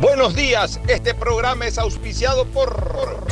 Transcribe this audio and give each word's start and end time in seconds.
Buenos 0.00 0.36
días, 0.36 0.78
este 0.86 1.12
programa 1.12 1.66
es 1.66 1.76
auspiciado 1.76 2.46
por 2.46 3.26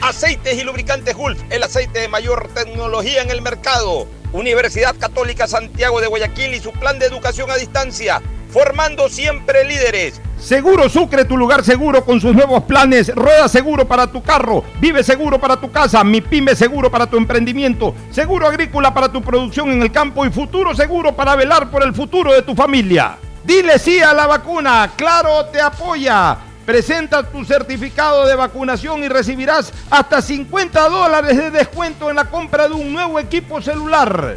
Aceites 0.00 0.56
y 0.56 0.62
Lubricantes 0.62 1.16
Gulf, 1.16 1.42
el 1.50 1.64
aceite 1.64 1.98
de 1.98 2.06
mayor 2.06 2.48
tecnología 2.54 3.22
en 3.22 3.30
el 3.32 3.42
mercado. 3.42 4.06
Universidad 4.32 4.94
Católica 5.00 5.48
Santiago 5.48 6.00
de 6.00 6.06
Guayaquil 6.06 6.54
y 6.54 6.60
su 6.60 6.70
plan 6.70 7.00
de 7.00 7.06
educación 7.06 7.50
a 7.50 7.56
distancia, 7.56 8.22
formando 8.48 9.08
siempre 9.08 9.64
líderes. 9.64 10.20
Seguro 10.38 10.88
Sucre, 10.88 11.24
tu 11.24 11.36
lugar 11.36 11.64
seguro 11.64 12.04
con 12.04 12.20
sus 12.20 12.32
nuevos 12.32 12.62
planes. 12.64 13.12
Rueda 13.12 13.48
seguro 13.48 13.88
para 13.88 14.06
tu 14.06 14.22
carro, 14.22 14.62
vive 14.80 15.02
seguro 15.02 15.40
para 15.40 15.60
tu 15.60 15.72
casa, 15.72 16.04
mi 16.04 16.20
pyme 16.20 16.54
seguro 16.54 16.88
para 16.88 17.10
tu 17.10 17.16
emprendimiento, 17.16 17.96
seguro 18.12 18.46
agrícola 18.46 18.94
para 18.94 19.10
tu 19.10 19.22
producción 19.22 19.72
en 19.72 19.82
el 19.82 19.90
campo 19.90 20.24
y 20.24 20.30
futuro 20.30 20.72
seguro 20.72 21.16
para 21.16 21.34
velar 21.34 21.68
por 21.68 21.82
el 21.82 21.92
futuro 21.92 22.32
de 22.32 22.42
tu 22.42 22.54
familia. 22.54 23.18
Dile 23.46 23.78
sí 23.78 24.00
a 24.00 24.12
la 24.12 24.26
vacuna, 24.26 24.90
claro 24.96 25.46
te 25.46 25.60
apoya. 25.60 26.36
Presenta 26.66 27.22
tu 27.22 27.44
certificado 27.44 28.26
de 28.26 28.34
vacunación 28.34 29.04
y 29.04 29.08
recibirás 29.08 29.72
hasta 29.88 30.20
50 30.20 30.88
dólares 30.88 31.36
de 31.36 31.52
descuento 31.52 32.10
en 32.10 32.16
la 32.16 32.24
compra 32.24 32.66
de 32.66 32.74
un 32.74 32.92
nuevo 32.92 33.20
equipo 33.20 33.62
celular. 33.62 34.36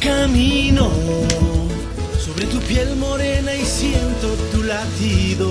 Camino 0.00 0.90
sobre 2.18 2.46
tu 2.46 2.58
piel 2.60 2.96
morena 2.96 3.54
y 3.54 3.66
siento 3.66 4.28
tu 4.50 4.62
latido. 4.62 5.50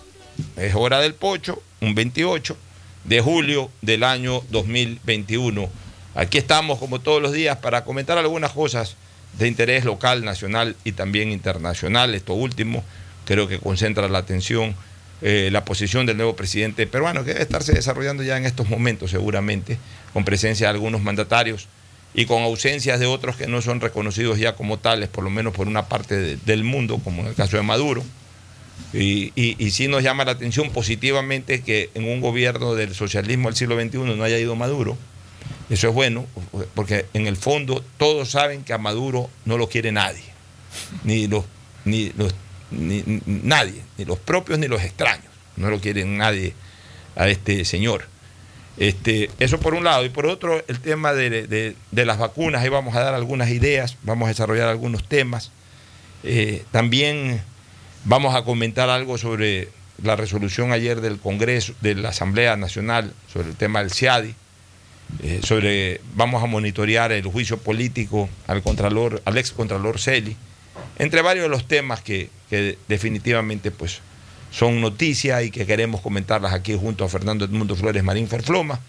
es 0.57 0.73
Hora 0.75 0.99
del 0.99 1.13
Pocho, 1.13 1.61
un 1.81 1.95
28 1.95 2.55
de 3.05 3.21
julio 3.21 3.69
del 3.81 4.03
año 4.03 4.41
2021. 4.49 5.69
Aquí 6.15 6.37
estamos 6.37 6.77
como 6.79 6.99
todos 6.99 7.21
los 7.21 7.31
días 7.31 7.57
para 7.57 7.83
comentar 7.83 8.17
algunas 8.17 8.51
cosas 8.51 8.95
de 9.39 9.47
interés 9.47 9.85
local, 9.85 10.23
nacional 10.25 10.75
y 10.83 10.91
también 10.91 11.31
internacional. 11.31 12.13
Esto 12.15 12.33
último 12.33 12.83
creo 13.25 13.47
que 13.47 13.59
concentra 13.59 14.07
la 14.09 14.19
atención 14.19 14.75
eh, 15.21 15.49
la 15.51 15.63
posición 15.63 16.05
del 16.05 16.17
nuevo 16.17 16.35
presidente 16.35 16.85
peruano, 16.87 17.23
que 17.23 17.29
debe 17.31 17.43
estarse 17.43 17.73
desarrollando 17.73 18.23
ya 18.23 18.37
en 18.37 18.45
estos 18.45 18.67
momentos 18.69 19.11
seguramente, 19.11 19.77
con 20.13 20.25
presencia 20.25 20.67
de 20.67 20.71
algunos 20.73 21.01
mandatarios 21.01 21.67
y 22.13 22.25
con 22.25 22.41
ausencias 22.43 22.99
de 22.99 23.05
otros 23.05 23.35
que 23.37 23.47
no 23.47 23.61
son 23.61 23.79
reconocidos 23.79 24.37
ya 24.39 24.55
como 24.55 24.79
tales, 24.79 25.07
por 25.09 25.23
lo 25.23 25.29
menos 25.29 25.53
por 25.53 25.67
una 25.67 25.85
parte 25.87 26.17
de- 26.17 26.37
del 26.37 26.63
mundo, 26.63 26.99
como 27.03 27.21
en 27.21 27.27
el 27.29 27.35
caso 27.35 27.55
de 27.55 27.63
Maduro. 27.63 28.03
Y, 28.93 29.31
y- 29.35 29.55
y 29.57 29.71
sí 29.71 29.87
nos 29.87 30.03
llama 30.03 30.25
la 30.25 30.31
atención 30.33 30.69
positivamente 30.71 31.61
que 31.61 31.89
en 31.93 32.05
un 32.05 32.19
gobierno 32.21 32.73
del 32.75 32.93
socialismo 32.93 33.47
del 33.49 33.55
siglo 33.55 33.79
XXI 33.79 33.97
no 34.15 34.23
haya 34.23 34.37
ido 34.39 34.55
Maduro. 34.55 34.97
Eso 35.69 35.87
es 35.87 35.93
bueno, 35.93 36.25
porque 36.75 37.05
en 37.13 37.27
el 37.27 37.37
fondo 37.37 37.83
todos 37.97 38.29
saben 38.31 38.63
que 38.63 38.73
a 38.73 38.77
Maduro 38.77 39.29
no 39.45 39.57
lo 39.57 39.69
quiere 39.69 39.93
nadie, 39.93 40.23
ni 41.05 41.27
los, 41.27 41.45
ni 41.85 42.11
los, 42.17 42.35
ni, 42.71 43.03
nadie, 43.25 43.81
ni 43.97 44.03
los 44.03 44.19
propios 44.19 44.59
ni 44.59 44.67
los 44.67 44.83
extraños, 44.83 45.31
no 45.55 45.69
lo 45.69 45.79
quieren 45.79 46.17
nadie 46.17 46.53
a 47.15 47.29
este 47.29 47.63
señor. 47.63 48.05
Este, 48.77 49.29
eso 49.39 49.59
por 49.61 49.73
un 49.73 49.85
lado, 49.85 50.03
y 50.05 50.09
por 50.09 50.25
otro 50.25 50.61
el 50.67 50.79
tema 50.81 51.13
de, 51.13 51.47
de- 51.47 51.75
de 51.91 52.05
las 52.05 52.17
vacunas, 52.17 52.61
ahí 52.61 52.69
vamos 52.69 52.93
a 52.95 52.99
dar 53.01 53.13
algunas 53.13 53.49
ideas, 53.49 53.95
vamos 54.03 54.25
a 54.25 54.29
desarrollar 54.29 54.67
algunos 54.67 55.07
temas. 55.07 55.51
Eh, 56.23 56.63
también 56.71 57.41
vamos 58.05 58.35
a 58.35 58.43
comentar 58.43 58.89
algo 58.89 59.17
sobre 59.17 59.69
la 60.03 60.15
resolución 60.15 60.71
ayer 60.71 61.01
del 61.01 61.19
Congreso, 61.19 61.73
de 61.81 61.95
la 61.95 62.09
Asamblea 62.09 62.55
Nacional, 62.57 63.13
sobre 63.31 63.49
el 63.49 63.55
tema 63.55 63.79
del 63.79 63.91
CIADI. 63.91 64.35
Eh, 65.23 65.41
sobre 65.43 65.99
vamos 66.15 66.41
a 66.41 66.45
monitorear 66.45 67.11
el 67.11 67.25
juicio 67.25 67.57
político 67.57 68.29
al 68.47 68.63
contralor, 68.63 69.21
al 69.25 69.37
ex 69.37 69.51
contralor 69.51 69.99
Celi, 69.99 70.37
entre 70.99 71.21
varios 71.21 71.43
de 71.43 71.49
los 71.49 71.67
temas 71.67 72.01
que, 72.01 72.29
definitivamente 72.87 73.71
pues 73.71 73.99
son 74.51 74.81
noticia 74.81 75.43
y 75.43 75.51
que 75.51 75.65
queremos 75.65 76.01
comentarlas 76.01 76.53
aquí 76.53 76.77
junto 76.79 77.03
a 77.03 77.09
Fernando 77.09 77.45
Edmundo 77.45 77.75
Flores 77.75 78.03
Marín 78.03 78.27
Ferfloma 78.27 78.79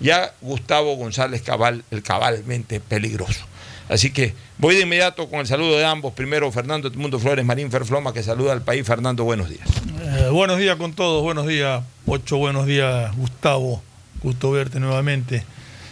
y 0.00 0.10
a 0.10 0.34
Gustavo 0.40 0.96
González 0.96 1.42
Cabal, 1.42 1.84
el 1.90 2.02
cabalmente 2.02 2.80
peligroso. 2.80 3.44
Así 3.88 4.10
que 4.10 4.34
voy 4.58 4.74
de 4.76 4.82
inmediato 4.82 5.28
con 5.28 5.40
el 5.40 5.46
saludo 5.46 5.76
de 5.76 5.84
ambos. 5.84 6.12
Primero 6.14 6.50
Fernando 6.52 6.88
Edmundo 6.88 7.18
Flores 7.18 7.44
Marín 7.44 7.70
Ferfloma, 7.70 8.12
que 8.12 8.22
saluda 8.22 8.52
al 8.52 8.62
país. 8.62 8.86
Fernando, 8.86 9.24
buenos 9.24 9.48
días. 9.50 9.66
Eh, 10.02 10.28
buenos 10.30 10.58
días 10.58 10.76
con 10.76 10.92
todos, 10.94 11.22
buenos 11.22 11.46
días 11.46 11.82
Pocho, 12.06 12.36
buenos 12.36 12.66
días 12.66 13.14
Gustavo, 13.16 13.82
gusto 14.22 14.50
verte 14.50 14.80
nuevamente. 14.80 15.44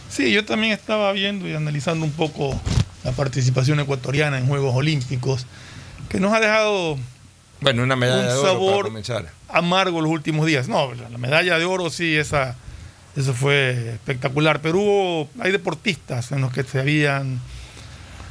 Sí, 0.09 0.33
yo 0.33 0.45
también 0.45 0.73
estaba 0.73 1.12
viendo 1.12 1.49
y 1.49 1.55
analizando 1.55 2.05
un 2.05 2.12
poco 2.12 2.59
la 3.05 3.12
participación 3.12 3.81
ecuatoriana 3.81 4.39
en 4.39 4.47
Juegos 4.47 4.75
Olímpicos, 4.75 5.47
que 6.09 6.19
nos 6.21 6.33
ha 6.33 6.41
dejado 6.41 6.99
Bueno, 7.61 7.83
una 7.83 7.97
medalla 7.97 8.22
Un 8.22 8.27
de 8.27 8.33
oro 8.34 8.43
para 8.43 8.53
sabor- 8.55 8.84
comenzar. 8.87 9.31
amargo 9.49 10.01
los 10.01 10.11
últimos 10.11 10.47
días. 10.47 10.69
No, 10.69 10.93
la 10.95 11.17
medalla 11.19 11.59
de 11.59 11.65
oro 11.65 11.91
sí, 11.91 12.17
esa, 12.17 12.57
eso 13.17 13.33
fue 13.34 13.93
espectacular, 13.95 14.60
pero 14.60 14.78
hubo, 14.81 15.28
hay 15.39 15.53
deportistas 15.53 16.33
en 16.33 16.41
los 16.41 16.53
que 16.53 16.65
se 16.65 16.81
habían 16.81 17.41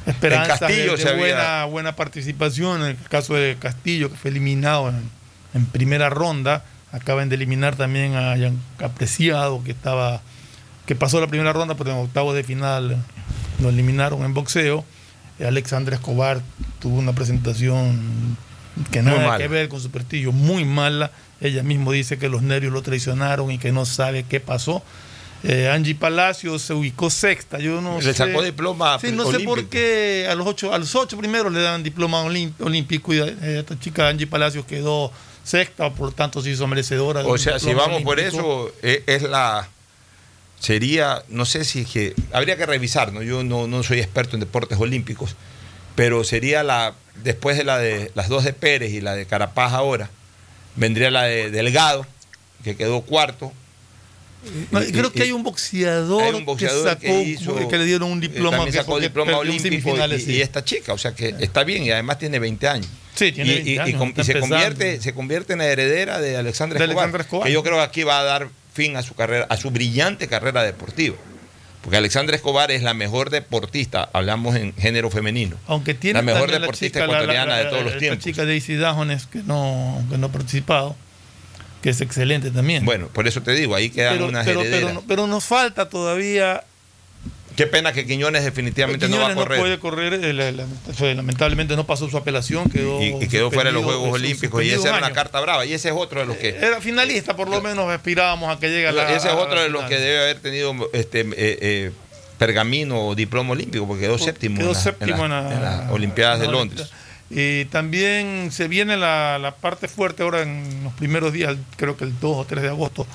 esperanzas 0.06 0.60
Castillo 0.60 0.92
de, 0.92 0.96
de 0.96 1.02
se 1.02 1.08
había- 1.08 1.18
buena, 1.20 1.64
buena 1.66 1.96
participación. 1.96 2.82
En 2.82 2.88
el 2.88 2.96
caso 3.08 3.34
de 3.34 3.56
Castillo, 3.58 4.10
que 4.10 4.16
fue 4.16 4.30
eliminado 4.30 4.88
en, 4.88 5.10
en 5.54 5.66
primera 5.66 6.10
ronda, 6.10 6.64
acaban 6.92 7.28
de 7.28 7.36
eliminar 7.36 7.76
también 7.76 8.14
a 8.16 8.36
Yan 8.36 8.58
Apreciado, 8.82 9.62
que 9.64 9.70
estaba 9.72 10.20
que 10.86 10.96
pasó 10.96 11.20
la 11.20 11.28
primera 11.28 11.52
ronda, 11.52 11.76
pero 11.76 11.90
en 11.92 11.98
octavos 11.98 12.34
de 12.34 12.42
final 12.42 12.96
lo 13.60 13.68
eliminaron 13.68 14.24
en 14.24 14.34
boxeo. 14.34 14.84
Alexandra 15.46 15.94
Escobar 15.96 16.40
tuvo 16.80 16.98
una 16.98 17.12
presentación 17.12 18.36
que 18.90 19.00
nada 19.02 19.18
mala. 19.26 19.38
que 19.38 19.48
ver 19.48 19.68
con 19.68 19.80
su 19.80 19.90
prestigio, 19.90 20.32
muy 20.32 20.64
mala. 20.64 21.12
Ella 21.40 21.62
mismo 21.62 21.92
dice 21.92 22.18
que 22.18 22.28
los 22.28 22.42
nervios 22.42 22.72
lo 22.72 22.82
traicionaron 22.82 23.50
y 23.50 23.58
que 23.58 23.72
no 23.72 23.86
sabe 23.86 24.24
qué 24.24 24.40
pasó. 24.40 24.82
Eh, 25.42 25.68
Angie 25.68 25.94
Palacios 25.94 26.60
se 26.62 26.74
ubicó 26.74 27.08
sexta. 27.10 27.58
Yo 27.58 27.80
no 27.80 27.96
Le 27.98 28.02
sé. 28.02 28.14
sacó 28.14 28.42
diploma 28.42 28.98
Sí, 29.00 29.10
no 29.12 29.30
sé 29.30 29.40
por 29.40 29.66
qué 29.68 30.26
a 30.30 30.34
los 30.34 30.46
ocho, 30.46 30.72
a 30.74 30.78
los 30.78 30.94
ocho 30.94 31.16
primeros 31.16 31.52
le 31.52 31.62
dan 31.62 31.82
diploma 31.82 32.20
olímpico 32.22 33.14
y 33.14 33.18
eh, 33.20 33.36
esta 33.60 33.78
chica 33.78 34.08
Angie 34.08 34.26
Palacios 34.26 34.66
quedó 34.66 35.10
sexta, 35.42 35.90
por 35.90 36.08
lo 36.10 36.12
tanto 36.12 36.42
se 36.42 36.50
hizo 36.50 36.66
merecedora. 36.66 37.22
de 37.22 37.30
O 37.30 37.38
sea, 37.38 37.58
si 37.58 37.72
vamos 37.72 38.02
por 38.02 38.20
eso, 38.20 38.70
e- 38.82 39.02
es 39.06 39.22
la 39.22 39.68
sería, 40.58 41.22
no 41.28 41.46
sé 41.46 41.64
si 41.64 41.80
es 41.80 41.88
que, 41.88 42.14
habría 42.32 42.56
que 42.56 42.66
revisar, 42.66 43.12
¿no? 43.12 43.22
yo 43.22 43.42
no, 43.42 43.66
no 43.66 43.82
soy 43.82 43.98
experto 44.00 44.36
en 44.36 44.40
deportes 44.40 44.78
olímpicos, 44.78 45.34
pero 45.94 46.22
sería 46.22 46.62
la, 46.62 46.94
después 47.22 47.56
de 47.56 47.64
la 47.64 47.78
de 47.78 48.10
las 48.14 48.28
dos 48.28 48.44
de 48.44 48.52
Pérez 48.52 48.92
y 48.92 49.00
la 49.00 49.14
de 49.14 49.24
Carapaz 49.24 49.72
ahora, 49.72 50.10
vendría 50.76 51.10
la 51.10 51.22
de 51.22 51.50
Delgado, 51.50 52.06
que 52.62 52.76
quedó 52.76 53.00
cuarto. 53.00 53.52
No, 54.70 54.82
Y- 54.82 54.90
creo 54.90 55.08
y- 55.08 55.10
que 55.10 55.22
hay 55.24 55.32
un 55.32 55.42
boxeador, 55.42 56.22
Hay 56.22 56.34
un 56.34 56.44
boxeador 56.46 56.96
que, 56.98 57.06
sacó, 57.08 57.20
hizo- 57.20 57.68
que 57.68 57.78
le 57.78 57.84
dieron 57.84 58.10
un 58.10 58.18
eh, 58.18 58.28
diploma, 58.28 58.64
que 58.64 58.72
sacó 58.72 58.94
olímpico 58.94 59.96
y, 60.06 60.20
sí. 60.20 60.32
y 60.32 60.40
esta 60.40 60.64
chica, 60.64 60.92
o 60.94 60.98
sea 60.98 61.12
que 61.14 61.34
está 61.40 61.62
bien 61.64 61.82
y 61.84 61.90
además 61.90 62.18
tiene 62.18 62.38
20 62.38 62.66
años. 62.68 62.88
Sí, 63.14 63.32
tiene 63.32 63.50
Y- 63.50 63.54
20 63.54 63.70
y, 63.70 63.74
y 63.74 63.78
años, 63.78 63.98
com- 63.98 64.08
está 64.10 64.22
y 64.22 64.24
se 64.24 64.40
convierte, 64.40 65.00
se 65.00 65.12
convierte 65.14 65.52
en 65.52 65.58
la 65.58 65.66
heredera 65.66 66.20
de 66.20 66.36
Alexandra 66.38 66.78
De 66.78 66.84
Escobar, 66.86 67.04
Alexandra 67.04 67.22
Escobar. 67.24 67.46
Que 67.48 67.52
yo 67.52 67.62
creo 67.62 67.74
que 67.76 67.82
aquí 67.82 68.02
va 68.02 68.20
a 68.20 68.24
dar 68.24 68.48
fin 68.72 68.96
a 68.96 69.02
su 69.02 69.14
carrera, 69.14 69.46
a 69.50 69.56
su 69.58 69.70
brillante 69.70 70.26
carrera 70.26 70.62
deportiva. 70.62 71.16
Porque 71.82 71.96
Alexandra 71.96 72.36
Escobar 72.36 72.70
es 72.70 72.82
la 72.82 72.92
mejor 72.94 73.30
deportista, 73.30 74.08
hablamos 74.12 74.54
en 74.56 74.74
género 74.74 75.10
femenino. 75.10 75.56
Aunque 75.66 75.94
tiene 75.94 76.18
la 76.18 76.22
mejor 76.22 76.50
deportista 76.50 77.00
chica, 77.00 77.06
la- 77.06 77.12
la- 77.12 77.18
ecuatoriana 77.24 77.56
de 77.58 77.64
la- 77.64 77.70
todos 77.70 77.84
los 77.84 77.98
tiempos. 77.98 78.24
chica 78.24 78.44
Daisy 78.44 78.76
Dajones, 78.76 79.26
que 79.26 79.42
no, 79.42 80.02
que 80.10 80.16
no 80.18 80.26
ha 80.28 80.32
participado, 80.32 80.94
que 81.82 81.90
es 81.90 82.00
excelente 82.00 82.50
también. 82.50 82.84
Bueno, 82.84 83.08
por 83.08 83.26
eso 83.26 83.42
te 83.42 83.52
digo, 83.52 83.74
ahí 83.74 83.90
quedan 83.90 84.14
pero, 84.14 84.26
unas 84.28 84.44
pero, 84.46 84.60
herederas. 84.60 84.82
pero, 84.84 84.94
no- 84.94 85.04
pero 85.06 85.26
nos 85.26 85.44
falta 85.44 85.88
todavía. 85.88 86.64
Qué 87.56 87.66
pena 87.66 87.92
que 87.92 88.06
Quiñones 88.06 88.44
definitivamente 88.44 89.08
no 89.08 89.18
va 89.18 89.32
a 89.32 89.34
correr. 89.34 89.58
puede 89.60 89.78
correr, 89.78 90.14
eh, 90.14 91.14
lamentablemente 91.14 91.76
no 91.76 91.84
pasó 91.84 92.08
su 92.08 92.16
apelación, 92.16 92.70
quedó. 92.70 93.02
y, 93.02 93.16
y 93.24 93.28
quedó 93.28 93.50
fuera 93.50 93.68
de 93.70 93.74
los 93.74 93.84
Juegos 93.84 94.08
su- 94.08 94.14
Olímpicos. 94.14 94.62
Y 94.64 94.70
esa 94.70 94.88
era 94.88 94.92
un 94.98 95.04
una 95.04 95.12
carta 95.12 95.40
brava. 95.40 95.66
Y 95.66 95.72
ese 95.74 95.88
es 95.88 95.94
otro 95.94 96.20
de 96.20 96.26
los 96.26 96.36
que. 96.36 96.50
Era 96.50 96.80
finalista, 96.80 97.34
por 97.36 97.48
lo 97.50 97.60
menos 97.60 97.90
aspirábamos 97.90 98.56
a 98.56 98.58
que 98.58 98.68
llegue 98.68 98.88
a 98.88 98.92
la. 98.92 99.04
ese 99.08 99.28
es 99.28 99.34
la 99.34 99.36
otro 99.36 99.60
de 99.60 99.68
los 99.68 99.84
que 99.84 99.96
debe 99.98 100.22
haber 100.22 100.38
tenido 100.40 100.74
este 100.94 101.20
eh, 101.20 101.26
eh, 101.36 101.90
pergamino 102.38 103.08
o 103.08 103.14
diploma 103.14 103.50
olímpico, 103.52 103.86
porque 103.86 104.02
quedó 104.04 104.16
séptimo, 104.18 104.56
Quedó 104.56 104.68
en, 104.68 104.74
la- 104.74 104.80
séptimo 104.80 105.24
en 105.24 105.30
la- 105.30 105.38
en 105.40 105.44
la- 105.48 105.54
en 105.56 105.62
las 105.62 105.90
Olimpiadas 105.90 106.40
de 106.40 106.46
Londres. 106.48 106.88
Y 107.30 107.66
también 107.66 108.50
se 108.50 108.66
viene 108.66 108.96
la, 108.96 109.38
la 109.38 109.54
parte 109.54 109.86
fuerte 109.86 110.24
ahora 110.24 110.42
en 110.42 110.82
los 110.82 110.92
primeros 110.94 111.32
días, 111.32 111.56
creo 111.76 111.96
que 111.96 112.04
el 112.04 112.18
2 112.18 112.36
o 112.38 112.44
3 112.44 112.62
de 112.62 112.68
agosto, 112.68 113.06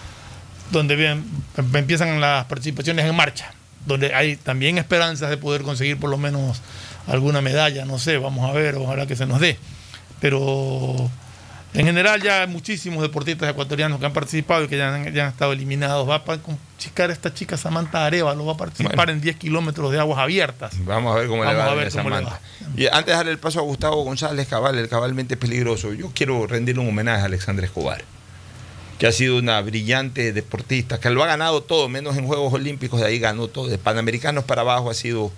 donde 0.71 0.95
bien, 0.95 1.25
em- 1.57 1.75
empiezan 1.75 2.21
las 2.21 2.45
participaciones 2.45 3.05
en 3.05 3.15
marcha, 3.15 3.51
donde 3.85 4.13
hay 4.15 4.37
también 4.37 4.77
esperanzas 4.77 5.29
de 5.29 5.37
poder 5.37 5.63
conseguir 5.63 5.97
por 5.97 6.09
lo 6.09 6.17
menos 6.17 6.61
alguna 7.07 7.41
medalla, 7.41 7.83
no 7.85 7.99
sé, 7.99 8.17
vamos 8.17 8.49
a 8.49 8.53
ver, 8.53 8.75
ojalá 8.75 9.05
que 9.05 9.17
se 9.17 9.25
nos 9.25 9.41
dé. 9.41 9.57
Pero 10.21 11.11
en 11.75 11.85
general 11.85 12.21
ya 12.21 12.41
hay 12.41 12.47
muchísimos 12.47 13.01
deportistas 13.01 13.49
ecuatorianos 13.49 13.99
que 13.99 14.05
han 14.05 14.13
participado 14.13 14.63
y 14.63 14.67
que 14.67 14.77
ya 14.77 14.93
han, 14.93 15.13
ya 15.13 15.25
han 15.25 15.31
estado 15.31 15.53
eliminados. 15.53 16.07
Va 16.09 16.15
a 16.15 16.23
participar 16.23 17.11
esta 17.11 17.33
chica 17.33 17.57
Samantha 17.57 18.05
Arevalo, 18.05 18.45
va 18.45 18.53
a 18.53 18.57
participar 18.57 18.95
Bueno. 18.95 19.11
en 19.13 19.21
10 19.21 19.35
kilómetros 19.37 19.91
de 19.91 19.99
aguas 19.99 20.19
abiertas. 20.19 20.73
Vamos 20.85 21.15
a 21.15 21.19
ver 21.19 21.27
cómo 21.27 21.43
le 21.43 21.53
va 21.53 21.71
a 21.71 21.73
ver 21.75 21.91
cómo 21.91 22.09
le 22.09 22.15
manta. 22.21 22.39
Y 22.77 22.87
antes 22.87 23.05
de 23.07 23.11
darle 23.13 23.31
el 23.31 23.39
paso 23.39 23.59
a 23.59 23.63
Gustavo 23.63 24.03
González 24.03 24.47
Cabal, 24.47 24.77
el 24.77 24.89
cabalmente 24.89 25.37
peligroso, 25.37 25.93
yo 25.93 26.11
quiero 26.13 26.47
rendirle 26.47 26.81
un 26.81 26.89
homenaje 26.89 27.21
a 27.21 27.25
Alexandra 27.25 27.65
Escobar, 27.65 28.03
que 28.99 29.07
ha 29.07 29.11
sido 29.11 29.37
una 29.37 29.61
brillante 29.61 30.33
deportista, 30.33 30.99
que 30.99 31.09
lo 31.09 31.23
ha 31.23 31.27
ganado 31.27 31.61
todo, 31.63 31.89
menos 31.89 32.17
en 32.17 32.25
Juegos 32.27 32.53
Olímpicos, 32.53 32.99
de 33.01 33.07
ahí 33.07 33.19
ganó 33.19 33.47
todo. 33.47 33.67
De 33.67 33.77
Panamericanos 33.77 34.43
para 34.43 34.61
abajo 34.61 34.89
ha 34.89 34.93
sido 34.93 35.31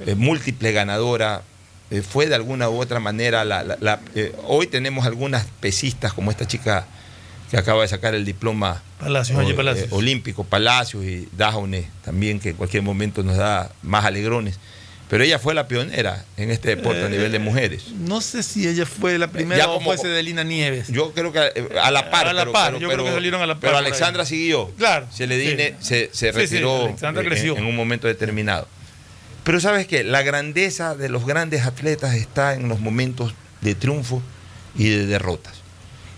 eh, 0.00 0.14
múltiple 0.14 0.72
ganadora. 0.72 1.42
Eh, 1.90 2.02
fue 2.02 2.26
de 2.26 2.34
alguna 2.34 2.68
u 2.68 2.80
otra 2.80 3.00
manera 3.00 3.44
la, 3.44 3.62
la- 3.62 3.76
la- 3.80 4.00
eh, 4.14 4.32
hoy 4.44 4.66
tenemos 4.66 5.06
algunas 5.06 5.46
pesistas 5.60 6.12
como 6.12 6.30
esta 6.30 6.46
chica 6.46 6.86
que 7.50 7.56
acaba 7.56 7.82
de 7.82 7.88
sacar 7.88 8.14
el 8.14 8.24
diploma 8.24 8.82
Palacios, 8.98 9.38
o- 9.38 9.42
eh, 9.42 9.86
olímpico, 9.90 10.42
Palacios 10.44 11.04
y 11.04 11.28
Dajone 11.36 11.88
también, 12.04 12.40
que 12.40 12.50
en 12.50 12.56
cualquier 12.56 12.82
momento 12.82 13.22
nos 13.22 13.36
da 13.36 13.70
más 13.82 14.04
alegrones. 14.04 14.58
Pero 15.08 15.22
ella 15.22 15.38
fue 15.38 15.54
la 15.54 15.68
pionera 15.68 16.24
en 16.36 16.50
este 16.50 16.70
deporte 16.74 17.04
a 17.04 17.08
nivel 17.08 17.30
de 17.30 17.38
mujeres. 17.38 17.84
No 17.96 18.20
sé 18.20 18.42
si 18.42 18.66
ella 18.66 18.84
fue 18.86 19.16
la 19.18 19.28
primera 19.28 19.56
Ya 19.64 19.70
o 19.70 19.74
como- 19.74 19.84
fue 19.92 19.98
Cedelina 19.98 20.42
Nieves. 20.42 20.88
Yo 20.88 21.12
creo 21.12 21.30
que 21.32 21.38
a 21.80 21.90
la 21.92 22.10
par. 22.10 22.26
A 22.26 22.32
la 22.32 22.50
par, 22.50 22.72
pero- 22.72 22.80
yo 22.80 22.88
creo 22.90 23.04
que 23.04 23.12
salieron 23.12 23.40
a 23.40 23.46
la 23.46 23.54
par 23.54 23.60
Pero. 23.70 23.76
Alexandra 23.76 24.24
siguió. 24.26 24.68
Claro, 24.76 25.06
sí. 25.12 25.22
se, 25.78 25.78
se 25.80 26.08
Sí, 26.10 26.16
sí, 26.18 26.30
retiró 26.32 26.88
en, 27.56 27.64
un 27.66 27.76
momento 27.76 28.08
determinado. 28.08 28.66
Pero 29.46 29.60
sabes 29.60 29.86
que 29.86 30.02
la 30.02 30.22
grandeza 30.22 30.96
de 30.96 31.08
los 31.08 31.24
grandes 31.24 31.64
atletas 31.66 32.16
está 32.16 32.54
en 32.54 32.68
los 32.68 32.80
momentos 32.80 33.32
de 33.60 33.76
triunfo 33.76 34.20
y 34.74 34.88
de 34.88 35.06
derrotas. 35.06 35.54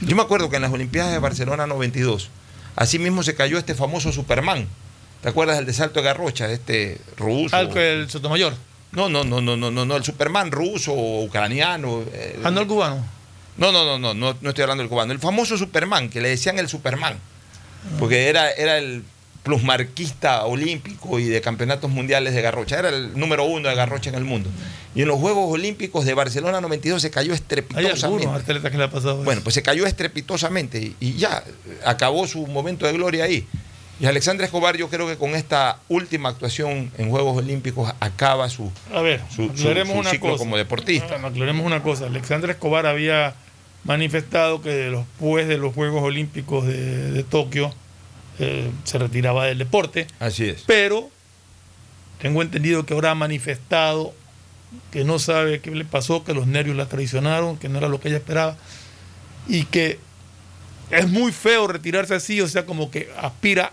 Yo 0.00 0.16
me 0.16 0.22
acuerdo 0.22 0.48
que 0.48 0.56
en 0.56 0.62
las 0.62 0.72
Olimpiadas 0.72 1.12
de 1.12 1.18
Barcelona 1.18 1.66
92, 1.66 2.30
así 2.74 2.98
mismo 2.98 3.22
se 3.22 3.34
cayó 3.34 3.58
este 3.58 3.74
famoso 3.74 4.12
Superman. 4.12 4.66
¿Te 5.20 5.28
acuerdas 5.28 5.56
del 5.58 5.66
de 5.66 5.74
salto 5.74 6.00
de 6.00 6.06
Garrocha, 6.06 6.50
este 6.50 7.02
ruso? 7.18 7.54
Al 7.54 7.70
que 7.70 7.92
el 7.92 8.08
Sotomayor. 8.08 8.54
No, 8.92 9.10
no, 9.10 9.24
no, 9.24 9.42
no, 9.42 9.58
no, 9.58 9.70
no, 9.70 9.84
no, 9.84 9.96
el 9.96 10.04
Superman 10.04 10.50
ruso 10.50 10.94
o 10.94 11.22
ucraniano. 11.24 12.04
eh, 12.10 12.40
Ah, 12.42 12.50
no 12.50 12.62
el 12.62 12.66
cubano. 12.66 13.04
no, 13.58 13.72
no, 13.72 13.84
no, 13.84 13.98
no, 13.98 14.14
no, 14.14 14.38
no 14.40 14.48
estoy 14.48 14.62
hablando 14.62 14.82
del 14.82 14.88
cubano. 14.88 15.12
El 15.12 15.18
famoso 15.18 15.58
Superman, 15.58 16.08
que 16.08 16.22
le 16.22 16.30
decían 16.30 16.58
el 16.58 16.68
Superman. 16.70 17.18
Porque 17.98 18.28
era, 18.30 18.50
era 18.52 18.78
el 18.78 19.04
plusmarquista 19.48 20.44
olímpico 20.44 21.18
y 21.18 21.24
de 21.24 21.40
campeonatos 21.40 21.90
mundiales 21.90 22.34
de 22.34 22.42
Garrocha. 22.42 22.78
Era 22.78 22.90
el 22.90 23.18
número 23.18 23.44
uno 23.44 23.68
de 23.68 23.74
Garrocha 23.74 24.10
en 24.10 24.16
el 24.16 24.24
mundo. 24.24 24.50
Y 24.94 25.02
en 25.02 25.08
los 25.08 25.18
Juegos 25.18 25.50
Olímpicos 25.50 26.04
de 26.04 26.12
Barcelona 26.14 26.60
92 26.60 27.00
se 27.00 27.10
cayó 27.10 27.32
estrepitosamente. 27.32 28.26
atletas 28.28 28.70
que 28.70 28.76
le 28.78 28.84
ha 28.84 28.90
pasado. 28.90 29.22
Bueno, 29.24 29.40
pues 29.42 29.54
se 29.54 29.62
cayó 29.62 29.86
estrepitosamente 29.86 30.78
y, 30.80 30.96
y 31.00 31.14
ya 31.14 31.42
acabó 31.84 32.26
su 32.26 32.46
momento 32.46 32.86
de 32.86 32.92
gloria 32.92 33.24
ahí. 33.24 33.46
Y 34.00 34.06
Alexandra 34.06 34.44
Escobar, 34.46 34.76
yo 34.76 34.88
creo 34.88 35.08
que 35.08 35.16
con 35.16 35.30
esta 35.34 35.78
última 35.88 36.28
actuación 36.28 36.92
en 36.98 37.10
Juegos 37.10 37.36
Olímpicos 37.38 37.92
acaba 38.00 38.48
su, 38.48 38.70
A 38.94 39.00
ver, 39.00 39.20
su- 39.28 39.46
su- 39.46 39.50
aclaremos 39.50 39.94
su 39.94 40.00
una 40.00 40.10
ciclo 40.10 40.30
cosa. 40.32 40.38
como 40.44 40.56
deportista. 40.56 41.16
Aclaremos 41.26 41.64
una 41.66 41.82
cosa. 41.82 42.06
Alexandra 42.06 42.52
Escobar 42.52 42.86
había 42.86 43.34
manifestado 43.84 44.60
que 44.62 44.70
después 44.70 45.48
de 45.48 45.56
los 45.58 45.74
Juegos 45.74 46.02
Olímpicos 46.02 46.66
de, 46.66 47.10
de 47.12 47.22
Tokio 47.24 47.72
eh, 48.38 48.70
se 48.84 48.98
retiraba 48.98 49.46
del 49.46 49.58
deporte, 49.58 50.06
Así 50.20 50.44
es. 50.48 50.62
pero 50.66 51.10
tengo 52.20 52.42
entendido 52.42 52.84
que 52.86 52.94
ahora 52.94 53.10
ha 53.12 53.14
manifestado 53.14 54.14
que 54.92 55.04
no 55.04 55.18
sabe 55.18 55.60
qué 55.60 55.70
le 55.70 55.84
pasó, 55.84 56.24
que 56.24 56.34
los 56.34 56.46
nervios 56.46 56.76
la 56.76 56.86
traicionaron, 56.86 57.56
que 57.58 57.68
no 57.68 57.78
era 57.78 57.88
lo 57.88 58.00
que 58.00 58.08
ella 58.08 58.18
esperaba 58.18 58.56
y 59.48 59.64
que 59.64 59.98
es 60.90 61.08
muy 61.08 61.32
feo 61.32 61.66
retirarse 61.66 62.14
así, 62.14 62.40
o 62.40 62.48
sea, 62.48 62.66
como 62.66 62.90
que 62.90 63.10
aspira 63.20 63.72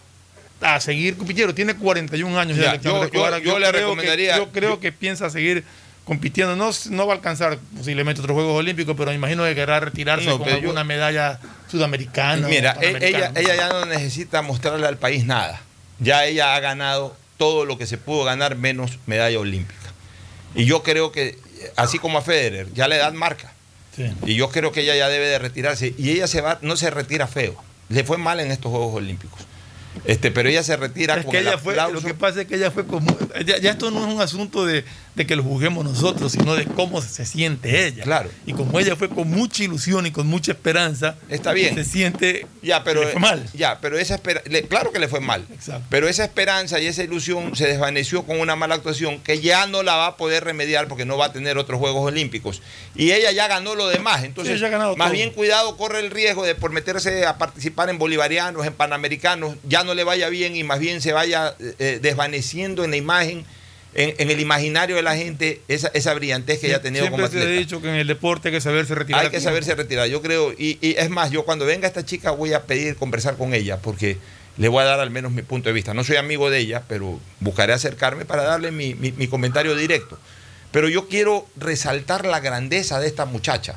a 0.61 0.79
seguir 0.79 1.17
compitiendo. 1.17 1.53
Tiene 1.53 1.75
41 1.75 2.39
años 2.39 2.57
ya, 2.57 2.75
yo- 2.75 3.09
yo- 3.11 3.39
yo 3.39 3.59
le 3.59 3.69
creo 3.69 3.71
que- 3.71 3.71
recomendaría- 3.79 4.37
yo 4.37 4.49
creo 4.51 4.79
que 4.79 4.91
piensa 4.91 5.29
seguir 5.29 5.63
compitiendo. 6.05 6.55
No, 6.55 6.69
no 6.91 7.07
va 7.07 7.13
a 7.13 7.15
alcanzar 7.17 7.57
posiblemente 7.77 8.21
otros 8.21 8.35
Juegos 8.35 8.57
Olímpicos, 8.57 8.95
pero 8.97 9.09
me 9.11 9.15
imagino 9.15 9.43
que 9.43 9.53
querrá 9.55 9.79
retirarse 9.81 10.27
No, 10.27 10.37
con 10.37 10.47
alguna 10.49 10.83
medalla 10.83 11.39
sudamericana. 11.75 12.47
o 12.47 12.49
Mira, 12.49 12.77
e- 12.81 12.97
ella, 13.01 13.31
ella 13.35 13.55
ya 13.55 13.69
no 13.69 13.85
necesita 13.85 14.41
mostrarle 14.41 14.87
al 14.87 14.97
país 14.97 15.25
nada. 15.25 15.61
Ya 15.99 16.25
ella 16.25 16.55
ha 16.55 16.59
ganado 16.59 17.15
todo 17.37 17.65
lo 17.65 17.77
que 17.77 17.85
se 17.85 17.97
pudo 17.97 18.23
ganar 18.23 18.55
menos 18.55 18.97
medalla 19.05 19.39
olímpica. 19.39 19.79
Y 20.55 20.65
yo 20.65 20.83
creo 20.83 21.11
que, 21.11 21.37
así 21.75 21.99
como 21.99 22.17
a 22.17 22.21
Federer, 22.21 22.67
ya 22.73 22.87
la 22.87 22.95
edad 22.95 23.13
marca. 23.13 23.51
Sí. 23.95 24.11
Y 24.25 24.35
yo 24.35 24.49
creo 24.49 24.71
que 24.71 24.81
ella 24.81 24.95
ya 24.95 25.07
debe 25.09 25.27
de 25.27 25.39
retirarse. 25.39 25.93
Y 25.97 26.11
ella 26.11 26.27
se 26.27 26.41
va, 26.41 26.59
no 26.61 26.75
se 26.77 26.89
retira 26.89 27.27
feo. 27.27 27.55
Le 27.89 28.03
fue 28.03 28.17
mal 28.17 28.39
en 28.39 28.51
estos 28.51 28.71
Juegos 28.71 28.95
Olímpicos. 28.95 29.39
Este, 30.03 30.31
pero 30.31 30.49
ella 30.49 30.63
se 30.63 30.75
retira 30.75 31.15
Es 31.15 31.23
con 31.23 31.31
que 31.31 31.37
el 31.39 31.47
ella 31.47 31.57
fue, 31.57 31.73
aplauso. 31.73 31.93
lo 31.93 32.01
que 32.01 32.13
pasa 32.13 32.41
es 32.41 32.47
que 32.47 32.55
ella 32.55 32.71
fue 32.71 32.85
como. 32.85 33.15
Ya, 33.45 33.57
ya 33.59 33.71
esto 33.71 33.91
no 33.91 34.05
es 34.05 34.13
un 34.13 34.21
asunto 34.21 34.65
de, 34.65 34.83
de 35.15 35.25
que 35.25 35.35
lo 35.35 35.43
juzguemos 35.43 35.83
nosotros, 35.85 36.31
sino 36.33 36.55
de 36.55 36.65
cómo 36.65 37.01
se 37.01 37.25
siente 37.25 37.87
ella. 37.87 38.03
Claro. 38.03 38.29
Y 38.45 38.53
como 38.53 38.79
ella 38.79 38.95
fue 38.95 39.07
con 39.09 39.29
mucha 39.29 39.63
ilusión 39.63 40.05
y 40.05 40.11
con 40.11 40.27
mucha 40.27 40.51
esperanza, 40.51 41.15
Está 41.29 41.53
bien. 41.53 41.73
se 41.75 41.85
siente. 41.85 42.45
Ya, 42.61 42.83
pero 42.83 42.99
que 43.01 43.05
le 43.07 43.11
fue 43.13 43.21
mal. 43.21 43.49
Ya, 43.53 43.79
pero 43.79 43.97
esa 43.97 44.19
le- 44.49 44.63
claro 44.63 44.91
que 44.91 44.99
le 44.99 45.07
fue 45.07 45.21
mal. 45.21 45.45
Exacto. 45.53 45.85
Pero 45.89 46.07
esa 46.09 46.23
esperanza 46.25 46.79
y 46.81 46.87
esa 46.87 47.03
ilusión 47.03 47.55
se 47.55 47.67
desvaneció 47.67 48.23
con 48.23 48.39
una 48.39 48.55
mala 48.55 48.75
actuación 48.75 49.19
que 49.21 49.39
ya 49.39 49.67
no 49.67 49.83
la 49.83 49.95
va 49.95 50.07
a 50.07 50.17
poder 50.17 50.43
remediar 50.43 50.87
porque 50.87 51.05
no 51.05 51.17
va 51.17 51.27
a 51.27 51.31
tener 51.33 51.57
otros 51.57 51.79
Juegos 51.79 52.05
Olímpicos. 52.05 52.61
Y 52.95 53.11
ella 53.11 53.31
ya 53.31 53.47
ganó 53.47 53.75
lo 53.75 53.87
demás. 53.87 54.23
Entonces, 54.23 54.59
Sí, 54.59 54.65
más 54.65 54.95
todo. 54.97 55.09
bien 55.11 55.31
cuidado, 55.31 55.77
corre 55.77 55.99
el 55.99 56.11
riesgo 56.11 56.43
de 56.45 56.55
por 56.55 56.71
meterse 56.71 57.25
a 57.25 57.37
participar 57.37 57.89
en 57.89 57.97
bolivarianos, 57.97 58.65
en 58.65 58.73
panamericanos, 58.73 59.55
ya 59.67 59.83
no 59.83 59.93
le 59.93 60.03
vaya 60.03 60.27
bien 60.29 60.55
y 60.55 60.63
más 60.63 60.79
bien 60.79 61.01
se 61.01 61.13
vaya 61.13 61.55
eh, 61.79 61.99
desvaneciendo 62.01 62.83
en 62.83 62.91
la 62.91 62.97
imagen, 62.97 63.45
en, 63.95 64.13
en 64.17 64.29
el 64.29 64.39
imaginario 64.39 64.95
de 64.95 65.01
la 65.01 65.15
gente, 65.15 65.61
esa, 65.67 65.87
esa 65.93 66.13
brillantez 66.13 66.59
que 66.59 66.67
ella 66.67 66.77
ha 66.77 66.81
tenido 66.81 67.03
Siempre 67.05 67.23
como 67.23 67.31
se 67.31 67.37
ha 67.39 67.41
atleta. 67.41 67.59
dicho 67.59 67.81
que 67.81 67.89
en 67.89 67.95
el 67.95 68.07
deporte 68.07 68.49
hay 68.49 68.53
que 68.53 68.61
saberse 68.61 68.93
retirar. 68.93 69.21
Hay 69.25 69.31
que 69.31 69.39
saberse 69.41 69.73
retirar. 69.75 70.07
Yo 70.07 70.21
creo, 70.21 70.51
y, 70.51 70.77
y 70.81 70.95
es 70.97 71.09
más, 71.09 71.31
yo 71.31 71.45
cuando 71.45 71.65
venga 71.65 71.87
esta 71.87 72.05
chica 72.05 72.31
voy 72.31 72.53
a 72.53 72.63
pedir 72.63 72.95
conversar 72.97 73.37
con 73.37 73.53
ella, 73.53 73.77
porque 73.81 74.17
le 74.57 74.67
voy 74.67 74.81
a 74.81 74.85
dar 74.85 74.99
al 74.99 75.09
menos 75.11 75.31
mi 75.31 75.41
punto 75.41 75.69
de 75.69 75.73
vista. 75.73 75.93
No 75.93 76.03
soy 76.03 76.17
amigo 76.17 76.49
de 76.49 76.59
ella, 76.59 76.83
pero 76.87 77.19
buscaré 77.39 77.73
acercarme 77.73 78.25
para 78.25 78.43
darle 78.43 78.71
mi, 78.71 78.93
mi- 78.95 79.11
mi 79.13 79.27
comentario 79.27 79.75
directo. 79.75 80.19
Pero 80.71 80.89
yo 80.89 81.07
quiero 81.07 81.47
resaltar 81.55 82.25
la 82.25 82.41
grandeza 82.41 82.99
de 82.99 83.07
esta 83.07 83.25
muchacha, 83.25 83.75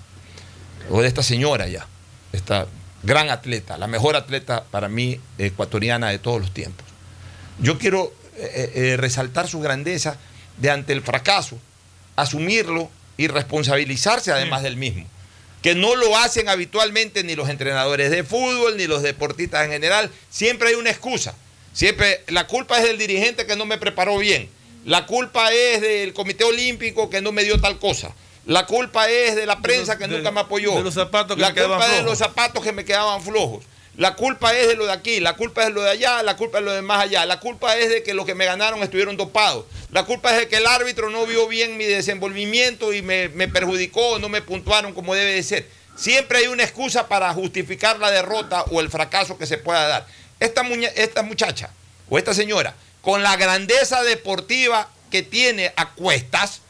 o 0.90 1.00
de 1.00 1.06
esta 1.08 1.22
señora 1.22 1.68
ya, 1.68 1.86
esta 2.32 2.66
gran 3.04 3.30
atleta, 3.30 3.78
la 3.78 3.86
mejor 3.86 4.16
atleta 4.16 4.64
para 4.70 4.88
mí 4.88 5.20
ecuatoriana 5.38 6.08
de 6.10 6.18
todos 6.18 6.40
los 6.40 6.52
tiempos. 6.52 6.84
yo 7.60 7.78
quiero 7.78 8.12
eh, 8.40 8.72
eh, 8.74 8.96
resaltar 8.96 9.48
su 9.48 9.60
grandeza 9.60 10.16
de 10.58 10.70
ante 10.70 10.92
el 10.92 11.02
fracaso, 11.02 11.58
asumirlo 12.16 12.90
y 13.16 13.26
responsabilizarse 13.28 14.32
además 14.32 14.62
del 14.62 14.76
mismo. 14.76 15.04
Que 15.62 15.74
no 15.74 15.96
lo 15.96 16.16
hacen 16.16 16.48
habitualmente 16.48 17.24
ni 17.24 17.34
los 17.34 17.48
entrenadores 17.48 18.10
de 18.10 18.22
fútbol, 18.24 18.76
ni 18.76 18.86
los 18.86 19.02
deportistas 19.02 19.64
en 19.64 19.72
general. 19.72 20.10
Siempre 20.30 20.68
hay 20.68 20.74
una 20.76 20.90
excusa. 20.90 21.34
Siempre 21.72 22.22
la 22.28 22.46
culpa 22.46 22.78
es 22.78 22.84
del 22.84 22.96
dirigente 22.98 23.44
que 23.46 23.56
no 23.56 23.66
me 23.66 23.78
preparó 23.78 24.18
bien. 24.18 24.48
La 24.84 25.06
culpa 25.06 25.52
es 25.52 25.80
del 25.80 26.14
Comité 26.14 26.44
Olímpico 26.44 27.10
que 27.10 27.20
no 27.20 27.32
me 27.32 27.42
dio 27.44 27.60
tal 27.60 27.78
cosa. 27.78 28.12
La 28.46 28.66
culpa 28.66 29.10
es 29.10 29.36
de 29.36 29.46
la 29.46 29.60
prensa 29.60 29.98
que 29.98 30.06
de- 30.06 30.16
nunca 30.16 30.30
me 30.30 30.40
apoyó. 30.40 30.74
de 30.76 30.82
los 30.82 30.94
zapatos 30.94 31.36
que 31.36 31.42
la 31.42 31.48
me 31.48 31.54
quedaban 31.54 31.78
culpa 31.78 31.92
es 31.92 31.98
de 31.98 32.08
los 32.08 32.18
zapatos 32.18 32.64
que 32.64 32.72
me 32.72 32.84
quedaban 32.84 33.20
flojos. 33.22 33.64
La 33.98 34.14
culpa 34.14 34.54
es 34.54 34.68
de 34.68 34.76
lo 34.76 34.86
de 34.86 34.92
aquí, 34.92 35.18
la 35.18 35.34
culpa 35.34 35.62
es 35.62 35.68
de 35.68 35.74
lo 35.74 35.82
de 35.82 35.90
allá, 35.90 36.22
la 36.22 36.36
culpa 36.36 36.58
es 36.58 36.64
de 36.64 36.70
lo 36.70 36.72
de 36.72 36.82
más 36.82 37.02
allá. 37.02 37.26
La 37.26 37.40
culpa 37.40 37.76
es 37.76 37.88
de 37.88 38.04
que 38.04 38.14
los 38.14 38.26
que 38.26 38.36
me 38.36 38.44
ganaron 38.44 38.80
estuvieron 38.80 39.16
dopados. 39.16 39.64
La 39.90 40.04
culpa 40.04 40.30
es 40.30 40.38
de 40.38 40.48
que 40.48 40.58
el 40.58 40.68
árbitro 40.68 41.10
no 41.10 41.26
vio 41.26 41.48
bien 41.48 41.76
mi 41.76 41.84
desenvolvimiento 41.84 42.92
y 42.92 43.02
me, 43.02 43.28
perjudicó, 43.48 44.20
no 44.20 44.28
me 44.28 44.40
puntuaron 44.40 44.94
como 44.94 45.16
debe 45.16 45.32
de 45.32 45.42
ser. 45.42 45.68
Siempre 45.96 46.38
hay 46.38 46.46
una 46.46 46.62
excusa 46.62 47.08
para 47.08 47.34
justificar 47.34 47.98
la 47.98 48.12
derrota 48.12 48.62
o 48.70 48.78
el 48.80 48.88
fracaso 48.88 49.36
que 49.36 49.46
se 49.46 49.58
pueda 49.58 49.88
dar. 49.88 50.06
Esta, 50.38 50.62
esta 50.94 51.24
muchacha 51.24 51.70
o 52.08 52.18
esta 52.18 52.34
señora, 52.34 52.76
con 53.02 53.24
la 53.24 53.34
grandeza 53.34 54.04
deportiva 54.04 54.88
que 55.10 55.24
tiene 55.24 55.72
a 55.74 55.94
cuestas, 55.94 56.60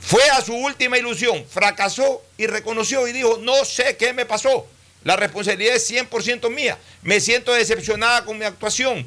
fue 0.00 0.26
a 0.30 0.40
su 0.40 0.54
última 0.54 0.96
ilusión, 0.96 1.44
fracasó 1.46 2.22
y 2.38 2.46
reconoció 2.46 3.06
y 3.06 3.12
dijo, 3.12 3.36
no 3.42 3.66
sé 3.66 3.98
qué 3.98 4.14
me 4.14 4.24
pasó. 4.24 4.66
La 5.06 5.16
responsabilidad 5.16 5.76
es 5.76 5.88
100% 5.90 6.50
mía. 6.50 6.76
Me 7.02 7.20
siento 7.20 7.52
decepcionada 7.52 8.24
con 8.24 8.38
mi 8.38 8.44
actuación. 8.44 9.06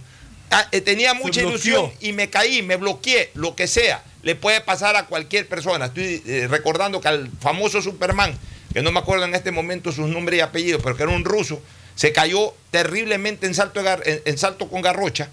Ah, 0.49 0.67
eh, 0.71 0.81
tenía 0.81 1.13
mucha 1.13 1.41
ilusión 1.49 1.91
y 1.99 2.13
me 2.13 2.29
caí, 2.29 2.63
me 2.63 2.77
bloqueé, 2.77 3.31
lo 3.35 3.55
que 3.55 3.67
sea. 3.67 4.03
Le 4.23 4.35
puede 4.35 4.61
pasar 4.61 4.95
a 4.95 5.05
cualquier 5.05 5.47
persona. 5.47 5.85
Estoy 5.87 6.23
eh, 6.25 6.47
recordando 6.49 7.01
que 7.01 7.07
al 7.09 7.29
famoso 7.41 7.81
Superman, 7.81 8.33
que 8.73 8.81
no 8.81 8.91
me 8.91 8.99
acuerdo 8.99 9.25
en 9.25 9.35
este 9.35 9.51
momento 9.51 9.91
sus 9.91 10.07
nombres 10.07 10.37
y 10.37 10.41
apellidos, 10.41 10.81
pero 10.83 10.95
que 10.95 11.03
era 11.03 11.11
un 11.11 11.25
ruso, 11.25 11.61
se 11.95 12.13
cayó 12.13 12.53
terriblemente 12.71 13.45
en 13.45 13.53
salto, 13.53 13.81
en- 14.05 14.21
en 14.25 14.37
salto 14.37 14.69
con 14.69 14.81
garrocha 14.81 15.29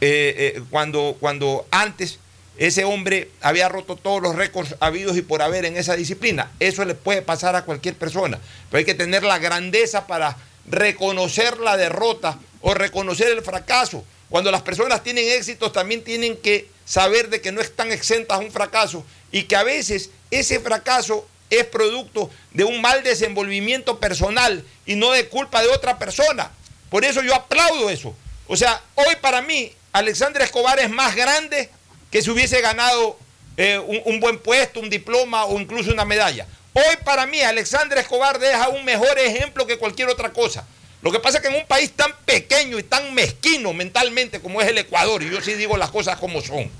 eh, 0.00 0.54
eh, 0.56 0.62
cuando, 0.70 1.16
cuando 1.20 1.66
antes 1.70 2.18
ese 2.60 2.84
hombre 2.84 3.30
había 3.40 3.70
roto 3.70 3.96
todos 3.96 4.20
los 4.20 4.36
récords 4.36 4.76
habidos 4.80 5.16
y 5.16 5.22
por 5.22 5.40
haber 5.40 5.64
en 5.64 5.78
esa 5.78 5.96
disciplina. 5.96 6.52
Eso 6.60 6.84
le 6.84 6.94
puede 6.94 7.22
pasar 7.22 7.56
a 7.56 7.64
cualquier 7.64 7.94
persona, 7.94 8.38
pero 8.68 8.80
hay 8.80 8.84
que 8.84 8.94
tener 8.94 9.22
la 9.22 9.38
grandeza 9.38 10.06
para 10.06 10.36
reconocer 10.66 11.58
la 11.58 11.78
derrota 11.78 12.38
o 12.60 12.74
reconocer 12.74 13.28
el 13.28 13.40
fracaso. 13.40 14.04
Cuando 14.28 14.50
las 14.50 14.60
personas 14.60 15.02
tienen 15.02 15.26
éxitos 15.26 15.72
también 15.72 16.04
tienen 16.04 16.36
que 16.36 16.68
saber 16.84 17.30
de 17.30 17.40
que 17.40 17.50
no 17.50 17.62
están 17.62 17.92
exentas 17.92 18.36
a 18.36 18.42
un 18.42 18.52
fracaso 18.52 19.06
y 19.32 19.44
que 19.44 19.56
a 19.56 19.62
veces 19.62 20.10
ese 20.30 20.60
fracaso 20.60 21.26
es 21.48 21.64
producto 21.64 22.28
de 22.52 22.64
un 22.64 22.82
mal 22.82 23.02
desenvolvimiento 23.02 23.98
personal 23.98 24.62
y 24.84 24.96
no 24.96 25.12
de 25.12 25.28
culpa 25.28 25.62
de 25.62 25.68
otra 25.68 25.98
persona. 25.98 26.50
Por 26.90 27.06
eso 27.06 27.22
yo 27.22 27.34
aplaudo 27.34 27.88
eso. 27.88 28.14
O 28.46 28.54
sea, 28.54 28.82
hoy 28.96 29.16
para 29.22 29.40
mí, 29.40 29.72
Alexandra 29.92 30.44
Escobar 30.44 30.78
es 30.78 30.90
más 30.90 31.16
grande 31.16 31.70
que 32.10 32.22
si 32.22 32.30
hubiese 32.30 32.60
ganado 32.60 33.18
eh, 33.56 33.78
un, 33.78 34.20
buen 34.20 34.38
puesto, 34.38 34.80
un 34.80 34.90
diploma 34.90 35.44
o 35.44 35.60
incluso 35.60 35.92
una 35.92 36.04
medalla. 36.04 36.46
Hoy 36.72 36.96
para 37.04 37.26
mí, 37.26 37.40
Alexandra 37.40 38.00
Escobar 38.00 38.38
deja 38.38 38.68
un 38.68 38.84
mejor 38.84 39.18
ejemplo 39.18 39.66
que 39.66 39.78
cualquier 39.78 40.08
otra 40.08 40.32
cosa. 40.32 40.66
Lo 41.02 41.10
que 41.10 41.18
pasa 41.18 41.38
es 41.38 41.42
que 41.42 41.48
en 41.48 41.56
un 41.56 41.66
país 41.66 41.92
tan 41.92 42.12
pequeño 42.24 42.78
y 42.78 42.82
tan 42.82 43.14
mezquino 43.14 43.72
mentalmente 43.72 44.40
como 44.40 44.60
es 44.60 44.68
el 44.68 44.78
Ecuador, 44.78 45.22
y 45.22 45.30
yo 45.30 45.40
sí 45.40 45.54
digo 45.54 45.76
las 45.76 45.90
cosas 45.90 46.18
como 46.18 46.42
son, 46.42 46.70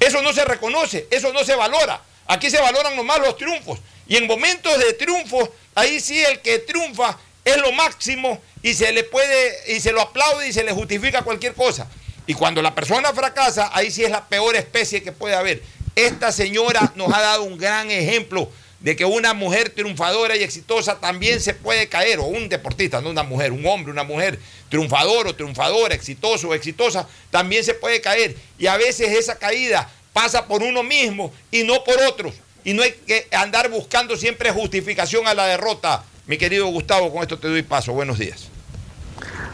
eso 0.00 0.22
no 0.22 0.32
se 0.32 0.44
reconoce, 0.44 1.06
eso 1.10 1.32
no 1.32 1.44
se 1.44 1.54
valora. 1.54 2.02
Aquí 2.26 2.50
se 2.50 2.60
valoran 2.60 2.94
nomás 2.94 3.20
los 3.20 3.36
triunfos. 3.36 3.80
Y 4.06 4.16
en 4.16 4.26
momentos 4.26 4.78
de 4.78 4.92
triunfo, 4.92 5.52
ahí 5.74 6.00
sí 6.00 6.22
el 6.22 6.40
que 6.40 6.58
triunfa 6.58 7.18
es 7.44 7.56
lo 7.56 7.72
máximo 7.72 8.40
y 8.62 8.74
se 8.74 8.92
le 8.92 9.04
puede, 9.04 9.74
y 9.74 9.80
se 9.80 9.92
lo 9.92 10.00
aplaude 10.00 10.48
y 10.48 10.52
se 10.52 10.64
le 10.64 10.72
justifica 10.72 11.22
cualquier 11.22 11.54
cosa. 11.54 11.88
Y 12.28 12.34
cuando 12.34 12.60
la 12.60 12.74
persona 12.74 13.10
fracasa, 13.14 13.70
ahí 13.72 13.90
sí 13.90 14.04
es 14.04 14.10
la 14.10 14.28
peor 14.28 14.54
especie 14.54 15.02
que 15.02 15.12
puede 15.12 15.34
haber. 15.34 15.62
Esta 15.96 16.30
señora 16.30 16.92
nos 16.94 17.10
ha 17.10 17.22
dado 17.22 17.42
un 17.44 17.56
gran 17.56 17.90
ejemplo 17.90 18.50
de 18.80 18.94
que 18.96 19.06
una 19.06 19.32
mujer 19.32 19.70
triunfadora 19.70 20.36
y 20.36 20.42
exitosa 20.42 21.00
también 21.00 21.40
se 21.40 21.54
puede 21.54 21.88
caer, 21.88 22.18
o 22.18 22.24
un 22.24 22.50
deportista, 22.50 23.00
no 23.00 23.08
una 23.08 23.22
mujer, 23.22 23.50
un 23.50 23.64
hombre, 23.64 23.90
una 23.90 24.04
mujer 24.04 24.38
triunfador 24.68 25.26
o 25.26 25.34
triunfadora, 25.34 25.94
exitoso 25.94 26.50
o 26.50 26.54
exitosa, 26.54 27.08
también 27.30 27.64
se 27.64 27.72
puede 27.72 28.02
caer. 28.02 28.36
Y 28.58 28.66
a 28.66 28.76
veces 28.76 29.10
esa 29.16 29.38
caída 29.38 29.90
pasa 30.12 30.46
por 30.46 30.62
uno 30.62 30.82
mismo 30.82 31.32
y 31.50 31.62
no 31.62 31.82
por 31.82 31.96
otros. 32.02 32.34
Y 32.62 32.74
no 32.74 32.82
hay 32.82 32.92
que 32.92 33.26
andar 33.32 33.70
buscando 33.70 34.18
siempre 34.18 34.50
justificación 34.50 35.26
a 35.26 35.32
la 35.32 35.46
derrota. 35.46 36.04
Mi 36.26 36.36
querido 36.36 36.66
Gustavo, 36.66 37.10
con 37.10 37.22
esto 37.22 37.38
te 37.38 37.48
doy 37.48 37.62
paso. 37.62 37.94
Buenos 37.94 38.18
días. 38.18 38.50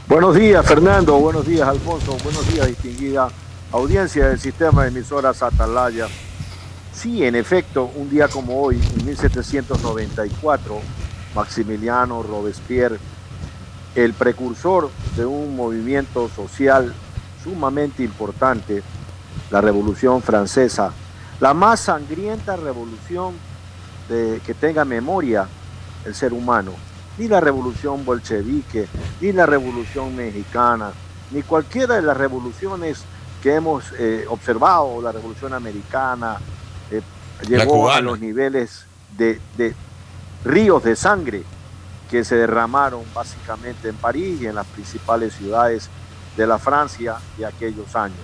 Buenos 0.07 0.35
días, 0.35 0.67
Fernando. 0.67 1.19
Buenos 1.19 1.47
días, 1.47 1.67
Alfonso. 1.67 2.19
Buenos 2.23 2.47
días, 2.53 2.67
distinguida 2.67 3.29
audiencia 3.73 4.29
del 4.29 4.39
sistema 4.39 4.83
de 4.83 4.89
emisoras 4.89 5.43
Atalaya. 5.43 6.09
Sí, 6.93 7.25
en 7.25 7.35
efecto, 7.35 7.91
un 7.97 8.11
día 8.11 8.29
como 8.29 8.61
hoy, 8.61 8.79
en 8.99 9.07
1794, 9.07 10.79
Maximiliano 11.35 12.23
Robespierre, 12.23 12.99
el 13.95 14.13
precursor 14.13 14.91
de 15.17 15.25
un 15.25 15.57
movimiento 15.57 16.29
social 16.29 16.95
sumamente 17.43 18.03
importante, 18.03 18.83
la 19.51 19.63
Revolución 19.63 20.21
Francesa, 20.21 20.93
la 21.41 21.55
más 21.55 21.81
sangrienta 21.81 22.57
revolución 22.57 23.37
de, 24.11 24.43
que 24.45 24.53
tenga 24.53 24.85
memoria 24.85 25.49
el 26.05 26.15
ser 26.15 26.35
humano, 26.35 26.73
ni 27.19 27.29
la 27.29 27.41
revolución 27.41 28.05
bolchevique, 28.05 28.87
ni 29.21 29.33
la 29.33 29.47
revolución 29.47 30.15
mexicana, 30.17 30.93
ni 31.31 31.43
cualquiera 31.43 31.97
de 31.97 32.03
las 32.03 32.17
revoluciones 32.17 33.05
que 33.43 33.55
hemos 33.55 33.85
eh, 33.99 34.25
observado, 34.29 35.01
la 35.03 35.13
revolución 35.13 35.53
americana, 35.53 36.39
eh, 36.91 37.03
llegó 37.47 37.91
a 37.91 38.01
los 38.01 38.19
niveles 38.19 38.87
de, 39.17 39.41
de 39.57 39.75
ríos 40.45 40.83
de 40.83 40.97
sangre 40.97 41.45
que 42.11 42.25
se 42.25 42.37
derramaron 42.37 43.03
básicamente 43.15 43.89
en 43.89 43.97
París 43.97 44.41
y 44.41 44.47
en 44.47 44.55
las 44.55 44.67
principales 44.67 45.35
ciudades 45.35 45.89
de 46.37 46.47
la 46.47 46.59
Francia 46.59 47.17
de 47.37 47.47
aquellos 47.47 47.95
años. 47.97 48.19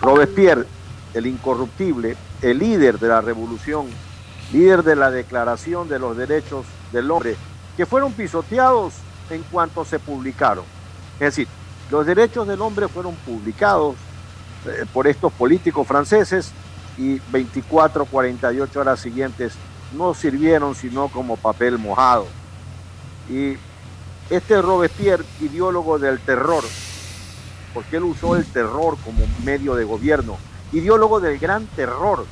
Robespierre, 0.00 0.66
el 1.14 1.26
incorruptible, 1.26 2.16
el 2.42 2.58
líder 2.58 2.98
de 2.98 3.08
la 3.08 3.20
revolución, 3.20 3.86
líder 4.52 4.82
de 4.82 4.96
la 4.96 5.10
Declaración 5.10 5.88
de 5.88 5.98
los 5.98 6.16
Derechos 6.16 6.66
del 6.92 7.10
Hombre, 7.10 7.36
que 7.76 7.86
fueron 7.86 8.12
pisoteados 8.12 8.94
en 9.30 9.42
cuanto 9.44 9.84
se 9.84 9.98
publicaron. 9.98 10.64
Es 11.14 11.36
decir, 11.36 11.48
los 11.90 12.06
derechos 12.06 12.46
del 12.46 12.60
hombre 12.60 12.88
fueron 12.88 13.14
publicados 13.16 13.96
eh, 14.66 14.84
por 14.92 15.06
estos 15.06 15.32
políticos 15.32 15.86
franceses 15.86 16.52
y 16.98 17.20
24, 17.30 18.04
48 18.06 18.80
horas 18.80 19.00
siguientes 19.00 19.54
no 19.92 20.14
sirvieron 20.14 20.74
sino 20.74 21.08
como 21.08 21.36
papel 21.36 21.78
mojado. 21.78 22.26
Y 23.28 23.56
este 24.30 24.60
Robespierre, 24.60 25.24
ideólogo 25.40 25.98
del 25.98 26.18
terror, 26.20 26.64
porque 27.74 27.96
él 27.96 28.04
usó 28.04 28.36
el 28.36 28.44
terror 28.46 28.96
como 29.04 29.24
medio 29.44 29.74
de 29.74 29.84
gobierno, 29.84 30.38
ideólogo 30.72 31.20
del 31.20 31.38
gran 31.38 31.66
terror. 31.66 32.26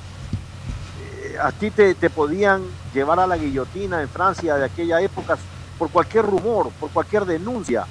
A 1.42 1.52
ti 1.52 1.70
te, 1.70 1.94
te 1.94 2.10
podían 2.10 2.62
llevar 2.92 3.20
a 3.20 3.26
la 3.26 3.36
guillotina 3.36 4.02
en 4.02 4.08
Francia 4.08 4.56
de 4.56 4.64
aquella 4.64 5.00
época 5.00 5.36
por 5.78 5.90
cualquier 5.90 6.24
rumor, 6.24 6.70
por 6.78 6.90
cualquier 6.90 7.24
denuncia. 7.24 7.86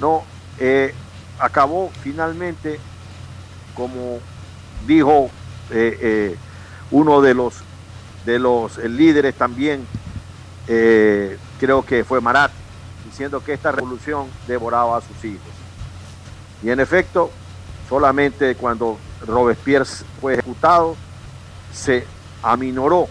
No, 0.00 0.24
eh, 0.58 0.94
acabó 1.38 1.90
finalmente, 2.02 2.78
como 3.74 4.18
dijo 4.86 5.30
eh, 5.70 5.98
eh, 6.00 6.36
uno 6.90 7.20
de 7.20 7.34
los, 7.34 7.54
de 8.24 8.38
los 8.38 8.78
líderes 8.78 9.34
también, 9.34 9.86
creo 10.66 11.84
que 11.84 12.02
fue 12.04 12.20
Marat, 12.20 12.50
diciendo 13.04 13.42
que 13.42 13.52
esta 13.52 13.70
revolución 13.70 14.26
devoraba 14.48 14.96
a 14.96 15.00
sus 15.00 15.24
hijos. 15.24 15.46
Y 16.62 16.70
en 16.70 16.80
efecto, 16.80 17.30
solamente 17.88 18.56
cuando 18.56 18.98
Robespierre 19.24 19.86
fue 20.20 20.34
ejecutado, 20.34 20.96
se 21.72 22.04
aminoró 22.42 23.08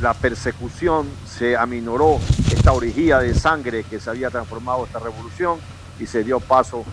la 0.00 0.14
persecución, 0.14 1.08
se 1.26 1.56
aminoró 1.56 2.18
esta 2.52 2.72
orgía 2.72 3.18
de 3.18 3.34
sangre 3.34 3.84
que 3.84 4.00
se 4.00 4.10
había 4.10 4.30
transformado 4.30 4.84
esta 4.86 4.98
revolución 4.98 5.58
y 6.00 6.06
se 6.06 6.24
dio 6.24 6.40
paso 6.40 6.84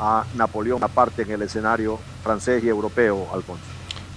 a 0.00 0.24
Napoleón 0.34 0.82
aparte 0.82 1.22
en 1.22 1.32
el 1.32 1.42
escenario 1.42 1.98
francés 2.22 2.62
y 2.64 2.68
europeo, 2.68 3.28
Alfonso. 3.32 3.64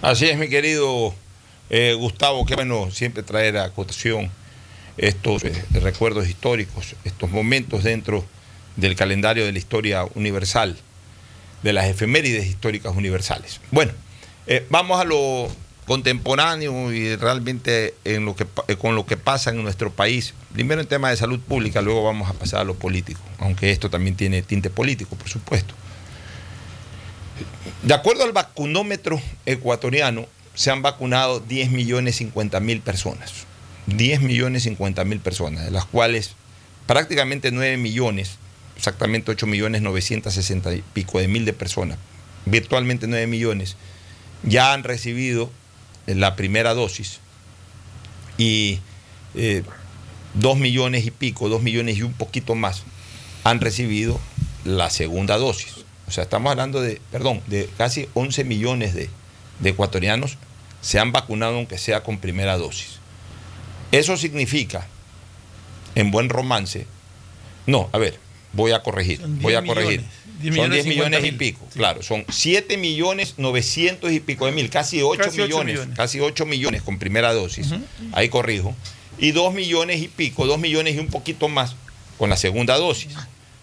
Así 0.01 0.29
es, 0.29 0.37
mi 0.37 0.47
querido 0.49 1.13
eh, 1.69 1.93
Gustavo, 1.93 2.45
qué 2.45 2.55
bueno 2.55 2.89
siempre 2.91 3.23
traer 3.23 3.57
a 3.57 3.69
cotación 3.71 4.29
estos 4.97 5.43
eh, 5.43 5.65
recuerdos 5.73 6.27
históricos, 6.27 6.95
estos 7.03 7.29
momentos 7.29 7.83
dentro 7.83 8.25
del 8.75 8.95
calendario 8.95 9.45
de 9.45 9.51
la 9.51 9.57
historia 9.57 10.05
universal. 10.15 10.77
de 11.63 11.73
las 11.73 11.87
efemérides 11.87 12.45
históricas 12.47 12.95
universales. 12.95 13.59
Bueno, 13.71 13.91
eh, 14.47 14.65
vamos 14.69 14.99
a 14.99 15.03
lo 15.03 15.49
contemporáneo 15.89 16.93
y 16.93 17.15
realmente 17.15 17.95
en 18.05 18.23
lo 18.23 18.35
que, 18.35 18.45
eh, 18.67 18.75
con 18.75 18.93
lo 18.93 19.07
que 19.07 19.17
pasa 19.17 19.49
en 19.49 19.63
nuestro 19.63 19.91
país. 19.91 20.35
Primero 20.53 20.81
en 20.81 20.87
tema 20.87 21.09
de 21.09 21.17
salud 21.17 21.39
pública, 21.39 21.81
luego 21.81 22.03
vamos 22.03 22.29
a 22.29 22.33
pasar 22.33 22.59
a 22.59 22.63
lo 22.63 22.75
político, 22.75 23.19
aunque 23.39 23.71
esto 23.71 23.89
también 23.89 24.15
tiene 24.15 24.43
tinte 24.43 24.69
político, 24.69 25.15
por 25.15 25.27
supuesto. 25.29 25.73
De 27.81 27.95
acuerdo 27.95 28.23
al 28.23 28.33
vacunómetro 28.33 29.19
ecuatoriano, 29.47 30.27
se 30.53 30.69
han 30.69 30.83
vacunado 30.83 31.39
10 31.39 31.71
millones 31.71 32.17
50 32.17 32.59
mil 32.59 32.81
personas. 32.81 33.47
10 33.87 34.21
millones 34.21 34.63
50 34.63 35.03
mil 35.05 35.19
personas, 35.19 35.65
de 35.65 35.71
las 35.71 35.85
cuales 35.85 36.35
prácticamente 36.85 37.51
9 37.51 37.77
millones, 37.77 38.37
exactamente 38.77 39.31
8 39.31 39.47
millones 39.47 39.81
960 39.81 40.71
y 40.71 40.83
pico 40.93 41.19
de 41.19 41.27
mil 41.27 41.45
de 41.45 41.53
personas, 41.53 41.97
virtualmente 42.45 43.07
9 43.07 43.25
millones, 43.25 43.75
ya 44.43 44.73
han 44.73 44.83
recibido 44.83 45.49
la 46.15 46.35
primera 46.35 46.73
dosis 46.73 47.19
y 48.37 48.79
eh, 49.35 49.63
2 50.35 50.57
millones 50.57 51.05
y 51.05 51.11
pico, 51.11 51.49
2 51.49 51.61
millones 51.61 51.97
y 51.97 52.03
un 52.03 52.13
poquito 52.13 52.55
más 52.55 52.83
han 53.43 53.59
recibido 53.61 54.19
la 54.63 54.89
segunda 54.89 55.37
dosis. 55.37 55.85
O 56.07 56.11
sea, 56.11 56.23
estamos 56.23 56.51
hablando 56.51 56.81
de, 56.81 57.01
perdón, 57.11 57.41
de 57.47 57.69
casi 57.77 58.07
11 58.13 58.43
millones 58.43 58.93
de, 58.93 59.09
de 59.59 59.69
ecuatorianos 59.69 60.37
se 60.81 60.99
han 60.99 61.11
vacunado 61.11 61.55
aunque 61.55 61.77
sea 61.77 62.03
con 62.03 62.17
primera 62.17 62.57
dosis. 62.57 62.99
Eso 63.91 64.17
significa, 64.17 64.87
en 65.95 66.11
buen 66.11 66.29
romance, 66.29 66.85
no, 67.65 67.89
a 67.91 67.97
ver, 67.97 68.19
voy 68.53 68.71
a 68.71 68.81
corregir, 68.81 69.19
Son 69.21 69.31
10 69.39 69.43
voy 69.43 69.53
a 69.55 69.63
corregir. 69.63 70.01
millones, 70.01 70.11
10 70.41 70.55
son 70.55 70.71
10 70.71 70.85
millones 70.85 70.85
y 70.85 70.91
50 70.93 71.19
mil, 71.19 71.37
pico, 71.37 71.67
sí. 71.71 71.77
claro, 71.79 72.01
son 72.01 72.25
7 72.29 72.77
millones 72.77 73.33
900 73.37 74.11
y 74.11 74.19
pico 74.19 74.45
de 74.45 74.51
mil, 74.53 74.69
casi 74.69 75.01
8 75.01 75.21
Casi 75.21 75.41
ocho 75.41 75.47
millones, 75.47 75.75
millones. 75.75 75.97
casi 75.97 76.19
8 76.19 76.45
millones 76.45 76.81
con 76.81 76.97
primera 76.99 77.33
dosis, 77.33 77.67
ahí 78.13 78.29
corrijo, 78.29 78.75
y 79.17 79.31
2 79.31 79.53
millones 79.53 80.01
y 80.01 80.07
pico, 80.07 80.45
2 80.47 80.59
millones 80.59 80.95
y 80.95 80.99
un 80.99 81.07
poquito 81.07 81.47
más 81.49 81.75
con 82.17 82.29
la 82.29 82.37
segunda 82.37 82.77
dosis. 82.77 83.13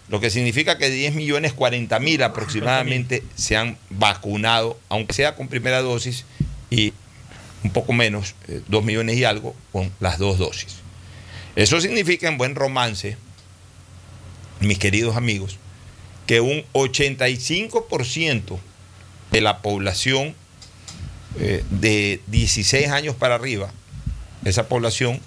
Lo 0.09 0.21
que 0.21 0.29
significa 0.29 0.77
que 0.77 0.89
10 0.89 1.15
millones 1.15 1.51
40 1.51 1.99
mil 1.99 2.23
aproximadamente 2.23 3.23
se 3.35 3.57
han 3.57 3.77
vacunado, 3.89 4.79
aunque 4.87 5.13
sea 5.13 5.35
con 5.35 5.49
primera 5.49 5.81
dosis, 5.81 6.23
y 6.69 6.93
un 7.63 7.71
poco 7.71 7.91
menos, 7.91 8.35
2 8.67 8.83
millones 8.85 9.17
y 9.17 9.25
algo, 9.25 9.53
con 9.73 9.91
las 9.99 10.17
dos 10.17 10.37
dosis. 10.37 10.75
Eso 11.57 11.81
significa 11.81 12.27
en 12.29 12.37
buen 12.37 12.55
romance, 12.55 13.17
mis 14.59 14.79
queridos 14.79 15.15
amigos, 15.15 15.57
que 16.25 16.41
un 16.41 16.63
85% 16.73 18.57
de 19.31 19.41
la 19.41 19.61
población 19.61 20.35
eh, 21.39 21.63
de 21.69 22.21
16 22.27 22.89
años 22.89 23.15
para 23.15 23.35
arriba, 23.35 23.71
esa 24.43 24.67
población 24.67 25.19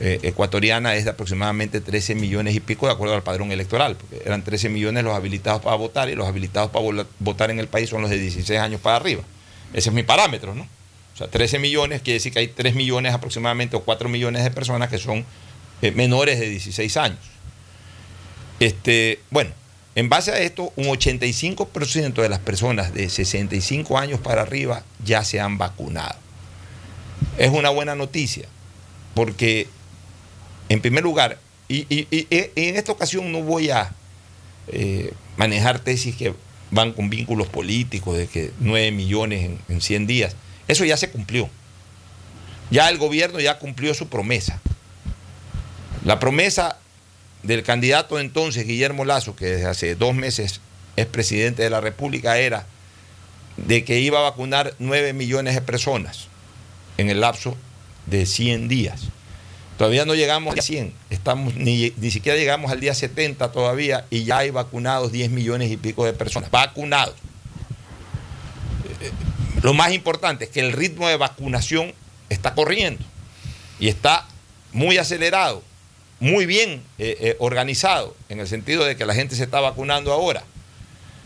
eh, 0.00 0.20
ecuatoriana 0.22 0.94
es 0.94 1.04
de 1.04 1.10
aproximadamente 1.10 1.80
13 1.80 2.14
millones 2.14 2.54
y 2.54 2.60
pico 2.60 2.86
de 2.86 2.92
acuerdo 2.92 3.14
al 3.14 3.22
padrón 3.22 3.50
electoral, 3.50 3.96
porque 3.96 4.22
eran 4.24 4.44
13 4.44 4.68
millones 4.68 5.02
los 5.02 5.14
habilitados 5.14 5.60
para 5.60 5.76
votar 5.76 6.08
y 6.08 6.14
los 6.14 6.28
habilitados 6.28 6.70
para 6.70 7.04
votar 7.18 7.50
en 7.50 7.58
el 7.58 7.66
país 7.66 7.90
son 7.90 8.02
los 8.02 8.10
de 8.10 8.18
16 8.18 8.60
años 8.60 8.80
para 8.80 8.96
arriba. 8.96 9.22
Ese 9.72 9.90
es 9.90 9.94
mi 9.94 10.04
parámetro, 10.04 10.54
¿no? 10.54 10.62
O 10.62 11.16
sea, 11.18 11.26
13 11.28 11.58
millones 11.58 12.00
quiere 12.02 12.14
decir 12.14 12.32
que 12.32 12.38
hay 12.38 12.48
3 12.48 12.76
millones 12.76 13.12
aproximadamente 13.12 13.76
o 13.76 13.80
4 13.80 14.08
millones 14.08 14.44
de 14.44 14.52
personas 14.52 14.88
que 14.88 14.98
son 14.98 15.24
eh, 15.82 15.90
menores 15.90 16.38
de 16.38 16.48
16 16.48 16.96
años. 16.96 17.18
Este, 18.60 19.20
bueno, 19.30 19.50
en 19.94 20.08
base 20.08 20.30
a 20.32 20.38
esto, 20.38 20.72
un 20.76 20.86
85% 20.86 22.22
de 22.22 22.28
las 22.28 22.38
personas 22.40 22.92
de 22.94 23.08
65 23.08 23.98
años 23.98 24.20
para 24.20 24.42
arriba 24.42 24.82
ya 25.04 25.24
se 25.24 25.40
han 25.40 25.58
vacunado. 25.58 26.16
Es 27.36 27.50
una 27.50 27.70
buena 27.70 27.94
noticia, 27.94 28.46
porque 29.14 29.68
en 30.68 30.80
primer 30.80 31.04
lugar, 31.04 31.38
y, 31.68 31.86
en 31.90 32.76
esta 32.76 32.92
ocasión 32.92 33.32
no 33.32 33.42
voy 33.42 33.70
a 33.70 33.92
eh, 34.68 35.12
manejar 35.36 35.80
tesis 35.80 36.16
que 36.16 36.34
van 36.70 36.92
con 36.92 37.10
vínculos 37.10 37.48
políticos 37.48 38.16
de 38.16 38.26
que 38.26 38.52
9 38.60 38.90
millones 38.92 39.44
en, 39.44 39.58
en 39.68 39.80
100 39.80 40.06
días. 40.06 40.36
Eso 40.68 40.84
ya 40.84 40.96
se 40.96 41.10
cumplió. 41.10 41.48
Ya 42.70 42.88
el 42.88 42.98
gobierno 42.98 43.40
ya 43.40 43.58
cumplió 43.58 43.94
su 43.94 44.08
promesa. 44.08 44.60
La 46.04 46.20
promesa 46.20 46.78
del 47.42 47.62
candidato 47.62 48.18
entonces, 48.18 48.66
Guillermo 48.66 49.04
Lazo, 49.04 49.36
que 49.36 49.46
desde 49.46 49.66
hace 49.66 49.94
dos 49.94 50.14
meses 50.14 50.60
es 50.96 51.06
presidente 51.06 51.62
de 51.62 51.70
la 51.70 51.80
República, 51.80 52.38
era 52.38 52.66
de 53.56 53.84
que 53.84 54.00
iba 54.00 54.18
a 54.18 54.22
vacunar 54.22 54.74
9 54.78 55.12
millones 55.12 55.54
de 55.54 55.62
personas 55.62 56.28
en 56.96 57.10
el 57.10 57.20
lapso 57.20 57.56
de 58.06 58.26
100 58.26 58.68
días. 58.68 59.02
Todavía 59.76 60.04
no 60.04 60.14
llegamos 60.14 60.58
a 60.58 60.62
100, 60.62 60.92
estamos, 61.08 61.54
ni, 61.54 61.92
ni 61.96 62.10
siquiera 62.10 62.36
llegamos 62.36 62.72
al 62.72 62.80
día 62.80 62.94
70 62.94 63.52
todavía 63.52 64.06
y 64.10 64.24
ya 64.24 64.38
hay 64.38 64.50
vacunados 64.50 65.12
10 65.12 65.30
millones 65.30 65.70
y 65.70 65.76
pico 65.76 66.04
de 66.04 66.12
personas. 66.12 66.50
Vacunados. 66.50 67.14
Eh, 69.00 69.10
Lo 69.62 69.74
más 69.74 69.92
importante 69.92 70.46
es 70.46 70.50
que 70.50 70.60
el 70.60 70.72
ritmo 70.72 71.06
de 71.06 71.16
vacunación 71.16 71.94
está 72.28 72.54
corriendo 72.54 73.04
y 73.78 73.88
está 73.88 74.26
muy 74.72 74.98
acelerado, 74.98 75.62
muy 76.20 76.46
bien 76.46 76.82
eh, 76.98 77.16
eh, 77.20 77.36
organizado, 77.38 78.16
en 78.28 78.40
el 78.40 78.48
sentido 78.48 78.84
de 78.84 78.96
que 78.96 79.06
la 79.06 79.14
gente 79.14 79.36
se 79.36 79.44
está 79.44 79.60
vacunando 79.60 80.12
ahora. 80.12 80.44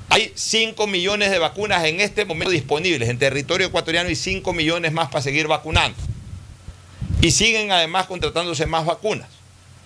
Hay 0.09 0.33
5 0.35 0.87
millones 0.87 1.31
de 1.31 1.39
vacunas 1.39 1.85
en 1.85 2.01
este 2.01 2.25
momento 2.25 2.51
disponibles 2.51 3.09
en 3.09 3.19
territorio 3.19 3.69
ecuatoriano 3.69 4.11
y 4.11 4.17
5 4.17 4.53
millones 4.53 4.93
más 4.93 5.09
para 5.09 5.23
seguir 5.23 5.49
vacunando. 5.49 5.97
Y 7.23 7.31
siguen 7.31 7.73
además 7.73 8.07
contratándose 8.07 8.67
más 8.67 8.85
vacunas. 8.85 9.29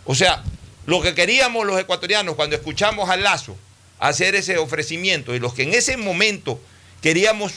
O 0.04 0.14
sea, 0.14 0.42
lo 0.86 1.00
que 1.00 1.14
queríamos 1.14 1.64
los 1.66 1.78
ecuatorianos 1.78 2.34
cuando 2.34 2.56
escuchamos 2.56 3.08
a 3.08 3.16
Lazo 3.16 3.56
hacer 3.98 4.34
ese 4.34 4.58
ofrecimiento 4.58 5.34
y 5.34 5.38
los 5.38 5.54
que 5.54 5.62
en 5.62 5.74
ese 5.74 5.96
momento 5.96 6.60
queríamos 7.02 7.52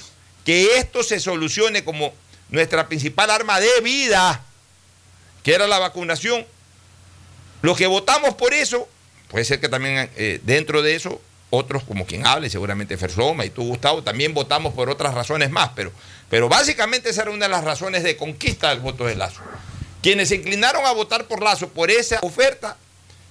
que 0.45 0.77
esto 0.77 1.03
se 1.03 1.19
solucione 1.19 1.83
como 1.83 2.13
nuestra 2.49 2.87
principal 2.87 3.29
arma 3.29 3.59
de 3.59 3.81
vida, 3.81 4.43
que 5.43 5.53
era 5.53 5.67
la 5.67 5.79
vacunación, 5.79 6.45
los 7.61 7.77
que 7.77 7.87
votamos 7.87 8.35
por 8.35 8.53
eso, 8.53 8.87
puede 9.29 9.45
ser 9.45 9.59
que 9.59 9.69
también 9.69 10.09
eh, 10.15 10.39
dentro 10.43 10.81
de 10.81 10.95
eso 10.95 11.21
otros 11.49 11.83
como 11.83 12.05
quien 12.05 12.27
hable, 12.27 12.49
seguramente 12.49 12.97
Fersoma 12.97 13.45
y 13.45 13.49
tú 13.49 13.63
Gustavo, 13.63 14.03
también 14.03 14.33
votamos 14.33 14.73
por 14.73 14.89
otras 14.89 15.13
razones 15.13 15.49
más, 15.49 15.71
pero, 15.75 15.91
pero 16.29 16.47
básicamente 16.47 17.09
esa 17.09 17.23
era 17.23 17.31
una 17.31 17.45
de 17.45 17.51
las 17.51 17.63
razones 17.63 18.03
de 18.03 18.17
conquista 18.17 18.69
del 18.69 18.79
voto 18.79 19.05
de 19.05 19.15
Lazo. 19.15 19.41
Quienes 20.01 20.29
se 20.29 20.35
inclinaron 20.35 20.85
a 20.85 20.91
votar 20.91 21.25
por 21.25 21.41
Lazo 21.41 21.69
por 21.69 21.91
esa 21.91 22.19
oferta, 22.21 22.77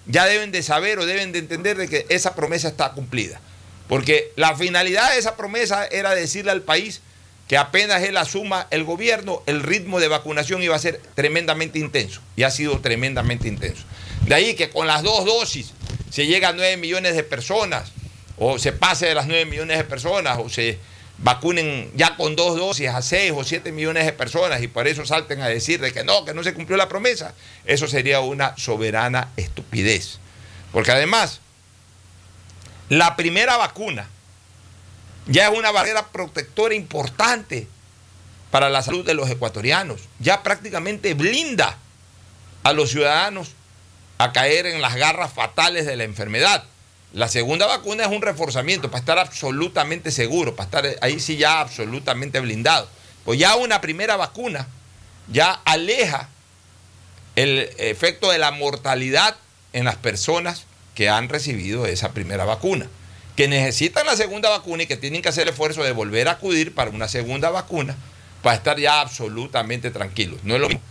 ya 0.07 0.27
deben 0.27 0.51
de 0.53 0.63
saber 0.63 0.99
o 0.99 1.07
deben 1.07 1.33
de 1.33 1.39
entender 1.39 1.77
de 1.77 1.89
que 1.89 2.07
esa 2.09 2.35
promesa 2.35 2.69
está 2.69 2.93
cumplida. 2.93 3.41
Porque 3.89 4.33
la 4.37 4.55
finalidad 4.55 5.13
de 5.13 5.19
esa 5.19 5.37
promesa 5.37 5.87
era 5.87 6.15
decirle 6.15 6.51
al 6.51 6.63
país 6.63 7.01
que 7.47 7.57
apenas 7.57 8.03
él 8.03 8.17
asuma 8.19 8.67
el 8.71 8.85
gobierno, 8.85 9.43
el 9.47 9.63
ritmo 9.63 10.01
de 10.01 10.09
vacunación 10.09 10.63
iba 10.63 10.77
a 10.77 10.79
ser 10.79 11.01
tremendamente 11.15 11.79
intenso. 11.79 12.21
Y 12.37 12.43
ha 12.43 12.51
sido 12.51 12.81
tremendamente 12.81 13.49
intenso. 13.49 13.85
De 14.29 14.35
ahí 14.35 14.55
que 14.55 14.69
con 14.69 14.87
las 14.87 15.03
dos 15.03 15.25
dosis 15.25 15.73
se 16.11 16.27
llega 16.27 16.51
a 16.51 16.53
9 16.53 16.77
millones 16.77 17.17
de 17.17 17.23
personas, 17.23 17.93
o 18.37 18.59
se 18.59 18.73
pase 18.73 19.07
de 19.07 19.15
las 19.15 19.27
9 19.27 19.47
millones 19.47 19.79
de 19.79 19.85
personas, 19.85 20.37
o 20.39 20.51
se 20.51 20.79
vacunen 21.17 21.91
ya 21.95 22.15
con 22.15 22.37
dos 22.37 22.59
dosis 22.59 22.89
a 22.89 23.01
6 23.01 23.33
o 23.35 23.43
7 23.43 23.73
millones 23.73 24.05
de 24.05 24.13
personas 24.13 24.63
y 24.63 24.69
por 24.69 24.87
eso 24.87 25.07
salten 25.07 25.41
a 25.41 25.49
decir 25.49 25.81
de 25.81 25.95
que 25.95 26.05
no, 26.05 26.27
que 26.27 26.35
no 26.35 26.45
se 26.45 26.53
cumplió 26.53 26.77
la 26.77 26.91
promesa. 26.91 27.33
Eso 27.65 27.89
sería 27.89 28.21
una 28.21 28.55
soberana 28.59 29.29
estupidez. 29.39 30.19
Porque 30.73 30.93
además, 30.93 31.41
la 32.91 33.17
primera 33.17 33.57
vacuna 33.57 34.11
ya 35.27 35.49
es 35.49 35.59
una 35.59 35.71
barrera 35.71 36.09
protectora 36.09 36.75
importante 36.75 37.67
para 38.51 38.69
la 38.69 38.83
salud 38.83 39.07
de 39.07 39.15
los 39.15 39.31
ecuatorianos. 39.31 40.03
Ya 40.19 40.43
prácticamente 40.43 41.15
blinda 41.15 41.79
a 42.63 42.75
los 42.75 42.91
ciudadanos 42.91 43.55
a 44.19 44.33
caer 44.33 44.67
en 44.67 44.83
las 44.83 44.97
garras 44.97 45.33
fatales 45.33 45.87
de 45.87 45.97
la 45.97 46.05
enfermedad. 46.05 46.65
La 47.13 47.29
segunda 47.29 47.67
vacuna 47.67 48.05
es 48.05 48.11
un 48.11 48.21
reforzamiento 48.21 48.91
para 48.91 49.01
estar 49.01 49.19
absolutamente 49.19 50.11
seguro, 50.11 50.55
para 50.57 50.67
estar 50.67 50.99
ahí 51.01 51.21
sí 51.21 51.37
ya 51.37 51.61
absolutamente 51.61 52.41
blindado. 52.41 52.89
Pues 53.25 53.39
ya 53.39 53.57
una 53.57 53.81
primera 53.81 54.17
vacuna 54.17 54.67
ya 55.29 55.53
aleja 55.65 56.29
el 57.37 57.71
efecto 57.79 58.31
de 58.31 58.39
la 58.39 58.51
mortalidad 58.51 59.37
en 59.73 59.85
las 59.85 59.97
personas 59.97 60.65
que 60.95 61.09
han 61.09 61.29
recibido 61.29 61.87
esa 61.87 62.11
primera 62.13 62.45
vacuna, 62.45 62.89
que 63.37 63.47
necesitan 63.47 64.05
la 64.07 64.17
segunda 64.17 64.51
vacuna 64.51 64.83
y 64.83 64.87
que 64.87 64.97
tienen 64.97 65.23
que 65.23 65.29
hacer 65.29 65.45
el 65.45 65.51
esfuerzo 65.51 65.85
de 65.85 65.93
volver 65.93 66.29
a 66.29 66.33
acudir 66.33 66.75
para 66.75 66.91
una 66.91 67.07
segunda 67.07 67.51
vacuna 67.51 67.97
para 68.43 68.57
estar 68.57 68.79
ya 68.79 69.01
absolutamente 69.01 69.91
tranquilos. 69.91 70.41
No 70.43 70.57
es 70.57 70.61
lo 70.61 70.69
mismo 70.69 70.83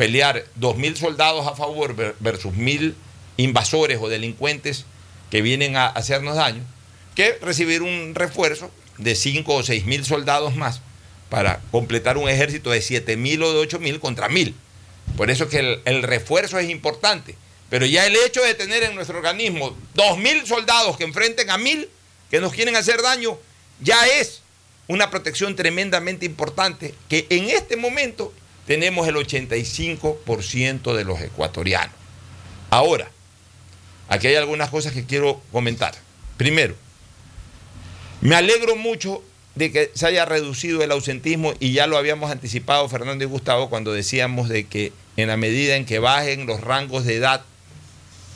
pelear 0.00 0.46
2.000 0.58 0.96
soldados 0.96 1.46
a 1.46 1.54
favor 1.54 1.94
ver- 1.94 2.16
versus 2.20 2.54
1.000 2.54 2.94
invasores 3.36 3.98
o 4.00 4.08
delincuentes 4.08 4.86
que 5.30 5.42
vienen 5.42 5.76
a 5.76 5.88
hacernos 5.88 6.36
daño, 6.36 6.62
que 7.14 7.36
recibir 7.42 7.82
un 7.82 8.14
refuerzo 8.14 8.70
de 8.96 9.14
5 9.14 9.54
o 9.54 9.62
6 9.62 9.84
mil 9.84 10.02
soldados 10.06 10.56
más 10.56 10.80
para 11.28 11.60
completar 11.70 12.16
un 12.16 12.30
ejército 12.30 12.70
de 12.70 12.80
7 12.80 13.18
mil 13.18 13.42
o 13.42 13.52
de 13.52 13.58
8 13.58 13.78
mil 13.78 14.00
contra 14.00 14.30
mil. 14.30 14.54
Por 15.18 15.30
eso 15.30 15.44
es 15.44 15.50
que 15.50 15.82
el, 15.84 16.02
refuerzo 16.02 16.58
es 16.58 16.70
importante. 16.70 17.36
Pero 17.68 17.84
ya 17.84 18.06
el 18.06 18.16
hecho 18.16 18.42
de 18.42 18.54
tener 18.54 18.82
en 18.84 18.94
nuestro 18.94 19.18
organismo 19.18 19.76
2 19.96 20.16
mil 20.16 20.46
soldados 20.46 20.96
que 20.96 21.04
enfrenten 21.04 21.50
a 21.50 21.58
mil 21.58 21.90
que 22.30 22.40
nos 22.40 22.54
quieren 22.54 22.74
hacer 22.74 23.02
daño, 23.02 23.36
ya 23.82 24.06
es 24.06 24.40
una 24.88 25.10
protección 25.10 25.56
tremendamente 25.56 26.24
importante 26.24 26.94
que 27.10 27.26
en 27.28 27.50
este 27.50 27.76
momento 27.76 28.32
tenemos 28.70 29.08
el 29.08 29.16
85% 29.16 30.94
de 30.94 31.02
los 31.02 31.20
ecuatorianos. 31.20 31.92
Ahora, 32.70 33.10
aquí 34.08 34.28
hay 34.28 34.36
algunas 34.36 34.70
cosas 34.70 34.92
que 34.92 35.04
quiero 35.04 35.42
comentar. 35.50 35.92
Primero, 36.36 36.76
me 38.20 38.36
alegro 38.36 38.76
mucho 38.76 39.24
de 39.56 39.72
que 39.72 39.90
se 39.94 40.06
haya 40.06 40.24
reducido 40.24 40.84
el 40.84 40.92
ausentismo 40.92 41.52
y 41.58 41.72
ya 41.72 41.88
lo 41.88 41.98
habíamos 41.98 42.30
anticipado 42.30 42.88
Fernando 42.88 43.24
y 43.24 43.26
Gustavo 43.26 43.70
cuando 43.70 43.92
decíamos 43.92 44.48
de 44.48 44.68
que 44.68 44.92
en 45.16 45.26
la 45.26 45.36
medida 45.36 45.74
en 45.74 45.84
que 45.84 45.98
bajen 45.98 46.46
los 46.46 46.60
rangos 46.60 47.04
de 47.04 47.16
edad 47.16 47.42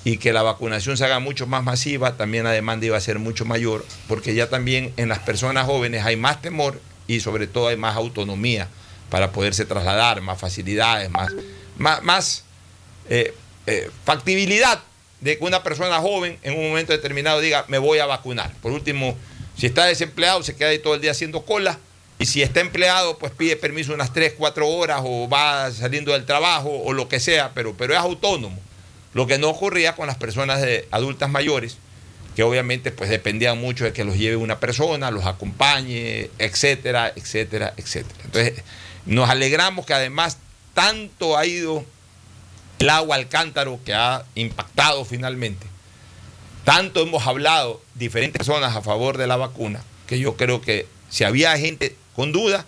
y 0.02 0.16
que 0.16 0.32
la 0.32 0.42
vacunación 0.42 0.96
se 0.96 1.04
haga 1.04 1.20
mucho 1.20 1.46
más 1.46 1.62
masiva, 1.62 2.16
también 2.16 2.42
la 2.42 2.50
demanda 2.50 2.86
iba 2.86 2.96
a 2.96 3.00
ser 3.00 3.20
mucho 3.20 3.44
mayor, 3.44 3.86
porque 4.08 4.34
ya 4.34 4.50
también 4.50 4.92
en 4.96 5.08
las 5.08 5.20
personas 5.20 5.66
jóvenes 5.66 6.04
hay 6.04 6.16
más 6.16 6.42
temor 6.42 6.80
y 7.06 7.20
sobre 7.20 7.46
todo 7.46 7.68
hay 7.68 7.76
más 7.76 7.94
autonomía 7.94 8.68
para 9.10 9.32
poderse 9.32 9.64
trasladar, 9.64 10.20
más 10.20 10.38
facilidades, 10.38 11.10
más, 11.10 11.32
más, 12.02 12.44
eh, 13.08 13.34
eh, 13.66 13.90
factibilidad 14.04 14.80
de 15.20 15.38
que 15.38 15.44
una 15.44 15.62
persona 15.62 16.00
joven 16.00 16.38
en 16.42 16.58
un 16.58 16.68
momento 16.68 16.92
determinado 16.92 17.40
diga, 17.40 17.64
me 17.68 17.78
voy 17.78 17.98
a 17.98 18.06
vacunar. 18.06 18.52
Por 18.60 18.72
último, 18.72 19.16
si 19.56 19.66
está 19.66 19.86
desempleado, 19.86 20.42
se 20.42 20.54
queda 20.54 20.68
ahí 20.68 20.78
todo 20.78 20.94
el 20.94 21.00
día 21.00 21.12
haciendo 21.12 21.42
cola. 21.42 21.78
Y 22.18 22.26
si 22.26 22.42
está 22.42 22.60
empleado, 22.60 23.18
pues 23.18 23.32
pide 23.32 23.56
permiso 23.56 23.92
unas 23.92 24.12
3, 24.12 24.34
4 24.36 24.68
horas 24.68 25.00
o 25.02 25.28
va 25.28 25.70
saliendo 25.72 26.12
del 26.12 26.26
trabajo 26.26 26.70
o 26.70 26.92
lo 26.92 27.08
que 27.08 27.20
sea, 27.20 27.52
pero, 27.54 27.74
pero 27.76 27.94
es 27.94 27.98
autónomo. 27.98 28.58
Lo 29.14 29.26
que 29.26 29.38
no 29.38 29.48
ocurría 29.48 29.94
con 29.94 30.06
las 30.06 30.16
personas 30.16 30.60
de 30.60 30.86
adultas 30.90 31.30
mayores, 31.30 31.78
que 32.36 32.42
obviamente 32.42 32.90
pues 32.90 33.10
dependían 33.10 33.58
mucho 33.58 33.84
de 33.84 33.92
que 33.92 34.04
los 34.04 34.16
lleve 34.16 34.36
una 34.36 34.60
persona, 34.60 35.10
los 35.10 35.24
acompañe, 35.24 36.30
etcétera, 36.38 37.12
etcétera, 37.14 37.74
etcétera. 37.76 38.20
Entonces, 38.24 38.62
nos 39.06 39.28
alegramos 39.28 39.86
que 39.86 39.94
además 39.94 40.38
tanto 40.74 41.36
ha 41.36 41.46
ido 41.46 41.84
el 42.78 42.90
agua 42.90 43.16
al 43.16 43.28
cántaro 43.28 43.78
que 43.84 43.94
ha 43.94 44.24
impactado 44.34 45.04
finalmente. 45.04 45.66
Tanto 46.64 47.02
hemos 47.02 47.26
hablado 47.26 47.82
diferentes 47.94 48.38
personas 48.38 48.74
a 48.74 48.82
favor 48.82 49.18
de 49.18 49.26
la 49.26 49.36
vacuna, 49.36 49.82
que 50.06 50.18
yo 50.18 50.36
creo 50.36 50.60
que 50.60 50.86
si 51.10 51.24
había 51.24 51.56
gente 51.58 51.96
con 52.16 52.32
duda, 52.32 52.66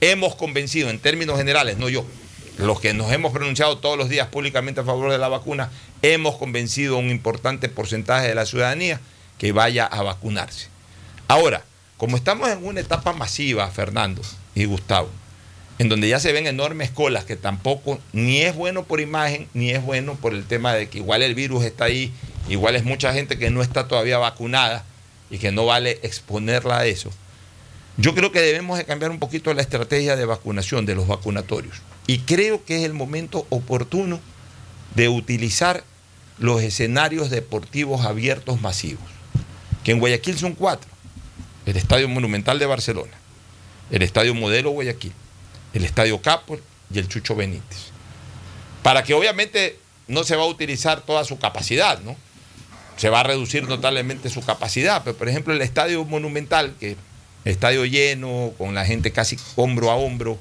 hemos 0.00 0.36
convencido 0.36 0.90
en 0.90 0.98
términos 0.98 1.36
generales, 1.36 1.76
no 1.78 1.88
yo, 1.88 2.06
los 2.58 2.80
que 2.80 2.94
nos 2.94 3.10
hemos 3.10 3.32
pronunciado 3.32 3.78
todos 3.78 3.98
los 3.98 4.08
días 4.08 4.28
públicamente 4.28 4.80
a 4.80 4.84
favor 4.84 5.10
de 5.10 5.18
la 5.18 5.28
vacuna, 5.28 5.70
hemos 6.02 6.36
convencido 6.36 6.96
a 6.96 7.00
un 7.00 7.10
importante 7.10 7.68
porcentaje 7.68 8.28
de 8.28 8.34
la 8.34 8.46
ciudadanía 8.46 9.00
que 9.38 9.52
vaya 9.52 9.86
a 9.86 10.02
vacunarse. 10.02 10.68
Ahora, 11.26 11.64
como 11.96 12.16
estamos 12.16 12.48
en 12.50 12.64
una 12.64 12.80
etapa 12.80 13.12
masiva, 13.12 13.68
Fernando 13.70 14.22
y 14.54 14.66
Gustavo, 14.66 15.08
en 15.78 15.88
donde 15.88 16.08
ya 16.08 16.20
se 16.20 16.32
ven 16.32 16.46
enormes 16.46 16.90
colas 16.90 17.24
que 17.24 17.36
tampoco 17.36 17.98
ni 18.12 18.42
es 18.42 18.54
bueno 18.54 18.84
por 18.84 19.00
imagen, 19.00 19.48
ni 19.54 19.70
es 19.70 19.82
bueno 19.82 20.14
por 20.14 20.32
el 20.32 20.44
tema 20.44 20.72
de 20.72 20.88
que 20.88 20.98
igual 20.98 21.22
el 21.22 21.34
virus 21.34 21.64
está 21.64 21.86
ahí, 21.86 22.12
igual 22.48 22.76
es 22.76 22.84
mucha 22.84 23.12
gente 23.12 23.38
que 23.38 23.50
no 23.50 23.62
está 23.62 23.88
todavía 23.88 24.18
vacunada 24.18 24.84
y 25.30 25.38
que 25.38 25.50
no 25.50 25.66
vale 25.66 25.98
exponerla 26.02 26.78
a 26.78 26.86
eso. 26.86 27.10
Yo 27.96 28.14
creo 28.14 28.32
que 28.32 28.40
debemos 28.40 28.78
de 28.78 28.84
cambiar 28.84 29.10
un 29.10 29.18
poquito 29.18 29.52
la 29.54 29.62
estrategia 29.62 30.16
de 30.16 30.24
vacunación 30.24 30.84
de 30.84 30.96
los 30.96 31.06
vacunatorios. 31.06 31.80
Y 32.06 32.18
creo 32.18 32.64
que 32.64 32.78
es 32.78 32.84
el 32.84 32.92
momento 32.92 33.46
oportuno 33.50 34.20
de 34.94 35.08
utilizar 35.08 35.84
los 36.38 36.60
escenarios 36.62 37.30
deportivos 37.30 38.04
abiertos 38.04 38.60
masivos, 38.60 39.04
que 39.84 39.92
en 39.92 40.00
Guayaquil 40.00 40.36
son 40.36 40.54
cuatro. 40.54 40.90
El 41.66 41.76
Estadio 41.76 42.08
Monumental 42.08 42.58
de 42.58 42.66
Barcelona, 42.66 43.12
el 43.90 44.02
Estadio 44.02 44.34
Modelo 44.34 44.70
Guayaquil, 44.70 45.12
el 45.74 45.84
Estadio 45.84 46.22
Capo 46.22 46.58
y 46.92 46.98
el 46.98 47.08
Chucho 47.08 47.34
Benítez. 47.34 47.90
Para 48.82 49.02
que 49.02 49.14
obviamente 49.14 49.78
no 50.06 50.24
se 50.24 50.36
va 50.36 50.44
a 50.44 50.46
utilizar 50.46 51.02
toda 51.02 51.24
su 51.24 51.38
capacidad, 51.38 52.00
¿no? 52.00 52.16
Se 52.96 53.08
va 53.08 53.20
a 53.20 53.22
reducir 53.24 53.68
notablemente 53.68 54.30
su 54.30 54.44
capacidad, 54.44 55.02
pero 55.04 55.16
por 55.16 55.28
ejemplo 55.28 55.52
el 55.52 55.60
Estadio 55.60 56.04
Monumental, 56.04 56.74
que 56.78 56.96
estadio 57.44 57.84
lleno, 57.84 58.52
con 58.56 58.74
la 58.74 58.86
gente 58.86 59.10
casi 59.10 59.36
hombro 59.56 59.90
a 59.90 59.96
hombro, 59.96 60.38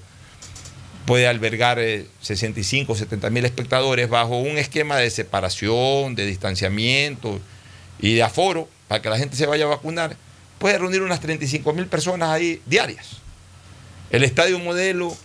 puede 1.06 1.28
albergar 1.28 1.80
65 2.22 2.96
70 2.96 3.30
mil 3.30 3.44
espectadores 3.44 4.08
bajo 4.08 4.38
un 4.38 4.58
esquema 4.58 4.98
de 4.98 5.10
separación, 5.10 6.16
de 6.16 6.26
distanciamiento 6.26 7.42
y 8.00 8.14
de 8.14 8.24
aforo 8.24 8.70
para 8.88 9.02
que 9.02 9.10
la 9.10 9.18
gente 9.18 9.36
se 9.36 9.48
vaya 9.48 9.66
a 9.66 9.70
vacunar. 9.70 10.16
Puede 10.60 10.78
reunir 10.78 11.02
unas 11.02 11.20
35 11.20 11.74
mil 11.74 11.88
personas 11.88 12.30
ahí 12.30 12.62
diarias. 12.66 13.23
El 14.14 14.24
estadio 14.24 14.60
modelo 14.60 15.18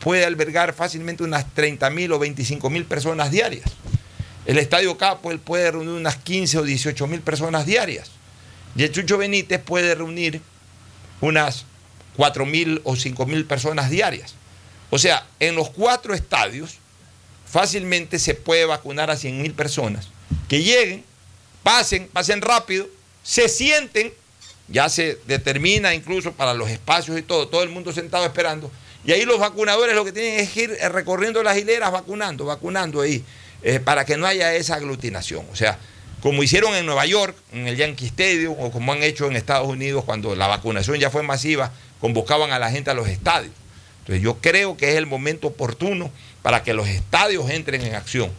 puede 0.00 0.24
albergar 0.24 0.74
fácilmente 0.74 1.22
unas 1.22 1.54
30 1.54 1.88
mil 1.90 2.10
o 2.10 2.18
25 2.18 2.68
mil 2.70 2.84
personas 2.84 3.30
diarias. 3.30 3.70
El 4.46 4.58
estadio 4.58 4.98
Capo 4.98 5.30
puede 5.38 5.70
reunir 5.70 5.92
unas 5.92 6.16
15 6.16 6.58
o 6.58 6.62
18 6.64 7.06
mil 7.06 7.20
personas 7.20 7.66
diarias. 7.66 8.10
Y 8.74 8.82
el 8.82 8.90
Chucho 8.90 9.16
Benítez 9.16 9.60
puede 9.60 9.94
reunir 9.94 10.42
unas 11.20 11.66
4 12.16 12.44
mil 12.46 12.80
o 12.82 12.96
5 12.96 13.26
mil 13.26 13.44
personas 13.44 13.90
diarias. 13.90 14.34
O 14.90 14.98
sea, 14.98 15.24
en 15.38 15.54
los 15.54 15.70
cuatro 15.70 16.12
estadios 16.12 16.78
fácilmente 17.48 18.18
se 18.18 18.34
puede 18.34 18.64
vacunar 18.64 19.08
a 19.08 19.16
100 19.16 19.40
mil 19.40 19.54
personas 19.54 20.08
que 20.48 20.64
lleguen, 20.64 21.04
pasen, 21.62 22.08
pasen 22.12 22.42
rápido, 22.42 22.88
se 23.22 23.48
sienten, 23.48 24.12
ya 24.68 24.88
se 24.88 25.18
determina 25.26 25.94
incluso 25.94 26.32
para 26.32 26.54
los 26.54 26.70
espacios 26.70 27.18
y 27.18 27.22
todo, 27.22 27.48
todo 27.48 27.62
el 27.62 27.68
mundo 27.68 27.92
sentado 27.92 28.24
esperando. 28.24 28.70
Y 29.04 29.12
ahí 29.12 29.24
los 29.24 29.38
vacunadores 29.38 29.94
lo 29.94 30.04
que 30.04 30.12
tienen 30.12 30.40
es 30.40 30.56
ir 30.56 30.70
recorriendo 30.90 31.42
las 31.42 31.56
hileras 31.56 31.92
vacunando, 31.92 32.44
vacunando 32.44 33.00
ahí, 33.00 33.24
eh, 33.62 33.78
para 33.78 34.04
que 34.04 34.16
no 34.16 34.26
haya 34.26 34.54
esa 34.54 34.74
aglutinación. 34.74 35.46
O 35.52 35.56
sea, 35.56 35.78
como 36.20 36.42
hicieron 36.42 36.74
en 36.74 36.86
Nueva 36.86 37.06
York, 37.06 37.36
en 37.52 37.68
el 37.68 37.76
Yankee 37.76 38.06
Stadium, 38.06 38.56
o 38.58 38.72
como 38.72 38.92
han 38.92 39.02
hecho 39.02 39.26
en 39.26 39.36
Estados 39.36 39.68
Unidos 39.68 40.04
cuando 40.04 40.34
la 40.34 40.48
vacunación 40.48 40.98
ya 40.98 41.10
fue 41.10 41.22
masiva, 41.22 41.72
convocaban 42.00 42.50
a 42.50 42.58
la 42.58 42.70
gente 42.70 42.90
a 42.90 42.94
los 42.94 43.08
estadios. 43.08 43.52
Entonces 44.00 44.22
yo 44.22 44.38
creo 44.38 44.76
que 44.76 44.90
es 44.90 44.96
el 44.96 45.06
momento 45.06 45.48
oportuno 45.48 46.10
para 46.42 46.62
que 46.62 46.74
los 46.74 46.88
estadios 46.88 47.48
entren 47.50 47.82
en 47.82 47.94
acción, 47.94 48.30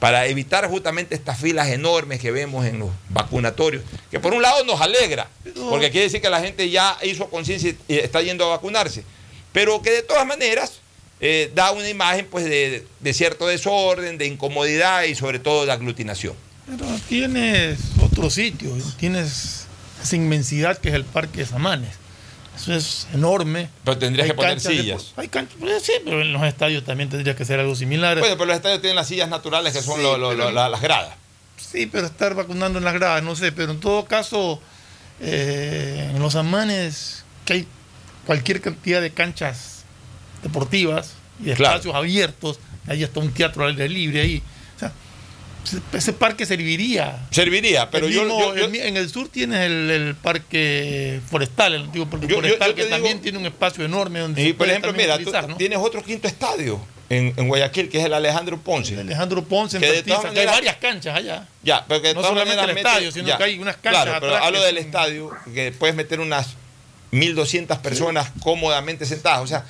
para 0.00 0.26
evitar 0.26 0.68
justamente 0.68 1.14
estas 1.14 1.40
filas 1.40 1.68
enormes 1.68 2.20
que 2.20 2.30
vemos 2.30 2.66
en 2.66 2.78
los 2.78 2.90
vacunatorios, 3.10 3.82
que 4.10 4.20
por 4.20 4.32
un 4.32 4.42
lado 4.42 4.64
nos 4.64 4.80
alegra, 4.80 5.28
porque 5.70 5.90
quiere 5.90 6.04
decir 6.04 6.20
que 6.20 6.30
la 6.30 6.40
gente 6.40 6.70
ya 6.70 6.96
hizo 7.02 7.28
conciencia 7.28 7.74
y 7.88 7.96
está 7.96 8.22
yendo 8.22 8.44
a 8.44 8.48
vacunarse, 8.48 9.04
pero 9.52 9.82
que 9.82 9.90
de 9.90 10.02
todas 10.02 10.26
maneras 10.26 10.80
eh, 11.20 11.50
da 11.54 11.72
una 11.72 11.88
imagen 11.88 12.26
pues 12.30 12.44
de, 12.44 12.86
de 13.00 13.14
cierto 13.14 13.46
desorden, 13.46 14.18
de 14.18 14.26
incomodidad 14.26 15.02
y 15.04 15.14
sobre 15.14 15.40
todo 15.40 15.66
de 15.66 15.72
aglutinación. 15.72 16.34
Pero 16.66 16.86
tienes 17.08 17.78
otro 18.00 18.30
sitio, 18.30 18.70
tienes 18.98 19.66
esa 20.02 20.16
inmensidad 20.16 20.78
que 20.78 20.90
es 20.90 20.94
el 20.94 21.04
Parque 21.04 21.38
de 21.38 21.46
Samanes. 21.46 21.94
Eso 22.58 22.74
es 22.74 23.06
enorme. 23.14 23.70
Pero 23.84 23.98
tendrías 23.98 24.24
Hay 24.24 24.30
que 24.30 24.34
poner 24.36 24.60
de- 24.60 24.68
sillas. 24.76 25.12
hay 25.16 25.28
canchas, 25.28 25.56
pues, 25.60 25.82
sí, 25.82 25.92
pero 26.04 26.20
en 26.22 26.32
los 26.32 26.42
estadios 26.42 26.84
también 26.84 27.08
tendría 27.08 27.36
que 27.36 27.44
ser 27.44 27.60
algo 27.60 27.74
similar. 27.76 28.18
Bueno, 28.18 28.34
pero 28.36 28.46
los 28.46 28.56
estadios 28.56 28.80
tienen 28.80 28.96
las 28.96 29.06
sillas 29.08 29.28
naturales 29.28 29.72
que 29.72 29.80
son 29.82 29.96
Sí, 29.96 30.02
lo- 30.02 30.18
lo- 30.18 30.30
pero- 30.30 30.44
lo- 30.44 30.50
la- 30.50 30.68
las 30.68 30.80
gradas. 30.80 31.14
Sí, 31.56 31.86
pero 31.86 32.06
estar 32.06 32.34
vacunando 32.34 32.78
en 32.78 32.84
las 32.84 32.94
gradas, 32.94 33.22
no 33.22 33.36
sé, 33.36 33.52
pero 33.52 33.72
en 33.72 33.80
todo 33.80 34.04
caso, 34.06 34.60
eh, 35.20 36.10
en 36.14 36.20
los 36.20 36.34
amanes, 36.36 37.24
que 37.44 37.52
hay 37.54 37.66
cualquier 38.26 38.60
cantidad 38.60 39.00
de 39.00 39.10
canchas 39.12 39.84
deportivas 40.42 41.12
y 41.40 41.44
de 41.44 41.54
Claro. 41.54 41.74
espacios 41.76 41.94
abiertos, 41.94 42.58
hay 42.86 43.04
hasta 43.04 43.20
un 43.20 43.32
teatro 43.32 43.64
al 43.64 43.70
aire 43.70 43.88
libre 43.88 44.20
ahí. 44.20 44.42
Ese- 45.92 46.12
parque 46.12 46.46
serviría. 46.46 47.26
Serviría, 47.30 47.90
pero 47.90 48.08
yo, 48.08 48.22
mismo- 48.24 48.54
yo- 48.54 48.68
yo- 48.68 48.82
en 48.82 48.96
el 48.96 49.08
sur 49.08 49.28
tienes 49.28 49.60
el, 49.60 49.90
el 49.90 50.14
parque 50.14 51.20
forestal, 51.30 51.74
el 51.74 51.82
antiguo 51.82 52.08
parque 52.08 52.26
Yo- 52.26 52.36
forestal, 52.36 52.74
que 52.74 52.84
también 52.84 53.20
tiene 53.20 53.38
un 53.38 53.46
espacio 53.46 53.84
enorme 53.84 54.20
donde 54.20 54.42
y 54.42 54.46
se 54.46 54.50
por 54.50 54.58
puede 54.58 54.70
ejemplo, 54.72 54.92
mira, 54.92 55.18
tú 55.18 55.32
tienes 55.56 55.78
otro 55.78 56.02
quinto 56.02 56.26
estadio 56.28 56.80
en, 57.10 57.32
en 57.36 57.48
Guayaquil, 57.48 57.88
que 57.88 57.98
es 57.98 58.04
el 58.04 58.12
Alejandro 58.14 58.58
Ponce. 58.60 58.94
El 58.94 59.00
Alejandro 59.00 59.42
Ponce 59.44 59.76
en 59.78 59.82
Que 59.82 60.40
hay 60.40 60.46
varias 60.46 60.76
canchas 60.76 61.16
allá. 61.16 61.46
Ya, 61.62 61.84
pero 61.88 62.02
que 62.02 62.14
No 62.14 62.22
solamente 62.22 62.56
maneras 62.56 62.68
el 62.68 62.74
mete- 62.74 62.88
estadio, 62.88 63.12
sino 63.12 63.36
que 63.36 63.44
hay 63.44 63.58
unas 63.58 63.76
canchas 63.76 64.04
Claro, 64.04 64.20
pero 64.20 64.32
atrás 64.34 64.46
hablo 64.46 64.62
del 64.62 64.76
son- 64.76 64.84
estadio, 64.84 65.30
que 65.54 65.72
puedes 65.72 65.96
meter 65.96 66.20
unas 66.20 66.48
1.200 67.12 67.78
personas 67.78 68.30
cómodamente 68.42 69.06
sentadas. 69.06 69.40
O 69.40 69.46
sea, 69.46 69.64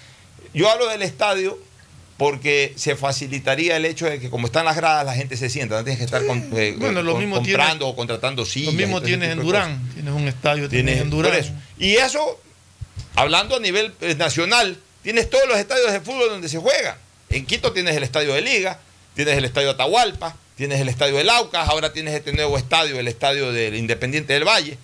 yo 0.55 0.69
hablo 0.71 0.89
del 0.89 1.03
estadio 1.03 1.59
porque 2.19 2.75
se 2.77 2.97
facilitaría 2.97 3.77
el 3.77 3.85
hecho 3.87 4.05
de 4.07 4.19
que 4.21 4.29
como 4.29 4.47
están 4.49 4.65
las 4.67 4.77
gradas 4.77 5.07
la 5.07 5.15
gente 5.15 5.37
se 5.37 5.49
sienta, 5.49 5.77
no 5.77 5.85
tienes 5.85 5.99
que 5.99 6.05
estar 6.05 6.27
con- 6.27 6.51
eh, 6.55 6.75
Bueno, 6.77 7.01
lo 7.03 7.13
con- 7.13 7.21
mismo 7.21 7.37
comprando 7.37 7.87
o 7.89 7.97
contratando 7.97 8.45
sillas. 8.45 8.75
Lo 8.75 8.79
mismo 8.79 9.01
tienes 9.01 9.31
en 9.31 9.39
de. 9.39 9.45
Durán. 9.45 9.91
Tienes 9.95 10.13
un 10.13 10.29
estadio, 10.29 10.69
tienes, 10.69 10.87
Tienes 10.97 11.03
en 11.05 11.11
Durán. 11.11 11.35
eso. 11.35 11.53
Y 11.79 11.95
eso, 11.95 12.41
hablando 13.15 13.57
a 13.57 13.61
nivel 13.61 13.95
eh, 14.01 14.15
nacional, 14.17 14.77
tienes 15.03 15.31
todos 15.31 15.47
los 15.49 15.57
estadios 15.59 15.93
de 15.93 16.01
fútbol 16.01 16.29
donde 16.29 16.49
se 16.49 16.59
juega. 16.59 16.99
En 17.31 17.47
Quito 17.47 17.73
tienes 17.73 17.97
el 17.97 18.03
estadio 18.03 18.35
de 18.35 18.41
Liga, 18.41 18.81
tienes 19.15 19.37
el 19.39 19.45
estadio 19.45 19.71
Atahualpa, 19.71 20.37
tienes 20.57 20.81
el 20.81 20.89
estadio 20.89 21.17
del 21.17 21.31
Aucas, 21.31 21.69
ahora 21.69 21.93
tienes 21.93 22.15
este 22.15 22.33
nuevo 22.33 22.59
estadio, 22.59 22.99
el 22.99 23.07
estadio 23.07 23.53
del 23.53 23.77
Independiente 23.77 24.33
del 24.33 24.45
Valle. 24.45 24.77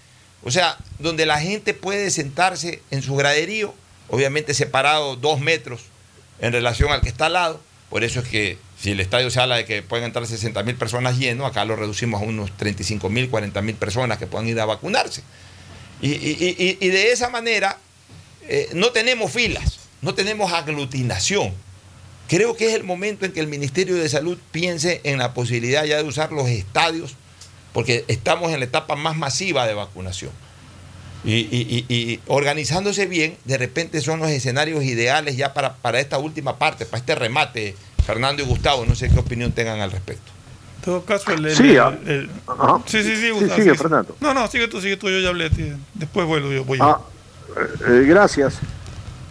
O 0.44 0.52
sea, 0.52 0.76
donde 1.00 1.26
la 1.26 1.40
gente 1.40 1.74
puede 1.74 2.10
sentarse 2.12 2.80
en 2.92 3.02
su 3.02 3.16
graderío, 3.16 3.74
obviamente 4.08 4.54
separado 4.54 5.16
dos 5.16 5.40
metros 5.40 5.80
en 6.38 6.52
relación 6.52 6.90
al 6.92 7.00
que 7.00 7.08
está 7.08 7.26
al 7.26 7.34
lado. 7.34 7.60
Por 7.90 8.04
eso 8.04 8.20
es 8.20 8.28
que 8.28 8.58
si 8.80 8.90
el 8.90 9.00
estadio 9.00 9.30
se 9.30 9.40
habla 9.40 9.56
de 9.56 9.64
que 9.64 9.82
pueden 9.82 10.04
entrar 10.04 10.26
60 10.26 10.62
mil 10.62 10.74
personas 10.76 11.18
llenos, 11.18 11.46
acá 11.46 11.64
lo 11.64 11.76
reducimos 11.76 12.20
a 12.20 12.24
unos 12.24 12.56
35 12.56 13.08
mil, 13.08 13.30
40 13.30 13.62
mil 13.62 13.76
personas 13.76 14.18
que 14.18 14.26
puedan 14.26 14.48
ir 14.48 14.58
a 14.60 14.64
vacunarse. 14.64 15.22
Y 16.00 16.88
de 16.88 17.12
esa 17.12 17.30
manera 17.30 17.78
eh, 18.46 18.68
no 18.74 18.90
tenemos 18.90 19.32
filas, 19.32 19.78
no 20.02 20.14
tenemos 20.14 20.52
aglutinación. 20.52 21.52
Creo 22.28 22.56
que 22.56 22.68
es 22.68 22.74
el 22.74 22.84
momento 22.84 23.24
en 23.24 23.32
que 23.32 23.40
el 23.40 23.46
Ministerio 23.46 23.96
de 23.96 24.08
Salud 24.08 24.38
piense 24.50 25.00
en 25.04 25.18
la 25.18 25.34
posibilidad 25.34 25.84
ya 25.84 25.96
de 25.96 26.04
usar 26.04 26.32
los 26.32 26.48
estadios, 26.48 27.16
porque 27.72 28.04
estamos 28.08 28.52
en 28.52 28.60
la 28.60 28.66
etapa 28.66 28.96
más 28.96 29.16
masiva 29.16 29.66
de 29.66 29.74
vacunación. 29.74 30.30
Y, 31.24 31.32
y- 31.36 31.84
y- 31.88 31.94
y 32.12 32.20
organizándose 32.26 33.06
bien, 33.06 33.36
de 33.46 33.56
repente 33.56 34.00
son 34.02 34.20
los 34.20 34.28
escenarios 34.28 34.84
ideales 34.84 35.36
ya 35.36 35.54
para, 35.54 35.74
para 35.76 35.98
esta 36.00 36.18
última 36.18 36.58
parte, 36.58 36.84
para 36.84 36.98
este 37.00 37.14
remate, 37.14 37.74
Fernando 38.04 38.42
y 38.42 38.46
Gustavo. 38.46 38.84
No 38.84 38.94
sé 38.94 39.08
qué 39.08 39.18
opinión 39.18 39.52
tengan 39.52 39.80
al 39.80 39.90
respecto. 39.90 40.30
En 40.78 40.84
todo 40.84 41.04
caso, 41.04 41.30
el. 41.32 41.46
el- 41.46 41.56
Sí, 41.56 41.70
el- 41.70 41.78
ah. 41.80 41.94
el- 42.06 42.30
sí, 42.86 43.02
sí, 43.02 43.16
sí, 43.16 43.22
Sí, 43.22 43.30
Gustavo, 43.30 43.54
sigue, 43.60 43.70
sí. 43.72 43.78
Fernando. 43.78 44.16
No, 44.20 44.34
no, 44.34 44.46
sigue 44.48 44.68
tú, 44.68 44.80
sigue 44.82 44.98
tú, 44.98 45.08
yo 45.08 45.18
ya 45.20 45.30
hablé. 45.30 45.50
Después 45.94 46.26
vuelvo 46.26 46.52
yo. 46.52 46.64
Voy. 46.64 46.78
Ah, 46.82 46.98
eh, 47.56 47.60
eh, 47.88 48.04
gracias. 48.06 48.56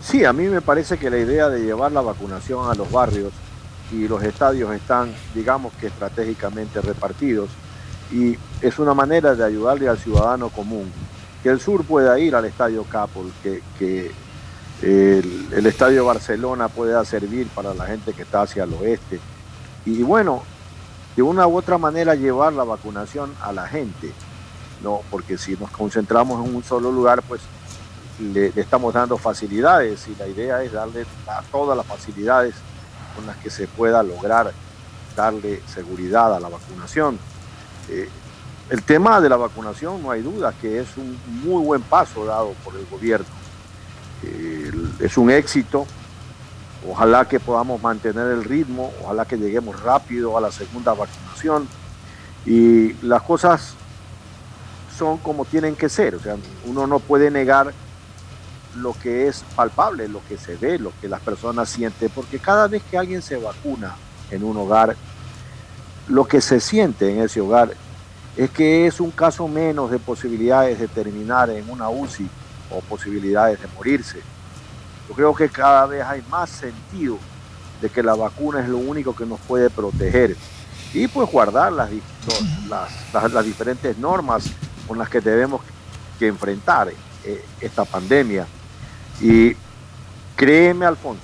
Sí, 0.02 0.26
a 0.26 0.34
mí 0.34 0.46
me 0.48 0.62
parece 0.62 0.98
que 0.98 1.10
la 1.12 1.18
idea 1.20 1.48
de 1.50 1.62
llevar 1.62 1.92
la 1.92 2.02
vacunación 2.02 2.70
a 2.70 2.74
los 2.74 2.92
barrios 2.92 3.32
y 3.92 4.08
los 4.08 4.24
estadios 4.24 4.74
están, 4.74 5.14
digamos 5.36 5.72
que 5.80 5.88
estratégicamente 5.88 6.82
repartidos 6.82 7.50
y 8.12 8.36
es 8.62 8.80
una 8.80 8.94
manera 8.96 9.36
de 9.36 9.46
ayudarle 9.46 9.88
al 9.88 10.00
ciudadano 10.00 10.50
común. 10.50 10.92
Que 11.44 11.50
el 11.50 11.60
sur 11.60 11.84
pueda 11.84 12.18
ir 12.20 12.36
al 12.36 12.46
estadio 12.46 12.84
Capol, 12.86 13.32
que, 13.44 14.12
el 14.82 15.66
estadio 15.66 16.06
Barcelona 16.06 16.68
pueda 16.68 17.06
servir 17.06 17.48
para 17.50 17.74
la 17.74 17.86
gente 17.86 18.14
que 18.14 18.24
está 18.24 18.42
hacia 18.42 18.64
el 18.64 18.74
oeste. 18.74 19.20
Y 19.86 20.02
bueno, 20.04 20.44
de 21.16 21.22
una 21.22 21.46
u 21.48 21.58
otra 21.58 21.78
manera 21.78 22.16
llevar 22.16 22.54
la 22.54 22.64
vacunación 22.64 23.34
a 23.42 23.52
la 23.52 23.68
gente. 23.68 24.12
No, 24.82 25.02
porque 25.12 25.38
si 25.38 25.56
nos 25.56 25.72
concentramos 25.72 26.46
en 26.46 26.56
un 26.56 26.64
solo 26.64 26.92
lugar, 26.92 27.22
pues 27.22 27.42
le, 28.20 28.52
le 28.52 28.62
estamos 28.62 28.94
dando 28.94 29.18
facilidades 29.18 30.08
y 30.08 30.16
la 30.16 30.28
idea 30.28 30.64
es 30.64 30.74
darle 30.74 31.06
a 31.28 31.42
todas 31.44 31.78
las 31.78 31.86
facilidades 31.86 32.56
con 33.16 33.26
las 33.26 33.38
que 33.38 33.50
se 33.50 33.68
pueda 33.68 34.04
lograr 34.04 34.54
darle 35.16 35.62
seguridad 35.68 36.36
a 36.36 36.40
la 36.40 36.50
vacunación. 36.50 37.18
Eh, 37.90 38.10
el 38.70 38.82
tema 38.84 39.20
de 39.20 39.30
la 39.30 39.38
vacunación, 39.38 40.02
no 40.02 40.12
hay 40.12 40.22
duda 40.22 40.54
que 40.54 40.80
es 40.80 40.98
un 40.98 41.18
muy 41.44 41.64
buen 41.64 41.82
paso 41.82 42.26
dado 42.26 42.54
por 42.64 42.76
el 42.76 42.86
gobierno. 42.86 43.26
Eh, 44.24 44.72
es 45.00 45.18
un 45.18 45.30
éxito. 45.30 45.86
Ojalá 46.90 47.26
que 47.26 47.40
podamos 47.40 47.82
mantener 47.82 48.28
el 48.28 48.44
ritmo, 48.44 48.92
ojalá 49.04 49.26
que 49.26 49.38
lleguemos 49.38 49.82
rápido 49.82 50.38
a 50.38 50.42
la 50.42 50.52
segunda 50.52 50.94
vacunación 50.94 51.68
y 52.46 52.94
las 53.06 53.22
cosas 53.22 53.76
son 54.98 55.18
como 55.18 55.46
tienen 55.46 55.76
que 55.76 55.88
ser. 55.88 56.16
O 56.16 56.20
sea, 56.20 56.36
uno 56.66 56.86
no 56.88 57.00
puede 57.00 57.32
negar 57.32 57.74
lo 58.76 58.94
que 58.94 59.28
es 59.28 59.44
palpable, 59.56 60.08
lo 60.08 60.22
que 60.28 60.38
se 60.38 60.56
ve, 60.56 60.80
lo 60.80 60.92
que 61.00 61.08
las 61.08 61.22
personas 61.22 61.70
sienten, 61.70 62.10
porque 62.10 62.40
cada 62.40 62.68
vez 62.68 62.82
que 62.90 62.98
alguien 62.98 63.22
se 63.22 63.38
vacuna 63.38 63.96
en 64.32 64.44
un 64.44 64.58
hogar, 64.58 64.96
lo 66.08 66.26
que 66.26 66.42
se 66.42 66.60
siente 66.60 67.10
en 67.12 67.22
ese 67.22 67.40
hogar 67.40 67.74
es 68.36 68.50
que 68.50 68.88
es 68.88 69.00
un 69.00 69.12
caso 69.12 69.48
menos 69.48 69.92
de 69.92 70.00
posibilidades 70.00 70.80
de 70.80 70.88
terminar 70.88 71.50
en 71.50 71.70
una 71.70 71.90
UCI 71.90 72.28
o 72.72 72.82
posibilidades 72.82 73.62
de 73.62 73.68
morirse. 73.76 74.22
Yo 75.08 75.16
creo 75.16 75.36
que 75.36 75.50
cada 75.50 75.86
vez 75.86 76.04
hay 76.04 76.24
más 76.30 76.50
sentido 76.50 77.18
de 77.82 77.90
que 77.90 78.02
la 78.02 78.16
vacuna 78.16 78.62
es 78.62 78.70
lo 78.70 78.78
único 78.78 79.16
que 79.16 79.26
nos 79.26 79.40
puede 79.42 79.70
proteger 79.70 80.36
y 80.94 81.08
pues 81.08 81.30
guardar 81.30 81.74
las, 81.74 81.90
las- 82.70 83.32
las 83.34 83.46
diferentes 83.46 83.98
normas 83.98 84.46
con 84.88 84.98
las 84.98 85.10
que 85.10 85.20
debemos 85.22 85.62
que 86.18 86.28
enfrentar 86.28 86.92
eh, 87.26 87.46
esta 87.62 87.86
pandemia. 87.86 88.48
Y 89.22 89.56
créeme, 90.36 90.86
Alfonso, 90.86 91.22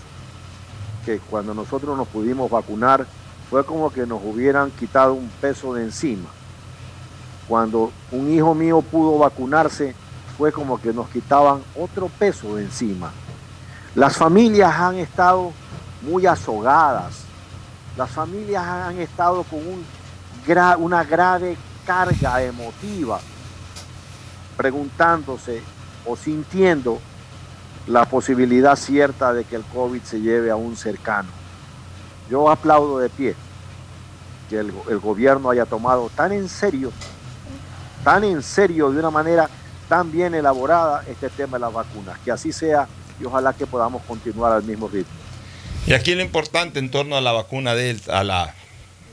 que 1.06 1.20
cuando 1.20 1.54
nosotros 1.54 1.98
nos 1.98 2.08
pudimos 2.08 2.50
vacunar 2.52 3.06
fue 3.50 3.66
como 3.66 3.92
que 3.92 4.06
nos 4.06 4.22
hubieran 4.24 4.70
quitado 4.72 5.14
un 5.14 5.30
peso 5.42 5.74
de 5.74 5.84
encima. 5.84 6.30
Cuando 7.50 7.92
un 8.12 8.32
hijo 8.32 8.54
mío 8.54 8.84
pudo 8.84 9.18
vacunarse 9.18 9.96
fue 10.38 10.52
como 10.52 10.80
que 10.80 10.94
nos 10.94 11.10
quitaban 11.10 11.64
otro 11.76 12.08
peso 12.08 12.56
de 12.56 12.64
encima. 12.66 13.12
Las 13.96 14.16
familias 14.16 14.72
han 14.76 14.98
estado 14.98 15.52
muy 16.04 16.28
azogadas, 16.28 17.24
las 17.98 18.12
familias 18.12 18.64
han 18.64 19.00
estado 19.00 19.44
con 19.44 19.60
una 20.78 21.04
grave 21.04 21.58
carga 21.88 22.44
emotiva, 22.44 23.20
preguntándose 24.56 25.64
o 26.06 26.16
sintiendo 26.16 27.00
la 27.88 28.06
posibilidad 28.06 28.76
cierta 28.76 29.34
de 29.34 29.44
que 29.44 29.56
el 29.56 29.64
COVID 29.64 30.04
se 30.04 30.22
lleve 30.22 30.52
a 30.52 30.56
un 30.56 30.78
cercano. 30.78 31.30
Yo 32.30 32.52
aplaudo 32.52 33.00
de 33.00 33.10
pie 33.10 33.36
que 34.52 34.60
el 34.60 35.00
gobierno 35.00 35.50
haya 35.50 35.66
tomado 35.66 36.12
tan 36.16 36.32
en 36.32 36.48
serio, 36.48 36.92
tan 38.04 38.24
en 38.24 38.42
serio, 38.42 38.92
de 38.92 39.00
una 39.00 39.10
manera 39.10 39.50
tan 39.88 40.12
bien 40.12 40.36
elaborada 40.36 41.04
este 41.10 41.30
tema 41.30 41.58
de 41.58 41.62
las 41.62 41.74
vacunas. 41.74 42.18
Que 42.24 42.32
así 42.32 42.52
sea 42.52 42.88
y 43.20 43.26
ojalá 43.26 43.54
que 43.54 43.66
podamos 43.66 44.04
continuar 44.04 44.54
al 44.54 44.64
mismo 44.64 44.88
ritmo. 44.88 45.12
Y 45.86 45.94
aquí 45.94 46.14
lo 46.16 46.22
importante 46.22 46.80
en 46.80 46.92
torno 46.92 47.18
a 47.18 47.22
la 47.22 47.32
vacuna 47.32 47.74
Delta, 47.74 48.20
a 48.20 48.24
la 48.24 48.54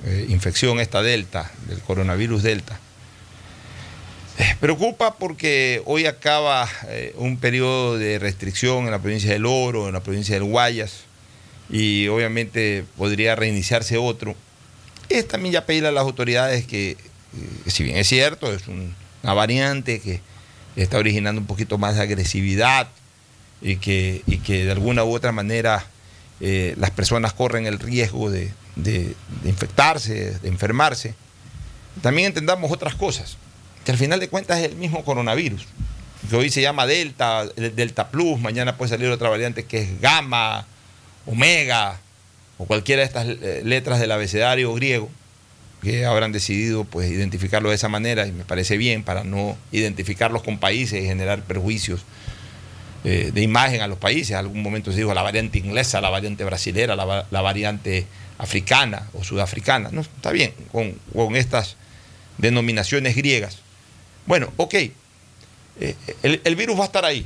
eh, 0.04 0.26
infección 0.28 0.78
esta 0.78 1.02
Delta, 1.02 1.50
del 1.66 1.80
coronavirus 1.80 2.42
Delta. 2.42 2.78
Eh, 4.38 4.56
Preocupa 4.60 5.14
porque 5.14 5.82
hoy 5.86 6.06
acaba 6.06 6.68
eh, 6.88 7.14
un 7.16 7.38
periodo 7.38 7.96
de 7.96 8.18
restricción 8.18 8.84
en 8.84 8.90
la 8.90 8.98
provincia 8.98 9.32
del 9.32 9.46
Oro, 9.46 9.86
en 9.86 9.94
la 9.94 10.00
provincia 10.00 10.34
del 10.34 10.44
Guayas, 10.44 11.04
y 11.70 12.06
obviamente 12.08 12.84
podría 12.98 13.34
reiniciarse 13.34 13.96
otro. 13.96 14.34
Es 15.08 15.26
también 15.26 15.54
ya 15.54 15.64
pedirle 15.64 15.88
a 15.88 15.92
las 15.92 16.02
autoridades 16.02 16.66
que, 16.66 16.98
eh, 17.34 17.70
si 17.70 17.82
bien 17.84 17.96
es 17.96 18.08
cierto, 18.08 18.52
es 18.52 18.66
un- 18.68 18.94
una 19.22 19.34
variante 19.34 20.00
que 20.00 20.20
está 20.76 20.98
originando 20.98 21.40
un 21.40 21.46
poquito 21.46 21.78
más 21.78 21.96
de 21.96 22.02
agresividad 22.02 22.88
y 23.62 23.76
que, 23.76 24.22
y 24.26 24.38
que 24.38 24.64
de 24.66 24.72
alguna 24.72 25.04
u 25.04 25.14
otra 25.14 25.32
manera 25.32 25.86
eh, 26.40 26.74
las 26.76 26.90
personas 26.90 27.32
corren 27.32 27.66
el 27.66 27.78
riesgo 27.78 28.30
de, 28.30 28.52
de- 28.76 29.14
infectarse, 29.44 30.38
de 30.38 30.48
enfermarse. 30.48 31.14
También 32.02 32.26
entendamos 32.28 32.70
otras 32.70 32.94
cosas, 32.94 33.38
que 33.84 33.90
al 33.92 33.96
final 33.98 34.20
de 34.20 34.28
cuentas 34.28 34.58
es 34.60 34.66
el 34.70 34.76
mismo 34.76 35.02
coronavirus, 35.04 35.66
que 36.28 36.36
hoy 36.36 36.50
se 36.50 36.60
llama 36.60 36.86
Delta, 36.86 37.46
el 37.56 37.74
Delta 37.74 38.08
Plus, 38.10 38.38
mañana 38.38 38.76
puede 38.76 38.90
salir 38.90 39.08
otra 39.08 39.30
variante 39.30 39.64
que 39.64 39.78
es 39.82 40.00
Gamma, 40.00 40.66
Omega, 41.24 41.98
o 42.58 42.66
cualquiera 42.66 43.00
de 43.00 43.06
estas 43.06 43.26
eh, 43.26 43.62
letras 43.64 43.98
del 43.98 44.12
abecedario 44.12 44.72
griego, 44.74 45.08
que 45.86 46.04
habrán 46.04 46.32
decidido 46.32 46.82
pues 46.82 47.08
identificarlo 47.12 47.68
de 47.68 47.76
esa 47.76 47.88
manera, 47.88 48.26
y 48.26 48.32
me 48.32 48.44
parece 48.44 48.76
bien, 48.76 49.04
para 49.04 49.22
no 49.22 49.56
identificarlos 49.70 50.42
con 50.42 50.58
países 50.58 51.00
y 51.00 51.06
generar 51.06 51.42
perjuicios 51.42 52.00
eh, 53.04 53.30
de 53.32 53.40
imagen 53.40 53.82
a 53.82 53.86
los 53.86 53.96
países. 53.96 54.30
En 54.30 54.38
algún 54.38 54.62
momento 54.62 54.90
se 54.90 54.98
dijo 54.98 55.14
la 55.14 55.22
variante 55.22 55.58
inglesa, 55.58 56.00
la 56.00 56.10
variante 56.10 56.42
brasilera, 56.42 56.96
la, 56.96 57.24
la 57.30 57.40
variante 57.40 58.04
africana 58.36 59.08
o 59.12 59.22
sudafricana. 59.22 59.90
No, 59.92 60.00
está 60.00 60.32
bien 60.32 60.52
con, 60.72 60.98
con 61.14 61.36
estas 61.36 61.76
denominaciones 62.36 63.14
griegas. 63.14 63.58
Bueno, 64.26 64.52
ok, 64.56 64.74
eh, 64.74 64.90
el, 66.24 66.40
el 66.42 66.56
virus 66.56 66.80
va 66.80 66.82
a 66.82 66.86
estar 66.86 67.04
ahí. 67.04 67.24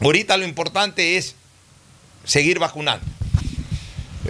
Ahorita 0.00 0.38
lo 0.38 0.46
importante 0.46 1.18
es 1.18 1.34
seguir 2.24 2.58
vacunando. 2.58 3.04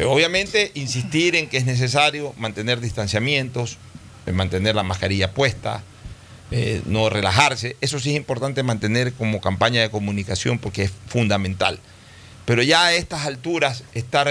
Eh, 0.01 0.05
Obviamente, 0.07 0.71
insistir 0.75 1.37
en 1.37 1.47
que 1.47 1.59
es 1.59 1.67
necesario 1.67 2.33
mantener 2.39 2.81
distanciamientos, 2.81 3.77
eh, 4.25 4.33
mantener 4.33 4.75
la 4.75 4.83
mascarilla 4.83 5.35
puesta, 5.35 5.83
eh, 6.51 6.81
no 6.87 7.11
relajarse. 7.11 7.77
Eso 7.83 8.01
sí 8.01 8.11
es 8.11 8.17
importante 8.17 8.63
mantener 8.63 9.13
como 9.13 9.43
campaña 9.43 9.83
de 9.83 9.91
comunicación 9.91 10.59
porque 10.59 10.85
es 10.85 10.93
fundamental. 11.07 11.81
Pero 12.47 12.63
ya 12.63 12.87
a 12.87 12.95
estas 12.95 13.27
alturas, 13.27 13.85
estar 13.93 14.29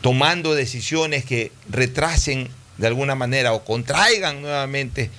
tomando 0.00 0.54
decisiones 0.54 1.24
que 1.24 1.52
retrasen 1.68 2.48
de 2.78 2.86
alguna 2.86 3.14
manera 3.14 3.52
o 3.52 3.64
contraigan 3.64 4.40
nuevamente 4.40 5.10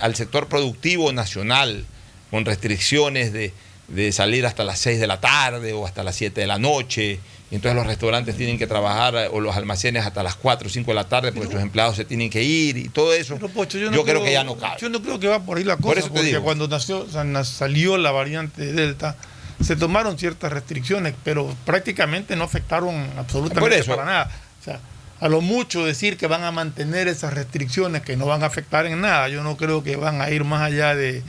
al 0.00 0.14
sector 0.14 0.48
productivo 0.48 1.12
nacional 1.12 1.86
con 2.30 2.44
restricciones 2.44 3.32
de, 3.32 3.52
de 3.88 4.12
salir 4.12 4.46
hasta 4.46 4.64
las 4.64 4.78
6 4.80 5.00
de 5.00 5.06
la 5.06 5.20
tarde 5.20 5.72
o 5.72 5.86
hasta 5.86 6.02
las 6.02 6.16
7 6.16 6.40
de 6.40 6.46
la 6.46 6.58
noche. 6.58 7.20
Entonces 7.54 7.76
los 7.76 7.86
restaurantes 7.86 8.36
tienen 8.36 8.58
que 8.58 8.66
trabajar 8.66 9.14
eh, 9.14 9.28
o 9.30 9.40
los 9.40 9.56
almacenes 9.56 10.04
hasta 10.04 10.22
las 10.22 10.34
4 10.34 10.66
o 10.66 10.70
5 10.70 10.90
de 10.90 10.94
la 10.94 11.04
tarde 11.04 11.32
porque 11.32 11.52
sus 11.52 11.60
empleados 11.60 11.96
se 11.96 12.04
tienen 12.04 12.30
que 12.30 12.42
ir 12.42 12.76
y 12.76 12.88
todo 12.88 13.12
eso. 13.14 13.34
Pero, 13.34 13.48
Pocho, 13.48 13.78
yo, 13.78 13.86
yo, 13.86 13.90
no 13.90 14.04
creo, 14.04 14.22
que 14.22 14.32
ya 14.32 14.44
no 14.44 14.56
cabe. 14.56 14.76
Yo 14.80 14.88
no 14.88 15.00
creo 15.02 15.20
que 15.20 15.28
va 15.28 15.40
por 15.40 15.58
ahí 15.58 15.64
la 15.64 15.76
cosa, 15.76 15.88
Por 15.88 15.98
eso 15.98 16.08
te 16.08 16.14
porque 16.14 16.38
cuando 16.40 16.68
nació, 16.68 17.00
o 17.00 17.08
sea, 17.08 17.44
salió 17.44 17.96
la 17.96 18.10
variante 18.10 18.72
Delta, 18.72 19.16
se 19.62 19.76
tomaron 19.76 20.18
ciertas 20.18 20.52
restricciones, 20.52 21.14
pero 21.22 21.54
prácticamente 21.64 22.34
no 22.34 22.44
afectaron 22.44 23.06
absolutamente 23.16 23.78
eso. 23.78 23.94
para 23.94 24.04
nada. 24.04 24.30
O 24.60 24.64
sea, 24.64 24.80
a 25.20 25.28
lo 25.28 25.40
mucho 25.40 25.84
decir 25.84 26.16
que 26.16 26.26
van 26.26 26.42
a 26.42 26.50
mantener 26.50 27.08
esas 27.08 27.34
restricciones 27.34 28.02
que 28.02 28.16
no 28.16 28.26
van 28.26 28.42
a 28.42 28.46
afectar 28.46 28.86
en 28.86 29.00
nada, 29.00 29.28
yo 29.28 29.42
no 29.42 29.56
creo 29.56 29.84
que 29.84 29.96
van 29.96 30.20
a 30.20 30.30
ir 30.30 30.44
más 30.44 30.62
allá 30.62 30.94
de, 30.94 31.22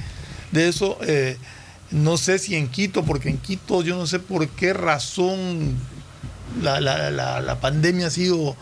de 0.51 0.67
eso. 0.67 0.97
Eh, 1.03 1.38
no 1.91 2.17
sé 2.17 2.39
si 2.39 2.55
en 2.55 2.67
Quito, 2.67 3.03
porque 3.03 3.29
en 3.29 3.38
Quito 3.38 3.83
yo 3.83 3.95
no 3.95 4.07
sé 4.07 4.19
por 4.19 4.47
qué 4.49 4.73
razón 4.73 5.77
la, 6.61 6.79
la- 6.81 7.09
la- 7.41 7.59
pandemia 7.59 8.07
ha 8.07 8.11
sido 8.11 8.55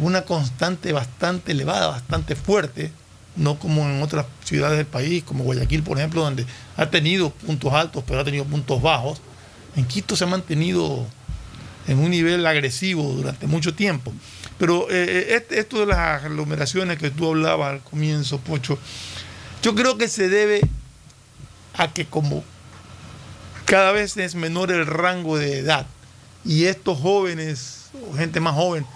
una 0.00 0.22
constante 0.22 0.92
bastante 0.92 1.52
elevada, 1.52 1.88
bastante 1.88 2.36
fuerte, 2.36 2.90
no 3.36 3.58
como 3.58 3.82
en 3.82 4.02
otras 4.02 4.26
ciudades 4.44 4.76
del 4.78 4.86
país, 4.86 5.24
como 5.24 5.44
Guayaquil, 5.44 5.82
por 5.82 5.98
ejemplo, 5.98 6.22
donde 6.22 6.46
ha 6.76 6.86
tenido 6.90 7.30
puntos 7.30 7.72
altos, 7.72 8.04
pero 8.06 8.20
ha 8.20 8.24
tenido 8.24 8.44
puntos 8.44 8.80
bajos. 8.80 9.20
En 9.76 9.84
Quito 9.86 10.16
se 10.16 10.24
ha 10.24 10.26
mantenido 10.28 11.04
en 11.86 11.98
un 11.98 12.10
nivel 12.10 12.46
agresivo 12.46 13.02
durante 13.12 13.46
mucho 13.46 13.74
tiempo. 13.74 14.12
Pero 14.58 14.86
eh, 14.90 15.34
este- 15.34 15.58
esto 15.58 15.80
de 15.80 15.86
las 15.86 16.24
aglomeraciones 16.24 16.98
que 16.98 17.10
tú 17.10 17.28
hablabas 17.28 17.72
al 17.72 17.80
comienzo, 17.80 18.38
Pocho, 18.38 18.78
yo 19.62 19.74
creo 19.74 19.98
que 19.98 20.08
se 20.08 20.28
debe 20.28 20.60
a 21.76 21.92
que 21.92 22.06
como 22.06 22.44
cada 23.64 23.92
vez 23.92 24.16
es 24.16 24.34
menor 24.34 24.70
el 24.70 24.86
rango 24.86 25.36
de 25.38 25.58
edad 25.58 25.86
y 26.44 26.64
estos 26.64 26.98
jóvenes 26.98 27.90
o 28.10 28.16
gente 28.16 28.40
más 28.40 28.54
joven 28.54 28.86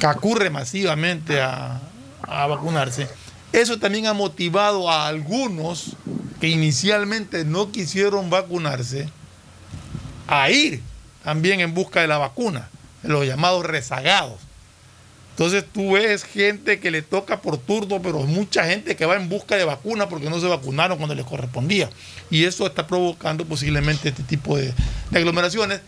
concurre 0.00 0.50
masivamente 0.50 1.40
a, 1.40 1.80
a 2.22 2.46
vacunarse, 2.46 3.08
eso 3.52 3.78
también 3.78 4.06
ha 4.06 4.12
motivado 4.12 4.90
a 4.90 5.08
algunos 5.08 5.96
que 6.40 6.48
inicialmente 6.48 7.44
no 7.44 7.72
quisieron 7.72 8.30
vacunarse 8.30 9.08
a 10.26 10.50
ir 10.50 10.82
también 11.24 11.60
en 11.60 11.74
busca 11.74 12.00
de 12.00 12.06
la 12.06 12.18
vacuna, 12.18 12.68
los 13.02 13.26
llamados 13.26 13.64
rezagados. 13.64 14.38
Entonces 15.30 15.64
tú 15.72 15.92
ves 15.92 16.24
gente 16.24 16.80
que 16.80 16.90
le 16.90 17.00
toca 17.00 17.40
por 17.40 17.58
turno, 17.58 18.02
pero 18.02 18.20
mucha 18.22 18.64
gente 18.64 18.96
que 18.96 19.06
va 19.06 19.14
en 19.14 19.28
busca 19.28 19.56
de 19.56 19.64
vacuna 19.64 20.08
porque 20.08 20.28
no 20.28 20.40
se 20.40 20.48
vacunaron 20.48 20.98
cuando 20.98 21.14
les 21.14 21.24
correspondía. 21.24 21.88
Y 22.28 22.44
eso 22.44 22.66
está 22.66 22.88
provocando 22.88 23.44
posiblemente 23.44 24.08
este 24.08 24.24
tipo 24.24 24.56
de, 24.56 24.74
de 25.10 25.18
aglomeraciones. 25.18 25.80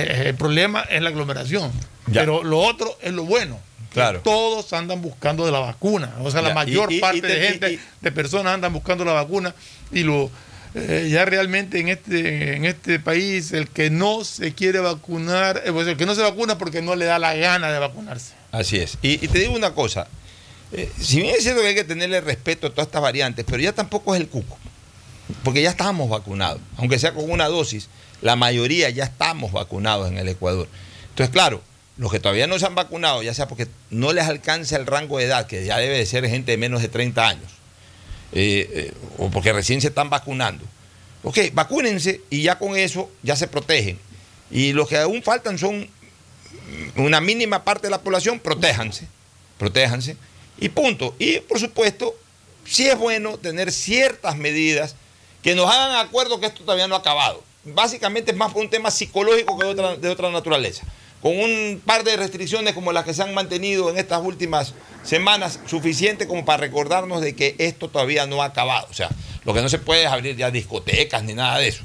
Eh, 0.00 0.28
el 0.28 0.34
problema 0.34 0.82
es 0.82 1.00
la 1.02 1.08
aglomeración, 1.10 1.72
Ya. 2.08 2.20
pero 2.20 2.42
lo 2.44 2.58
otro 2.60 2.96
es 3.02 3.12
lo 3.12 3.24
bueno. 3.24 3.58
Claro. 3.92 4.20
Todos 4.20 4.72
andan 4.74 5.00
buscando 5.00 5.46
de 5.46 5.52
la 5.52 5.58
vacuna. 5.60 6.14
O 6.20 6.30
sea, 6.30 6.42
la 6.42 6.52
mayor 6.52 6.92
y- 6.92 6.96
y- 6.96 7.00
parte 7.00 7.18
y 7.18 7.20
de 7.22 7.48
gente, 7.48 7.78
de 8.02 8.12
personas 8.12 8.52
andan 8.54 8.72
buscando 8.72 9.04
la 9.06 9.12
vacuna 9.14 9.54
y 9.90 10.02
lo 10.02 10.30
eh, 10.74 11.08
ya 11.10 11.24
realmente 11.24 11.80
en 11.80 11.88
este 11.88 12.56
en 12.56 12.66
este 12.66 13.00
país 13.00 13.52
el 13.52 13.68
que 13.68 13.88
no 13.88 14.22
se 14.24 14.52
quiere 14.52 14.80
vacunar, 14.80 15.62
eh, 15.64 15.72
pues 15.72 15.86
el 15.88 15.96
que 15.96 16.04
no 16.04 16.14
se 16.14 16.20
vacuna 16.20 16.58
porque 16.58 16.82
no 16.82 16.94
le 16.94 17.06
da 17.06 17.18
la 17.18 17.34
gana 17.34 17.72
de 17.72 17.78
vacunarse. 17.78 18.34
Así 18.52 18.76
es. 18.76 18.98
Y, 19.00 19.12
y 19.24 19.28
te 19.28 19.38
digo 19.38 19.54
una 19.54 19.72
cosa, 19.72 20.06
eh, 20.72 20.92
si 21.00 21.22
bien 21.22 21.34
es 21.34 21.44
cierto 21.44 21.62
que 21.62 21.68
hay 21.68 21.74
que 21.74 21.84
tenerle 21.84 22.20
respeto 22.20 22.66
a 22.66 22.70
todas 22.70 22.88
estas 22.88 23.00
variantes, 23.00 23.46
pero 23.48 23.62
ya 23.62 23.72
tampoco 23.72 24.14
es 24.14 24.20
el 24.20 24.28
cuco, 24.28 24.58
porque 25.42 25.62
ya 25.62 25.70
estamos 25.70 26.10
vacunados, 26.10 26.60
aunque 26.76 26.98
sea 26.98 27.14
con 27.14 27.30
una 27.30 27.46
dosis, 27.46 27.88
la 28.22 28.36
mayoría 28.36 28.90
ya 28.90 29.04
estamos 29.04 29.52
vacunados 29.52 30.08
en 30.08 30.18
el 30.18 30.28
Ecuador. 30.28 30.68
Entonces, 31.10 31.32
claro, 31.32 31.62
los 31.96 32.12
que 32.12 32.20
todavía 32.20 32.46
no 32.46 32.58
se 32.58 32.66
han 32.66 32.74
vacunado, 32.74 33.22
ya 33.22 33.34
sea 33.34 33.48
porque 33.48 33.68
no 33.90 34.12
les 34.12 34.26
alcanza 34.26 34.76
el 34.76 34.86
rango 34.86 35.18
de 35.18 35.24
edad, 35.24 35.46
que 35.46 35.64
ya 35.64 35.78
debe 35.78 35.98
de 35.98 36.06
ser 36.06 36.28
gente 36.28 36.52
de 36.52 36.58
menos 36.58 36.82
de 36.82 36.88
30 36.88 37.26
años, 37.26 37.52
eh, 38.32 38.68
eh, 38.72 38.94
o 39.18 39.30
porque 39.30 39.52
recién 39.52 39.80
se 39.80 39.88
están 39.88 40.10
vacunando. 40.10 40.64
Ok, 41.22 41.38
vacúnense 41.52 42.20
y 42.30 42.42
ya 42.42 42.58
con 42.58 42.76
eso 42.76 43.10
ya 43.22 43.34
se 43.34 43.48
protegen. 43.48 43.98
Y 44.50 44.72
los 44.72 44.88
que 44.88 44.98
aún 44.98 45.22
faltan 45.22 45.58
son 45.58 45.88
una 46.96 47.20
mínima 47.20 47.64
parte 47.64 47.86
de 47.86 47.90
la 47.90 48.00
población, 48.00 48.38
protéjanse, 48.38 49.08
protéjanse, 49.58 50.16
y 50.58 50.68
punto. 50.68 51.14
Y 51.18 51.40
por 51.40 51.58
supuesto, 51.58 52.14
sí 52.64 52.86
es 52.86 52.96
bueno 52.98 53.38
tener 53.38 53.72
ciertas 53.72 54.36
medidas 54.36 54.94
que 55.42 55.54
nos 55.54 55.70
hagan 55.70 56.04
acuerdo 56.04 56.40
que 56.40 56.46
esto 56.46 56.62
todavía 56.62 56.88
no 56.88 56.94
ha 56.94 56.98
acabado. 56.98 57.42
Básicamente 57.74 58.30
es 58.32 58.36
más 58.36 58.52
por 58.52 58.62
un 58.62 58.70
tema 58.70 58.90
psicológico 58.90 59.58
que 59.58 59.66
de 59.66 60.08
otra, 60.10 60.30
naturaleza. 60.30 60.84
Con 61.22 61.38
un 61.38 61.82
par 61.84 62.04
de 62.04 62.16
restricciones 62.16 62.74
como 62.74 62.92
las 62.92 63.04
que 63.04 63.14
se 63.14 63.22
han 63.22 63.34
mantenido 63.34 63.90
en 63.90 63.96
estas 63.98 64.22
últimas 64.22 64.74
semanas, 65.02 65.58
suficiente 65.66 66.26
como 66.28 66.44
para 66.44 66.58
recordarnos 66.58 67.20
de 67.20 67.34
que 67.34 67.54
esto 67.58 67.88
todavía 67.88 68.26
no 68.26 68.42
ha 68.42 68.46
acabado. 68.46 68.86
O 68.90 68.94
sea, 68.94 69.08
lo 69.44 69.52
que 69.54 69.62
no 69.62 69.68
se 69.68 69.78
puede 69.78 70.02
es 70.04 70.08
abrir 70.08 70.36
ya 70.36 70.50
discotecas 70.50 71.22
ni 71.24 71.34
nada 71.34 71.58
de 71.58 71.68
eso. 71.68 71.82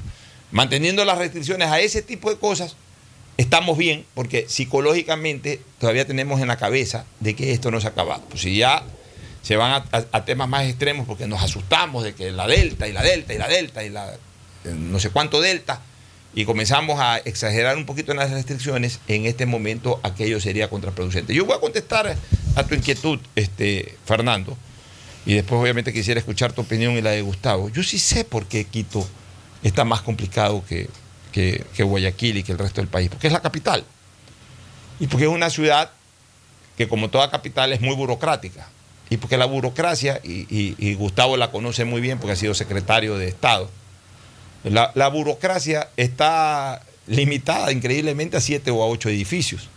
Manteniendo 0.50 1.04
las 1.04 1.18
restricciones 1.18 1.68
a 1.68 1.80
ese 1.80 2.02
tipo 2.02 2.30
de 2.30 2.36
cosas, 2.36 2.76
estamos 3.38 3.78
bien 3.78 4.04
porque 4.14 4.46
psicológicamente 4.48 5.60
todavía 5.80 6.06
tenemos 6.06 6.40
en 6.40 6.48
la 6.48 6.56
cabeza 6.58 7.06
de 7.20 7.34
que 7.34 7.52
esto 7.52 7.70
no 7.70 7.80
se 7.80 7.86
ha 7.86 7.90
acabado. 7.90 8.22
Pues 8.28 8.42
si 8.42 8.56
ya 8.56 8.84
se 9.42 9.56
van 9.56 9.72
a, 9.92 10.06
a- 10.12 10.24
temas 10.24 10.48
más 10.48 10.66
extremos 10.66 11.06
porque 11.06 11.26
nos 11.26 11.42
asustamos 11.42 12.04
de 12.04 12.14
que 12.14 12.30
la 12.30 12.46
delta 12.46 12.86
y 12.86 12.92
la 12.92 13.02
delta 13.02 13.32
y 13.34 13.38
la 13.38 13.48
delta 13.48 13.82
y 13.82 13.88
la 13.90 14.12
no 14.64 14.98
sé 15.00 15.10
cuánto 15.10 15.40
delta 15.40 15.80
y 16.34 16.44
comenzamos 16.46 16.98
a 17.00 17.18
exagerar 17.18 17.76
un 17.76 17.84
poquito 17.84 18.12
en 18.12 18.18
las 18.18 18.30
restricciones, 18.30 19.00
en 19.08 19.26
este 19.26 19.44
momento 19.44 20.00
aquello 20.02 20.40
sería 20.40 20.70
contraproducente. 20.70 21.34
Yo 21.34 21.44
voy 21.44 21.56
a 21.56 21.60
contestar 21.60 22.16
a 22.56 22.62
tu 22.64 22.74
inquietud, 22.74 23.18
este, 23.36 23.96
Fernando, 24.06 24.56
y 25.26 25.34
después 25.34 25.60
obviamente 25.60 25.92
quisiera 25.92 26.18
escuchar 26.20 26.52
tu 26.52 26.62
opinión 26.62 26.94
y 26.96 27.02
la 27.02 27.10
de 27.10 27.22
Gustavo. 27.22 27.68
Yo 27.68 27.82
sí 27.82 27.98
sé 27.98 28.24
por 28.24 28.46
qué 28.46 28.64
Quito 28.64 29.06
está 29.62 29.84
más 29.84 30.00
complicado 30.00 30.64
que, 30.66 30.88
que, 31.32 31.64
Guayaquil 31.82 32.38
y 32.38 32.42
que 32.42 32.52
el 32.52 32.58
resto 32.58 32.80
del 32.80 32.88
país, 32.88 33.10
porque 33.10 33.26
es 33.26 33.32
la 33.32 33.40
capital. 33.42 33.84
Y 35.00 35.06
porque 35.08 35.24
es 35.26 35.30
una 35.30 35.50
ciudad 35.50 35.90
que 36.78 36.88
como 36.88 37.10
toda 37.10 37.30
capital 37.30 37.72
es 37.72 37.80
muy 37.80 37.94
burocrática. 37.94 38.68
Y 39.10 39.18
porque 39.18 39.36
la 39.36 39.44
burocracia, 39.44 40.20
y- 40.24 40.46
y 40.78 40.94
Gustavo 40.94 41.36
la 41.36 41.50
conoce 41.50 41.84
muy 41.84 42.00
bien 42.00 42.18
porque 42.18 42.32
ha 42.32 42.36
sido 42.36 42.54
secretario 42.54 43.18
de 43.18 43.28
Estado, 43.28 43.70
la, 44.64 44.92
la 44.94 45.08
burocracia 45.08 45.88
está 45.96 46.82
limitada 47.06 47.72
increíblemente 47.72 48.36
a 48.36 48.40
siete 48.40 48.70
o 48.70 48.82
a 48.82 48.86
ocho 48.86 49.08
edificios. 49.08 49.68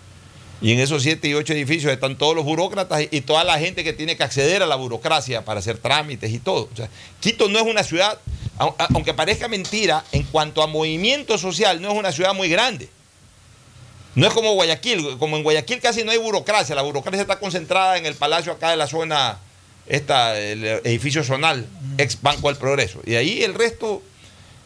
Y 0.61 0.71
en 0.71 0.79
esos 0.79 1.03
siete 1.03 1.27
y 1.27 1.33
ocho 1.33 1.53
edificios 1.53 1.91
están 1.91 2.17
todos 2.17 2.35
los 2.35 2.45
burócratas 2.45 3.03
y, 3.11 3.21
toda 3.21 3.43
la 3.43 3.59
gente 3.59 3.83
que 3.83 3.93
tiene 3.93 4.15
que 4.15 4.23
acceder 4.23 4.63
a 4.63 4.65
la 4.65 4.75
burocracia 4.75 5.43
para 5.43 5.59
hacer 5.59 5.77
trámites 5.77 6.31
y 6.31 6.39
todo. 6.39 6.69
O 6.71 6.75
sea, 6.75 6.89
Quito 7.19 7.49
no 7.49 7.59
es 7.59 7.65
una 7.65 7.83
ciudad, 7.83 8.17
aunque 8.57 9.13
parezca 9.13 9.47
mentira, 9.47 10.03
en 10.11 10.23
cuanto 10.23 10.63
a 10.63 10.67
movimiento 10.67 11.37
social, 11.37 11.81
no 11.81 11.91
es 11.91 11.97
una 11.97 12.11
ciudad 12.11 12.33
muy 12.33 12.49
grande. 12.49 12.89
No 14.15 14.25
es 14.25 14.33
como 14.33 14.53
Guayaquil, 14.53 15.17
como 15.17 15.35
en 15.35 15.43
Guayaquil 15.43 15.81
casi 15.81 16.05
no 16.05 16.11
hay 16.11 16.17
burocracia, 16.17 16.73
la 16.73 16.83
burocracia 16.83 17.21
está 17.21 17.37
concentrada 17.37 17.97
en 17.97 18.05
el 18.05 18.15
palacio 18.15 18.53
acá 18.53 18.71
de 18.71 18.77
la 18.77 18.87
zona, 18.87 19.37
esta, 19.87 20.39
el 20.39 20.63
edificio 20.63 21.21
zonal, 21.23 21.67
ex 21.97 22.21
Banco 22.21 22.47
del 22.47 22.55
Progreso. 22.55 23.01
Y 23.05 23.15
ahí 23.15 23.43
el 23.43 23.53
resto, 23.53 24.01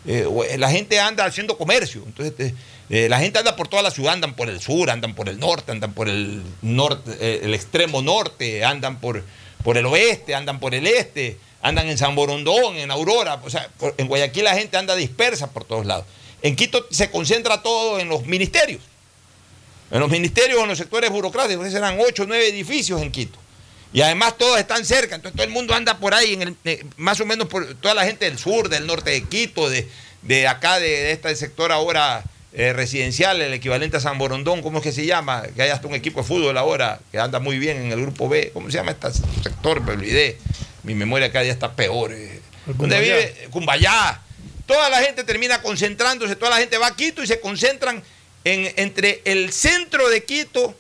eh, 0.06 0.56
la 0.58 0.70
gente 0.72 1.00
anda 1.00 1.26
haciendo 1.26 1.58
comercio. 1.58 2.04
Entonces, 2.06 2.34
eh, 2.40 2.56
eh, 2.90 3.08
la 3.08 3.20
gente 3.20 3.38
anda 3.38 3.56
por 3.56 3.68
toda 3.68 3.84
la 3.84 3.92
ciudad, 3.92 4.14
andan 4.14 4.34
por 4.34 4.50
el 4.50 4.60
sur, 4.60 4.90
andan 4.90 5.14
por 5.14 5.30
el 5.30 5.40
norte, 5.40 5.72
andan 5.72 5.94
por 5.94 6.10
el 6.10 6.42
norte, 6.62 7.12
eh, 7.20 7.42
el 7.44 7.54
extremo 7.54 8.02
norte, 8.02 8.66
andan 8.66 9.00
por, 9.00 9.24
por 9.64 9.78
el 9.78 9.86
oeste, 9.86 10.34
andan 10.34 10.60
por 10.60 10.74
el 10.74 10.88
este, 10.88 11.38
andan 11.62 11.88
en 11.88 11.98
San 11.98 12.16
Borondón, 12.16 12.78
en 12.78 12.90
Aurora. 12.90 13.40
O 13.44 13.50
sea, 13.50 13.70
en 13.98 14.08
Guayaquil 14.08 14.44
la 14.44 14.56
gente 14.56 14.78
anda 14.78 14.96
dispersa 14.96 15.52
por 15.52 15.66
todos 15.66 15.86
lados. 15.86 16.06
En 16.42 16.56
Quito 16.56 16.88
se 16.90 17.12
concentra 17.12 17.62
todo 17.62 18.00
en 18.00 18.10
los 18.10 18.26
ministerios. 18.26 18.82
En 19.92 20.00
los 20.00 20.10
ministerios 20.10 20.62
en 20.62 20.68
los 20.68 20.78
sectores 20.78 21.10
burocráticos, 21.10 21.74
eran 21.74 22.00
ocho 22.00 22.24
o 22.24 22.26
nueve 22.26 22.48
edificios 22.48 23.02
en 23.02 23.12
Quito. 23.12 23.39
Y 23.92 24.02
además 24.02 24.38
todos 24.38 24.60
están 24.60 24.86
cerca, 24.86 25.16
entonces 25.16 25.36
todo 25.36 25.48
el 25.48 25.54
mundo 25.54 25.74
anda 25.74 25.98
por 25.98 26.14
ahí, 26.14 26.34
en 26.34 26.42
el, 26.44 26.56
eh, 26.66 26.86
más 26.98 27.20
o 27.22 27.26
menos 27.26 27.48
por 27.48 27.74
toda 27.76 27.96
la 27.96 28.06
gente 28.06 28.26
del 28.26 28.38
sur, 28.38 28.70
del 28.70 28.86
norte 28.86 29.10
de 29.10 29.24
Quito, 29.24 29.70
de, 29.70 29.88
de 30.22 30.48
acá, 30.48 30.80
de, 30.80 30.90
de 30.90 31.12
este 31.12 31.36
sector 31.36 31.72
ahora 31.72 32.24
eh, 32.54 32.74
residencial, 32.74 33.42
el 33.42 33.54
equivalente 33.54 33.98
a 33.98 34.00
San 34.00 34.18
Borondón, 34.18 34.62
¿cómo 34.62 34.78
es 34.78 34.84
que 34.84 34.92
se 34.92 35.06
llama? 35.06 35.44
Que 35.56 35.64
hay 35.64 35.70
hasta 35.70 35.88
un 35.88 35.96
equipo 35.96 36.22
de 36.22 36.28
fútbol 36.28 36.58
ahora 36.58 37.00
que 37.12 37.20
anda 37.20 37.40
muy 37.40 37.58
bien 37.58 37.78
en 37.78 37.92
el 37.92 38.02
grupo 38.02 38.28
B. 38.30 38.52
¿Cómo 38.54 38.70
se 38.70 38.78
llama 38.78 38.92
este 38.92 39.12
sector? 39.44 39.82
Me 39.82 39.94
olvidé. 39.94 40.38
Mi 40.84 40.94
memoria 40.96 41.32
cada 41.32 41.44
día 41.44 41.54
está 41.54 41.74
peor. 41.74 42.14
eh. 42.14 42.42
¿Dónde 42.66 43.00
vive? 43.00 43.48
Cumbayá. 43.52 44.22
Toda 44.66 44.90
la 44.90 45.02
gente 45.02 45.24
termina 45.24 45.62
concentrándose, 45.62 46.36
toda 46.36 46.52
la 46.52 46.58
gente 46.58 46.78
va 46.78 46.88
a 46.88 46.96
Quito 46.96 47.24
y 47.24 47.28
se 47.28 47.40
concentran 47.40 48.04
en, 48.44 48.72
entre 48.78 49.22
el 49.26 49.52
centro 49.52 50.10
de 50.10 50.24
Quito, 50.24 50.76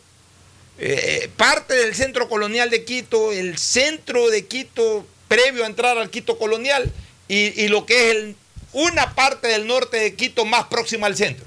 eh, 0.81 1.29
parte 1.35 1.73
del 1.73 1.93
centro 1.93 2.29
colonial 2.29 2.69
de 2.69 2.85
Quito, 2.85 3.33
el 3.33 3.57
centro 3.57 4.29
de 4.29 4.45
Quito 4.45 5.05
previo 5.27 5.63
a 5.63 5.67
entrar 5.67 5.97
al 5.97 6.09
Quito 6.09 6.37
colonial 6.37 6.91
y, 7.27 7.67
lo 7.67 7.85
que 7.85 8.11
es 8.11 8.35
una 8.73 9.13
parte 9.13 9.49
del 9.49 9.67
norte 9.67 9.97
de 9.97 10.15
Quito 10.15 10.45
más 10.45 10.65
próxima 10.65 11.07
al 11.07 11.15
centro. 11.15 11.45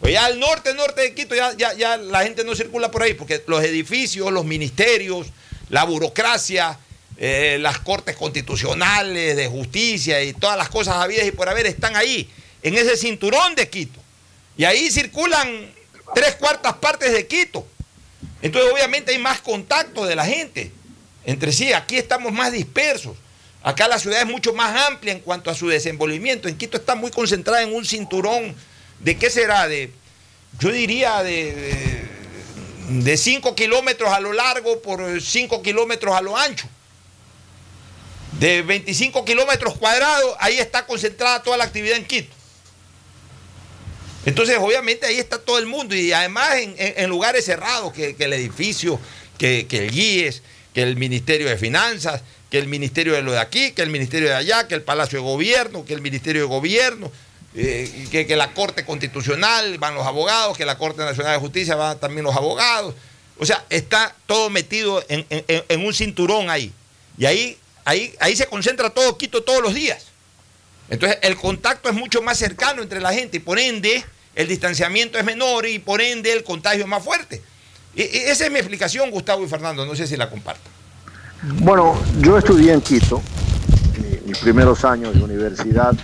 Pues 0.00 0.12
ya 0.14 0.24
al 0.24 0.40
norte, 0.40 0.74
norte 0.74 1.00
de 1.00 1.14
Quito, 1.14 1.34
ya, 1.34 1.52
ya, 1.56 1.72
ya 1.74 1.96
la 1.96 2.24
gente 2.24 2.44
no 2.44 2.56
circula 2.56 2.90
por 2.90 3.02
ahí, 3.02 3.14
porque 3.14 3.42
los 3.46 3.62
edificios, 3.62 4.32
los 4.32 4.44
ministerios, 4.44 5.28
la 5.68 5.84
burocracia, 5.84 6.76
eh, 7.18 7.58
las 7.60 7.78
cortes 7.78 8.16
constitucionales 8.16 9.36
de 9.36 9.46
justicia 9.46 10.22
y 10.22 10.32
todas 10.32 10.58
las 10.58 10.68
cosas 10.68 10.96
habidas 10.96 11.26
y 11.26 11.30
por 11.30 11.48
haber 11.48 11.66
están 11.66 11.94
ahí, 11.94 12.28
en 12.62 12.74
ese 12.76 12.96
cinturón 12.96 13.54
de 13.54 13.68
Quito. 13.68 14.00
Y 14.56 14.64
ahí 14.64 14.90
circulan 14.90 15.72
tres 16.14 16.34
cuartas 16.34 16.74
partes 16.74 17.12
de 17.12 17.26
Quito. 17.26 17.66
Entonces 18.42 18.72
obviamente 18.72 19.12
hay 19.12 19.18
más 19.18 19.40
contacto 19.40 20.04
de 20.04 20.16
la 20.16 20.26
gente 20.26 20.72
entre 21.24 21.52
sí. 21.52 21.72
Aquí 21.72 21.96
estamos 21.96 22.32
más 22.32 22.52
dispersos. 22.52 23.16
Acá 23.62 23.86
la 23.86 23.98
ciudad 23.98 24.20
es 24.20 24.26
mucho 24.26 24.52
más 24.52 24.88
amplia 24.88 25.12
en 25.12 25.20
cuanto 25.20 25.50
a 25.50 25.54
su 25.54 25.68
desenvolvimiento. 25.68 26.48
En 26.48 26.56
Quito 26.56 26.76
está 26.76 26.96
muy 26.96 27.10
concentrada 27.10 27.62
en 27.62 27.72
un 27.72 27.84
cinturón 27.84 28.54
de 28.98 29.16
qué 29.16 29.30
será, 29.30 29.68
de, 29.68 29.92
yo 30.58 30.70
diría 30.70 31.22
de, 31.22 32.02
de 32.88 33.16
5 33.16 33.54
kilómetros 33.54 34.10
a 34.10 34.20
lo 34.20 34.32
largo 34.32 34.82
por 34.82 35.20
5 35.20 35.62
kilómetros 35.62 36.14
a 36.14 36.20
lo 36.20 36.36
ancho. 36.36 36.66
De 38.38 38.62
25 38.62 39.24
kilómetros 39.24 39.76
cuadrados, 39.76 40.34
ahí 40.40 40.58
está 40.58 40.86
concentrada 40.86 41.42
toda 41.42 41.56
la 41.56 41.64
actividad 41.64 41.96
en 41.96 42.04
Quito. 42.04 42.34
Entonces, 44.24 44.56
obviamente, 44.60 45.06
ahí 45.06 45.18
está 45.18 45.38
todo 45.38 45.58
el 45.58 45.66
mundo 45.66 45.96
y 45.96 46.12
además 46.12 46.54
en, 46.56 47.10
lugares 47.10 47.44
cerrados, 47.44 47.92
que, 47.92 48.14
el 48.18 48.32
edificio, 48.32 49.00
que, 49.36 49.66
el 49.68 49.90
GIES, 49.90 50.42
que 50.72 50.82
el 50.82 50.96
Ministerio 50.96 51.48
de 51.48 51.56
Finanzas, 51.56 52.22
que 52.48 52.58
el 52.58 52.68
Ministerio 52.68 53.14
de 53.14 53.22
lo 53.22 53.32
de 53.32 53.40
aquí, 53.40 53.72
que 53.72 53.82
el 53.82 53.90
Ministerio 53.90 54.28
de 54.28 54.34
allá, 54.34 54.68
que 54.68 54.74
el 54.74 54.82
Palacio 54.82 55.18
de 55.18 55.24
Gobierno, 55.24 55.84
que 55.84 55.94
el 55.94 56.02
Ministerio 56.02 56.42
de 56.42 56.48
Gobierno, 56.48 57.10
eh, 57.54 58.06
que, 58.10 58.36
la 58.36 58.54
Corte 58.54 58.84
Constitucional, 58.84 59.78
van 59.78 59.94
los 59.94 60.06
abogados, 60.06 60.56
que 60.56 60.64
la 60.64 60.78
Corte 60.78 61.02
Nacional 61.02 61.32
de 61.32 61.38
Justicia 61.40 61.74
van 61.74 61.98
también 61.98 62.24
los 62.24 62.36
abogados. 62.36 62.94
O 63.38 63.44
sea, 63.44 63.64
está 63.70 64.14
todo 64.26 64.50
metido 64.50 65.04
en, 65.08 65.84
un 65.84 65.92
cinturón 65.92 66.48
ahí. 66.48 66.72
Y 67.18 67.26
ahí, 67.26 67.58
ahí, 67.84 68.14
ahí 68.20 68.36
se 68.36 68.46
concentra 68.46 68.90
todo 68.90 69.18
Quito 69.18 69.42
todos 69.42 69.60
los 69.60 69.74
días. 69.74 70.06
Entonces, 70.88 71.18
el 71.22 71.36
contacto 71.36 71.88
es 71.88 71.94
mucho 71.94 72.22
más 72.22 72.38
cercano 72.38 72.82
entre 72.82 73.00
la 73.00 73.12
gente 73.12 73.38
y 73.38 73.40
por 73.40 73.58
ende 73.58 74.04
el 74.34 74.48
distanciamiento 74.48 75.18
es 75.18 75.24
menor 75.24 75.66
y 75.66 75.78
por 75.78 76.00
ende 76.00 76.32
el 76.32 76.44
contagio 76.44 76.82
es 76.82 76.88
más 76.88 77.02
fuerte. 77.02 77.42
Y, 77.94 78.02
esa 78.02 78.46
es 78.46 78.52
mi 78.52 78.58
explicación, 78.58 79.10
Gustavo 79.10 79.44
y 79.44 79.48
Fernando, 79.48 79.84
no 79.84 79.94
sé 79.94 80.06
si 80.06 80.16
la 80.16 80.30
compartan. 80.30 80.72
Bueno, 81.58 82.00
yo 82.20 82.38
estudié 82.38 82.72
en 82.72 82.80
Quito, 82.80 83.20
mis 84.26 84.38
primeros 84.38 84.84
años 84.84 85.14
de 85.14 85.22
universidad, 85.22 85.94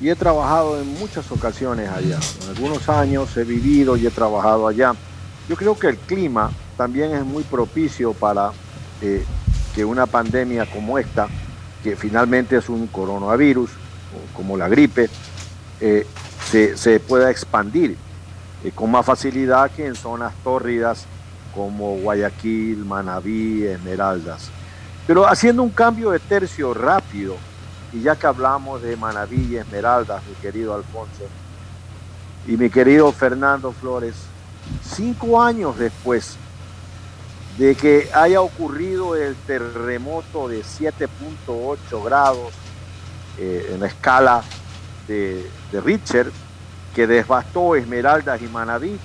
y 0.00 0.08
he 0.08 0.16
trabajado 0.16 0.80
en 0.80 0.86
muchas 0.98 1.30
ocasiones 1.30 1.88
allá. 1.90 2.18
En 2.42 2.48
algunos 2.50 2.88
años 2.88 3.36
he 3.36 3.44
vivido 3.44 3.96
y 3.96 4.06
he 4.06 4.10
trabajado 4.10 4.68
allá. 4.68 4.94
Yo 5.48 5.56
creo 5.56 5.78
que 5.78 5.88
el 5.88 5.96
clima 5.96 6.50
también 6.76 7.12
es 7.14 7.24
muy 7.24 7.42
propicio 7.42 8.12
para 8.12 8.52
eh, 9.02 9.24
que 9.74 9.84
una 9.84 10.06
pandemia 10.06 10.66
como 10.66 10.98
esta, 10.98 11.28
que 11.82 11.96
finalmente 11.96 12.56
es 12.56 12.68
un 12.68 12.86
coronavirus, 12.86 13.70
como 14.34 14.56
la 14.56 14.68
gripe, 14.68 15.10
eh, 15.80 16.06
se, 16.50 17.00
pueda 17.00 17.30
expandir 17.30 17.96
eh, 18.64 18.72
con 18.74 18.90
más 18.90 19.04
facilidad 19.04 19.70
que 19.70 19.86
en 19.86 19.94
zonas 19.94 20.32
tórridas 20.42 21.04
como 21.54 21.96
Guayaquil, 21.96 22.84
Manabí, 22.84 23.64
Esmeraldas. 23.64 24.50
Pero 25.06 25.26
haciendo 25.26 25.62
un 25.62 25.70
cambio 25.70 26.10
de 26.10 26.18
tercio 26.18 26.72
rápido, 26.74 27.36
y 27.92 28.02
ya 28.02 28.16
que 28.16 28.26
hablamos 28.26 28.82
de 28.82 28.96
Manabí 28.96 29.48
y 29.50 29.56
Esmeraldas, 29.56 30.22
mi 30.26 30.34
querido 30.36 30.74
Alfonso, 30.74 31.24
y 32.46 32.56
mi 32.56 32.70
querido 32.70 33.10
Fernando 33.12 33.72
Flores, 33.72 34.14
cinco 34.82 35.42
años 35.42 35.78
después 35.78 36.36
de 37.58 37.74
que 37.74 38.08
haya 38.14 38.40
ocurrido 38.40 39.16
el 39.16 39.34
terremoto 39.34 40.48
de 40.48 40.62
7.8 40.62 42.04
grados 42.04 42.52
eh, 43.38 43.72
en 43.74 43.80
la 43.80 43.88
escala 43.88 44.42
de, 45.08 45.50
Richter, 45.72 46.30
que 46.94 47.06
devastó 47.06 47.74
Esmeraldas 47.74 48.40
y 48.42 48.46
Manabí, 48.46 48.98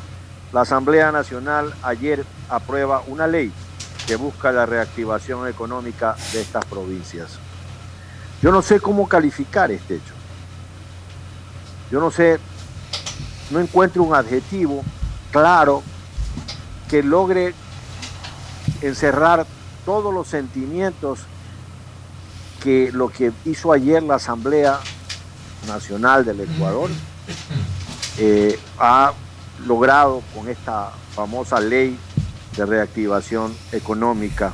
la 0.52 0.62
Asamblea 0.62 1.12
Nacional 1.12 1.74
ayer 1.82 2.24
aprueba 2.50 3.02
una 3.08 3.26
ley 3.26 3.52
que 4.06 4.16
busca 4.16 4.52
la 4.52 4.66
reactivación 4.66 5.48
económica 5.48 6.16
de 6.34 6.42
estas 6.42 6.66
provincias. 6.66 7.40
Yo 8.42 8.52
no 8.52 8.62
sé 8.62 8.80
cómo 8.80 9.08
calificar 9.08 9.72
este 9.72 9.96
hecho. 9.96 10.14
Yo 11.90 12.00
no 12.00 12.12
sé, 12.12 12.40
no 13.50 13.60
encuentro 13.60 14.04
un 14.04 14.14
adjetivo 14.14 14.84
claro 15.32 15.82
que 16.90 17.02
logre 17.02 17.56
encerrar 18.82 19.46
todos 19.86 20.14
los 20.14 20.28
sentimientos 20.28 21.20
que 22.62 22.92
lo 22.92 23.10
que 23.10 23.32
hizo 23.46 23.74
ayer 23.74 24.04
la 24.04 24.16
Asamblea 24.16 24.80
Nacional 25.68 26.26
del 26.26 26.42
Ecuador 26.42 26.90
eh, 28.18 28.60
ha 28.80 29.14
logrado 29.66 30.22
con 30.36 30.50
esta 30.50 30.92
famosa 31.16 31.60
ley 31.60 31.98
de 32.56 32.66
reactivación 32.66 33.56
económica. 33.72 34.54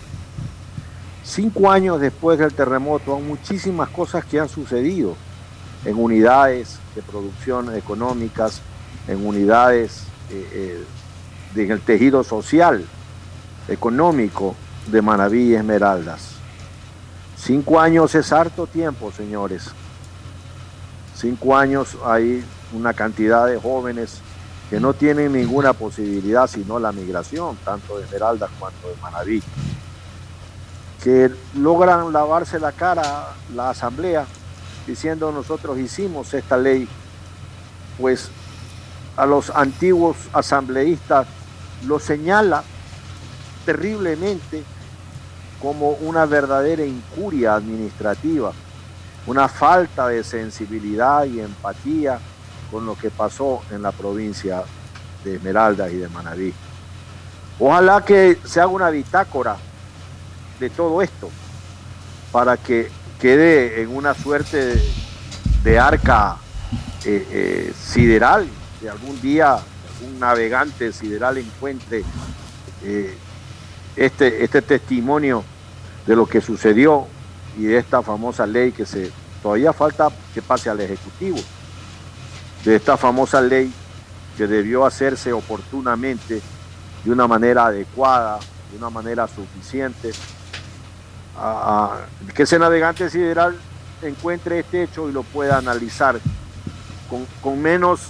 Cinco 1.23 1.69
años 1.69 1.99
después 1.99 2.39
del 2.39 2.53
terremoto, 2.53 3.15
hay 3.15 3.23
muchísimas 3.23 3.89
cosas 3.89 4.25
que 4.25 4.39
han 4.39 4.49
sucedido 4.49 5.15
en 5.85 5.97
unidades 5.97 6.79
de 6.95 7.01
producción 7.01 7.75
económicas, 7.75 8.61
en 9.07 9.25
unidades 9.25 10.03
eh, 10.31 10.85
eh, 11.55 11.79
tejido 11.85 12.23
social, 12.23 12.85
económico 13.67 14.55
de 14.87 15.01
Manaví 15.01 15.49
y 15.49 15.55
Esmeraldas. 15.55 16.35
Cinco 17.37 17.79
años 17.79 18.15
es 18.15 18.33
harto 18.33 18.67
tiempo, 18.67 19.11
señores. 19.11 19.71
Cinco 21.19 21.57
años 21.57 21.97
hay 22.05 22.45
una 22.71 22.93
cantidad 22.93 23.45
de 23.45 23.59
jóvenes 23.59 24.21
que 24.69 24.79
no 24.79 24.93
tienen 24.93 25.33
ninguna 25.33 25.73
posibilidad 25.73 26.47
sino 26.47 26.79
la 26.79 26.93
migración, 26.93 27.57
tanto 27.65 27.97
de 27.97 28.05
Esmeraldas 28.05 28.49
cuanto 28.57 28.87
de 28.87 28.95
Manaví, 29.01 29.43
que 31.03 31.29
logran 31.55 32.13
lavarse 32.13 32.57
la 32.57 32.71
cara 32.71 33.33
la 33.53 33.71
asamblea 33.71 34.25
diciendo 34.87 35.29
nosotros 35.33 35.77
hicimos 35.77 36.33
esta 36.33 36.55
ley, 36.55 36.87
pues 37.99 38.29
a 39.17 39.25
los 39.25 39.49
antiguos 39.49 40.15
asambleístas 40.31 41.27
lo 41.85 41.99
señala 41.99 42.63
terriblemente 43.65 44.63
como 45.61 45.89
una 45.89 46.25
verdadera 46.25 46.85
incuria 46.85 47.55
administrativa 47.55 48.53
una 49.25 49.47
falta 49.47 50.07
de 50.07 50.23
sensibilidad 50.23 51.25
y 51.25 51.39
empatía 51.39 52.19
con 52.71 52.85
lo 52.85 52.95
que 52.97 53.09
pasó 53.09 53.61
en 53.71 53.81
la 53.81 53.91
provincia 53.91 54.63
de 55.23 55.35
Esmeraldas 55.35 55.91
y 55.91 55.97
de 55.97 56.09
Manabí. 56.09 56.53
Ojalá 57.59 58.03
que 58.05 58.37
se 58.45 58.59
haga 58.59 58.69
una 58.69 58.89
bitácora 58.89 59.57
de 60.59 60.69
todo 60.69 61.01
esto 61.01 61.29
para 62.31 62.57
que 62.57 62.89
quede 63.19 63.81
en 63.81 63.95
una 63.95 64.13
suerte 64.13 64.81
de, 65.63 65.79
arca 65.79 66.37
eh, 67.03 67.27
eh, 67.31 67.73
sideral, 67.77 68.47
que 68.79 68.89
algún 68.89 69.19
día 69.21 69.57
un 70.07 70.19
navegante 70.19 70.93
sideral 70.93 71.37
encuentre 71.37 72.03
eh, 72.83 73.17
este, 73.95 74.43
este 74.43 74.61
testimonio 74.61 75.43
de 76.07 76.15
lo 76.15 76.25
que 76.25 76.39
sucedió 76.39 77.07
y 77.59 77.63
de 77.63 77.77
esta 77.77 78.01
famosa 78.01 78.47
ley 78.47 78.71
que 78.71 78.85
se 78.85 79.11
todavía 79.43 79.73
falta 79.73 80.09
que 80.33 80.41
pase 80.41 80.69
al 80.69 80.79
Ejecutivo, 80.79 81.37
de 82.63 82.75
esta 82.75 82.95
famosa 82.95 83.41
ley 83.41 83.71
que 84.37 84.47
debió 84.47 84.85
hacerse 84.85 85.33
oportunamente, 85.33 86.41
de 87.03 87.11
una 87.11 87.27
manera 87.27 87.65
adecuada, 87.65 88.39
de 88.71 88.77
una 88.77 88.89
manera 88.89 89.27
suficiente, 89.27 90.11
que 92.33 92.43
ese 92.43 92.57
navegante 92.57 93.09
sideral 93.09 93.57
encuentre 94.01 94.59
este 94.59 94.83
hecho 94.83 95.09
y 95.09 95.11
lo 95.11 95.23
pueda 95.23 95.57
analizar 95.57 96.17
con, 97.09 97.25
con 97.41 97.61
menos 97.61 98.07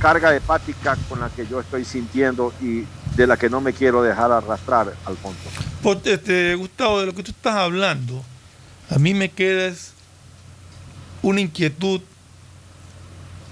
carga 0.00 0.34
hepática 0.36 0.96
con 1.08 1.18
la 1.18 1.30
que 1.30 1.46
yo 1.48 1.58
estoy 1.58 1.84
sintiendo 1.84 2.52
y 2.60 2.84
de 3.16 3.26
la 3.26 3.36
que 3.36 3.50
no 3.50 3.60
me 3.60 3.72
quiero 3.72 4.02
dejar 4.02 4.30
arrastrar, 4.30 4.92
Alfonso. 5.04 5.50
Pues, 5.82 5.98
este, 6.04 6.54
Gustavo, 6.54 7.00
de 7.00 7.06
lo 7.06 7.14
que 7.14 7.24
tú 7.24 7.32
estás 7.32 7.56
hablando, 7.56 8.22
a 8.90 8.98
mí 8.98 9.14
me 9.14 9.30
queda 9.30 9.72
una 11.22 11.40
inquietud 11.40 12.00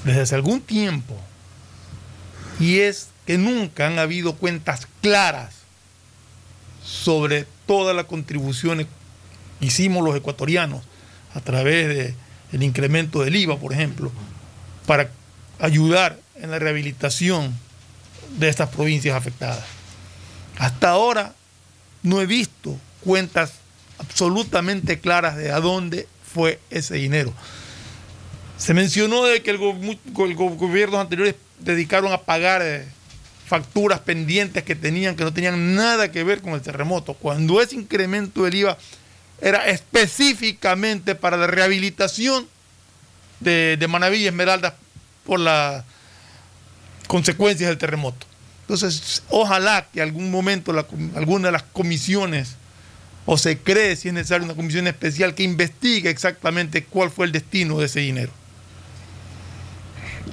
desde 0.05 0.21
hace 0.21 0.35
algún 0.35 0.61
tiempo 0.61 1.17
y 2.59 2.79
es 2.79 3.09
que 3.27 3.39
nunca 3.39 3.87
han 3.87 3.99
habido 3.99 4.37
cuentas 4.37 4.87
claras 5.03 5.55
sobre 6.85 7.47
todas 7.67 7.95
las 7.95 8.07
contribuciones 8.07 8.87
que 9.59 9.67
hicimos 9.67 10.05
los 10.05 10.17
ecuatorianos 10.17 10.83
a 11.35 11.41
través 11.41 12.15
del 12.53 12.63
incremento 12.63 13.23
del 13.23 13.37
IVA, 13.37 13.59
por 13.59 13.73
ejemplo, 13.73 14.13
para 14.87 15.11
ayudar 15.59 16.19
en 16.37 16.51
la 16.51 16.59
rehabilitación 16.59 17.53
de 18.39 18.49
estas 18.49 18.69
provincias 18.69 19.17
afectadas. 19.17 19.65
Hasta 20.59 20.91
ahora 20.91 21.35
no 22.03 22.21
he 22.21 22.27
visto 22.27 22.79
cuentas 23.03 23.55
absolutamente 23.99 25.01
claras 25.01 25.37
de 25.37 25.53
a 25.53 25.61
dónde 25.61 26.09
fue 26.33 26.61
ese 26.71 26.97
dinero. 26.97 27.33
Se 28.59 28.75
mencionó 28.75 29.25
de 29.25 29.43
que 29.43 29.51
el, 29.51 29.59
gobiernos 29.59 31.01
anteriores 31.01 31.35
dedicaron 31.59 32.13
a 32.13 32.23
pagar 32.23 32.63
eh, 32.63 32.87
facturas 33.47 34.01
pendientes 34.01 34.63
que 34.63 34.75
tenían, 34.75 35.17
que 35.17 35.25
no 35.25 35.33
tenían 35.33 35.75
nada 35.75 36.11
que 36.11 36.25
ver 36.25 36.43
con 36.43 36.55
el 36.55 36.63
terremoto, 36.63 37.15
cuando 37.15 37.61
ese 37.61 37.77
incremento 37.77 38.45
del 38.45 38.55
IVA 38.55 38.79
era 39.41 39.67
específicamente 39.67 41.15
para 41.15 41.37
la 41.37 41.47
rehabilitación 41.47 42.49
de, 43.41 43.77
de 43.79 43.89
Manaví 43.89 44.19
y 44.19 44.27
Esmeraldas 44.27 44.73
por 45.25 45.41
las 45.41 45.85
consecuencias 47.07 47.69
del 47.69 47.79
terremoto. 47.79 48.27
Entonces, 48.63 49.23
ojalá 49.29 49.87
que 49.93 50.03
algún 50.03 50.31
momento 50.31 50.73
alguna 51.15 51.49
de 51.49 51.53
las 51.53 51.63
comisiones, 51.63 52.57
o 53.27 53.37
se 53.37 53.59
cree 53.59 53.97
si 53.97 54.09
es 54.09 54.15
necesario 54.15 54.45
una 54.45 54.55
comisión 54.55 54.87
especial 54.87 55.35
que 55.35 55.43
investigue 55.43 56.09
exactamente 56.09 56.85
cuál 56.85 57.11
fue 57.11 57.27
el 57.27 57.33
destino 57.33 57.79
de 57.79 57.87
ese 57.87 58.01
dinero. 58.01 58.33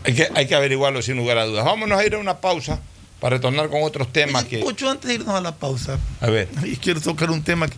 Hay 0.06 0.14
que, 0.14 0.30
hay 0.34 0.48
que 0.48 0.56
averiguarlo 0.56 1.02
sin 1.02 1.18
lugar 1.18 1.38
a 1.38 1.46
dudas. 1.46 1.66
Vámonos 1.66 2.00
a 2.00 2.06
ir 2.06 2.16
a 2.16 2.20
una 2.20 2.40
pausa 2.40 2.80
para 3.20 3.38
retornar 3.38 3.70
con 3.70 3.84
otros 3.84 4.12
temas 4.12 4.44
que... 4.46 4.60
Mucho 4.60 4.90
antes 4.90 5.08
de 5.08 5.16
irnos 5.16 5.34
a 5.34 5.42
la 5.42 5.56
pausa. 5.56 5.98
A 6.22 6.30
ver. 6.30 6.50
Y 6.66 6.76
quiero 6.78 7.02
tocar 7.02 7.32
un 7.32 7.44
tema 7.44 7.68
que... 7.68 7.76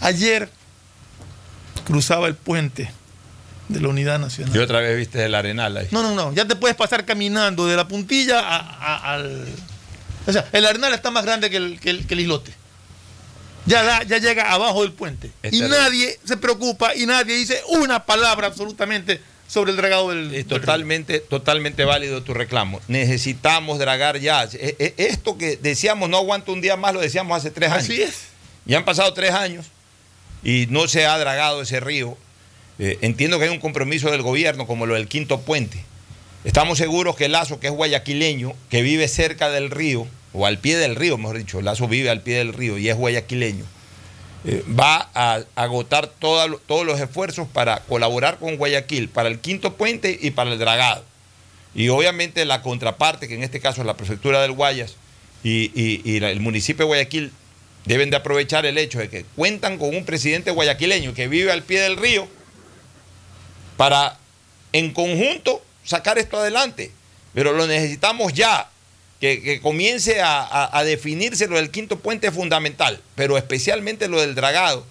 Ayer 0.00 0.48
cruzaba 1.86 2.28
el 2.28 2.34
puente 2.34 2.90
de 3.68 3.80
la 3.80 3.88
Unidad 3.88 4.18
Nacional. 4.18 4.54
Y 4.54 4.58
otra 4.58 4.80
vez 4.80 4.96
viste 4.96 5.24
el 5.24 5.34
arenal 5.34 5.76
ahí. 5.76 5.88
No, 5.90 6.02
no, 6.02 6.14
no. 6.14 6.32
Ya 6.32 6.46
te 6.46 6.56
puedes 6.56 6.76
pasar 6.76 7.04
caminando 7.04 7.66
de 7.66 7.76
la 7.76 7.86
puntilla 7.86 8.40
al... 8.40 9.46
O 10.26 10.32
sea, 10.32 10.46
el 10.52 10.66
arenal 10.66 10.92
está 10.92 11.10
más 11.10 11.24
grande 11.24 11.48
que 11.48 11.56
el, 11.56 11.80
que 11.80 11.90
el, 11.90 12.20
islote. 12.20 12.52
Ya, 13.66 14.02
ya 14.04 14.18
llega 14.18 14.52
abajo 14.52 14.82
del 14.82 14.92
puente. 14.92 15.30
y 15.50 15.60
nadie 15.60 16.18
se 16.24 16.36
preocupa 16.36 16.94
y 16.94 17.06
nadie 17.06 17.36
dice 17.36 17.60
una 17.68 18.04
palabra 18.04 18.46
absolutamente 18.46 19.20
sobre 19.46 19.72
el 19.72 19.76
dragado 19.76 20.10
del. 20.10 20.34
Es 20.34 20.46
totalmente, 20.46 21.20
totalmente 21.20 21.84
válido 21.84 22.22
tu 22.22 22.34
reclamo. 22.34 22.80
Necesitamos 22.88 23.78
dragar 23.78 24.18
ya. 24.20 24.44
E, 24.44 24.76
e, 24.78 24.94
esto 24.96 25.36
que 25.38 25.56
decíamos 25.56 26.08
no 26.08 26.18
aguanta 26.18 26.52
un 26.52 26.60
día 26.60 26.76
más, 26.76 26.94
lo 26.94 27.00
decíamos 27.00 27.36
hace 27.36 27.50
tres 27.50 27.70
años. 27.70 27.84
Así 27.84 28.02
es. 28.02 28.28
Ya 28.66 28.78
han 28.78 28.84
pasado 28.84 29.12
tres 29.14 29.32
años 29.32 29.66
y 30.42 30.66
no 30.70 30.86
se 30.86 31.06
ha 31.06 31.18
dragado 31.18 31.62
ese 31.62 31.80
río. 31.80 32.16
Eh, 32.78 32.98
entiendo 33.00 33.38
que 33.38 33.46
hay 33.46 33.50
un 33.50 33.60
compromiso 33.60 34.10
del 34.10 34.22
gobierno, 34.22 34.66
como 34.66 34.86
lo 34.86 34.94
del 34.94 35.08
quinto 35.08 35.40
puente. 35.40 35.82
Estamos 36.44 36.78
seguros 36.78 37.16
que 37.16 37.28
Lazo, 37.28 37.58
que 37.58 37.66
es 37.66 37.72
guayaquileño, 37.72 38.54
que 38.70 38.82
vive 38.82 39.08
cerca 39.08 39.50
del 39.50 39.70
río, 39.70 40.06
o 40.32 40.46
al 40.46 40.58
pie 40.58 40.76
del 40.76 40.96
río, 40.96 41.18
mejor 41.18 41.38
dicho, 41.38 41.60
Lazo 41.60 41.88
vive 41.88 42.10
al 42.10 42.22
pie 42.22 42.36
del 42.36 42.52
río 42.52 42.78
y 42.78 42.88
es 42.88 42.96
guayaquileño 42.96 43.64
eh, 44.44 44.64
va 44.68 45.10
a 45.14 45.42
agotar 45.56 46.06
todos 46.06 46.86
los 46.86 47.00
esfuerzos 47.00 47.48
para 47.48 47.80
colaborar 47.80 48.38
con 48.38 48.56
Guayaquil, 48.56 49.08
para 49.08 49.28
el 49.28 49.40
quinto 49.40 49.74
puente 49.74 50.16
y 50.20 50.30
para 50.30 50.52
el 50.52 50.58
dragado. 50.58 51.04
Y 51.74 51.88
obviamente 51.88 52.44
la 52.44 52.62
contraparte, 52.62 53.26
que 53.26 53.34
en 53.34 53.42
este 53.42 53.60
caso 53.60 53.80
es 53.80 53.86
la 53.86 53.96
prefectura 53.96 54.40
del 54.40 54.52
Guayas 54.52 54.94
y, 55.42 56.16
el 56.22 56.40
municipio 56.40 56.84
de 56.84 56.88
Guayaquil, 56.88 57.32
deben 57.84 58.10
de 58.10 58.16
aprovechar 58.16 58.64
el 58.64 58.78
hecho 58.78 59.00
de 59.00 59.08
que 59.08 59.24
cuentan 59.36 59.76
con 59.76 59.94
un 59.94 60.04
presidente 60.04 60.50
guayaquileño 60.50 61.14
que 61.14 61.26
vive 61.26 61.50
al 61.50 61.62
pie 61.62 61.80
del 61.80 61.96
río 61.96 62.28
para 63.76 64.18
en 64.72 64.92
conjunto 64.92 65.62
sacar 65.84 66.18
esto 66.18 66.38
adelante. 66.38 66.92
Pero 67.34 67.52
lo 67.52 67.66
necesitamos 67.66 68.34
ya 68.34 68.70
que, 69.20 69.60
comience 69.60 70.20
a, 70.22 70.82
definirse 70.84 71.48
lo 71.48 71.56
del 71.56 71.70
quinto 71.70 71.98
puente 71.98 72.30
fundamental, 72.30 73.00
pero 73.14 73.36
especialmente 73.36 74.08
lo 74.08 74.20
del 74.20 74.34
dragado. 74.34 74.86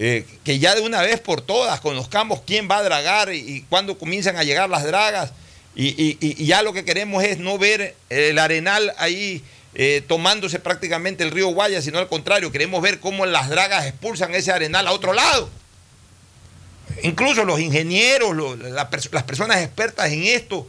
Eh, 0.00 0.24
que 0.44 0.58
ya 0.58 0.74
de 0.74 0.80
una 0.82 1.02
vez 1.02 1.18
por 1.18 1.40
todas 1.40 1.80
conozcamos 1.80 2.42
quién 2.46 2.68
va 2.70 2.78
a 2.78 2.82
dragar 2.82 3.32
y, 3.32 3.64
cuándo 3.68 3.98
comienzan 3.98 4.36
a 4.36 4.44
llegar 4.44 4.68
las 4.68 4.84
dragas. 4.84 5.32
Y, 5.76 6.44
ya 6.44 6.62
lo 6.62 6.72
que 6.72 6.84
queremos 6.84 7.22
es 7.22 7.38
no 7.38 7.56
ver 7.56 7.94
el 8.10 8.38
arenal 8.38 8.92
ahí 8.98 9.44
eh, 9.74 10.02
tomándose 10.08 10.58
prácticamente 10.58 11.22
el 11.22 11.30
río 11.30 11.48
Guaya, 11.48 11.80
sino 11.80 11.98
al 11.98 12.08
contrario, 12.08 12.50
queremos 12.50 12.82
ver 12.82 12.98
cómo 12.98 13.26
las 13.26 13.48
dragas 13.48 13.86
expulsan 13.86 14.34
ese 14.34 14.50
arenal 14.50 14.88
a 14.88 14.92
otro 14.92 15.12
lado. 15.12 15.48
Incluso 17.02 17.44
los 17.44 17.60
ingenieros, 17.60 18.58
las 18.58 18.86
personas 19.24 19.62
expertas 19.62 20.10
en 20.10 20.24
esto, 20.24 20.66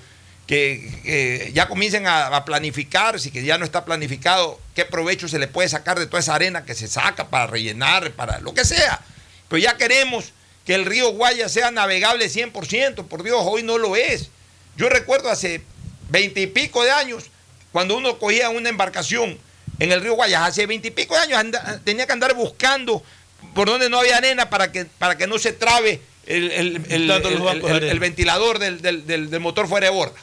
que 0.49 1.51
ya 1.53 1.67
comiencen 1.67 2.07
a, 2.07 2.43
planificar, 2.43 3.19
si 3.19 3.29
que 3.29 3.43
ya 3.43 3.59
no 3.59 3.65
está 3.65 3.85
planificado, 3.85 4.59
qué 4.73 4.83
provecho 4.83 5.27
se 5.27 5.37
le 5.37 5.47
puede 5.47 5.69
sacar 5.69 5.99
de 5.99 6.07
toda 6.07 6.21
esa 6.21 6.33
arena 6.33 6.65
que 6.65 6.73
se 6.73 6.87
saca 6.87 7.29
para 7.29 7.45
rellenar, 7.45 8.13
para 8.13 8.39
lo 8.39 8.55
que 8.55 8.65
sea. 8.65 8.99
Pero 9.47 9.59
ya 9.59 9.77
queremos 9.77 10.33
que 10.65 10.73
el 10.73 10.85
río 10.85 11.11
Guaya 11.11 11.49
sea 11.49 11.69
navegable 11.69 12.25
100%, 12.25 13.05
por 13.05 13.21
Dios, 13.21 13.39
hoy 13.45 13.61
no 13.61 13.77
lo 13.77 13.95
es. 13.95 14.31
Yo 14.75 14.89
recuerdo 14.89 15.29
hace 15.29 15.61
veintipico 16.09 16.83
de 16.83 16.93
años, 16.93 17.25
cuando 17.71 17.95
uno 17.95 18.17
cogía 18.17 18.49
una 18.49 18.69
embarcación 18.69 19.37
en 19.77 19.91
el 19.91 20.01
río 20.01 20.15
Guaya, 20.15 20.45
hace 20.45 20.65
veintipico 20.65 21.13
de 21.13 21.31
años 21.31 21.61
tenía 21.83 22.07
que 22.07 22.13
andar 22.13 22.33
buscando 22.33 23.03
por 23.53 23.67
donde 23.67 23.87
no 23.87 23.99
había 23.99 24.17
arena 24.17 24.49
para 24.49 24.71
que, 24.71 24.85
para 24.85 25.15
que 25.15 25.27
no 25.27 25.37
se 25.37 25.53
trabe 25.53 26.01
el, 26.25 26.79
ventilador 27.99 28.57
del, 28.57 29.05
del 29.05 29.39
motor 29.39 29.67
fuera 29.67 29.85
de 29.85 29.93
borda. 29.93 30.19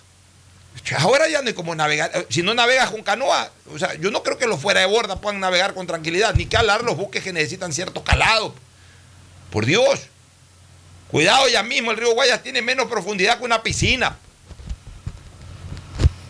Ahora 0.95 1.29
ya 1.29 1.43
no 1.43 1.49
hay 1.49 1.55
como 1.55 1.75
navegar. 1.75 2.11
Eh, 2.15 2.27
si 2.29 2.43
no 2.43 2.55
navegas 2.55 2.91
con 2.91 3.03
canoa, 3.03 3.51
o 3.73 3.79
sea, 3.79 3.95
yo 3.95 4.11
no 4.11 4.23
creo 4.23 4.39
que 4.39 4.47
los 4.47 4.61
fuera 4.61 4.81
de 4.81 4.87
borda 4.87 5.21
puedan 5.21 5.41
navegar 5.41 5.75
con 5.75 5.87
tranquilidad, 5.87 6.35
ni 6.35 6.47
que 6.47 6.57
hablar 6.57 6.83
los 6.83 6.97
buques 6.97 7.23
que 7.25 7.33
necesitan 7.33 7.73
cierto 7.73 8.05
calado. 8.05 8.55
Por 9.51 9.67
Dios. 9.67 10.09
Cuidado, 11.11 11.49
ya 11.49 11.63
mismo 11.63 11.91
el 11.91 11.97
río 11.97 12.15
Guayas 12.15 12.43
tiene 12.43 12.63
menos 12.63 12.87
profundidad 12.87 13.39
que 13.39 13.45
una 13.45 13.63
piscina. 13.63 14.17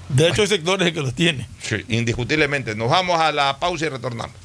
De 0.09 0.29
hecho, 0.29 0.43
hay 0.43 0.49
sectores 0.49 0.93
que 0.93 1.01
los 1.01 1.15
tienen. 1.15 1.47
Sí, 1.61 1.85
indiscutiblemente. 1.89 2.75
Nos 2.75 2.91
vamos 2.91 3.21
a 3.21 3.33
la 3.33 3.59
pausa 3.59 3.87
y 3.87 3.89
retornamos. 3.89 4.37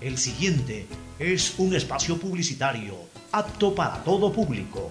El 0.00 0.18
siguiente 0.18 0.86
es 1.18 1.54
un 1.58 1.74
espacio 1.74 2.18
publicitario 2.18 2.96
apto 3.32 3.74
para 3.74 4.02
todo 4.04 4.32
público. 4.32 4.90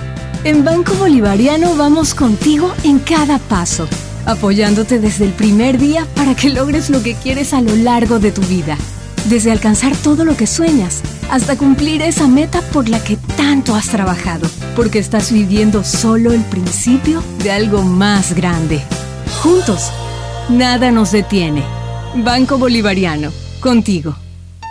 En 0.43 0.63
Banco 0.65 0.95
Bolivariano 0.95 1.75
vamos 1.75 2.15
contigo 2.15 2.73
en 2.83 2.97
cada 2.97 3.37
paso, 3.37 3.87
apoyándote 4.25 4.99
desde 4.99 5.25
el 5.25 5.33
primer 5.33 5.77
día 5.77 6.07
para 6.15 6.35
que 6.35 6.49
logres 6.49 6.89
lo 6.89 7.03
que 7.03 7.13
quieres 7.13 7.53
a 7.53 7.61
lo 7.61 7.75
largo 7.75 8.17
de 8.17 8.31
tu 8.31 8.41
vida. 8.41 8.75
Desde 9.25 9.51
alcanzar 9.51 9.95
todo 9.97 10.25
lo 10.25 10.35
que 10.35 10.47
sueñas 10.47 11.03
hasta 11.29 11.59
cumplir 11.59 12.01
esa 12.01 12.27
meta 12.27 12.61
por 12.73 12.89
la 12.89 13.03
que 13.03 13.17
tanto 13.37 13.75
has 13.75 13.89
trabajado, 13.89 14.49
porque 14.75 14.97
estás 14.97 15.31
viviendo 15.31 15.83
solo 15.83 16.31
el 16.31 16.41
principio 16.41 17.21
de 17.43 17.51
algo 17.51 17.83
más 17.83 18.33
grande. 18.33 18.81
Juntos, 19.43 19.91
nada 20.49 20.89
nos 20.89 21.11
detiene. 21.11 21.63
Banco 22.15 22.57
Bolivariano, 22.57 23.31
contigo. 23.59 24.15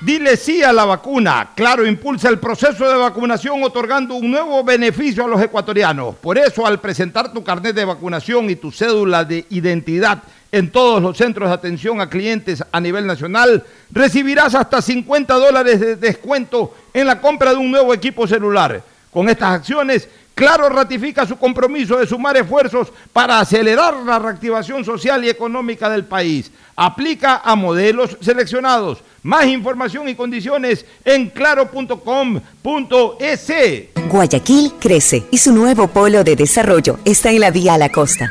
Dile 0.00 0.38
sí 0.38 0.62
a 0.62 0.72
la 0.72 0.86
vacuna. 0.86 1.50
Claro, 1.54 1.86
impulsa 1.86 2.30
el 2.30 2.38
proceso 2.38 2.88
de 2.88 2.96
vacunación 2.96 3.62
otorgando 3.62 4.14
un 4.14 4.30
nuevo 4.30 4.64
beneficio 4.64 5.26
a 5.26 5.28
los 5.28 5.42
ecuatorianos. 5.42 6.14
Por 6.16 6.38
eso, 6.38 6.64
al 6.64 6.80
presentar 6.80 7.30
tu 7.34 7.44
carnet 7.44 7.74
de 7.74 7.84
vacunación 7.84 8.48
y 8.48 8.56
tu 8.56 8.72
cédula 8.72 9.26
de 9.26 9.44
identidad 9.50 10.22
en 10.52 10.70
todos 10.70 11.02
los 11.02 11.18
centros 11.18 11.50
de 11.50 11.54
atención 11.54 12.00
a 12.00 12.08
clientes 12.08 12.64
a 12.72 12.80
nivel 12.80 13.06
nacional, 13.06 13.62
recibirás 13.90 14.54
hasta 14.54 14.80
50 14.80 15.34
dólares 15.34 15.78
de 15.78 15.96
descuento 15.96 16.74
en 16.94 17.06
la 17.06 17.20
compra 17.20 17.50
de 17.50 17.58
un 17.58 17.70
nuevo 17.70 17.92
equipo 17.92 18.26
celular. 18.26 18.82
Con 19.12 19.28
estas 19.28 19.50
acciones, 19.52 20.08
Claro 20.40 20.70
ratifica 20.70 21.26
su 21.26 21.36
compromiso 21.36 21.98
de 21.98 22.06
sumar 22.06 22.34
esfuerzos 22.34 22.90
para 23.12 23.40
acelerar 23.40 23.94
la 24.06 24.18
reactivación 24.18 24.86
social 24.86 25.22
y 25.22 25.28
económica 25.28 25.90
del 25.90 26.06
país. 26.06 26.50
Aplica 26.76 27.42
a 27.44 27.54
modelos 27.56 28.16
seleccionados. 28.22 29.02
Más 29.22 29.44
información 29.48 30.08
y 30.08 30.14
condiciones 30.14 30.86
en 31.04 31.28
claro.com.es. 31.28 32.00
Guayaquil 34.08 34.72
crece 34.80 35.24
y 35.30 35.36
su 35.36 35.52
nuevo 35.52 35.88
polo 35.88 36.24
de 36.24 36.36
desarrollo 36.36 36.98
está 37.04 37.28
en 37.30 37.40
la 37.40 37.50
vía 37.50 37.74
a 37.74 37.78
la 37.78 37.90
costa 37.90 38.30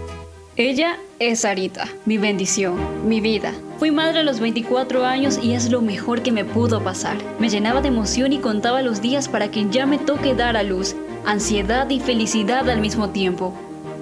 Ella 0.57 0.97
es 1.19 1.39
Sarita, 1.39 1.87
mi 2.05 2.17
bendición, 2.17 3.07
mi 3.07 3.21
vida. 3.21 3.53
Fui 3.79 3.89
madre 3.89 4.19
a 4.19 4.23
los 4.23 4.41
24 4.41 5.05
años 5.05 5.39
y 5.41 5.53
es 5.53 5.71
lo 5.71 5.81
mejor 5.81 6.23
que 6.23 6.33
me 6.33 6.43
pudo 6.43 6.83
pasar. 6.83 7.15
Me 7.39 7.47
llenaba 7.47 7.79
de 7.79 7.87
emoción 7.87 8.33
y 8.33 8.39
contaba 8.39 8.81
los 8.81 9.01
días 9.01 9.29
para 9.29 9.49
que 9.49 9.69
ya 9.69 9.85
me 9.85 9.97
toque 9.97 10.35
dar 10.35 10.57
a 10.57 10.63
luz, 10.63 10.93
ansiedad 11.25 11.89
y 11.89 12.01
felicidad 12.01 12.69
al 12.69 12.81
mismo 12.81 13.11
tiempo. 13.11 13.53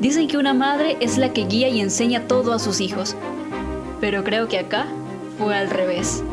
Dicen 0.02 0.28
que 0.28 0.38
una 0.38 0.56
madre 0.56 0.98
es 1.02 1.20
la 1.20 1.34
que 1.34 1.46
guía 1.46 1.70
y 1.70 1.82
enseña 1.82 2.28
todo 2.28 2.52
a 2.52 2.58
sus 2.58 2.82
hijos, 2.82 3.16
pero 4.02 4.24
creo 4.24 4.48
que 4.48 4.58
acá 4.58 4.88
fue 5.38 5.56
al 5.56 5.70
revés. 5.70 6.24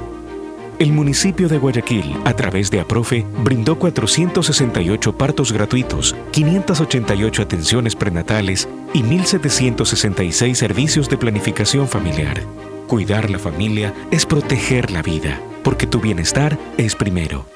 El 0.79 0.93
municipio 0.93 1.49
de 1.49 1.57
Guayaquil, 1.57 2.15
a 2.27 2.35
través 2.35 2.71
de 2.71 2.81
APROFE, 2.81 3.25
brindó 3.43 3.79
468 3.79 5.17
partos 5.17 5.51
gratuitos, 5.51 6.15
588 6.33 7.43
atenciones 7.43 7.97
prenatales 7.97 8.69
y 8.93 9.03
1.766 9.03 10.55
servicios 10.55 11.09
de 11.09 11.17
planificación 11.17 11.89
familiar. 11.89 12.43
Cuidar 12.89 13.31
la 13.31 13.39
familia 13.39 13.95
es 14.11 14.27
proteger 14.27 14.91
la 14.91 15.01
vida, 15.01 15.41
porque 15.65 15.87
tu 15.87 15.99
bienestar 15.99 16.59
es 16.77 16.95
primero. 16.95 17.56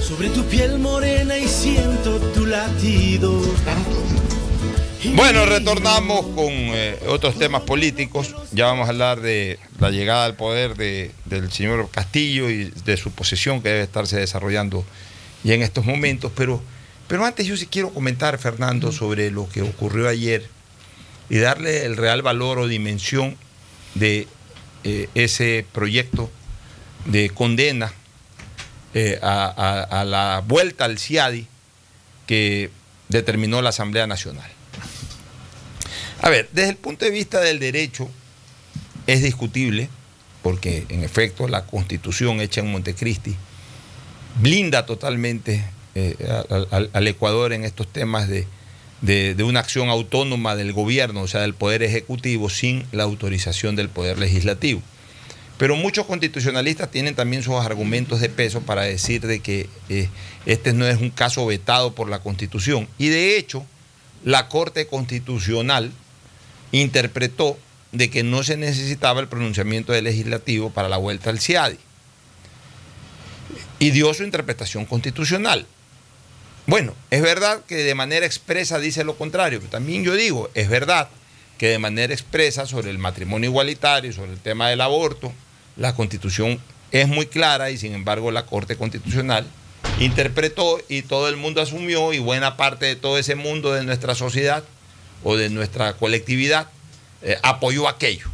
Sobre 0.00 0.30
tu 0.30 0.42
piel 0.46 0.80
morena 0.80 1.38
y 1.38 1.46
siento 1.46 2.18
tu 2.34 2.46
latido. 2.46 3.40
Bueno, 5.14 5.46
retornamos 5.46 6.26
con 6.34 6.48
eh, 6.50 6.98
otros 7.06 7.38
temas 7.38 7.62
políticos. 7.62 8.34
Ya 8.50 8.66
vamos 8.66 8.88
a 8.88 8.90
hablar 8.90 9.20
de 9.20 9.60
la 9.78 9.90
llegada 9.90 10.24
al 10.24 10.34
poder 10.34 10.74
de, 10.74 11.12
del 11.26 11.52
señor 11.52 11.88
Castillo 11.92 12.50
y 12.50 12.72
de 12.84 12.96
su 12.96 13.12
posesión 13.12 13.62
que 13.62 13.68
debe 13.68 13.82
estarse 13.82 14.18
desarrollando 14.18 14.84
ya 15.44 15.54
en 15.54 15.62
estos 15.62 15.84
momentos. 15.84 16.32
Pero, 16.34 16.60
pero 17.06 17.24
antes 17.24 17.46
yo 17.46 17.56
sí 17.56 17.66
quiero 17.66 17.90
comentar, 17.90 18.36
Fernando, 18.38 18.90
sobre 18.90 19.30
lo 19.30 19.48
que 19.48 19.62
ocurrió 19.62 20.08
ayer 20.08 20.48
y 21.30 21.38
darle 21.38 21.84
el 21.84 21.96
real 21.96 22.22
valor 22.22 22.58
o 22.58 22.66
dimensión 22.66 23.36
de 23.94 24.26
eh, 24.82 25.08
ese 25.14 25.64
proyecto 25.72 26.28
de 27.06 27.30
condena 27.30 27.92
eh, 28.94 29.18
a, 29.22 30.04
la 30.06 30.42
vuelta 30.46 30.84
al 30.84 30.98
CIADI 30.98 31.46
que 32.26 32.70
determinó 33.08 33.60
la 33.62 33.68
Asamblea 33.70 34.06
Nacional. 34.06 34.50
A 36.20 36.30
ver, 36.30 36.48
desde 36.52 36.70
el 36.70 36.76
punto 36.76 37.04
de 37.04 37.10
vista 37.10 37.40
del 37.40 37.58
derecho 37.58 38.08
es 39.06 39.22
discutible, 39.22 39.88
porque 40.42 40.86
en 40.88 41.04
efecto 41.04 41.48
la 41.48 41.64
constitución 41.64 42.40
hecha 42.40 42.60
en 42.60 42.70
Montecristi 42.72 43.36
blinda 44.40 44.86
totalmente 44.86 45.64
eh, 45.94 46.16
al, 46.92 47.06
Ecuador 47.08 47.52
en 47.52 47.64
estos 47.64 47.88
temas 47.88 48.28
de, 48.28 48.46
de, 49.00 49.34
de 49.34 49.42
una 49.44 49.60
acción 49.60 49.88
autónoma 49.88 50.56
del 50.56 50.72
gobierno, 50.72 51.22
o 51.22 51.28
sea, 51.28 51.42
del 51.42 51.54
Poder 51.54 51.82
Ejecutivo, 51.82 52.50
sin 52.50 52.84
la 52.92 53.04
autorización 53.04 53.76
del 53.76 53.88
Poder 53.88 54.18
Legislativo. 54.18 54.82
Pero 55.58 55.74
muchos 55.74 56.06
constitucionalistas 56.06 56.90
tienen 56.90 57.16
también 57.16 57.42
sus 57.42 57.56
argumentos 57.56 58.20
de 58.20 58.28
peso 58.28 58.60
para 58.60 58.82
decir 58.82 59.26
de 59.26 59.40
que 59.40 59.68
eh, 59.88 60.08
este 60.46 60.72
no 60.72 60.86
es 60.86 61.00
un 61.00 61.10
caso 61.10 61.44
vetado 61.46 61.94
por 61.94 62.08
la 62.08 62.20
Constitución. 62.20 62.88
Y 62.96 63.08
de 63.08 63.36
hecho, 63.36 63.66
la 64.24 64.48
Corte 64.48 64.86
Constitucional 64.86 65.92
interpretó 66.70 67.58
de 67.90 68.08
que 68.08 68.22
no 68.22 68.44
se 68.44 68.56
necesitaba 68.56 69.20
el 69.20 69.28
pronunciamiento 69.28 69.92
del 69.92 70.04
legislativo 70.04 70.70
para 70.70 70.88
la 70.88 70.96
vuelta 70.96 71.30
al 71.30 71.40
CIADI. 71.40 71.78
Y 73.80 73.90
dio 73.90 74.14
su 74.14 74.22
interpretación 74.22 74.84
constitucional. 74.84 75.66
Bueno, 76.66 76.94
es 77.10 77.22
verdad 77.22 77.64
que 77.66 77.76
de 77.76 77.94
manera 77.94 78.26
expresa 78.26 78.78
dice 78.78 79.02
lo 79.02 79.16
contrario, 79.16 79.58
pero 79.58 79.70
también 79.70 80.04
yo 80.04 80.14
digo, 80.14 80.50
es 80.54 80.68
verdad 80.68 81.08
que 81.56 81.68
de 81.68 81.78
manera 81.78 82.12
expresa 82.12 82.66
sobre 82.66 82.90
el 82.90 82.98
matrimonio 82.98 83.50
igualitario, 83.50 84.12
sobre 84.12 84.32
el 84.32 84.38
tema 84.38 84.68
del 84.68 84.82
aborto, 84.82 85.32
la 85.78 85.94
constitución 85.94 86.58
es 86.90 87.08
muy 87.08 87.26
clara 87.26 87.70
y 87.70 87.78
sin 87.78 87.94
embargo 87.94 88.30
la 88.30 88.46
Corte 88.46 88.76
Constitucional 88.76 89.46
interpretó 90.00 90.78
y 90.88 91.02
todo 91.02 91.28
el 91.28 91.36
mundo 91.36 91.62
asumió 91.62 92.12
y 92.12 92.18
buena 92.18 92.56
parte 92.56 92.86
de 92.86 92.96
todo 92.96 93.18
ese 93.18 93.34
mundo 93.34 93.72
de 93.72 93.84
nuestra 93.84 94.14
sociedad 94.14 94.64
o 95.24 95.36
de 95.36 95.50
nuestra 95.50 95.94
colectividad 95.94 96.68
eh, 97.22 97.36
apoyó 97.42 97.88
aquello. 97.88 98.26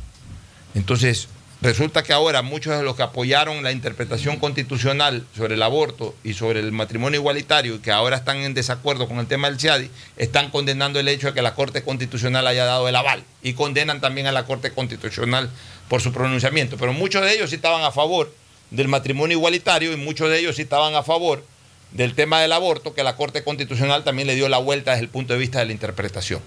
Entonces, 0.75 1.29
resulta 1.65 2.03
que 2.03 2.13
ahora 2.13 2.43
muchos 2.43 2.77
de 2.77 2.85
los 2.85 2.95
que 2.95 3.03
apoyaron 3.03 3.63
la 3.63 3.73
interpretación 3.73 4.37
constitucional 4.37 5.27
sobre 5.35 5.55
el 5.55 5.63
aborto 5.63 6.15
y 6.23 6.35
sobre 6.35 6.61
el 6.61 6.73
matrimonio 6.73 7.21
igualitario 7.21 7.77
y 7.77 7.79
que 7.79 7.91
ahora 7.91 8.17
están 8.17 8.37
en 8.37 8.53
desacuerdo 8.53 9.09
con 9.09 9.19
el 9.19 9.27
tema 9.27 9.49
del 9.49 9.59
CIADI, 9.59 9.91
están 10.19 10.51
condenando 10.51 11.01
el 11.01 11.09
hecho 11.09 11.29
de 11.29 11.33
que 11.33 11.41
la 11.41 11.55
Corte 11.55 11.83
Constitucional 11.83 12.47
haya 12.47 12.67
dado 12.67 12.87
el 12.87 12.95
aval 12.95 13.25
y 13.43 13.55
condenan 13.55 14.03
también 14.03 14.27
a 14.27 14.33
la 14.33 14.45
Corte 14.45 14.73
Constitucional 14.73 15.49
por 15.89 16.03
su 16.03 16.13
pronunciamiento. 16.13 16.77
Pero 16.77 16.93
muchos 16.93 17.23
de 17.23 17.33
ellos 17.33 17.49
sí 17.49 17.57
estaban 17.57 17.83
a 17.83 17.91
favor 17.91 18.31
del 18.71 18.89
matrimonio 18.89 19.39
igualitario 19.39 19.95
y 19.95 19.97
muchos 19.97 20.29
de 20.29 20.41
ellos 20.41 20.57
sí 20.57 20.63
estaban 20.63 20.95
a 20.95 21.03
favor 21.03 21.47
del 21.93 22.15
tema 22.15 22.43
del 22.43 22.53
aborto, 22.53 22.93
que 22.93 23.03
la 23.03 23.17
Corte 23.17 23.43
Constitucional 23.43 24.05
también 24.05 24.29
le 24.29 24.35
dio 24.35 24.51
la 24.51 24.59
vuelta 24.59 24.91
desde 24.91 25.05
el 25.05 25.11
punto 25.11 25.33
de 25.33 25.39
vista 25.39 25.61
de 25.61 25.65
la 25.65 25.73
interpretación. 25.73 26.43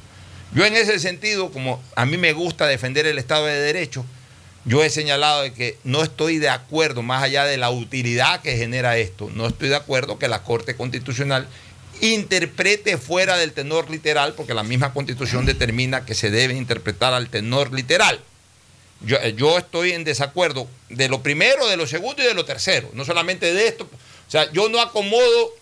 Yo 0.54 0.64
en 0.64 0.76
ese 0.76 1.00
sentido, 1.00 1.52
como 1.52 1.82
a 1.96 2.06
mí 2.06 2.18
me 2.18 2.34
gusta 2.34 2.68
defender 2.68 3.08
el 3.08 3.18
Estado 3.18 3.48
de 3.48 3.60
Derecho, 3.60 4.06
yo 4.68 4.84
he 4.84 4.90
señalado 4.90 5.44
de 5.44 5.54
que 5.54 5.78
no 5.86 6.04
estoy 6.04 6.40
de 6.40 6.50
acuerdo, 6.50 7.02
más 7.02 7.24
allá 7.24 7.46
de 7.46 7.56
la 7.56 7.70
utilidad 7.70 8.42
que 8.42 8.58
genera 8.58 8.98
esto, 8.98 9.32
no 9.34 9.48
estoy 9.48 9.70
de 9.70 9.78
acuerdo 9.78 10.20
que 10.20 10.28
la 10.28 10.44
Corte 10.44 10.76
Constitucional 10.76 11.48
interprete 12.02 12.98
fuera 12.98 13.38
del 13.38 13.54
tenor 13.54 13.90
literal, 13.90 14.34
porque 14.34 14.54
la 14.54 14.64
misma 14.64 14.92
Constitución 14.94 15.46
determina 15.46 16.06
que 16.06 16.14
se 16.14 16.32
debe 16.32 16.54
interpretar 16.54 17.14
al 17.14 17.30
tenor 17.30 17.74
literal. 17.74 18.20
Yo, 19.02 19.16
eh, 19.18 19.36
yo, 19.38 19.58
estoy 19.58 19.94
en 19.94 20.04
desacuerdo 20.04 20.68
de 20.90 21.08
lo 21.08 21.24
primero, 21.24 21.66
de 21.68 21.78
lo 21.78 21.88
segundo 21.88 22.22
y 22.22 22.26
de 22.26 22.34
lo 22.34 22.44
tercero, 22.44 22.90
no 22.94 23.06
solamente 23.06 23.54
de 23.54 23.68
esto. 23.68 23.86
O 23.86 24.32
sea, 24.32 24.52
yo 24.52 24.68
no 24.68 24.82
acomodo 24.82 25.54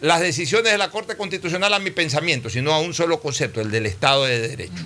las 0.00 0.20
decisiones 0.20 0.70
de 0.70 0.78
la 0.78 0.90
Corte 0.90 1.16
Constitucional 1.16 1.74
a 1.74 1.80
mi 1.80 1.90
pensamiento, 1.90 2.50
sino 2.50 2.72
a 2.72 2.78
un 2.78 2.94
solo 2.94 3.20
concepto, 3.20 3.60
el 3.60 3.72
del 3.72 3.86
Estado 3.86 4.26
de 4.26 4.48
Derecho. 4.48 4.84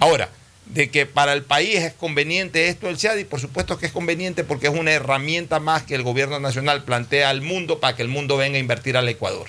Ahora, 0.00 0.30
de 0.66 0.90
que 0.90 1.06
para 1.06 1.32
el 1.32 1.42
país 1.42 1.76
es 1.76 1.92
conveniente 1.92 2.68
esto 2.68 2.86
del 2.86 2.98
CIADI, 2.98 3.24
por 3.24 3.40
supuesto 3.40 3.78
que 3.78 3.86
es 3.86 3.92
conveniente 3.92 4.44
porque 4.44 4.68
es 4.68 4.74
una 4.74 4.92
herramienta 4.92 5.60
más 5.60 5.82
que 5.82 5.94
el 5.94 6.02
gobierno 6.02 6.40
nacional 6.40 6.84
plantea 6.84 7.30
al 7.30 7.42
mundo 7.42 7.80
para 7.80 7.94
que 7.96 8.02
el 8.02 8.08
mundo 8.08 8.36
venga 8.36 8.56
a 8.56 8.60
invertir 8.60 8.96
al 8.96 9.08
Ecuador. 9.08 9.48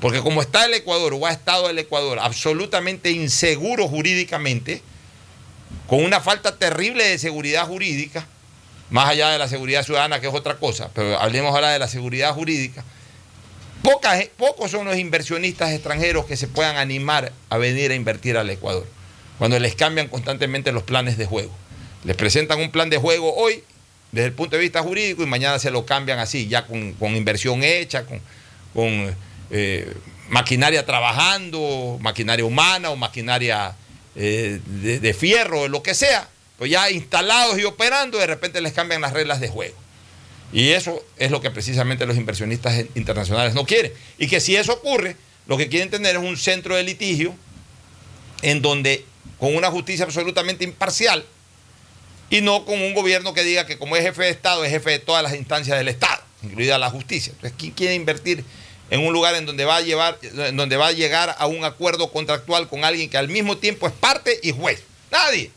Porque 0.00 0.20
como 0.20 0.42
está 0.42 0.66
el 0.66 0.74
Ecuador 0.74 1.14
o 1.14 1.26
ha 1.26 1.32
estado 1.32 1.70
el 1.70 1.78
Ecuador 1.78 2.18
absolutamente 2.20 3.10
inseguro 3.10 3.88
jurídicamente, 3.88 4.82
con 5.86 6.04
una 6.04 6.20
falta 6.20 6.56
terrible 6.56 7.04
de 7.04 7.18
seguridad 7.18 7.66
jurídica, 7.66 8.26
más 8.90 9.08
allá 9.08 9.30
de 9.30 9.38
la 9.38 9.48
seguridad 9.48 9.84
ciudadana, 9.84 10.20
que 10.20 10.28
es 10.28 10.34
otra 10.34 10.56
cosa, 10.56 10.90
pero 10.94 11.18
hablemos 11.18 11.54
ahora 11.54 11.70
de 11.70 11.78
la 11.78 11.88
seguridad 11.88 12.34
jurídica. 12.34 12.84
pocos 14.36 14.70
son 14.70 14.86
los 14.86 14.96
inversionistas 14.96 15.72
extranjeros 15.72 16.26
que 16.26 16.36
se 16.36 16.46
puedan 16.46 16.76
animar 16.76 17.32
a 17.48 17.56
venir 17.56 17.90
a 17.90 17.94
invertir 17.94 18.36
al 18.36 18.50
Ecuador, 18.50 18.86
cuando 19.38 19.58
les 19.58 19.74
cambian 19.74 20.08
constantemente 20.08 20.72
los 20.72 20.82
planes 20.82 21.18
de 21.18 21.26
juego. 21.26 21.52
Les 22.04 22.16
presentan 22.16 22.60
un 22.60 22.70
plan 22.70 22.90
de 22.90 22.98
juego 22.98 23.34
hoy 23.34 23.62
desde 24.12 24.28
el 24.28 24.32
punto 24.32 24.56
de 24.56 24.62
vista 24.62 24.82
jurídico 24.82 25.22
y 25.22 25.26
mañana 25.26 25.58
se 25.58 25.70
lo 25.70 25.84
cambian 25.84 26.18
así, 26.18 26.48
ya 26.48 26.66
con, 26.66 27.16
inversión 27.16 27.62
hecha, 27.62 28.04
con, 28.72 29.14
eh, 29.50 29.92
maquinaria 30.28 30.86
trabajando, 30.86 31.98
maquinaria 32.00 32.44
humana 32.44 32.90
o 32.90 32.96
maquinaria 32.96 33.74
eh, 34.14 34.60
de, 34.64 35.00
de, 35.00 35.14
fierro, 35.14 35.68
lo 35.68 35.82
que 35.82 35.94
sea, 35.94 36.28
pues 36.58 36.70
ya 36.70 36.90
instalados 36.90 37.58
y 37.58 37.64
operando, 37.64 38.18
de 38.18 38.26
repente 38.26 38.60
les 38.60 38.72
cambian 38.72 39.00
las 39.00 39.12
reglas 39.12 39.40
de 39.40 39.48
juego. 39.48 39.76
Y 40.52 40.70
eso 40.70 41.04
es 41.18 41.30
lo 41.30 41.40
que 41.40 41.50
precisamente 41.50 42.06
los 42.06 42.16
inversionistas 42.16 42.84
internacionales 42.94 43.54
no 43.54 43.66
quieren. 43.66 43.92
Y 44.18 44.28
que 44.28 44.40
si 44.40 44.56
eso 44.56 44.74
ocurre, 44.74 45.16
lo 45.46 45.56
que 45.56 45.68
quieren 45.68 45.90
tener 45.90 46.16
es 46.16 46.22
un 46.22 46.36
centro 46.36 46.76
de 46.76 46.82
litigio 46.82 47.34
en 48.42 48.62
donde, 48.62 49.04
con 49.38 49.54
una 49.54 49.70
justicia 49.70 50.04
absolutamente 50.04 50.64
imparcial, 50.64 51.24
y 52.28 52.40
no 52.40 52.64
con 52.64 52.80
un 52.80 52.94
gobierno 52.94 53.34
que 53.34 53.44
diga 53.44 53.66
que 53.66 53.78
como 53.78 53.96
es 53.96 54.02
jefe 54.02 54.24
de 54.24 54.30
Estado, 54.30 54.64
es 54.64 54.70
jefe 54.70 54.90
de 54.90 54.98
todas 54.98 55.22
las 55.22 55.34
instancias 55.34 55.78
del 55.78 55.88
Estado, 55.88 56.22
incluida 56.42 56.78
la 56.78 56.90
justicia. 56.90 57.32
Entonces, 57.32 57.56
¿quién 57.58 57.72
quiere 57.72 57.94
invertir 57.94 58.44
en 58.90 59.00
un 59.00 59.12
lugar 59.12 59.34
en 59.34 59.46
donde 59.46 59.64
va 59.64 59.76
a 59.76 59.80
llevar, 59.80 60.18
en 60.22 60.56
donde 60.56 60.76
va 60.76 60.88
a 60.88 60.92
llegar 60.92 61.34
a 61.38 61.46
un 61.46 61.64
acuerdo 61.64 62.12
contractual 62.12 62.68
con 62.68 62.84
alguien 62.84 63.10
que 63.10 63.18
al 63.18 63.28
mismo 63.28 63.56
tiempo 63.58 63.86
es 63.86 63.92
parte 63.92 64.38
y 64.42 64.52
juez. 64.52 64.82
Nadie. 65.10 65.50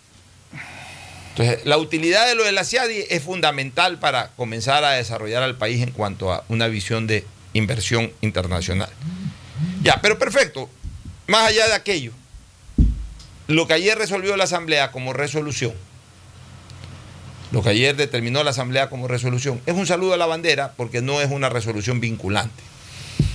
Entonces, 1.29 1.65
la 1.65 1.77
utilidad 1.77 2.27
de 2.27 2.35
lo 2.35 2.43
de 2.43 2.51
la 2.51 2.63
CIADI 2.63 3.05
es 3.09 3.23
fundamental 3.23 3.99
para 3.99 4.31
comenzar 4.35 4.83
a 4.83 4.91
desarrollar 4.91 5.43
al 5.43 5.57
país 5.57 5.81
en 5.81 5.91
cuanto 5.91 6.33
a 6.33 6.43
una 6.49 6.67
visión 6.67 7.07
de 7.07 7.25
inversión 7.53 8.11
internacional. 8.21 8.89
Ya, 9.81 9.99
pero 10.01 10.19
perfecto. 10.19 10.69
Más 11.27 11.47
allá 11.47 11.67
de 11.67 11.73
aquello, 11.73 12.11
lo 13.49 13.65
que 13.67 13.73
ayer 13.73 13.97
resolvió 13.97 14.37
la 14.37 14.43
Asamblea 14.43 14.91
como 14.91 15.11
resolución, 15.11 15.73
lo 17.51 17.63
que 17.63 17.69
ayer 17.69 17.95
determinó 17.95 18.43
la 18.43 18.51
Asamblea 18.51 18.89
como 18.89 19.07
resolución, 19.07 19.59
es 19.65 19.73
un 19.73 19.87
saludo 19.87 20.13
a 20.13 20.17
la 20.17 20.27
bandera 20.27 20.73
porque 20.77 21.01
no 21.01 21.19
es 21.19 21.31
una 21.31 21.49
resolución 21.49 21.99
vinculante. 21.99 22.63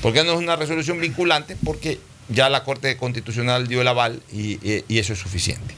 ¿Por 0.01 0.13
qué 0.13 0.23
no 0.23 0.33
es 0.33 0.39
una 0.39 0.55
resolución 0.55 1.01
vinculante? 1.01 1.57
Porque 1.65 1.99
ya 2.29 2.49
la 2.49 2.63
Corte 2.63 2.97
Constitucional 2.97 3.67
dio 3.67 3.81
el 3.81 3.89
aval 3.89 4.23
y, 4.33 4.61
eso 4.97 5.15
es 5.15 5.19
suficiente. 5.19 5.75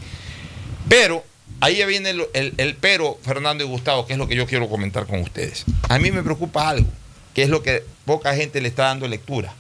Pero 0.87 1.25
ahí 1.61 1.83
viene 1.87 2.11
el, 2.11 2.77
pero, 2.79 3.19
Fernando 3.23 3.65
y 3.65 3.67
Gustavo, 3.67 4.07
que 4.07 4.13
es 4.13 4.19
lo 4.19 4.29
que 4.29 4.37
yo 4.37 4.47
quiero 4.47 4.69
comentar 4.69 5.07
con 5.07 5.21
ustedes. 5.21 5.65
A 5.89 5.99
mí 5.99 6.11
me 6.11 6.23
preocupa 6.23 6.69
algo, 6.69 6.91
que 7.33 7.43
es 7.43 7.49
lo 7.49 7.63
que 7.63 7.85
poca 8.05 8.35
gente 8.35 8.61
le 8.61 8.69
está 8.69 8.85
dando 8.85 9.09
lectura. 9.09 9.55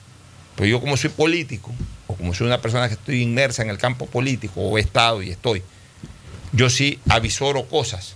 Pero 0.54 0.68
yo 0.68 0.80
como 0.82 0.98
soy 0.98 1.08
político, 1.08 1.72
o 2.06 2.14
como 2.14 2.34
soy 2.34 2.46
una 2.46 2.60
persona 2.60 2.88
que 2.88 2.94
estoy 2.94 3.22
inmersa 3.22 3.62
en 3.62 3.70
el 3.70 3.78
campo 3.78 4.06
político, 4.06 4.60
o 4.60 4.78
he 4.78 4.80
estado 4.80 5.22
y 5.22 5.30
estoy, 5.30 5.62
yo 6.52 6.70
sí 6.70 6.98
avisoro 7.08 7.68
cosas 7.68 8.14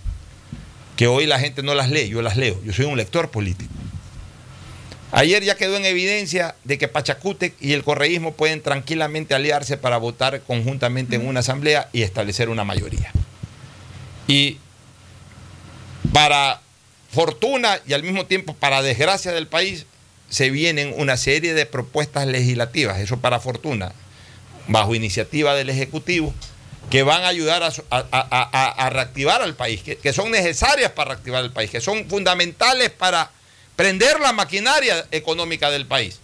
que 0.95 1.07
hoy 1.07 1.25
la 1.25 1.39
gente 1.39 1.63
no 1.63 1.73
las 1.73 1.89
lee, 1.89 2.09
yo 2.09 2.21
las 2.21 2.37
leo. 2.37 2.61
Yo 2.63 2.73
soy 2.73 2.85
un 2.85 2.95
lector 2.95 3.31
político. 3.31 3.73
Ayer 5.11 5.43
ya 5.43 5.55
quedó 5.55 5.75
en 5.75 5.85
evidencia 5.85 6.55
de 6.63 6.77
que 6.77 6.87
Pachacútec 6.87 7.55
y 7.59 7.73
el 7.73 7.83
correísmo 7.83 8.33
pueden 8.33 8.61
tranquilamente 8.61 9.33
aliarse 9.33 9.77
para 9.77 9.97
votar 9.97 10.41
conjuntamente 10.41 11.15
en 11.15 11.27
una 11.27 11.41
asamblea 11.41 11.89
y 11.91 12.03
establecer 12.03 12.49
una 12.49 12.63
mayoría. 12.63 13.11
Y 14.27 14.57
para 16.13 16.61
fortuna 17.09 17.79
y 17.85 17.93
al 17.93 18.03
mismo 18.03 18.25
tiempo 18.25 18.53
para 18.53 18.81
desgracia 18.81 19.31
del 19.31 19.47
país, 19.47 19.85
se 20.31 20.49
vienen 20.49 20.93
una 20.97 21.17
serie 21.17 21.53
de 21.53 21.65
propuestas 21.67 22.25
legislativas, 22.25 22.99
eso 22.99 23.17
para 23.17 23.39
fortuna, 23.39 23.91
bajo 24.67 24.95
iniciativa 24.95 25.53
del 25.53 25.69
Ejecutivo, 25.69 26.33
que 26.89 27.03
van 27.03 27.23
a 27.23 27.27
ayudar 27.27 27.61
a, 27.91 28.89
reactivar 28.89 29.41
al 29.41 29.55
país, 29.55 29.81
que 29.83 30.13
son 30.13 30.31
necesarias 30.31 30.91
para 30.91 31.11
reactivar 31.11 31.43
el 31.43 31.51
país, 31.51 31.69
que 31.69 31.81
son 31.81 32.07
fundamentales 32.09 32.89
para 32.89 33.29
prender 33.75 34.19
la 34.19 34.31
maquinaria 34.31 35.05
económica 35.11 35.69
del 35.69 35.85
país, 35.85 36.19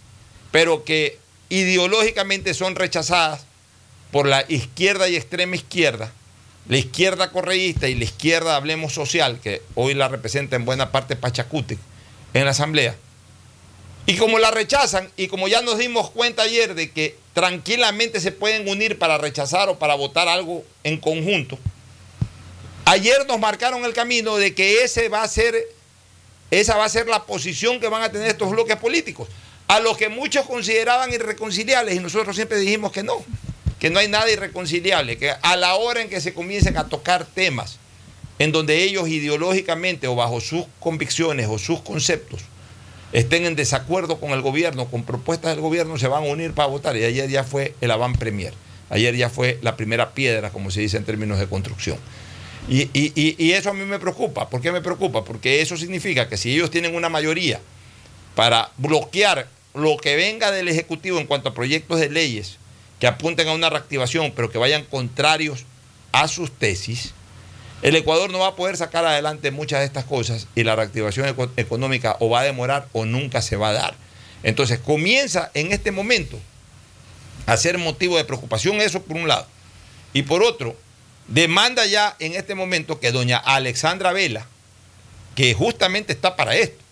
pero 0.50 0.84
que 0.84 1.18
ideológicamente 1.50 2.54
son 2.54 2.76
rechazadas 2.76 3.42
por 4.10 4.26
la 4.26 4.44
izquierda 4.48 5.08
y 5.08 5.16
extrema 5.16 5.54
izquierda, 5.54 6.12
la 6.66 6.78
izquierda 6.78 7.30
correísta 7.30 7.88
y 7.88 7.94
la 7.94 8.04
izquierda, 8.04 8.56
hablemos 8.56 8.94
social, 8.94 9.38
que 9.40 9.62
hoy 9.74 9.94
la 9.94 10.08
representa 10.08 10.56
en 10.56 10.64
buena 10.64 10.92
parte 10.92 11.14
Pachacute 11.14 11.78
en 12.32 12.44
la 12.46 12.52
Asamblea. 12.52 12.96
Y 14.08 14.16
como 14.16 14.38
la 14.38 14.50
rechazan, 14.50 15.10
y 15.18 15.28
como 15.28 15.48
ya 15.48 15.60
nos 15.60 15.76
dimos 15.76 16.10
cuenta 16.10 16.40
ayer 16.44 16.74
de 16.74 16.90
que 16.90 17.18
tranquilamente 17.34 18.20
se 18.20 18.32
pueden 18.32 18.66
unir 18.66 18.98
para 18.98 19.18
rechazar 19.18 19.68
o 19.68 19.78
para 19.78 19.96
votar 19.96 20.28
algo 20.28 20.64
en 20.82 20.96
conjunto, 20.96 21.58
ayer 22.86 23.26
nos 23.26 23.38
marcaron 23.38 23.84
el 23.84 23.92
camino 23.92 24.38
de 24.38 24.54
que 24.54 24.82
ese 24.82 25.10
va 25.10 25.22
a 25.22 25.28
ser 25.28 25.54
esa 26.50 26.78
va 26.78 26.86
a 26.86 26.88
ser 26.88 27.06
la 27.06 27.24
posición 27.24 27.80
que 27.80 27.88
van 27.88 28.02
a 28.02 28.10
tener 28.10 28.28
estos 28.28 28.48
bloques 28.48 28.76
políticos, 28.76 29.28
a 29.66 29.78
los 29.78 29.98
que 29.98 30.08
muchos 30.08 30.46
consideraban 30.46 31.12
irreconciliables 31.12 31.94
y 31.94 32.00
nosotros 32.00 32.34
siempre 32.34 32.56
dijimos 32.56 32.92
que 32.92 33.02
no. 33.02 33.22
que 33.78 33.90
no 33.90 33.98
hay 33.98 34.08
nada 34.08 34.30
irreconciliable, 34.30 35.18
que 35.18 35.32
a 35.32 35.56
la 35.56 35.74
hora 35.74 36.00
en 36.00 36.08
que 36.08 36.22
se 36.22 36.32
comiencen 36.32 36.78
a 36.78 36.88
tocar 36.88 37.26
temas 37.26 37.76
en 38.38 38.52
donde 38.52 38.82
ellos 38.84 39.06
ideológicamente 39.06 40.08
o 40.08 40.14
bajo 40.14 40.40
sus 40.40 40.64
convicciones 40.80 41.46
o 41.50 41.58
sus 41.58 41.82
conceptos 41.82 42.40
estén 43.12 43.46
en 43.46 43.56
desacuerdo 43.56 44.20
con 44.20 44.30
el 44.30 44.42
gobierno, 44.42 44.86
con 44.86 45.04
propuestas 45.04 45.52
del 45.52 45.60
gobierno, 45.60 45.98
se 45.98 46.08
van 46.08 46.24
a 46.24 46.26
unir 46.26 46.52
para 46.52 46.68
votar. 46.68 46.96
Y 46.96 47.04
ayer 47.04 47.28
ya 47.28 47.44
fue 47.44 47.74
el 47.80 47.90
avant 47.90 48.18
premier. 48.18 48.52
Ayer 48.90 49.14
ya 49.16 49.28
fue 49.28 49.58
la 49.62 49.76
primera 49.76 50.12
piedra, 50.12 50.50
como 50.50 50.70
se 50.70 50.80
dice 50.80 50.96
en 50.96 51.04
términos 51.04 51.38
de 51.38 51.46
construcción. 51.46 51.98
Y, 52.68 52.90
y, 52.92 53.52
eso 53.52 53.70
a 53.70 53.74
mí 53.74 53.84
me 53.84 53.98
preocupa. 53.98 54.50
¿Por 54.50 54.60
qué 54.60 54.72
me 54.72 54.82
preocupa? 54.82 55.24
Porque 55.24 55.62
eso 55.62 55.76
significa 55.76 56.28
que 56.28 56.36
si 56.36 56.52
ellos 56.52 56.70
tienen 56.70 56.94
una 56.94 57.08
mayoría 57.08 57.60
para 58.34 58.70
bloquear 58.76 59.48
lo 59.74 59.96
que 59.96 60.16
venga 60.16 60.50
del 60.50 60.68
Ejecutivo 60.68 61.18
en 61.18 61.26
cuanto 61.26 61.48
a 61.48 61.54
proyectos 61.54 61.98
de 61.98 62.10
leyes 62.10 62.58
que 63.00 63.06
apunten 63.06 63.48
a 63.48 63.52
una 63.52 63.70
reactivación, 63.70 64.32
pero 64.34 64.50
que 64.50 64.58
vayan 64.58 64.84
contrarios 64.84 65.64
a 66.12 66.28
sus 66.28 66.50
tesis, 66.50 67.14
el 67.82 67.94
Ecuador 67.94 68.30
no 68.30 68.40
va 68.40 68.48
a 68.48 68.56
poder 68.56 68.76
sacar 68.76 69.04
adelante 69.04 69.50
muchas 69.50 69.80
de 69.80 69.86
estas 69.86 70.04
cosas 70.04 70.48
y 70.54 70.64
la 70.64 70.74
reactivación 70.74 71.34
económica 71.56 72.16
o 72.20 72.28
va 72.28 72.40
a 72.40 72.44
demorar 72.44 72.88
o 72.92 73.04
nunca 73.04 73.40
se 73.40 73.56
va 73.56 73.70
a 73.70 73.72
dar. 73.72 73.94
Entonces 74.42 74.78
comienza 74.78 75.50
en 75.54 75.72
este 75.72 75.92
momento 75.92 76.38
a 77.46 77.56
ser 77.56 77.78
motivo 77.78 78.16
de 78.16 78.24
preocupación 78.24 78.80
eso 78.80 79.02
por 79.02 79.16
un 79.16 79.28
lado. 79.28 79.46
Y 80.12 80.22
por 80.22 80.42
otro, 80.42 80.76
demanda 81.28 81.86
ya 81.86 82.16
en 82.18 82.34
este 82.34 82.54
momento 82.54 82.98
que 82.98 83.12
doña 83.12 83.38
Alexandra 83.38 84.12
Vela, 84.12 84.46
que 85.34 85.54
justamente 85.54 86.12
está 86.12 86.34
para 86.34 86.56
esto, 86.56 86.82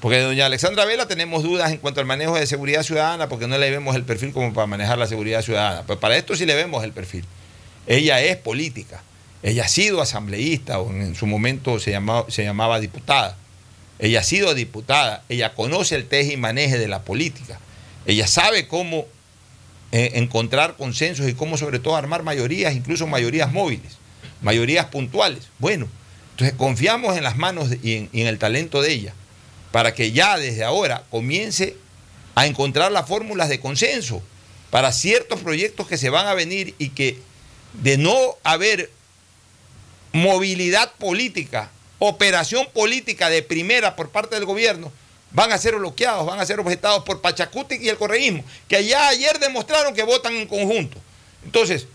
porque 0.00 0.20
doña 0.20 0.46
Alexandra 0.46 0.84
Vela 0.84 1.08
tenemos 1.08 1.42
dudas 1.42 1.72
en 1.72 1.78
cuanto 1.78 2.00
al 2.00 2.06
manejo 2.06 2.34
de 2.34 2.46
seguridad 2.46 2.82
ciudadana, 2.82 3.28
porque 3.28 3.46
no 3.46 3.58
le 3.58 3.70
vemos 3.70 3.96
el 3.96 4.04
perfil 4.04 4.32
como 4.32 4.52
para 4.52 4.66
manejar 4.66 4.98
la 4.98 5.06
seguridad 5.06 5.42
ciudadana. 5.42 5.84
Pero 5.86 6.00
para 6.00 6.16
esto 6.16 6.36
sí 6.36 6.46
le 6.46 6.54
vemos 6.54 6.84
el 6.84 6.92
perfil. 6.92 7.24
Ella 7.86 8.20
es 8.20 8.36
política. 8.36 9.02
Ella 9.44 9.66
ha 9.66 9.68
sido 9.68 10.00
asambleísta 10.00 10.80
o 10.80 10.90
en 10.90 11.14
su 11.14 11.26
momento 11.26 11.78
se 11.78 11.90
llamaba, 11.92 12.24
se 12.30 12.42
llamaba 12.42 12.80
diputada. 12.80 13.36
Ella 13.98 14.20
ha 14.20 14.24
sido 14.24 14.54
diputada. 14.54 15.22
Ella 15.28 15.54
conoce 15.54 15.94
el 15.94 16.08
teje 16.08 16.32
y 16.32 16.36
maneje 16.36 16.78
de 16.78 16.88
la 16.88 17.02
política. 17.02 17.60
Ella 18.06 18.26
sabe 18.26 18.66
cómo 18.66 19.06
eh, 19.92 20.12
encontrar 20.14 20.76
consensos 20.76 21.28
y 21.28 21.34
cómo 21.34 21.58
sobre 21.58 21.78
todo 21.78 21.94
armar 21.94 22.22
mayorías, 22.22 22.74
incluso 22.74 23.06
mayorías 23.06 23.52
móviles, 23.52 23.98
mayorías 24.40 24.86
puntuales. 24.86 25.48
Bueno, 25.58 25.88
entonces 26.30 26.56
confiamos 26.56 27.16
en 27.16 27.22
las 27.22 27.36
manos 27.36 27.68
y 27.82 28.08
en 28.12 28.26
el 28.26 28.38
talento 28.38 28.82
de 28.82 28.92
ella 28.92 29.14
para 29.74 29.92
que 29.92 30.12
ya 30.12 30.38
desde 30.38 30.62
ahora 30.62 31.02
comience 31.10 31.76
a 32.36 32.46
encontrar 32.46 32.92
las 32.92 33.08
fórmulas 33.08 33.48
de 33.48 33.58
consenso 33.58 34.22
para 34.70 34.92
ciertos 34.92 35.40
proyectos 35.40 35.88
que 35.88 35.98
se 35.98 36.10
van 36.10 36.28
a 36.28 36.34
venir 36.34 36.76
y 36.78 36.90
que 36.90 37.18
de 37.82 37.98
no 37.98 38.36
haber 38.44 38.90
movilidad 40.14 40.92
política, 40.92 41.70
operación 41.98 42.66
política 42.72 43.28
de 43.28 43.42
primera 43.42 43.96
por 43.96 44.10
parte 44.10 44.36
del 44.36 44.46
gobierno, 44.46 44.90
van 45.32 45.50
a 45.50 45.58
ser 45.58 45.74
bloqueados, 45.74 46.24
van 46.24 46.38
a 46.40 46.46
ser 46.46 46.60
objetados 46.60 47.02
por 47.02 47.20
Pachacuti 47.20 47.74
y 47.74 47.88
el 47.88 47.98
correísmo, 47.98 48.44
que 48.68 48.84
ya 48.84 49.08
ayer 49.08 49.40
demostraron 49.40 49.92
que 49.92 50.04
votan 50.04 50.34
en 50.34 50.46
conjunto. 50.46 50.98
Entonces, 51.44 51.88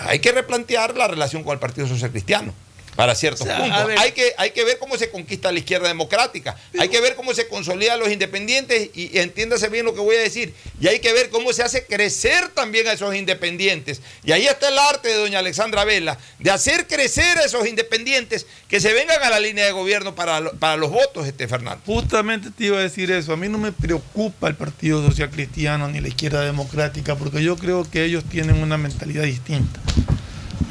hay 0.00 0.18
que 0.18 0.32
replantear 0.32 0.96
la 0.96 1.08
relación 1.08 1.42
con 1.42 1.54
el 1.54 1.58
Partido 1.58 1.88
Social 1.88 2.10
Cristiano 2.10 2.54
para 2.96 3.14
ciertos 3.14 3.46
puntos. 3.46 3.90
Hay 3.98 4.12
que, 4.12 4.34
hay 4.36 4.50
que 4.50 4.64
ver 4.64 4.78
cómo 4.78 4.96
se 4.96 5.10
conquista 5.10 5.50
la 5.52 5.58
izquierda 5.58 5.88
democrática, 5.88 6.56
hay 6.78 6.88
que 6.88 7.00
ver 7.00 7.16
cómo 7.16 7.34
se 7.34 7.48
consolida 7.48 7.94
a 7.94 7.96
los 7.96 8.10
independientes 8.10 8.90
y, 8.94 9.18
entiéndase 9.18 9.68
bien 9.68 9.84
lo 9.84 9.94
que 9.94 10.00
voy 10.00 10.16
a 10.16 10.20
decir, 10.20 10.54
y 10.80 10.88
hay 10.88 11.00
que 11.00 11.12
ver 11.12 11.30
cómo 11.30 11.52
se 11.52 11.62
hace 11.62 11.86
crecer 11.86 12.48
también 12.48 12.86
a 12.88 12.92
esos 12.92 13.14
independientes. 13.14 14.00
Y 14.24 14.32
ahí 14.32 14.46
está 14.46 14.68
el 14.68 14.78
arte 14.78 15.08
de 15.08 15.14
doña 15.14 15.40
Alexandra 15.40 15.84
Vela, 15.84 16.18
de 16.38 16.50
hacer 16.50 16.86
crecer 16.86 17.38
a 17.38 17.44
esos 17.44 17.66
independientes 17.66 18.46
que 18.68 18.80
se 18.80 18.92
vengan 18.92 19.22
a 19.22 19.30
la 19.30 19.40
línea 19.40 19.64
de 19.64 19.72
gobierno 19.72 20.14
para, 20.14 20.50
para 20.52 20.76
los 20.76 20.90
votos, 20.90 21.26
este 21.26 21.48
Fernando. 21.48 21.82
Justamente 21.86 22.50
te 22.50 22.64
iba 22.64 22.78
a 22.78 22.82
decir 22.82 23.10
eso, 23.10 23.32
a 23.32 23.36
mí 23.36 23.48
no 23.48 23.58
me 23.58 23.72
preocupa 23.72 24.48
el 24.48 24.54
Partido 24.54 25.04
Social 25.06 25.30
Cristiano 25.30 25.88
ni 25.88 26.00
la 26.00 26.08
izquierda 26.08 26.42
democrática, 26.42 27.16
porque 27.16 27.42
yo 27.42 27.56
creo 27.56 27.88
que 27.90 28.04
ellos 28.04 28.24
tienen 28.24 28.62
una 28.62 28.78
mentalidad 28.78 29.24
distinta. 29.24 29.80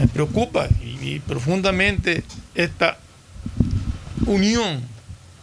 Me 0.03 0.09
preocupa 0.09 0.67
y, 0.81 1.21
profundamente 1.21 2.25
esta 2.55 2.97
unión 4.25 4.81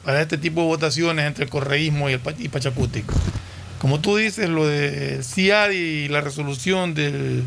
para 0.05 0.21
este 0.21 0.37
tipo 0.37 0.61
de 0.61 0.67
votaciones 0.67 1.25
entre 1.25 1.45
el 1.45 1.51
correísmo 1.51 2.11
y 2.11 2.13
el 2.13 2.21
y 2.39 2.49
Pachacútico. 2.51 3.15
Como 3.79 4.01
tú 4.01 4.19
dices, 4.19 4.51
lo 4.51 4.67
de 4.67 5.23
CIAD 5.23 5.71
y 5.71 6.09
la 6.09 6.21
resolución 6.21 6.93
de 6.93 7.43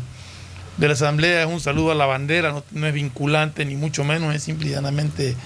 la 0.80 0.92
Asamblea 0.92 1.42
es 1.42 1.46
un 1.46 1.60
saludo 1.60 1.92
a 1.92 1.94
la 1.94 2.06
bandera, 2.06 2.64
no, 2.72 2.86
es 2.88 2.92
vinculante 2.92 3.64
ni 3.64 3.76
mucho 3.76 4.02
menos, 4.02 4.34
es 4.34 4.42
simplemente 4.42 5.36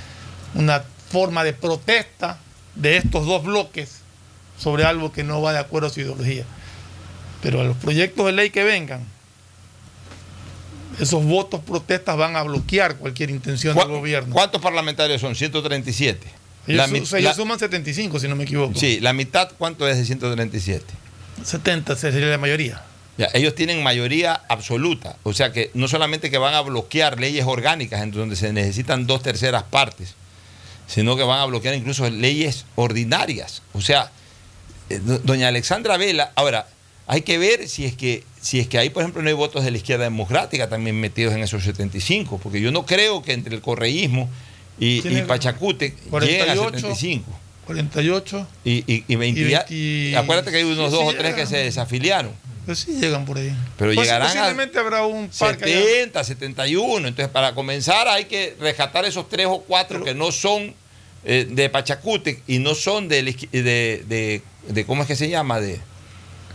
una 0.55 0.83
forma 1.11 1.45
de 1.45 1.53
protesta 1.53 2.39
de 2.77 2.97
estos 2.97 3.27
dos 3.27 3.45
bloques 3.45 4.01
sobre 4.59 4.85
algo 4.85 5.13
que 5.13 5.23
no 5.23 5.43
va 5.43 5.53
de 5.53 5.59
acuerdo 5.59 5.89
a 5.89 5.91
su 5.91 6.01
ideología. 6.01 6.45
Pero 7.43 7.61
a 7.61 7.65
los 7.65 7.77
proyectos 7.77 8.25
de 8.25 8.33
ley 8.33 8.49
que 8.49 8.65
vengan, 8.65 9.18
esos 10.99 11.25
votos 11.25 11.61
protestas 11.61 12.17
van 12.17 12.37
a 12.37 12.43
bloquear 12.43 12.97
cualquier 12.97 13.31
intención 13.31 13.77
del 13.77 13.89
gobierno. 13.89 14.35
¿Cuántos 14.35 14.61
parlamentarios 14.61 15.21
son? 15.21 15.35
137. 15.35 16.27
Ellos, 16.69 17.37
suman 17.37 17.59
75, 17.59 18.21
si 18.21 18.29
no 18.29 18.37
me 18.37 18.45
equivoco. 18.45 18.79
Sí, 18.79 19.01
la 19.01 19.15
mitad, 19.15 19.51
¿cuánto 19.57 19.89
es 19.89 19.97
de 19.97 20.05
137? 20.05 20.85
70 21.43 21.97
sería 21.97 22.27
la 22.27 22.39
mayoría. 22.39 22.83
Ya, 23.17 23.29
ellos 23.33 23.55
tienen 23.55 23.83
mayoría 23.83 24.35
absoluta, 24.49 25.17
o 25.25 25.33
sea 25.33 25.53
que 25.53 25.71
no 25.75 25.89
solamente 25.89 26.31
que 26.31 26.39
van 26.39 26.55
a 26.55 26.61
bloquear 26.61 27.19
leyes 27.19 27.47
orgánicas 27.47 28.03
en 28.03 28.13
donde 28.13 28.37
se 28.37 28.53
necesitan 28.53 29.09
dos 29.09 29.23
terceras 29.23 29.65
partes, 29.65 30.15
sino 30.87 31.17
que 31.17 31.25
van 31.25 31.41
a 31.41 31.45
bloquear 31.47 31.75
incluso 31.75 32.09
leyes 32.11 32.65
ordinarias. 32.77 33.63
O 33.73 33.81
sea, 33.81 34.13
eh, 34.89 35.01
doña 35.25 35.49
Alexandra 35.49 35.97
Vela, 35.97 36.33
ahora, 36.37 36.69
hay 37.09 37.23
que 37.23 37.39
ver 37.39 37.69
si 37.69 37.87
es 37.87 37.97
que 37.97 38.23
si 38.41 38.61
es 38.61 38.69
que 38.69 38.79
ahí, 38.79 38.91
por 38.91 39.03
ejemplo, 39.03 39.23
no 39.23 39.29
hay 39.29 39.35
votos 39.35 39.65
de 39.65 39.71
la 39.71 39.79
izquierda 39.79 40.05
democrática 40.05 40.69
también 40.69 41.01
metidos 41.01 41.35
en 41.35 41.43
esos 41.43 41.65
75, 41.65 42.39
porque 42.39 42.61
yo 42.61 42.71
no 42.71 42.87
creo 42.87 43.23
que 43.23 43.33
entre 43.33 43.55
el 43.55 43.63
correísmo 43.63 44.29
y, 44.79 45.01
Pachacute 45.23 45.95
lleguen 46.21 46.51
a 46.51 46.55
75. 46.55 47.25
48 47.65 48.47
y, 48.65 48.85
y, 48.87 49.17
20, 49.17 50.17
Acuérdate 50.17 50.51
que 50.51 50.59
hay 50.59 50.65
unos 50.65 50.91
dos 50.91 51.03
o 51.03 51.15
tres 51.15 51.35
que 51.35 51.47
se 51.47 51.59
desafiliaron. 51.59 52.33
Pues 52.65 52.81
sí 52.81 52.93
llegan 53.01 53.25
por 53.25 53.39
ahí. 53.39 53.55
Pero 53.79 53.95
pues 53.95 54.07
llegarán 54.07 54.29
posiblemente 54.29 54.79
habrá 54.79 55.07
un 55.07 55.33
70, 55.33 56.23
71. 56.23 57.09
Entonces, 57.09 57.33
para 57.33 57.55
comenzar 57.55 58.07
hay 58.09 58.27
que 58.27 58.55
rescatar 58.61 59.07
esos 59.07 59.29
tres 59.29 59.47
o 59.47 59.61
cuatro 59.61 60.05
que 60.05 60.15
no 60.15 60.31
son 60.31 60.75
eh, 61.25 61.47
de 61.51 61.71
Pachacute 61.71 62.43
y 62.47 62.59
no 62.59 62.75
son 62.75 63.09
de, 63.09 63.23
de, 63.23 64.43
de, 64.69 64.85
¿cómo 64.85 65.03
es 65.03 65.09
que 65.09 65.17
se 65.17 65.29
llama? 65.29 65.61
De, 65.61 65.81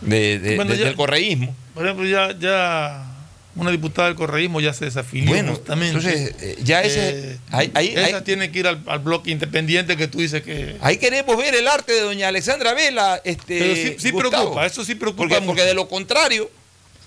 de, 0.06 0.40
del 0.40 0.96
correísmo. 0.96 1.56
Por 1.74 1.86
ejemplo, 1.86 2.06
ya, 2.06 2.38
ya 2.38 3.14
una 3.56 3.70
diputada 3.70 4.08
del 4.08 4.18
correísmo 4.18 4.62
ya 4.62 4.74
se 4.74 4.86
desafilió 4.86 5.30
bueno, 5.30 5.54
Entonces, 5.54 6.36
eh, 6.42 6.58
ya 6.64 6.82
ese. 6.82 7.38
Eh, 7.54 7.96
esa 8.08 8.24
tiene 8.24 8.52
que 8.52 8.60
ir 8.60 8.68
al, 8.68 9.00
bloque 9.00 9.32
independiente 9.32 9.96
que 9.96 10.08
tú 10.08 10.20
dices 10.20 10.42
que. 10.42 10.78
Ahí 10.82 10.98
queremos 10.98 11.38
ver 11.38 11.54
el 11.54 11.68
arte 11.68 11.94
de 11.94 12.02
doña 12.02 12.30
Alexandra 12.30 12.74
Vela. 12.74 13.22
Este, 13.24 13.60
Pero 13.60 14.00
sí, 14.00 14.12
preocupa, 14.12 14.66
eso 14.66 14.84
sí 14.84 14.96
preocupa. 14.96 15.28
Porque, 15.28 15.46
porque 15.46 15.62
de 15.64 15.74
lo 15.76 15.88
contrario, 15.88 16.50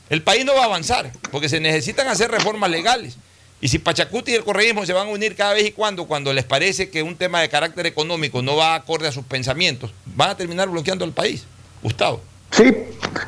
el 0.09 0.23
país 0.23 0.45
no 0.45 0.55
va 0.55 0.63
a 0.63 0.67
avanzar, 0.67 1.11
porque 1.33 1.49
se 1.49 1.59
necesitan 1.59 2.07
hacer 2.09 2.31
reformas 2.31 2.71
legales. 2.71 3.17
Y 3.61 3.69
si 3.69 3.79
Pachacuti 3.79 4.33
y 4.33 4.35
el 4.35 4.45
correísmo 4.45 4.85
se 4.85 4.93
van 4.93 5.09
a 5.09 5.11
unir 5.11 5.35
cada 5.35 5.55
vez 5.55 5.67
y 5.67 5.73
cuando, 5.73 6.07
cuando 6.07 6.33
les 6.33 6.45
parece 6.45 6.91
que 6.91 7.03
un 7.03 7.17
tema 7.17 7.41
de 7.41 7.49
carácter 7.49 7.87
económico 7.87 8.43
no 8.43 8.55
va 8.55 8.75
acorde 8.75 9.09
a 9.09 9.13
sus 9.13 9.25
pensamientos, 9.25 9.93
van 10.05 10.31
a 10.31 10.37
terminar 10.37 10.69
bloqueando 10.69 11.05
el 11.05 11.13
país. 11.13 11.45
Gustavo. 11.83 12.23
Sí, 12.57 12.75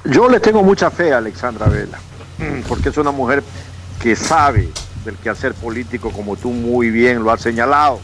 yo 0.06 0.26
le 0.30 0.40
tengo 0.40 0.62
mucha 0.62 0.90
fe 0.90 1.12
a 1.12 1.18
Alexandra 1.18 1.66
Vela, 1.66 1.98
porque 2.66 2.88
es 2.88 2.96
una 2.96 3.10
mujer 3.10 3.42
que 4.00 4.16
sabe 4.16 4.70
del 5.04 5.16
quehacer 5.18 5.52
político, 5.52 6.10
como 6.10 6.34
tú 6.34 6.50
muy 6.50 6.88
bien 6.88 7.22
lo 7.22 7.30
has 7.30 7.42
señalado. 7.42 8.00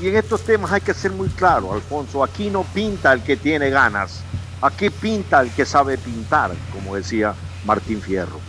Y 0.00 0.08
en 0.08 0.16
estos 0.16 0.40
temas 0.40 0.72
hay 0.72 0.80
que 0.80 0.94
ser 0.94 1.10
muy 1.10 1.28
claro, 1.28 1.74
Alfonso, 1.74 2.24
aquí 2.24 2.48
no 2.48 2.62
pinta 2.62 3.12
el 3.12 3.22
que 3.22 3.36
tiene 3.36 3.68
ganas, 3.68 4.22
aquí 4.62 4.88
pinta 4.88 5.42
el 5.42 5.50
que 5.50 5.66
sabe 5.66 5.98
pintar, 5.98 6.52
como 6.72 6.96
decía 6.96 7.34
Martín 7.66 8.00
Fierro. 8.00 8.40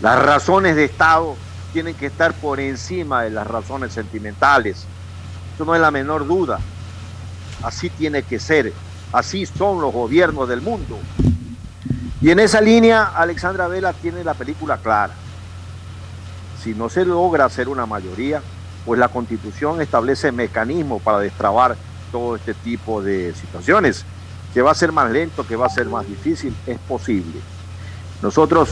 Las 0.00 0.18
razones 0.22 0.74
de 0.74 0.86
Estado 0.86 1.36
tienen 1.74 1.94
que 1.96 2.06
estar 2.06 2.32
por 2.32 2.60
encima 2.60 3.24
de 3.24 3.30
las 3.30 3.46
razones 3.46 3.92
sentimentales. 3.92 4.86
Eso 5.54 5.66
no 5.66 5.74
es 5.74 5.82
la 5.82 5.90
menor 5.90 6.26
duda. 6.26 6.60
Así 7.62 7.90
tiene 7.90 8.22
que 8.22 8.38
ser. 8.38 8.72
Así 9.16 9.46
son 9.46 9.80
los 9.80 9.94
gobiernos 9.94 10.46
del 10.46 10.60
mundo. 10.60 10.98
Y 12.20 12.30
en 12.30 12.38
esa 12.38 12.60
línea, 12.60 13.04
Alexandra 13.16 13.66
Vela 13.66 13.94
tiene 13.94 14.22
la 14.22 14.34
película 14.34 14.76
clara. 14.76 15.14
Si 16.62 16.74
no 16.74 16.90
se 16.90 17.06
logra 17.06 17.46
hacer 17.46 17.70
una 17.70 17.86
mayoría, 17.86 18.42
pues 18.84 19.00
la 19.00 19.08
constitución 19.08 19.80
establece 19.80 20.32
mecanismos 20.32 21.00
para 21.00 21.20
destrabar 21.20 21.78
todo 22.12 22.36
este 22.36 22.52
tipo 22.52 23.00
de 23.00 23.32
situaciones. 23.34 24.04
Que 24.52 24.60
va 24.60 24.72
a 24.72 24.74
ser 24.74 24.92
más 24.92 25.10
lento, 25.10 25.46
que 25.46 25.56
va 25.56 25.64
a 25.64 25.70
ser 25.70 25.86
más 25.86 26.06
difícil, 26.06 26.54
es 26.66 26.78
posible. 26.80 27.40
Nosotros 28.20 28.68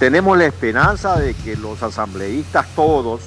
tenemos 0.00 0.36
la 0.36 0.46
esperanza 0.46 1.20
de 1.20 1.34
que 1.34 1.54
los 1.54 1.80
asambleístas 1.84 2.66
todos 2.74 3.20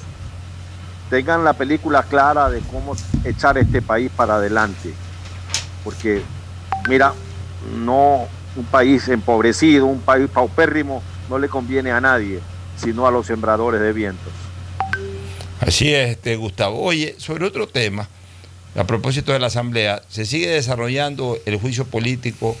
tengan 1.08 1.44
la 1.44 1.54
película 1.54 2.02
clara 2.02 2.50
de 2.50 2.60
cómo 2.60 2.94
echar 3.24 3.56
este 3.56 3.80
país 3.80 4.10
para 4.14 4.34
adelante. 4.34 4.92
Porque, 5.84 6.22
mira, 6.88 7.12
no 7.76 8.26
un 8.56 8.64
país 8.64 9.08
empobrecido, 9.08 9.86
un 9.86 10.00
país 10.00 10.28
paupérrimo, 10.28 11.02
no 11.28 11.38
le 11.38 11.48
conviene 11.48 11.92
a 11.92 12.00
nadie, 12.00 12.40
sino 12.76 13.06
a 13.06 13.10
los 13.10 13.26
sembradores 13.26 13.80
de 13.80 13.92
vientos. 13.92 14.32
Así 15.60 15.94
es, 15.94 16.10
este, 16.10 16.36
Gustavo. 16.36 16.80
Oye, 16.80 17.14
sobre 17.18 17.46
otro 17.46 17.68
tema, 17.68 18.08
a 18.74 18.84
propósito 18.84 19.32
de 19.32 19.38
la 19.38 19.48
Asamblea, 19.48 20.02
se 20.08 20.24
sigue 20.24 20.48
desarrollando 20.48 21.38
el 21.44 21.58
juicio 21.58 21.84
político 21.84 22.56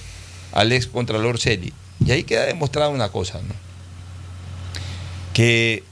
al 0.52 0.72
ex 0.72 0.86
Contralor 0.86 1.38
Celi. 1.38 1.72
Y 2.04 2.12
ahí 2.12 2.24
queda 2.24 2.44
demostrada 2.44 2.88
una 2.88 3.10
cosa, 3.10 3.38
¿no? 3.38 3.54
Que 5.32 5.82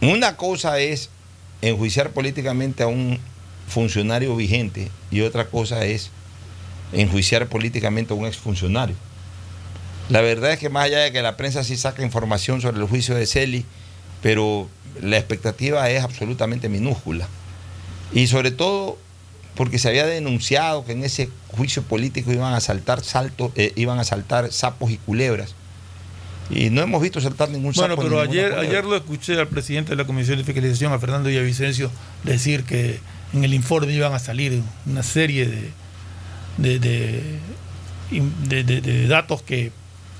una 0.00 0.36
cosa 0.36 0.78
es 0.78 1.10
enjuiciar 1.60 2.10
políticamente 2.10 2.82
a 2.82 2.88
un 2.88 3.18
funcionario 3.68 4.36
vigente 4.36 4.90
y 5.10 5.22
otra 5.22 5.46
cosa 5.46 5.84
es 5.84 6.10
enjuiciar 6.92 7.46
políticamente 7.46 8.12
a 8.12 8.16
un 8.16 8.26
exfuncionario. 8.26 8.96
La 10.08 10.20
verdad 10.20 10.52
es 10.52 10.58
que 10.58 10.68
más 10.68 10.84
allá 10.84 10.98
de 10.98 11.12
que 11.12 11.22
la 11.22 11.36
prensa 11.36 11.64
sí 11.64 11.76
saca 11.76 12.02
información 12.02 12.60
sobre 12.60 12.80
el 12.80 12.86
juicio 12.86 13.14
de 13.14 13.26
Celi, 13.26 13.64
pero 14.20 14.68
la 15.00 15.16
expectativa 15.16 15.88
es 15.90 16.02
absolutamente 16.02 16.68
minúscula. 16.68 17.28
Y 18.12 18.26
sobre 18.26 18.50
todo 18.50 18.98
porque 19.54 19.78
se 19.78 19.88
había 19.88 20.06
denunciado 20.06 20.84
que 20.84 20.92
en 20.92 21.04
ese 21.04 21.28
juicio 21.48 21.82
político 21.82 22.32
iban 22.32 22.54
a 22.54 22.60
saltar 22.60 23.04
saltos, 23.04 23.52
eh, 23.56 23.72
iban 23.76 23.98
a 23.98 24.04
saltar 24.04 24.50
sapos 24.52 24.90
y 24.90 24.96
culebras. 24.96 25.54
Y 26.50 26.70
no 26.70 26.82
hemos 26.82 27.00
visto 27.00 27.20
saltar 27.20 27.50
ningún 27.50 27.74
sapo. 27.74 27.96
Bueno, 27.96 28.02
pero 28.02 28.20
ayer, 28.20 28.54
ayer 28.54 28.84
lo 28.84 28.96
escuché 28.96 29.38
al 29.38 29.48
presidente 29.48 29.90
de 29.90 29.96
la 29.96 30.04
Comisión 30.04 30.38
de 30.38 30.44
Fiscalización, 30.44 30.92
a 30.92 30.98
Fernando 30.98 31.28
Villavicencio, 31.28 31.90
decir 32.24 32.64
que 32.64 32.98
en 33.32 33.44
el 33.44 33.54
informe 33.54 33.92
iban 33.92 34.12
a 34.12 34.18
salir 34.18 34.62
una 34.86 35.02
serie 35.02 35.46
de, 35.46 35.70
de, 36.58 36.78
de 38.10 39.06
datos 39.08 39.42
que 39.42 39.72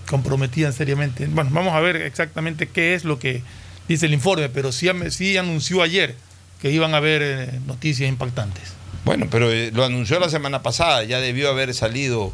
comprometían 0.08 0.72
seriamente. 0.72 1.26
Bueno, 1.26 1.50
vamos 1.52 1.74
a 1.74 1.80
ver 1.80 1.96
exactamente 1.96 2.68
qué 2.68 2.94
es 2.94 3.04
lo 3.04 3.18
que 3.18 3.42
dice 3.88 4.06
el 4.06 4.12
informe, 4.12 4.48
pero 4.48 4.72
sí, 4.72 4.88
sí 5.10 5.36
anunció 5.36 5.82
ayer 5.82 6.14
que 6.60 6.70
iban 6.70 6.94
a 6.94 6.98
haber 6.98 7.22
eh, 7.22 7.60
noticias 7.66 8.08
impactantes. 8.08 8.74
Bueno, 9.04 9.26
pero 9.30 9.50
eh, 9.50 9.70
lo 9.72 9.84
anunció 9.84 10.20
la 10.20 10.28
semana 10.28 10.62
pasada, 10.62 11.02
ya 11.04 11.20
debió 11.20 11.50
haber 11.50 11.74
salido 11.74 12.32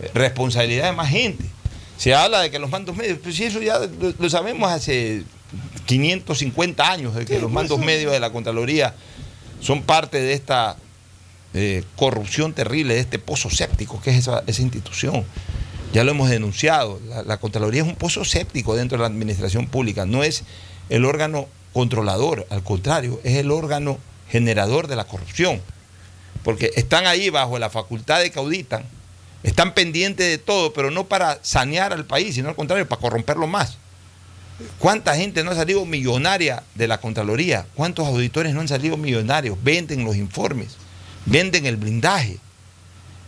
eh, 0.00 0.10
responsabilidad 0.14 0.86
de 0.86 0.92
más 0.92 1.08
gente. 1.08 1.44
Se 1.96 2.14
habla 2.14 2.40
de 2.40 2.50
que 2.50 2.58
los 2.58 2.70
mandos 2.70 2.96
medios, 2.96 3.18
pues 3.22 3.36
si 3.36 3.44
eso 3.44 3.62
ya 3.62 3.78
lo, 4.18 4.28
sabemos 4.28 4.70
hace 4.70 5.22
550 5.86 6.90
años, 6.90 7.14
de 7.14 7.24
que 7.24 7.38
los 7.38 7.50
mandos 7.50 7.78
medios 7.78 8.12
de 8.12 8.20
la 8.20 8.30
Contraloría 8.30 8.94
son 9.60 9.82
parte 9.82 10.20
de 10.20 10.32
esta 10.32 10.76
corrupción 11.96 12.54
terrible, 12.54 12.94
de 12.94 13.00
este 13.00 13.18
pozo 13.18 13.50
séptico 13.50 14.00
que 14.00 14.10
es 14.10 14.16
esa, 14.16 14.42
esa 14.46 14.62
institución. 14.62 15.24
Ya 15.92 16.04
lo 16.04 16.12
hemos 16.12 16.30
denunciado. 16.30 17.00
La, 17.08 17.22
la, 17.22 17.36
Contraloría 17.38 17.82
es 17.82 17.88
un 17.88 17.96
pozo 17.96 18.24
séptico 18.24 18.74
dentro 18.74 18.96
de 18.96 19.02
la 19.02 19.08
administración 19.08 19.66
pública. 19.66 20.06
No 20.06 20.24
es 20.24 20.44
el 20.88 21.04
órgano 21.04 21.48
controlador, 21.72 22.46
al 22.50 22.62
contrario, 22.62 23.20
es 23.24 23.36
el 23.36 23.50
órgano 23.50 23.98
generador 24.30 24.86
de 24.88 24.96
la 24.96 25.04
corrupción. 25.04 25.60
Porque 26.42 26.70
están 26.76 27.06
ahí 27.06 27.30
bajo 27.30 27.58
la 27.58 27.70
facultad 27.70 28.20
de 28.20 28.30
que 28.30 28.38
auditan, 28.38 28.84
están 29.42 29.74
pendientes 29.74 30.26
de 30.26 30.38
todo, 30.38 30.72
pero 30.72 30.90
no 30.90 31.04
para 31.04 31.38
sanear 31.42 31.92
al 31.92 32.06
país, 32.06 32.34
sino 32.34 32.48
al 32.48 32.56
contrario, 32.56 32.88
para 32.88 33.00
corromperlo 33.00 33.46
más. 33.46 33.76
¿Cuánta 34.78 35.16
gente 35.16 35.42
no 35.42 35.50
ha 35.50 35.54
salido 35.54 35.84
millonaria 35.84 36.62
de 36.74 36.88
la 36.88 37.00
Contraloría? 37.00 37.66
¿Cuántos 37.74 38.06
auditores 38.06 38.54
no 38.54 38.60
han 38.60 38.68
salido 38.68 38.96
millonarios? 38.96 39.56
Venden 39.62 40.04
los 40.04 40.16
informes, 40.16 40.76
venden 41.26 41.66
el 41.66 41.76
blindaje 41.76 42.38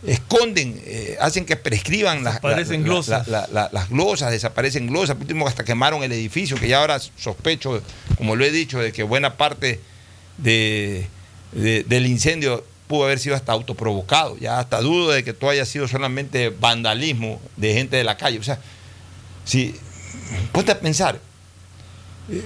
esconden, 0.07 0.81
eh, 0.85 1.17
hacen 1.19 1.45
que 1.45 1.55
prescriban 1.55 2.23
las, 2.23 2.39
glosas. 2.41 3.27
las 3.27 3.89
glosas, 3.89 4.31
desaparecen 4.31 4.87
glosas, 4.87 5.17
último 5.19 5.47
hasta 5.47 5.63
quemaron 5.63 6.03
el 6.03 6.11
edificio, 6.11 6.57
que 6.57 6.67
ya 6.67 6.79
ahora 6.79 6.99
sospecho, 6.99 7.81
como 8.17 8.35
lo 8.35 8.45
he 8.45 8.51
dicho, 8.51 8.79
de 8.79 8.91
que 8.91 9.03
buena 9.03 9.35
parte 9.35 9.79
de, 10.37 11.07
del 11.53 12.05
incendio 12.05 12.63
pudo 12.87 13.05
haber 13.05 13.19
sido 13.19 13.35
hasta 13.35 13.51
autoprovocado, 13.51 14.37
ya 14.37 14.59
hasta 14.59 14.79
dudo 14.81 15.11
de 15.11 15.23
que 15.23 15.33
todo 15.33 15.49
haya 15.49 15.65
sido 15.65 15.87
solamente 15.87 16.49
vandalismo 16.49 17.41
de 17.57 17.73
gente 17.73 17.97
de 17.97 18.03
la 18.03 18.17
calle. 18.17 18.37
O 18.39 18.43
sea, 18.43 18.59
si 19.43 19.75
ponte 20.51 20.71
a 20.71 20.79
pensar, 20.79 21.19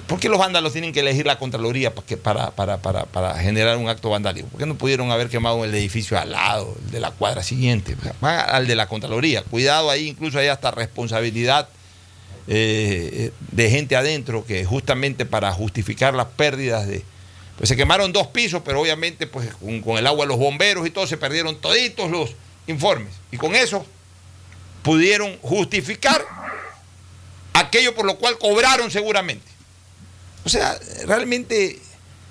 ¿Por 0.08 0.20
qué 0.20 0.28
los 0.28 0.38
vándalos 0.38 0.74
tienen 0.74 0.92
que 0.92 1.00
elegir 1.00 1.26
la 1.26 1.40
Contraloría 1.40 1.94
para, 1.94 3.38
generar 3.40 3.78
un 3.78 3.88
acto 3.88 4.10
vandálico? 4.10 4.48
¿Por 4.50 4.60
qué 4.60 4.66
no 4.66 4.76
pudieron 4.76 5.10
haber 5.12 5.30
quemado 5.30 5.64
el 5.64 5.74
edificio 5.74 6.20
al 6.20 6.32
lado, 6.32 6.76
el 6.86 6.92
de 6.92 7.00
la 7.00 7.12
cuadra 7.12 7.44
siguiente? 7.44 7.96
van 8.20 8.50
al 8.50 8.68
de 8.68 8.76
la 8.76 8.88
Contraloría. 8.88 9.44
Cuidado 9.44 9.90
ahí, 9.90 10.08
incluso 10.08 10.38
hay 10.38 10.48
hasta 10.48 10.72
responsabilidad 10.72 11.70
eh, 12.48 13.32
de 13.52 13.70
gente 13.70 13.96
adentro 13.96 14.46
que 14.46 14.66
justamente 14.66 15.26
para 15.26 15.52
justificar 15.54 16.14
las 16.14 16.28
pérdidas 16.28 16.86
de... 16.88 17.04
Pues 17.58 17.70
se 17.70 17.78
quemaron 17.78 18.12
dos 18.12 18.28
pisos, 18.28 18.62
pero 18.66 18.82
obviamente 18.82 19.28
pues 19.28 19.54
con, 19.54 19.82
con 19.82 19.98
el 19.98 20.08
agua 20.08 20.26
de 20.26 20.30
los 20.30 20.38
bomberos 20.38 20.86
y 20.88 20.90
todo 20.90 21.08
se 21.08 21.18
perdieron 21.18 21.56
toditos 21.58 22.12
los 22.12 22.32
informes. 22.68 23.14
Y 23.32 23.38
con 23.38 23.56
eso 23.56 23.86
pudieron 24.82 25.38
justificar 25.42 26.26
aquello 27.54 27.96
por 27.96 28.06
lo 28.06 28.18
cual 28.18 28.38
cobraron 28.38 28.92
seguramente. 28.92 29.59
O 30.50 30.52
sea, 30.52 30.80
realmente 31.06 31.80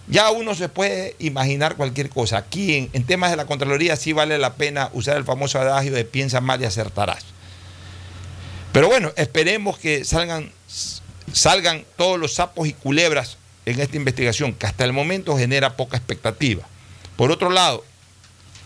ya 0.08 0.32
uno 0.32 0.56
se 0.56 0.68
puede 0.68 1.14
imaginar 1.20 1.76
cualquier 1.76 2.10
cosa. 2.10 2.38
Aquí 2.38 2.90
en, 2.92 3.04
temas 3.04 3.30
de 3.30 3.36
la 3.36 3.46
Contraloría 3.46 3.94
sí 3.94 4.12
vale 4.12 4.38
la 4.38 4.54
pena 4.54 4.90
usar 4.92 5.18
el 5.18 5.24
famoso 5.24 5.60
adagio 5.60 5.92
de 5.92 6.04
piensa 6.04 6.40
mal 6.40 6.60
y 6.60 6.64
acertarás. 6.64 7.24
Pero 8.72 8.88
bueno, 8.88 9.12
esperemos 9.14 9.78
que 9.78 10.04
salgan, 10.04 10.50
salgan 11.32 11.84
todos 11.96 12.18
los 12.18 12.34
sapos 12.34 12.66
y 12.66 12.72
culebras 12.72 13.38
en 13.66 13.78
esta 13.78 13.96
investigación, 13.96 14.52
que 14.52 14.66
hasta 14.66 14.84
el 14.84 14.92
momento 14.92 15.38
genera 15.38 15.76
poca 15.76 15.96
expectativa. 15.96 16.66
Por 17.14 17.30
otro 17.30 17.50
lado, 17.50 17.84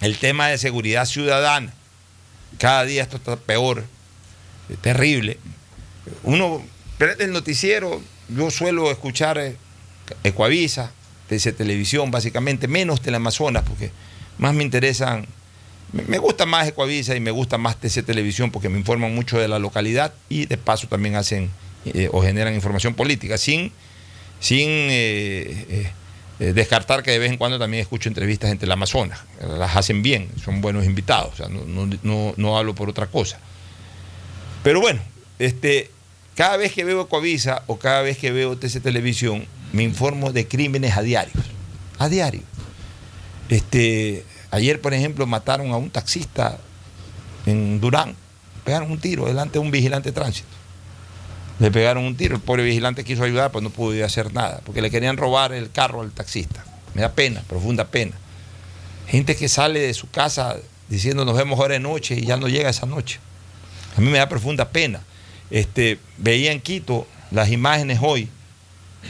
el 0.00 0.16
tema 0.16 0.48
de 0.48 0.56
seguridad 0.56 1.04
ciudadana. 1.04 1.74
Cada 2.56 2.86
día 2.86 3.02
esto 3.02 3.18
está 3.18 3.36
peor, 3.36 3.84
es 4.70 4.78
terrible. 4.78 5.36
Uno, 6.22 6.64
prende 6.96 7.24
el 7.24 7.32
noticiero, 7.32 8.00
yo 8.36 8.50
suelo 8.50 8.90
escuchar 8.90 9.38
eh, 9.38 9.56
Ecuavisa, 10.24 10.92
TC 11.28 11.56
Televisión, 11.56 12.10
básicamente, 12.10 12.68
menos 12.68 13.00
Teleamazonas, 13.00 13.62
porque 13.62 13.90
más 14.38 14.54
me 14.54 14.64
interesan, 14.64 15.26
me, 15.92 16.18
gusta 16.18 16.46
más 16.46 16.68
Ecuavisa 16.68 17.14
y 17.16 17.20
me 17.20 17.30
gusta 17.30 17.58
más 17.58 17.76
TC 17.76 18.04
Televisión 18.04 18.50
porque 18.50 18.68
me 18.68 18.78
informan 18.78 19.14
mucho 19.14 19.38
de 19.38 19.48
la 19.48 19.58
localidad 19.58 20.12
y 20.28 20.46
de 20.46 20.56
paso 20.56 20.86
también 20.88 21.16
hacen 21.16 21.50
eh, 21.86 22.08
o 22.12 22.22
generan 22.22 22.54
información 22.54 22.94
política, 22.94 23.38
sin, 23.38 23.72
sin 24.40 24.68
eh, 24.68 25.90
descartar 26.38 27.02
que 27.02 27.12
de 27.12 27.18
vez 27.18 27.30
en 27.30 27.38
cuando 27.38 27.58
también 27.58 27.80
escucho 27.80 28.08
entrevistas 28.08 28.50
entre 28.50 28.66
el 28.66 28.72
Amazonas, 28.72 29.20
las 29.40 29.76
hacen 29.76 30.02
bien, 30.02 30.28
son 30.44 30.60
buenos 30.60 30.84
invitados, 30.84 31.40
no, 31.48 32.34
no 32.36 32.58
hablo 32.58 32.74
por 32.74 32.88
otra 32.88 33.06
cosa. 33.06 33.38
Pero 34.62 34.80
bueno, 34.80 35.00
este, 35.38 35.90
cada 36.34 36.56
vez 36.56 36.72
que 36.72 36.84
veo 36.84 37.08
Coavisa 37.08 37.62
o 37.66 37.78
cada 37.78 38.02
vez 38.02 38.18
que 38.18 38.32
veo 38.32 38.56
TC 38.56 38.80
Televisión, 38.80 39.46
me 39.72 39.82
informo 39.82 40.32
de 40.32 40.48
crímenes 40.48 40.96
a 40.96 41.02
diarios. 41.02 41.44
A 41.98 42.08
diario. 42.08 42.42
Este, 43.48 44.24
ayer, 44.50 44.80
por 44.80 44.94
ejemplo, 44.94 45.26
mataron 45.26 45.72
a 45.72 45.76
un 45.76 45.90
taxista 45.90 46.58
en 47.46 47.80
Durán. 47.80 48.16
Pegaron 48.64 48.90
un 48.90 48.98
tiro 48.98 49.26
delante 49.26 49.54
de 49.54 49.58
un 49.58 49.70
vigilante 49.70 50.10
de 50.10 50.14
tránsito. 50.14 50.48
Le 51.58 51.70
pegaron 51.70 52.04
un 52.04 52.16
tiro. 52.16 52.36
El 52.36 52.42
pobre 52.42 52.62
vigilante 52.62 53.04
quiso 53.04 53.24
ayudar, 53.24 53.52
pues 53.52 53.62
no 53.62 53.70
pudo 53.70 54.04
hacer 54.04 54.32
nada. 54.32 54.60
Porque 54.64 54.80
le 54.80 54.90
querían 54.90 55.16
robar 55.16 55.52
el 55.52 55.70
carro 55.70 56.00
al 56.00 56.12
taxista. 56.12 56.64
Me 56.94 57.02
da 57.02 57.12
pena, 57.12 57.42
profunda 57.46 57.86
pena. 57.86 58.12
Gente 59.06 59.36
que 59.36 59.48
sale 59.48 59.80
de 59.80 59.94
su 59.94 60.10
casa 60.10 60.56
diciendo 60.88 61.24
nos 61.24 61.36
vemos 61.36 61.58
ahora 61.58 61.74
de 61.74 61.80
noche 61.80 62.14
y 62.14 62.26
ya 62.26 62.36
no 62.36 62.48
llega 62.48 62.70
esa 62.70 62.86
noche. 62.86 63.18
A 63.96 64.00
mí 64.00 64.08
me 64.08 64.18
da 64.18 64.28
profunda 64.28 64.70
pena. 64.70 65.00
Este, 65.52 65.98
veía 66.16 66.50
en 66.50 66.62
Quito 66.62 67.06
las 67.30 67.50
imágenes 67.50 67.98
hoy 68.00 68.26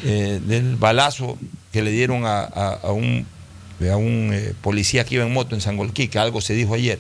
eh, 0.03 0.40
del 0.45 0.74
balazo 0.74 1.38
que 1.70 1.82
le 1.82 1.93
dieron 1.93 2.24
a, 2.26 2.80
un, 2.82 3.24
a 3.88 3.97
un 3.97 4.30
eh, 4.34 4.53
policía 4.61 5.05
que 5.05 5.14
iba 5.14 5.24
en 5.24 5.32
moto 5.32 5.55
en 5.55 5.61
Sangolquí, 5.61 6.09
que 6.09 6.18
algo 6.18 6.40
se 6.40 6.55
dijo 6.55 6.74
ayer. 6.74 6.99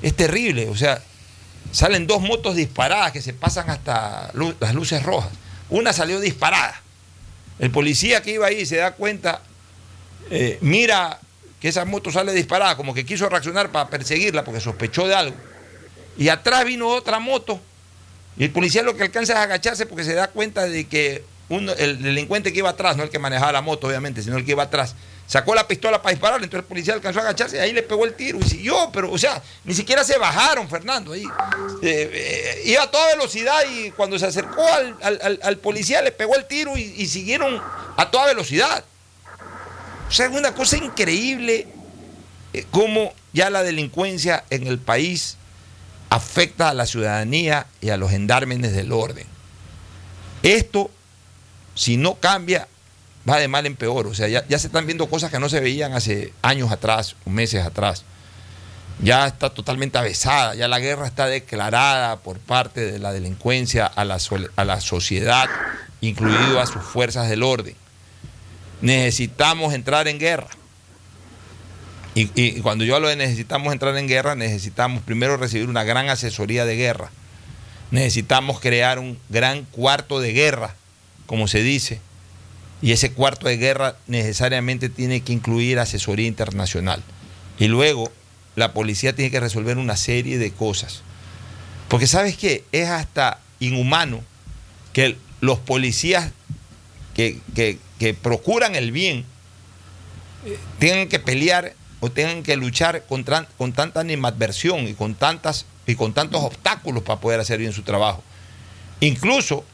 Es 0.00 0.14
terrible, 0.14 0.68
o 0.68 0.76
sea, 0.76 1.02
salen 1.72 2.06
dos 2.06 2.22
motos 2.22 2.54
disparadas 2.54 3.10
que 3.10 3.20
se 3.20 3.32
pasan 3.32 3.68
hasta 3.68 4.30
las 4.60 4.74
luces 4.74 5.02
rojas. 5.02 5.32
Una 5.70 5.92
salió 5.92 6.20
disparada. 6.20 6.80
El 7.58 7.72
policía 7.72 8.22
que 8.22 8.34
iba 8.34 8.46
ahí 8.46 8.64
se 8.64 8.76
da 8.76 8.92
cuenta, 8.92 9.42
eh, 10.30 10.56
mira 10.60 11.18
que 11.58 11.66
esa 11.66 11.84
moto 11.84 12.12
sale 12.12 12.32
disparada, 12.32 12.76
como 12.76 12.94
que 12.94 13.04
quiso 13.04 13.28
reaccionar 13.28 13.72
para 13.72 13.90
perseguirla 13.90 14.44
porque 14.44 14.60
sospechó 14.60 15.08
de 15.08 15.16
algo. 15.16 15.36
Y 16.16 16.28
atrás 16.28 16.64
vino 16.64 16.86
otra 16.86 17.18
moto 17.18 17.60
Y 18.38 18.44
el 18.44 18.50
policía 18.50 18.82
lo 18.82 18.96
que 18.96 19.02
alcanza 19.04 19.32
es 19.32 19.38
agacharse 19.38 19.86
porque 19.86 20.04
se 20.04 20.14
da 20.14 20.28
cuenta 20.28 20.64
de 20.64 20.86
que 20.86 21.24
el 21.50 22.02
delincuente 22.02 22.52
que 22.52 22.58
iba 22.58 22.70
atrás, 22.70 22.96
no 22.96 23.02
el 23.02 23.10
que 23.10 23.18
manejaba 23.18 23.52
la 23.52 23.62
moto, 23.62 23.88
obviamente, 23.88 24.22
sino 24.22 24.36
el 24.36 24.44
que 24.44 24.52
iba 24.52 24.62
atrás, 24.62 24.94
sacó 25.26 25.54
la 25.54 25.66
pistola 25.66 26.00
para 26.00 26.12
disparar, 26.12 26.36
entonces 26.42 26.60
el 26.60 26.64
policía 26.64 26.94
alcanzó 26.94 27.20
a 27.20 27.22
agacharse 27.22 27.56
y 27.56 27.60
ahí 27.60 27.72
le 27.72 27.82
pegó 27.82 28.04
el 28.04 28.14
tiro 28.14 28.38
y 28.38 28.44
siguió, 28.44 28.90
pero, 28.92 29.10
o 29.10 29.18
sea, 29.18 29.42
ni 29.64 29.74
siquiera 29.74 30.04
se 30.04 30.18
bajaron, 30.18 30.68
Fernando. 30.68 31.12
Ahí, 31.12 31.24
eh, 31.82 32.10
eh, 32.12 32.62
iba 32.66 32.82
a 32.82 32.90
toda 32.90 33.08
velocidad 33.08 33.60
y 33.70 33.90
cuando 33.90 34.18
se 34.18 34.26
acercó 34.26 34.64
al, 35.02 35.58
policía 35.58 36.00
le 36.02 36.12
pegó 36.12 36.36
el 36.36 36.44
tiro 36.44 36.76
y, 36.76 37.06
siguieron 37.06 37.60
a 37.96 38.10
toda 38.10 38.26
velocidad. 38.26 38.84
O 40.08 40.12
sea, 40.12 40.26
es 40.26 40.32
una 40.32 40.54
cosa 40.54 40.76
increíble 40.76 41.66
eh, 42.52 42.64
cómo 42.70 43.12
ya 43.32 43.50
la 43.50 43.62
delincuencia 43.62 44.44
en 44.50 44.66
el 44.66 44.78
país 44.78 45.37
afecta 46.10 46.70
a 46.70 46.74
la 46.74 46.86
ciudadanía 46.86 47.66
y 47.80 47.90
a 47.90 47.96
los 47.96 48.10
gendármenes 48.10 48.72
del 48.72 48.92
orden. 48.92 49.26
Esto, 50.42 50.90
si 51.74 51.96
no 51.96 52.14
cambia, 52.16 52.68
va 53.28 53.38
de 53.38 53.48
mal 53.48 53.66
en 53.66 53.76
peor. 53.76 54.06
O 54.06 54.14
sea, 54.14 54.28
ya, 54.28 54.58
se 54.58 54.66
están 54.66 54.86
viendo 54.86 55.08
cosas 55.08 55.30
que 55.30 55.38
no 55.38 55.48
se 55.48 55.60
veían 55.60 55.92
hace 55.92 56.32
años 56.42 56.70
atrás 56.72 57.16
meses 57.24 57.64
atrás. 57.64 58.04
Ya 59.00 59.26
está 59.28 59.50
totalmente 59.50 59.96
avesada, 59.96 60.56
ya 60.56 60.66
la 60.66 60.80
guerra 60.80 61.06
está 61.06 61.26
declarada 61.26 62.16
por 62.16 62.40
parte 62.40 62.80
de 62.90 62.98
la 62.98 63.12
delincuencia 63.12 63.86
a 63.86 64.04
la, 64.04 64.18
a 64.56 64.64
la 64.64 64.80
sociedad, 64.80 65.48
incluido 66.00 66.60
a 66.60 66.66
sus 66.66 66.82
fuerzas 66.82 67.28
del 67.28 67.44
orden. 67.44 67.76
Necesitamos 68.80 69.72
entrar 69.72 70.08
en 70.08 70.18
guerra. 70.18 70.48
Y, 72.34 72.60
cuando 72.62 72.84
yo 72.84 72.96
hablo 72.96 73.08
de 73.08 73.14
necesitamos 73.14 73.72
entrar 73.72 73.96
en 73.96 74.08
guerra, 74.08 74.34
necesitamos 74.34 75.02
primero 75.02 75.36
recibir 75.36 75.68
una 75.68 75.84
gran 75.84 76.08
asesoría 76.08 76.64
de 76.64 76.74
guerra. 76.74 77.10
Necesitamos 77.92 78.58
crear 78.58 78.98
un 78.98 79.18
gran 79.28 79.64
cuarto 79.64 80.18
de 80.18 80.32
guerra, 80.32 80.74
como 81.26 81.46
se 81.46 81.62
dice. 81.62 82.00
Y 82.82 82.90
ese 82.90 83.12
cuarto 83.12 83.46
de 83.46 83.56
guerra 83.56 83.96
necesariamente 84.08 84.88
tiene 84.88 85.20
que 85.20 85.32
incluir 85.32 85.78
asesoría 85.78 86.26
internacional. 86.26 87.02
Y 87.58 87.68
luego 87.68 88.10
la 88.56 88.72
policía 88.72 89.14
tiene 89.14 89.30
que 89.30 89.40
resolver 89.40 89.78
una 89.78 89.96
serie 89.96 90.38
de 90.38 90.50
cosas. 90.50 91.02
Porque 91.86 92.08
sabes 92.08 92.36
qué, 92.36 92.64
es 92.72 92.88
hasta 92.88 93.38
inhumano 93.60 94.22
que 94.92 95.16
los 95.40 95.60
policías 95.60 96.32
que, 97.14 97.38
que 97.54 98.14
procuran 98.14 98.74
el 98.74 98.90
bien 98.90 99.24
eh, 100.44 100.58
tengan 100.78 101.08
que 101.08 101.18
pelear 101.18 101.74
o 102.00 102.10
tengan 102.10 102.42
que 102.42 102.56
luchar 102.56 103.04
con, 103.08 103.24
con 103.56 103.72
tanta 103.72 104.00
animadversión 104.00 104.86
y 104.86 104.94
con, 104.94 105.14
tantas, 105.14 105.66
y 105.86 105.94
con 105.94 106.12
tantos 106.12 106.42
obstáculos 106.42 107.02
para 107.02 107.20
poder 107.20 107.40
hacer 107.40 107.58
bien 107.58 107.72
su 107.72 107.82
trabajo. 107.82 108.22
Incluso 109.00 109.64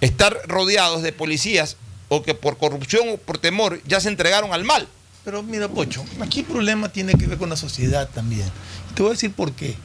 estar 0.00 0.36
rodeados 0.46 1.02
de 1.02 1.12
policías 1.12 1.76
o 2.08 2.22
que 2.22 2.34
por 2.34 2.58
corrupción 2.58 3.08
o 3.10 3.16
por 3.16 3.38
temor 3.38 3.80
ya 3.86 4.00
se 4.00 4.08
entregaron 4.08 4.52
al 4.52 4.64
mal. 4.64 4.88
Pero 5.24 5.42
mira, 5.42 5.68
Pocho, 5.68 6.04
aquí 6.20 6.40
el 6.40 6.46
problema 6.46 6.88
tiene 6.90 7.14
que 7.14 7.26
ver 7.26 7.38
con 7.38 7.50
la 7.50 7.56
sociedad 7.56 8.08
también. 8.12 8.50
te 8.94 9.02
voy 9.02 9.10
a 9.10 9.14
decir 9.14 9.32
por 9.32 9.52
qué. 9.52 9.76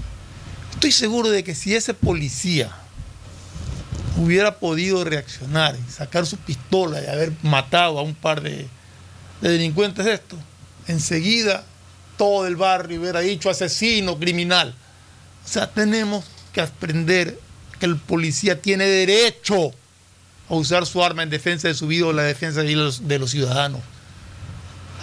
Estoy 0.71 0.91
seguro 0.91 1.29
de 1.29 1.43
que 1.43 1.55
si 1.55 1.75
ese 1.75 1.93
policía 1.93 2.71
hubiera 4.17 4.59
podido 4.59 5.03
reaccionar 5.03 5.75
y 5.75 5.91
sacar 5.91 6.25
su 6.25 6.37
pistola 6.37 7.01
y 7.01 7.07
haber 7.07 7.33
matado 7.43 7.99
a 7.99 8.01
un 8.01 8.15
par 8.15 8.41
de, 8.41 8.67
de 9.41 9.49
delincuentes 9.49 10.05
de 10.05 10.13
esto, 10.13 10.37
enseguida 10.87 11.65
todo 12.17 12.47
el 12.47 12.55
barrio 12.55 12.99
hubiera 12.99 13.19
dicho 13.21 13.49
asesino, 13.49 14.17
criminal. 14.17 14.75
O 15.43 15.47
sea, 15.47 15.71
tenemos 15.71 16.25
que 16.53 16.61
aprender 16.61 17.39
que 17.79 17.85
el 17.85 17.97
policía 17.97 18.61
tiene 18.61 18.85
derecho 18.85 19.71
a 20.49 20.55
usar 20.55 20.85
su 20.85 21.03
arma 21.03 21.23
en 21.23 21.29
defensa 21.29 21.67
de 21.67 21.73
su 21.73 21.87
vida 21.87 22.07
o 22.07 22.13
la 22.13 22.23
defensa 22.23 22.61
de 22.61 22.75
los, 22.75 23.07
de 23.07 23.19
los 23.19 23.31
ciudadanos. 23.31 23.81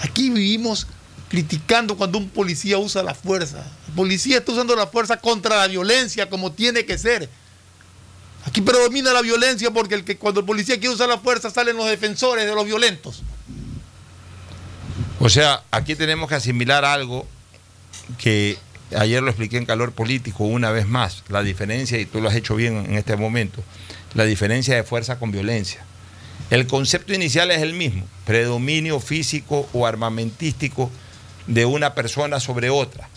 Aquí 0.02 0.30
vivimos 0.30 0.86
criticando 1.28 1.96
cuando 1.96 2.18
un 2.18 2.28
policía 2.28 2.78
usa 2.78 3.02
la 3.02 3.14
fuerza. 3.14 3.64
El 3.88 3.94
policía 3.94 4.38
está 4.38 4.52
usando 4.52 4.76
la 4.76 4.86
fuerza 4.86 5.16
contra 5.16 5.56
la 5.56 5.66
violencia 5.66 6.28
como 6.28 6.52
tiene 6.52 6.84
que 6.84 6.98
ser. 6.98 7.28
Aquí 8.44 8.60
predomina 8.60 9.12
la 9.12 9.22
violencia 9.22 9.70
porque 9.70 9.94
el 9.94 10.04
que, 10.04 10.18
cuando 10.18 10.40
el 10.40 10.46
policía 10.46 10.78
quiere 10.78 10.94
usar 10.94 11.08
la 11.08 11.18
fuerza 11.18 11.50
salen 11.50 11.76
los 11.76 11.86
defensores 11.86 12.44
de 12.44 12.54
los 12.54 12.64
violentos. 12.64 13.22
O 15.24 15.28
sea, 15.28 15.62
aquí 15.70 15.94
tenemos 15.94 16.28
que 16.28 16.34
asimilar 16.34 16.84
algo 16.84 17.28
que 18.18 18.58
ayer 18.96 19.22
lo 19.22 19.30
expliqué 19.30 19.56
en 19.56 19.66
calor 19.66 19.92
político 19.92 20.42
una 20.42 20.72
vez 20.72 20.84
más, 20.84 21.22
la 21.28 21.44
diferencia, 21.44 21.96
y 22.00 22.06
tú 22.06 22.20
lo 22.20 22.28
has 22.28 22.34
hecho 22.34 22.56
bien 22.56 22.76
en 22.76 22.94
este 22.96 23.16
momento, 23.16 23.62
la 24.14 24.24
diferencia 24.24 24.74
de 24.74 24.82
fuerza 24.82 25.20
con 25.20 25.30
violencia. 25.30 25.84
El 26.50 26.66
concepto 26.66 27.14
inicial 27.14 27.52
es 27.52 27.62
el 27.62 27.72
mismo, 27.72 28.04
predominio 28.26 28.98
físico 28.98 29.68
o 29.72 29.86
armamentístico 29.86 30.90
de 31.46 31.66
una 31.66 31.94
persona 31.94 32.40
sobre 32.40 32.70
otra. 32.70 33.08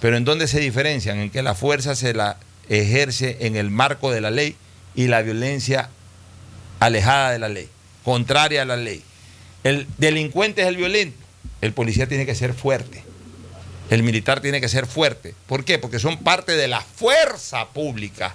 Pero 0.00 0.16
¿en 0.16 0.24
dónde 0.24 0.48
se 0.48 0.60
diferencian? 0.60 1.18
En 1.18 1.28
que 1.28 1.42
la 1.42 1.54
fuerza 1.54 1.94
se 1.94 2.14
la 2.14 2.38
ejerce 2.70 3.36
en 3.40 3.56
el 3.56 3.70
marco 3.70 4.10
de 4.10 4.22
la 4.22 4.30
ley 4.30 4.56
y 4.94 5.08
la 5.08 5.20
violencia 5.20 5.90
alejada 6.78 7.32
de 7.32 7.38
la 7.38 7.50
ley, 7.50 7.68
contraria 8.02 8.62
a 8.62 8.64
la 8.64 8.78
ley. 8.78 9.02
El 9.62 9.86
delincuente 9.98 10.62
es 10.62 10.68
el 10.68 10.76
violento 10.76 11.19
el 11.60 11.72
policía 11.72 12.06
tiene 12.06 12.26
que 12.26 12.34
ser 12.34 12.54
fuerte. 12.54 13.02
El 13.90 14.02
militar 14.02 14.40
tiene 14.40 14.60
que 14.60 14.68
ser 14.68 14.86
fuerte. 14.86 15.34
¿Por 15.46 15.64
qué? 15.64 15.78
Porque 15.78 15.98
son 15.98 16.18
parte 16.18 16.52
de 16.56 16.68
la 16.68 16.80
fuerza 16.80 17.68
pública. 17.68 18.34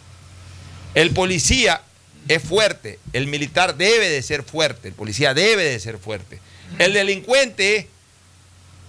El 0.93 1.11
policía 1.11 1.81
es 2.27 2.41
fuerte, 2.43 2.99
el 3.13 3.27
militar 3.27 3.75
debe 3.77 4.09
de 4.09 4.21
ser 4.21 4.43
fuerte, 4.43 4.87
el 4.87 4.93
policía 4.93 5.33
debe 5.33 5.63
de 5.63 5.79
ser 5.79 5.97
fuerte. 5.97 6.39
El 6.79 6.93
delincuente 6.93 7.87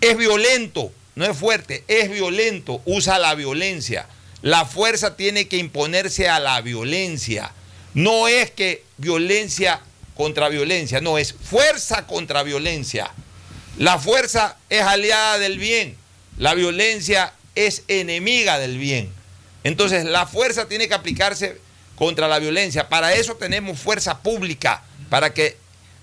es 0.01 0.17
violento, 0.17 0.93
no 1.15 1.25
es 1.25 1.37
fuerte, 1.37 1.85
es 1.89 2.11
violento, 2.11 2.81
usa 2.85 3.19
la 3.19 3.35
violencia. 3.35 4.07
La 4.43 4.65
fuerza 4.65 5.17
tiene 5.17 5.49
que 5.49 5.57
imponerse 5.57 6.29
a 6.29 6.41
la 6.41 6.61
violencia. 6.61 7.53
No 7.95 8.29
es 8.29 8.51
que 8.51 8.85
violencia 8.97 9.81
contra 10.15 10.49
violencia, 10.49 11.01
no, 11.01 11.19
es 11.19 11.33
fuerza 11.33 12.07
contra 12.07 12.43
violencia. 12.43 13.11
La 13.79 13.99
fuerza 13.99 14.57
es 14.71 14.83
aliada 14.83 15.39
del 15.39 15.59
bien, 15.59 15.97
la 16.39 16.55
violencia 16.55 17.33
es 17.55 17.83
enemiga 17.89 18.59
del 18.59 18.79
bien. 18.79 19.11
Entonces 19.65 20.05
la 20.05 20.27
fuerza 20.27 20.69
tiene 20.69 20.89
que 20.89 20.95
aplicarse 20.95 21.61
contra 21.97 22.29
la 22.29 22.39
violencia. 22.39 22.89
Para 22.89 23.15
eso 23.15 23.35
tenemos 23.35 23.79
fuerza 23.79 24.23
pública, 24.23 24.83
para 25.11 25.35
que 25.35 25.57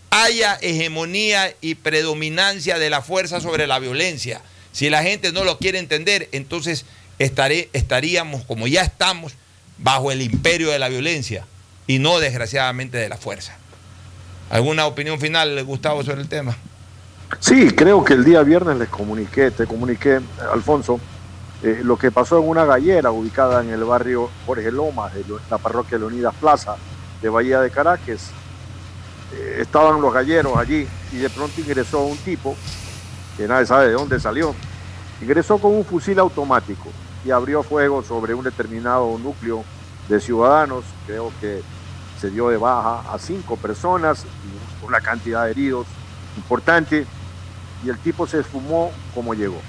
haya 0.10 0.58
hegemonía 0.62 1.56
y 1.62 1.76
predominancia 1.76 2.78
de 2.78 2.90
la 2.90 3.02
fuerza 3.02 3.42
sobre 3.42 3.66
la 3.66 3.80
violencia. 3.80 4.42
Si 4.72 4.90
la 4.90 5.02
gente 5.02 5.32
no 5.32 5.44
lo 5.44 5.58
quiere 5.58 5.80
entender, 5.80 6.30
entonces 6.32 6.86
estaré, 7.20 7.70
estaríamos, 7.74 8.44
como 8.44 8.68
ya 8.68 8.82
estamos, 8.82 9.34
bajo 9.80 10.12
el 10.12 10.22
imperio 10.22 10.70
de 10.70 10.80
la 10.80 10.90
violencia 10.90 11.48
y 11.88 12.00
no 12.00 12.20
desgraciadamente 12.20 12.98
de 12.98 13.10
la 13.10 13.18
fuerza. 13.18 13.58
¿Alguna 14.50 14.86
opinión 14.86 15.20
final, 15.20 15.64
Gustavo, 15.64 16.04
sobre 16.04 16.22
el 16.22 16.30
tema? 16.30 16.56
Sí, 17.40 17.72
creo 17.72 18.04
que 18.04 18.14
el 18.14 18.24
día 18.24 18.42
viernes 18.44 18.78
les 18.78 18.90
comuniqué, 18.90 19.52
te 19.52 19.66
comuniqué, 19.66 20.20
Alfonso, 20.52 21.00
eh, 21.62 21.82
lo 21.84 21.98
que 21.98 22.12
pasó 22.12 22.40
en 22.40 22.48
una 22.48 22.66
gallera 22.66 23.12
ubicada 23.12 23.62
en 23.62 23.70
el 23.70 23.84
barrio 23.84 24.30
Jorge 24.46 24.72
Lomas, 24.72 25.14
de 25.14 25.24
la 25.50 25.58
parroquia 25.58 25.98
Leonidas 25.98 26.34
Plaza 26.36 26.76
de 27.22 27.30
Bahía 27.30 27.62
de 27.62 27.70
Caracas. 27.72 28.32
Eh, 29.34 29.58
estaban 29.62 30.02
los 30.02 30.14
galleros 30.14 30.58
allí 30.58 30.88
y 31.12 31.18
de 31.18 31.30
pronto 31.30 31.60
ingresó 31.60 32.04
un 32.06 32.18
tipo, 32.18 32.56
que 33.38 33.48
nadie 33.48 33.66
sabe 33.66 33.88
de 33.88 33.94
dónde 33.94 34.20
salió, 34.20 34.54
ingresó 35.22 35.58
con 35.58 35.74
un 35.74 35.86
fusil 35.86 36.20
automático 36.20 36.90
y 37.26 37.32
abrió 37.32 37.64
fuego 37.64 38.04
sobre 38.04 38.34
un 38.34 38.44
determinado 38.44 39.18
núcleo 39.18 39.64
de 40.10 40.20
ciudadanos. 40.20 40.84
Creo 41.06 41.32
que 41.40 41.62
se 42.20 42.30
dio 42.30 42.50
de 42.50 42.58
baja 42.58 43.04
a 43.12 43.18
cinco 43.18 43.56
personas 43.58 44.26
y 44.26 44.86
una 44.86 45.00
cantidad 45.00 45.46
de 45.46 45.52
heridos 45.52 45.88
importante 46.36 47.06
y 47.84 47.90
el 47.90 47.98
tipo 48.00 48.26
se 48.26 48.40
esfumó 48.40 48.92
como 49.14 49.34
llegó. 49.34 49.62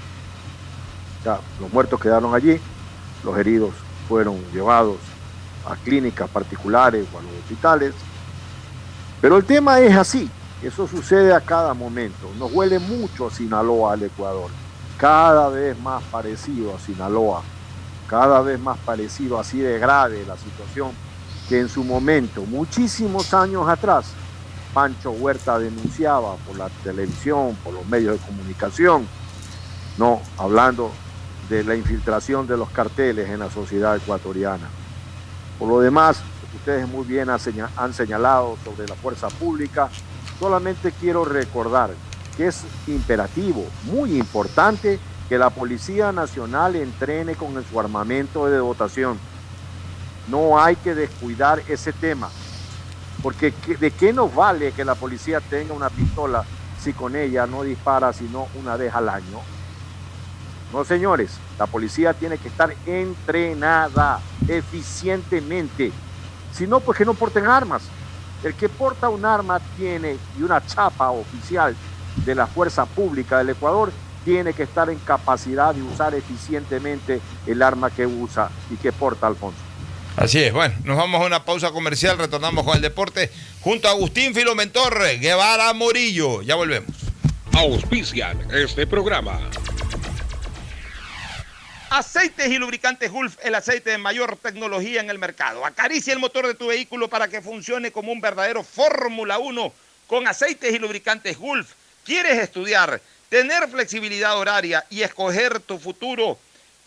Los 1.59 1.73
muertos 1.73 1.99
quedaron 1.99 2.33
allí, 2.35 2.59
los 3.23 3.37
heridos 3.37 3.73
fueron 4.07 4.39
llevados 4.53 4.97
a 5.67 5.75
clínicas 5.75 6.29
particulares 6.29 7.07
o 7.13 7.19
a 7.19 7.21
los 7.21 7.31
hospitales. 7.41 7.93
Pero 9.21 9.37
el 9.37 9.45
tema 9.45 9.79
es 9.79 9.95
así, 9.95 10.29
eso 10.61 10.87
sucede 10.87 11.33
a 11.33 11.41
cada 11.41 11.73
momento. 11.73 12.29
Nos 12.37 12.51
huele 12.53 12.77
mucho 12.77 13.27
a 13.27 13.31
Sinaloa, 13.31 13.93
al 13.93 14.03
Ecuador, 14.03 14.51
cada 14.97 15.49
vez 15.49 15.77
más 15.79 16.03
parecido 16.03 16.75
a 16.75 16.79
Sinaloa, 16.79 17.41
cada 18.07 18.41
vez 18.41 18.59
más 18.59 18.77
parecido, 18.79 19.39
así 19.39 19.59
de 19.59 19.79
grave 19.79 20.23
la 20.27 20.37
situación 20.37 20.91
que 21.49 21.59
en 21.59 21.69
su 21.69 21.83
momento, 21.83 22.41
muchísimos 22.43 23.33
años 23.33 23.67
atrás, 23.67 24.13
Pancho 24.75 25.11
Huerta 25.11 25.57
denunciaba 25.57 26.35
por 26.45 26.57
la 26.57 26.67
televisión, 26.83 27.57
por 27.63 27.73
los 27.73 27.87
medios 27.87 28.19
de 28.19 28.25
comunicación, 28.27 29.07
no, 29.97 30.21
hablando 30.37 30.91
de 31.47 31.63
la 31.63 31.75
infiltración 31.75 32.45
de 32.45 32.57
los 32.57 32.69
carteles 32.71 33.29
en 33.29 33.39
la 33.39 33.49
sociedad 33.49 33.95
ecuatoriana. 33.95 34.67
Por 35.57 35.69
lo 35.69 35.79
demás, 35.79 36.17
ustedes 36.53 36.89
muy 36.89 37.05
bien 37.05 37.29
han 37.29 37.93
señalado 37.93 38.57
sobre 38.65 38.85
la 38.85 38.95
fuerza 38.95 39.29
pública. 39.29 39.89
Solamente 40.37 40.91
quiero 40.91 41.23
recordar 41.23 41.91
que 42.35 42.47
es 42.47 42.65
imperativo, 42.87 43.65
muy 43.83 44.17
importante, 44.17 44.99
que 45.29 45.37
la 45.37 45.51
Policía 45.51 46.11
Nacional 46.11 46.75
entrene 46.75 47.35
con 47.35 47.63
su 47.63 47.79
armamento 47.79 48.47
de 48.47 48.57
dotación. 48.57 49.17
No 50.27 50.59
hay 50.59 50.75
que 50.75 50.93
descuidar 50.93 51.63
ese 51.69 51.93
tema, 51.93 52.29
porque 53.25 53.51
¿de 53.79 53.89
qué 53.89 54.13
nos 54.13 54.35
vale 54.35 54.71
que 54.71 54.85
la 54.85 54.93
policía 54.93 55.39
tenga 55.39 55.73
una 55.73 55.89
pistola 55.89 56.45
si 56.79 56.93
con 56.93 57.15
ella 57.15 57.47
no 57.47 57.63
dispara 57.63 58.13
sino 58.13 58.45
una 58.53 58.77
vez 58.77 58.93
al 58.93 59.09
año? 59.09 59.39
No, 60.71 60.83
señores, 60.83 61.39
la 61.57 61.65
policía 61.65 62.13
tiene 62.13 62.37
que 62.37 62.49
estar 62.49 62.71
entrenada 62.85 64.19
eficientemente. 64.47 65.91
Si 66.51 66.67
no, 66.67 66.79
pues 66.81 66.99
que 66.99 67.03
no 67.03 67.15
porten 67.15 67.47
armas. 67.47 67.89
El 68.43 68.53
que 68.53 68.69
porta 68.69 69.09
un 69.09 69.25
arma 69.25 69.59
tiene 69.75 70.19
y 70.37 70.43
una 70.43 70.63
chapa 70.63 71.09
oficial 71.09 71.75
de 72.23 72.35
la 72.35 72.45
fuerza 72.45 72.85
pública 72.85 73.39
del 73.39 73.49
Ecuador 73.49 73.91
tiene 74.23 74.53
que 74.53 74.61
estar 74.61 74.87
en 74.91 74.99
capacidad 74.99 75.73
de 75.73 75.81
usar 75.81 76.13
eficientemente 76.13 77.19
el 77.47 77.63
arma 77.63 77.89
que 77.89 78.05
usa 78.05 78.51
y 78.69 78.75
que 78.75 78.91
porta 78.91 79.25
Alfonso. 79.25 79.64
Así 80.17 80.41
es, 80.41 80.53
bueno, 80.53 80.73
nos 80.85 80.95
vamos 80.95 81.21
a 81.21 81.25
una 81.25 81.43
pausa 81.43 81.71
comercial, 81.71 82.17
retornamos 82.17 82.63
con 82.63 82.75
el 82.75 82.81
deporte 82.81 83.29
junto 83.59 83.89
a 83.89 83.91
Agustín 83.91 84.33
Filomentor, 84.33 84.97
Guevara 85.19 85.73
Morillo, 85.73 86.41
ya 86.41 86.55
volvemos. 86.55 86.89
Auspician 87.51 88.47
este 88.51 88.87
programa. 88.87 89.41
Aceites 91.89 92.49
y 92.49 92.57
lubricantes 92.57 93.11
Gulf, 93.11 93.37
el 93.43 93.55
aceite 93.55 93.89
de 93.89 93.97
mayor 93.97 94.37
tecnología 94.37 95.01
en 95.01 95.09
el 95.09 95.19
mercado. 95.19 95.65
Acaricia 95.65 96.13
el 96.13 96.19
motor 96.19 96.47
de 96.47 96.53
tu 96.53 96.67
vehículo 96.67 97.09
para 97.09 97.27
que 97.27 97.41
funcione 97.41 97.91
como 97.91 98.13
un 98.13 98.21
verdadero 98.21 98.63
Fórmula 98.63 99.37
1 99.37 99.73
con 100.07 100.27
aceites 100.27 100.73
y 100.73 100.79
lubricantes 100.79 101.37
Gulf. 101.37 101.73
¿Quieres 102.05 102.37
estudiar, 102.37 103.01
tener 103.29 103.67
flexibilidad 103.67 104.37
horaria 104.37 104.85
y 104.89 105.01
escoger 105.01 105.59
tu 105.59 105.77
futuro? 105.77 106.37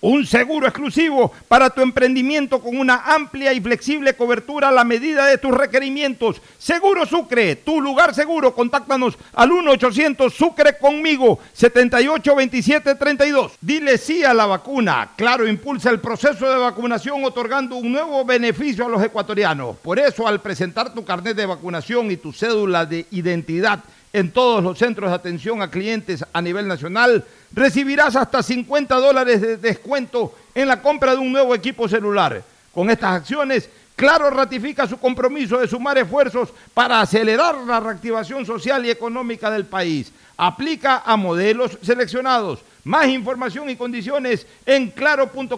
un 0.00 0.26
seguro 0.26 0.66
exclusivo 0.66 1.32
para 1.48 1.70
tu 1.70 1.80
emprendimiento 1.80 2.60
con 2.60 2.76
una 2.76 3.14
amplia 3.14 3.52
y 3.52 3.60
flexible 3.60 4.14
cobertura 4.14 4.68
a 4.68 4.72
la 4.72 4.84
medida 4.84 5.26
de 5.26 5.38
tus 5.38 5.52
requerimientos. 5.52 6.40
Seguro 6.58 7.06
Sucre, 7.06 7.56
tu 7.56 7.80
lugar 7.80 8.14
seguro. 8.14 8.54
Contáctanos 8.54 9.18
al 9.34 9.50
1-800 9.50 10.30
Sucre 10.30 10.78
conmigo, 10.78 11.40
782732. 11.52 13.52
Dile 13.60 13.98
sí 13.98 14.24
a 14.24 14.34
la 14.34 14.46
vacuna. 14.46 15.10
Claro, 15.16 15.46
impulsa 15.46 15.90
el 15.90 16.00
proceso 16.00 16.48
de 16.48 16.58
vacunación 16.58 17.24
otorgando 17.24 17.76
un 17.76 17.92
nuevo 17.92 18.24
beneficio 18.24 18.86
a 18.86 18.88
los 18.88 19.02
ecuatorianos. 19.02 19.76
Por 19.78 19.98
eso, 19.98 20.26
al 20.26 20.40
presentar 20.40 20.94
tu 20.94 21.04
carnet 21.04 21.36
de 21.36 21.46
vacunación 21.46 22.10
y 22.10 22.16
tu 22.16 22.32
cédula, 22.32 22.86
de 22.86 23.06
identidad 23.10 23.80
en 24.12 24.30
todos 24.30 24.62
los 24.62 24.78
centros 24.78 25.10
de 25.10 25.16
atención 25.16 25.62
a 25.62 25.70
clientes 25.70 26.24
a 26.32 26.42
nivel 26.42 26.66
nacional, 26.66 27.24
recibirás 27.52 28.16
hasta 28.16 28.42
50 28.42 28.94
dólares 28.96 29.40
de 29.40 29.56
descuento 29.56 30.34
en 30.54 30.68
la 30.68 30.80
compra 30.82 31.12
de 31.12 31.18
un 31.18 31.32
nuevo 31.32 31.54
equipo 31.54 31.88
celular. 31.88 32.42
Con 32.72 32.90
estas 32.90 33.12
acciones, 33.14 33.68
Claro 33.98 34.30
ratifica 34.30 34.86
su 34.86 34.96
compromiso 34.96 35.58
de 35.58 35.66
sumar 35.66 35.98
esfuerzos 35.98 36.50
para 36.72 37.00
acelerar 37.00 37.56
la 37.66 37.80
reactivación 37.80 38.46
social 38.46 38.86
y 38.86 38.90
económica 38.90 39.50
del 39.50 39.64
país. 39.64 40.12
Aplica 40.36 41.02
a 41.04 41.16
modelos 41.16 41.76
seleccionados. 41.82 42.60
Más 42.84 43.08
información 43.08 43.68
y 43.68 43.74
condiciones 43.74 44.46
en 44.64 44.92
claro.com.es. 44.92 45.54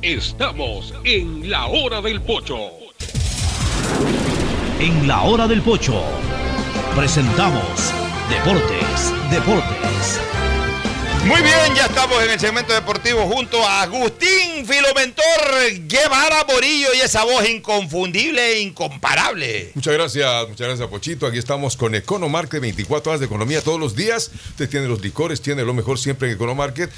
Estamos 0.00 0.94
en 1.02 1.50
la 1.50 1.66
hora 1.66 2.00
del 2.00 2.22
pocho. 2.22 2.81
En 4.82 5.06
la 5.06 5.22
hora 5.22 5.46
del 5.46 5.62
pocho 5.62 6.02
presentamos 6.96 7.94
Deportes, 8.28 9.14
Deportes. 9.30 10.31
Muy 11.24 11.40
bien, 11.40 11.76
ya 11.76 11.86
estamos 11.86 12.20
en 12.20 12.30
el 12.30 12.40
segmento 12.40 12.72
deportivo 12.74 13.20
junto 13.28 13.64
a 13.64 13.82
Agustín 13.82 14.66
Filomentor 14.66 15.86
Guevara 15.86 16.44
Morillo 16.52 16.88
y 16.96 17.00
esa 17.00 17.22
voz 17.22 17.48
inconfundible 17.48 18.54
e 18.54 18.60
incomparable. 18.62 19.70
Muchas 19.74 19.94
gracias, 19.94 20.48
muchas 20.48 20.66
gracias 20.66 20.88
Pochito. 20.88 21.24
Aquí 21.28 21.38
estamos 21.38 21.76
con 21.76 21.94
Economarket, 21.94 22.60
24 22.60 23.12
horas 23.12 23.20
de 23.20 23.26
economía 23.26 23.62
todos 23.62 23.78
los 23.78 23.94
días. 23.94 24.32
Usted 24.50 24.68
tiene 24.68 24.88
los 24.88 25.00
licores, 25.00 25.40
tiene 25.40 25.62
lo 25.62 25.72
mejor 25.74 26.00
siempre 26.00 26.26
en 26.28 26.34
Economarket, 26.34 26.90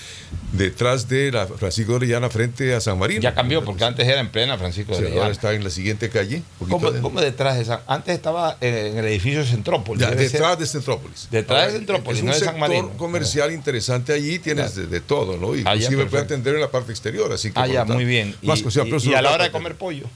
detrás 0.53 1.07
de 1.07 1.31
la 1.31 1.47
Francisco 1.47 1.93
de 1.93 1.97
Orellana 1.97 2.31
frente 2.31 2.75
a 2.75 2.81
San 2.81 2.99
Marino. 2.99 3.21
Ya 3.21 3.35
cambió 3.35 3.63
porque 3.63 3.85
antes 3.85 4.09
era 4.09 4.21
en 4.21 4.31
plena 4.31 4.57
Francisco 4.57 4.93
de 4.93 5.01
Orellana. 5.01 5.21
ahora 5.21 5.33
está 5.33 5.53
en 5.53 5.63
la 5.63 5.71
siguiente 5.71 6.09
calle. 6.09 6.43
¿Cómo, 6.71 7.21
detrás 7.21 7.59
de 7.59 7.67
San 7.67 7.81
Antes 7.87 8.15
estaba 8.15 8.57
en 8.63 8.97
el 8.97 9.05
edificio 9.05 9.45
Centrópolis. 9.45 10.01
Ya, 10.01 10.13
detrás 10.13 10.59
de 10.59 10.65
Centrópolis. 10.67 11.29
Detrás 11.31 11.67
de 11.67 11.79
Centrópolis, 11.79 12.21
es 12.21 12.25
no 12.25 12.33
un 12.33 12.39
de 12.39 12.45
San 12.45 12.59
Marino. 12.59 12.89
comercial 12.97 13.53
interesante 13.53 14.14
allí 14.15 14.39
tienes 14.39 14.75
de, 14.75 15.01
todo, 15.01 15.37
¿no? 15.37 15.55
Y 15.55 15.63
ah, 15.65 15.75
inclusive 15.75 16.07
puede 16.07 16.25
atender 16.25 16.55
en 16.55 16.61
la 16.61 16.71
parte 16.71 16.93
exterior, 16.93 17.33
así 17.33 17.51
que... 17.51 17.61
Ah, 17.61 17.67
ya, 17.67 17.85
muy 17.85 18.05
bien. 18.05 18.35
Más 18.43 18.61
y, 18.61 19.09
y, 19.09 19.15
a 19.15 19.23
la 19.23 19.33
hora 19.33 19.45
de 19.45 19.51
comer 19.51 19.75
pollo. 19.77 20.07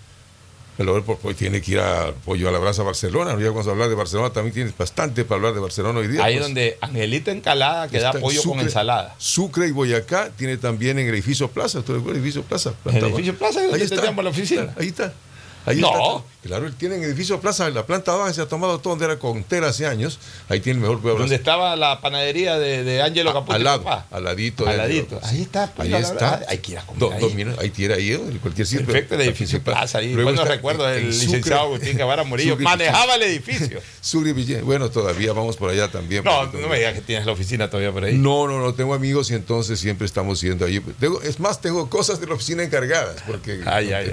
Hora 0.78 0.92
de 0.92 1.00
pollo 1.02 1.34
tiene 1.34 1.60
que 1.60 1.72
ir 1.72 1.80
a 1.80 2.12
pollo 2.24 2.48
a 2.48 2.52
la 2.52 2.58
brasa 2.58 2.84
Barcelona. 2.84 3.36
Ya 3.40 3.48
vamos 3.48 3.66
a 3.66 3.70
hablar 3.70 3.88
de 3.88 3.96
Barcelona, 3.96 4.30
también 4.30 4.54
tienes 4.54 4.76
bastante 4.76 5.24
para 5.24 5.36
hablar 5.36 5.54
de 5.54 5.60
Barcelona 5.60 5.98
hoy 5.98 6.06
día. 6.06 6.24
Ahí 6.24 6.34
pues. 6.34 6.46
donde 6.46 6.78
Angelita 6.80 7.32
Encalada 7.32 7.88
que 7.88 7.98
da 7.98 8.12
pollo 8.12 8.42
con 8.44 8.60
ensalada. 8.60 9.14
Sucre 9.18 9.66
y 9.66 9.72
Boyacá 9.72 10.30
tiene 10.36 10.56
también 10.56 10.98
en 10.98 11.08
el 11.08 11.14
edificio 11.14 11.48
Plaza. 11.48 11.82
¿Tú 11.82 11.94
recuerdas 11.94 12.18
el 12.18 12.22
edificio 12.22 12.42
Plaza? 12.42 12.74
¿El 12.84 13.04
edificio 13.04 13.34
Plaza? 13.36 13.60
Ahí 13.72 13.82
está. 13.82 14.12
la 14.12 14.30
oficina. 14.30 14.74
Ahí 14.78 14.88
está. 14.88 15.12
Ahí 15.68 15.80
no. 15.80 16.24
Claro, 16.42 16.66
él 16.66 16.74
tiene 16.74 16.94
en 16.94 17.02
edificio 17.02 17.40
Plaza, 17.40 17.68
la 17.68 17.84
planta 17.84 18.14
baja 18.14 18.32
se 18.32 18.40
ha 18.40 18.46
tomado 18.46 18.78
todo 18.78 18.92
donde 18.92 19.04
era 19.04 19.18
Contera 19.18 19.68
hace 19.68 19.86
años. 19.86 20.18
Ahí 20.48 20.60
tiene 20.60 20.78
el 20.78 20.82
mejor 20.82 21.00
pueblo. 21.00 21.20
Donde 21.20 21.34
estaba 21.34 21.76
la 21.76 22.00
panadería 22.00 22.58
de, 22.58 22.84
de 22.84 23.02
Ángelo 23.02 23.32
Caputo. 23.34 23.52
Al 23.52 23.64
lado, 23.64 24.04
al 24.10 24.24
ladito. 24.24 24.66
Al 24.66 24.78
ladito. 24.78 25.20
Ahí 25.24 25.42
está. 25.42 25.66
Pues, 25.74 25.92
ahí 25.92 26.00
está. 26.00 26.42
Hay 26.48 26.58
que 26.58 26.72
ir 26.72 26.78
a 26.78 26.86
comer 26.86 27.12
ahí. 27.12 27.20
Dos 27.20 27.34
minutos, 27.34 27.60
ahí 27.60 27.70
tiene 27.70 27.94
ahí, 27.94 28.12
en 28.12 28.38
cualquier 28.38 28.66
sitio. 28.66 28.86
Perfecto, 28.86 29.16
el 29.16 29.22
edificio 29.22 29.62
Plaza. 29.62 29.98
Ahí. 29.98 30.14
Bueno, 30.14 30.44
recuerdo 30.44 30.88
el 30.88 31.10
licenciado 31.10 31.62
Agustín 31.62 31.96
Guevara 31.98 32.24
Murillo. 32.24 32.56
Manejaba 32.56 33.16
el 33.16 33.22
edificio. 33.24 33.80
Bueno, 34.62 34.90
todavía 34.90 35.32
vamos 35.32 35.56
por 35.56 35.70
allá 35.70 35.90
también. 35.90 36.24
No, 36.24 36.46
no 36.46 36.68
me 36.68 36.78
digas 36.78 36.94
que 36.94 37.00
tienes 37.02 37.26
la 37.26 37.32
oficina 37.32 37.68
todavía 37.68 37.92
por 37.92 38.04
ahí. 38.04 38.16
No, 38.16 38.46
no, 38.46 38.58
no. 38.60 38.72
Tengo 38.74 38.94
amigos 38.94 39.30
y 39.30 39.34
entonces 39.34 39.80
siempre 39.80 40.06
estamos 40.06 40.40
yendo 40.40 40.64
allí. 40.64 40.80
es 41.24 41.40
más, 41.40 41.60
tengo 41.60 41.90
cosas 41.90 42.20
de 42.20 42.26
la 42.26 42.34
oficina 42.34 42.62
encargadas 42.62 43.22
porque 43.26 43.58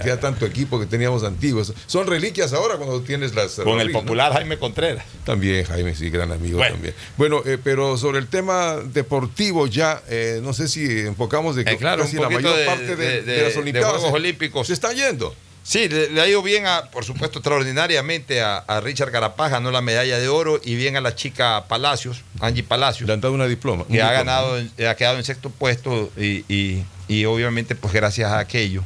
queda 0.03 0.19
tanto 0.19 0.45
equipo 0.45 0.79
que 0.79 0.85
teníamos 0.85 1.23
antiguos. 1.45 1.73
Son 1.87 2.07
reliquias 2.07 2.53
ahora 2.53 2.77
cuando 2.77 3.01
tienes 3.01 3.35
las... 3.35 3.55
Con 3.55 3.79
el 3.79 3.91
popular 3.91 4.33
Jaime 4.33 4.57
Contreras. 4.57 5.05
También, 5.23 5.65
Jaime, 5.65 5.95
sí, 5.95 6.09
gran 6.09 6.31
amigo 6.31 6.59
también. 6.59 6.93
Bueno, 7.17 7.41
eh, 7.45 7.57
pero 7.63 7.97
sobre 7.97 8.19
el 8.19 8.27
tema 8.27 8.75
deportivo 8.75 9.67
ya, 9.67 10.01
eh, 10.09 10.39
no 10.43 10.53
sé 10.53 10.67
si 10.67 10.85
enfocamos 11.01 11.55
de 11.55 11.65
que 11.65 11.71
eh, 11.71 11.77
claro, 11.77 12.03
casi 12.03 12.17
la 12.17 12.29
mayor 12.29 12.65
parte 12.65 12.95
de, 12.95 13.43
las 13.43 13.55
Olimpiadas 13.57 13.95
Juegos 13.95 14.13
Olímpicos 14.13 14.67
se 14.67 14.73
está 14.73 14.93
yendo. 14.93 15.35
Sí, 15.63 15.89
le, 15.89 16.21
ha 16.21 16.27
ido 16.27 16.43
bien, 16.43 16.67
a, 16.67 16.91
por 16.91 17.05
supuesto, 17.05 17.39
extraordinariamente 17.39 18.41
a, 18.41 18.63
Richard 18.83 19.11
Carapaz, 19.11 19.49
ganó 19.49 19.71
la 19.71 19.81
medalla 19.81 20.19
de 20.19 20.27
oro 20.27 20.61
y 20.63 20.75
bien 20.75 20.95
a 20.95 21.01
la 21.01 21.15
chica 21.15 21.65
Palacios, 21.67 22.21
Angie 22.39 22.61
Palacios. 22.61 23.07
Le 23.07 23.13
han 23.13 23.21
dado 23.21 23.33
una 23.33 23.47
diploma. 23.47 23.83
Que 23.89 24.01
ha 24.01 24.11
ganado, 24.11 24.57
ha 24.57 24.95
quedado 24.95 25.17
en 25.17 25.23
sexto 25.23 25.49
puesto 25.49 26.11
y, 26.17 26.85
y, 27.07 27.25
obviamente, 27.25 27.73
pues 27.73 27.93
gracias 27.93 28.31
a 28.31 28.37
aquello, 28.37 28.83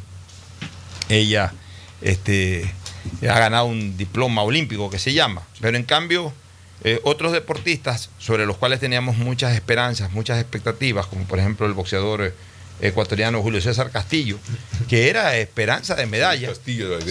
ella 1.10 1.54
este, 2.02 2.72
ha 3.24 3.40
ganado 3.40 3.66
un 3.66 3.98
diploma 3.98 4.44
olímpico 4.44 4.90
que 4.90 5.00
se 5.00 5.14
llama. 5.14 5.44
Pero 5.62 5.78
en 5.78 5.84
cambio, 5.84 6.34
eh, 6.84 7.00
otros 7.04 7.32
deportistas 7.32 8.10
sobre 8.20 8.46
los 8.46 8.58
cuales 8.58 8.80
teníamos 8.80 9.18
muchas 9.18 9.54
esperanzas, 9.56 10.12
muchas 10.12 10.40
expectativas, 10.40 11.08
como 11.08 11.26
por 11.26 11.40
ejemplo 11.40 11.66
el 11.66 11.74
boxeador 11.74 12.24
eh, 12.24 12.34
ecuatoriano 12.82 13.42
Julio 13.42 13.62
César 13.62 13.92
Castillo, 13.92 14.38
que 14.88 15.10
era 15.10 15.36
esperanza 15.38 15.96
de 15.96 16.06
medalla, 16.06 16.48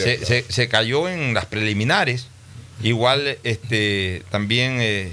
se, 0.03 0.25
se- 0.25 0.45
se 0.53 0.69
cayó 0.69 1.09
en 1.09 1.35
las 1.35 1.45
preliminares. 1.47 2.29
Igual 2.83 3.39
este, 3.43 4.23
también 4.31 4.79
eh, 4.81 5.13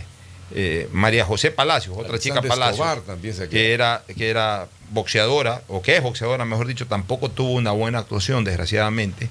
eh, 0.54 0.88
María 0.94 1.26
José 1.26 1.50
Palacios, 1.52 1.98
otra 1.98 2.20
chica 2.20 2.36
Palacios, 2.50 2.88
Escobar 2.88 3.04
que 3.50 3.74
era, 3.74 4.04
que 4.16 4.30
era 4.30 4.68
boxeadora, 4.92 5.64
o 5.68 5.82
que 5.82 5.96
es 5.98 6.04
boxeadora, 6.04 6.46
mejor 6.46 6.68
dicho, 6.68 6.86
tampoco 6.86 7.30
tuvo 7.32 7.54
una 7.54 7.72
buena 7.72 7.98
actuación, 8.00 8.44
desgraciadamente. 8.44 9.30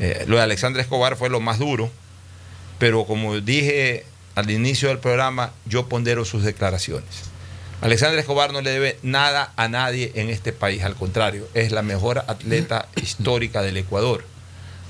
Eh, 0.00 0.24
lo 0.26 0.36
de 0.36 0.42
Alexandra 0.42 0.82
Escobar 0.82 1.16
fue 1.16 1.28
lo 1.28 1.40
más 1.40 1.58
duro, 1.58 1.90
pero 2.78 3.04
como 3.04 3.38
dije 3.40 4.04
al 4.34 4.50
inicio 4.50 4.88
del 4.88 4.98
programa, 4.98 5.52
yo 5.66 5.88
pondero 5.88 6.24
sus 6.24 6.42
declaraciones. 6.42 7.30
Alexandra 7.82 8.20
Escobar 8.20 8.52
no 8.52 8.60
le 8.60 8.70
debe 8.70 8.98
nada 9.02 9.52
a 9.56 9.68
nadie 9.68 10.12
en 10.14 10.30
este 10.30 10.52
país, 10.52 10.82
al 10.82 10.94
contrario, 10.94 11.46
es 11.54 11.72
la 11.72 11.82
mejor 11.82 12.18
atleta 12.26 12.88
histórica 12.96 13.62
del 13.62 13.76
Ecuador. 13.76 14.24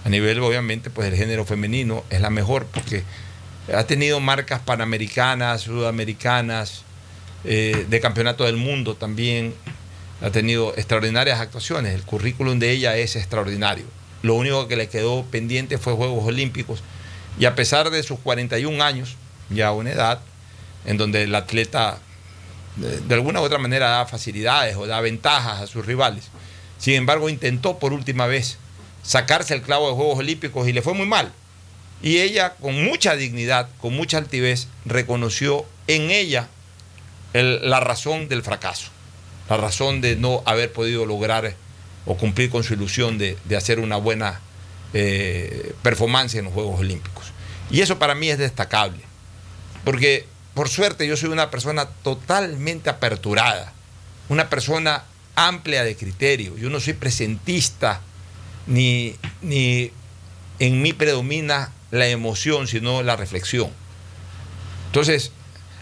A 0.05 0.09
nivel, 0.09 0.41
obviamente, 0.41 0.91
pues 0.91 1.11
del 1.11 1.19
género 1.19 1.45
femenino 1.45 2.05
es 2.11 2.21
la 2.21 2.31
mejor 2.31 2.67
porque 2.67 3.05
ha 3.73 3.85
tenido 3.85 4.19
marcas 4.19 4.61
panamericanas, 4.61 5.63
sudamericanas, 5.63 6.83
eh, 7.45 7.87
de 7.89 8.01
campeonato 8.01 8.45
del 8.45 8.57
mundo 8.57 8.95
también. 8.95 9.55
Ha 10.23 10.31
tenido 10.31 10.75
extraordinarias 10.77 11.41
actuaciones. 11.41 11.95
El 11.95 12.03
currículum 12.03 12.59
de 12.59 12.71
ella 12.71 12.97
es 12.97 13.17
extraordinario. 13.17 13.85
Lo 14.23 14.35
único 14.35 14.69
que 14.69 14.77
le 14.77 14.89
quedó 14.89 15.25
pendiente 15.25 15.79
fue 15.79 15.95
Juegos 15.95 16.25
Olímpicos. 16.25 16.83
Y 17.39 17.45
a 17.47 17.55
pesar 17.55 17.91
de 17.91 18.03
sus 18.03 18.19
41 18.21 18.83
años, 18.83 19.17
ya 19.49 19.73
una 19.73 19.93
edad, 19.93 20.21
en 20.85 20.97
donde 20.97 21.23
el 21.23 21.35
atleta 21.35 21.99
de, 22.77 23.15
alguna 23.15 23.41
u 23.41 23.45
otra 23.45 23.59
manera 23.59 23.89
da 23.91 24.07
facilidades 24.07 24.77
o 24.77 24.87
da 24.87 25.01
ventajas 25.01 25.61
a 25.61 25.67
sus 25.67 25.85
rivales. 25.87 26.29
Sin 26.79 26.95
embargo, 26.95 27.29
intentó 27.29 27.79
por 27.79 27.93
última 27.93 28.27
vez 28.27 28.59
sacarse 29.03 29.55
el 29.55 29.63
clavo 29.63 29.89
de 29.89 29.95
Juegos 29.97 30.19
Olímpicos 30.19 30.69
y 30.69 30.73
le 30.73 30.83
fue 30.83 30.95
muy 30.95 31.07
mal. 31.07 31.33
Y 32.03 32.19
ella, 32.19 32.55
con 32.61 32.83
mucha 32.85 33.15
dignidad, 33.17 33.69
con 33.81 33.95
mucha 33.95 34.19
altivez, 34.19 34.69
reconoció 34.87 35.67
en 35.87 36.11
ella 36.11 36.49
el- 37.33 37.69
la 37.69 37.81
razón 37.81 38.29
del 38.29 38.43
fracaso, 38.43 38.89
la 39.49 39.57
razón 39.59 40.01
de 40.01 40.17
no 40.17 40.43
haber 40.47 40.73
podido 40.73 41.05
lograr 41.05 41.55
o 42.07 42.17
cumplir 42.17 42.51
con 42.51 42.65
su 42.65 42.75
ilusión 42.75 43.19
de, 43.19 43.37
de 43.45 43.57
hacer 43.57 43.81
una 43.81 43.97
buena 43.97 44.41
eh, 44.93 45.75
performance 45.83 46.35
en 46.35 46.47
los 46.47 46.55
Juegos 46.55 46.81
Olímpicos. 46.81 47.27
Y 47.71 47.81
eso 47.81 47.99
para 47.99 48.15
mí 48.15 48.29
es 48.29 48.39
destacable, 48.39 49.01
porque 49.85 50.27
por 50.55 50.69
suerte 50.69 51.07
yo 51.07 51.17
soy 51.17 51.29
una 51.29 51.51
persona 51.51 51.87
totalmente 51.87 52.91
aperturada, 52.91 53.73
una 54.29 54.51
persona 54.51 55.05
amplia 55.37 55.85
de 55.85 55.97
criterio, 55.97 56.57
yo 56.57 56.71
no 56.71 56.81
soy 56.81 56.95
presentista, 56.95 58.01
ni, 58.67 59.15
ni 59.43 59.93
en 60.59 60.83
mí 60.83 60.93
predomina 60.93 61.73
la 61.91 62.09
emoción, 62.09 62.67
sino 62.67 63.03
la 63.03 63.17
reflexión. 63.17 63.71
Entonces, 64.87 65.31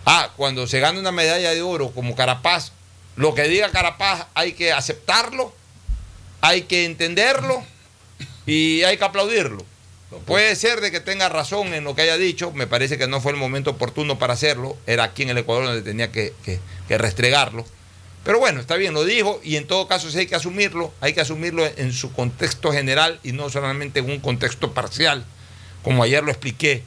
ah, 0.05 0.33
cuando 0.37 0.67
se 0.67 0.81
gana 0.81 1.01
una 1.01 1.13
medalla 1.13 1.55
de 1.55 1.63
oro 1.63 1.91
como 1.93 2.15
Carapaz, 2.15 2.73
lo 3.17 3.35
que 3.35 3.49
diga 3.49 3.71
Carapaz 3.71 4.27
hay 4.35 4.53
que 4.53 4.73
aceptarlo, 4.73 5.55
hay 6.41 6.63
que 6.63 6.85
entenderlo 6.85 7.63
y 8.47 8.83
hay 8.83 8.97
que 8.97 9.05
aplaudirlo. 9.05 9.65
Puede 10.27 10.57
ser 10.57 10.81
de 10.81 10.91
que 10.91 11.01
tenga 11.01 11.29
razón 11.29 11.75
en 11.75 11.85
lo 11.85 11.95
que 11.95 12.03
haya 12.03 12.17
dicho, 12.17 12.51
me 12.53 12.67
parece 12.67 12.97
que 12.97 13.07
no 13.07 13.21
fue 13.21 13.33
el 13.33 13.39
momento 13.39 13.71
oportuno 13.73 14.19
para 14.19 14.33
hacerlo, 14.33 14.77
era 14.87 15.05
aquí 15.05 15.23
en 15.23 15.29
el 15.31 15.39
Ecuador 15.39 15.67
donde 15.67 15.83
tenía 15.83 16.11
que, 16.11 16.33
que- 16.45 16.61
que 16.89 16.97
restregarlo. 16.99 17.67
Pero 18.25 18.39
bueno, 18.39 18.61
está 18.61 18.77
bien, 18.77 18.95
lo 18.95 19.05
dijo 19.05 19.41
y 19.45 19.57
en 19.57 19.67
todo 19.67 19.87
caso 19.87 20.11
sí 20.11 20.19
hay 20.19 20.27
que 20.27 20.35
asumirlo, 20.35 20.93
hay 21.01 21.13
que 21.13 21.21
asumirlo 21.21 21.65
en 21.77 21.93
su 21.93 22.13
contexto 22.13 22.73
general 22.73 23.21
y 23.23 23.33
no 23.33 23.51
solamente 23.51 24.01
en 24.01 24.11
un 24.11 24.21
contexto 24.21 24.73
parcial, 24.73 25.25
como 25.83 26.03
ayer 26.03 26.23
lo 26.25 26.31
expliqué. 26.31 26.83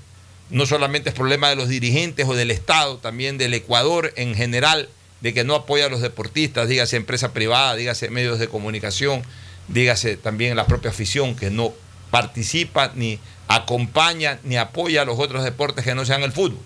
No 0.49 0.65
solamente 0.65 1.09
es 1.09 1.15
problema 1.15 1.49
de 1.49 1.55
los 1.55 1.69
dirigentes 1.69 2.27
o 2.27 2.33
del 2.35 2.51
Estado, 2.51 2.97
también 2.97 3.37
del 3.37 3.53
Ecuador 3.53 4.11
en 4.17 4.35
general, 4.35 4.89
de 5.21 5.33
que 5.33 5.43
no 5.43 5.55
apoya 5.55 5.85
a 5.85 5.89
los 5.89 6.01
deportistas, 6.01 6.67
dígase 6.67 6.97
empresa 6.97 7.33
privada, 7.33 7.75
dígase 7.75 8.09
medios 8.09 8.39
de 8.39 8.47
comunicación, 8.47 9.23
dígase 9.67 10.17
también 10.17 10.55
la 10.55 10.65
propia 10.65 10.91
afición 10.91 11.35
que 11.35 11.49
no 11.49 11.73
participa 12.09 12.91
ni 12.95 13.19
acompaña 13.47 14.39
ni 14.43 14.57
apoya 14.57 15.03
a 15.03 15.05
los 15.05 15.19
otros 15.19 15.43
deportes 15.43 15.85
que 15.85 15.95
no 15.95 16.05
sean 16.05 16.23
el 16.23 16.31
fútbol. 16.31 16.63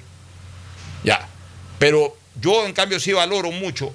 Ya. 1.03 1.27
Pero 1.79 2.17
yo 2.41 2.65
en 2.65 2.73
cambio 2.73 2.99
sí 2.99 3.13
valoro 3.13 3.51
mucho 3.51 3.93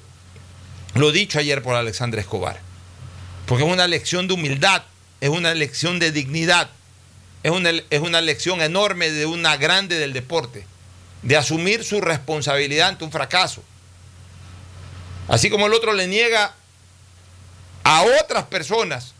lo 0.94 1.12
dicho 1.12 1.38
ayer 1.38 1.62
por 1.62 1.74
Alexandra 1.74 2.20
Escobar. 2.20 2.60
Porque 3.46 3.64
es 3.64 3.72
una 3.72 3.88
lección 3.88 4.28
de 4.28 4.34
humildad, 4.34 4.82
es 5.20 5.28
una 5.28 5.54
lección 5.54 5.98
de 5.98 6.12
dignidad, 6.12 6.70
es 7.42 7.50
una, 7.50 7.70
es 7.70 8.00
una 8.00 8.20
lección 8.20 8.60
enorme 8.60 9.10
de 9.10 9.26
una 9.26 9.56
grande 9.56 9.98
del 9.98 10.12
deporte, 10.12 10.64
de 11.22 11.36
asumir 11.36 11.84
su 11.84 12.00
responsabilidad 12.00 12.88
ante 12.88 13.04
un 13.04 13.12
fracaso. 13.12 13.62
Así 15.30 15.48
como 15.48 15.66
el 15.66 15.74
otro 15.74 15.92
le 15.92 16.08
niega 16.08 16.54
a 17.84 18.02
otras 18.20 18.44
personas 18.44 19.14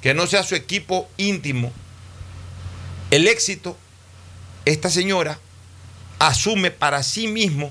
que 0.00 0.14
no 0.14 0.26
sea 0.26 0.42
su 0.42 0.54
equipo 0.54 1.08
íntimo 1.18 1.70
el 3.10 3.28
éxito, 3.28 3.76
esta 4.64 4.90
señora 4.90 5.38
asume 6.18 6.70
para 6.70 7.02
sí 7.02 7.28
mismo 7.28 7.70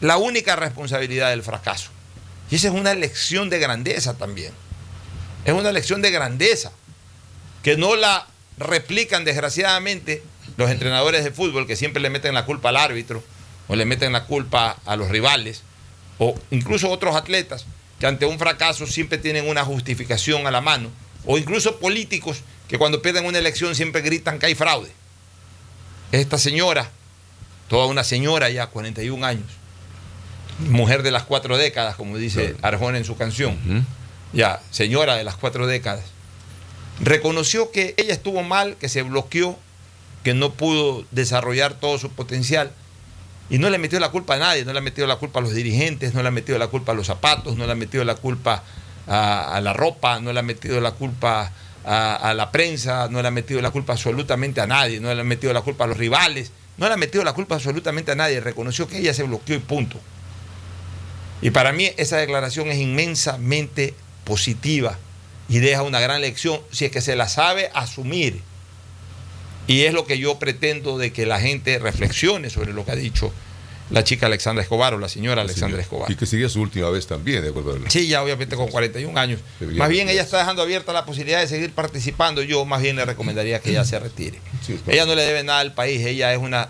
la 0.00 0.16
única 0.16 0.56
responsabilidad 0.56 1.30
del 1.30 1.42
fracaso. 1.42 1.90
Y 2.50 2.56
esa 2.56 2.68
es 2.68 2.74
una 2.74 2.94
lección 2.94 3.50
de 3.50 3.58
grandeza 3.58 4.16
también. 4.16 4.52
Es 5.44 5.52
una 5.52 5.72
lección 5.72 6.00
de 6.02 6.10
grandeza 6.10 6.72
que 7.62 7.76
no 7.76 7.94
la 7.96 8.26
replican 8.56 9.24
desgraciadamente 9.24 10.22
los 10.56 10.70
entrenadores 10.70 11.22
de 11.22 11.30
fútbol 11.30 11.66
que 11.66 11.76
siempre 11.76 12.02
le 12.02 12.10
meten 12.10 12.34
la 12.34 12.46
culpa 12.46 12.70
al 12.70 12.78
árbitro 12.78 13.22
o 13.68 13.76
le 13.76 13.84
meten 13.84 14.12
la 14.12 14.24
culpa 14.24 14.78
a 14.86 14.96
los 14.96 15.10
rivales 15.10 15.62
o 16.20 16.34
incluso 16.50 16.90
otros 16.90 17.16
atletas 17.16 17.64
que 17.98 18.06
ante 18.06 18.26
un 18.26 18.38
fracaso 18.38 18.86
siempre 18.86 19.18
tienen 19.18 19.48
una 19.48 19.64
justificación 19.64 20.46
a 20.46 20.50
la 20.50 20.60
mano. 20.60 20.90
O 21.24 21.38
incluso 21.38 21.78
políticos 21.80 22.42
que 22.68 22.78
cuando 22.78 23.02
pierden 23.02 23.24
una 23.24 23.38
elección 23.38 23.74
siempre 23.74 24.02
gritan 24.02 24.38
que 24.38 24.46
hay 24.46 24.54
fraude. 24.54 24.90
Esta 26.12 26.38
señora, 26.38 26.90
toda 27.68 27.86
una 27.86 28.04
señora 28.04 28.50
ya, 28.50 28.66
41 28.68 29.26
años, 29.26 29.46
mujer 30.58 31.02
de 31.02 31.10
las 31.10 31.24
cuatro 31.24 31.56
décadas, 31.56 31.96
como 31.96 32.18
dice 32.18 32.54
Arjona 32.60 32.98
en 32.98 33.04
su 33.04 33.16
canción, 33.16 33.86
ya, 34.32 34.60
señora 34.70 35.16
de 35.16 35.24
las 35.24 35.36
cuatro 35.36 35.66
décadas, 35.66 36.04
reconoció 37.00 37.70
que 37.70 37.94
ella 37.96 38.12
estuvo 38.12 38.42
mal, 38.42 38.76
que 38.76 38.90
se 38.90 39.02
bloqueó, 39.02 39.58
que 40.22 40.34
no 40.34 40.52
pudo 40.52 41.06
desarrollar 41.12 41.74
todo 41.74 41.96
su 41.98 42.10
potencial 42.10 42.72
y 43.50 43.58
no 43.58 43.68
le 43.68 43.78
metió 43.78 43.98
la 44.00 44.10
culpa 44.10 44.36
a 44.36 44.38
nadie, 44.38 44.64
no 44.64 44.72
le 44.72 44.78
ha 44.78 44.82
metido 44.82 45.06
la 45.06 45.16
culpa 45.16 45.40
a 45.40 45.42
los 45.42 45.52
dirigentes, 45.52 46.14
no 46.14 46.22
le 46.22 46.28
ha 46.28 46.30
metido 46.30 46.56
la 46.58 46.68
culpa 46.68 46.92
a 46.92 46.94
los 46.94 47.08
zapatos, 47.08 47.56
no 47.56 47.66
le 47.66 47.72
ha 47.72 47.74
metido 47.74 48.04
la 48.04 48.14
culpa 48.14 48.62
a, 49.06 49.56
a 49.56 49.60
la 49.60 49.72
ropa, 49.72 50.20
no 50.20 50.32
le 50.32 50.38
ha 50.38 50.42
metido 50.42 50.80
la 50.80 50.92
culpa 50.92 51.52
a, 51.84 52.14
a 52.14 52.34
la 52.34 52.52
prensa, 52.52 53.08
no 53.10 53.20
le 53.20 53.28
ha 53.28 53.32
metido 53.32 53.60
la 53.60 53.70
culpa 53.70 53.94
absolutamente 53.94 54.60
a 54.60 54.66
nadie, 54.66 55.00
no 55.00 55.12
le 55.12 55.20
ha 55.20 55.24
metido 55.24 55.52
la 55.52 55.62
culpa 55.62 55.84
a 55.84 55.86
los 55.88 55.98
rivales, 55.98 56.52
no 56.76 56.86
le 56.86 56.94
ha 56.94 56.96
metido 56.96 57.24
la 57.24 57.32
culpa 57.32 57.56
absolutamente 57.56 58.12
a 58.12 58.14
nadie, 58.14 58.40
reconoció 58.40 58.86
que 58.86 58.98
ella 58.98 59.12
se 59.12 59.24
bloqueó 59.24 59.56
y 59.56 59.60
punto. 59.60 60.00
Y 61.42 61.50
para 61.50 61.72
mí 61.72 61.90
esa 61.96 62.18
declaración 62.18 62.68
es 62.68 62.78
inmensamente 62.78 63.94
positiva 64.24 64.96
y 65.48 65.58
deja 65.58 65.82
una 65.82 66.00
gran 66.00 66.20
lección 66.20 66.60
si 66.70 66.84
es 66.84 66.92
que 66.92 67.00
se 67.00 67.16
la 67.16 67.28
sabe 67.28 67.70
asumir. 67.74 68.40
Y 69.66 69.82
es 69.82 69.94
lo 69.94 70.04
que 70.06 70.18
yo 70.18 70.38
pretendo 70.38 70.98
de 70.98 71.12
que 71.12 71.26
la 71.26 71.40
gente 71.40 71.78
reflexione 71.78 72.50
sobre 72.50 72.72
lo 72.72 72.84
que 72.84 72.92
ha 72.92 72.96
dicho 72.96 73.32
la 73.90 74.04
chica 74.04 74.26
Alexandra 74.26 74.62
Escobar 74.62 74.94
o 74.94 74.98
la 74.98 75.08
señora 75.08 75.42
Alexandra 75.42 75.80
Escobar. 75.82 76.08
Y 76.10 76.14
que 76.14 76.24
sería 76.24 76.48
su 76.48 76.60
última 76.60 76.90
vez 76.90 77.08
también, 77.08 77.42
de 77.42 77.48
acuerdo 77.50 77.74
a 77.74 77.78
la- 77.80 77.90
Sí, 77.90 78.06
ya 78.06 78.22
obviamente 78.22 78.54
con 78.54 78.68
41 78.68 79.18
años. 79.18 79.40
Más 79.60 79.88
bien 79.88 80.08
ella 80.08 80.22
está 80.22 80.38
dejando 80.38 80.62
abierta 80.62 80.92
la 80.92 81.04
posibilidad 81.04 81.40
de 81.40 81.48
seguir 81.48 81.72
participando. 81.72 82.40
Yo 82.42 82.64
más 82.64 82.82
bien 82.82 82.94
le 82.96 83.04
recomendaría 83.04 83.58
que 83.60 83.70
ella 83.70 83.84
se 83.84 83.98
retire. 83.98 84.38
Sí, 84.64 84.78
ella 84.86 85.06
no 85.06 85.14
le 85.16 85.22
debe 85.22 85.42
nada 85.42 85.58
al 85.60 85.74
país. 85.74 86.04
Ella 86.06 86.32
es 86.32 86.38
una 86.38 86.68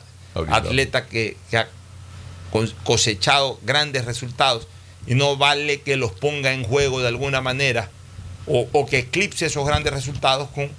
atleta 0.68 1.06
que, 1.06 1.36
que 1.50 1.58
ha 1.58 1.68
cos- 2.52 2.74
cosechado 2.84 3.60
grandes 3.64 4.06
resultados 4.06 4.66
y 5.06 5.14
no 5.14 5.36
vale 5.36 5.82
que 5.82 5.96
los 5.96 6.12
ponga 6.12 6.52
en 6.54 6.64
juego 6.64 7.00
de 7.02 7.08
alguna 7.08 7.42
manera 7.42 7.90
o, 8.46 8.66
o 8.72 8.86
que 8.86 8.98
eclipse 8.98 9.44
esos 9.46 9.66
grandes 9.66 9.92
resultados 9.92 10.48
con 10.50 10.70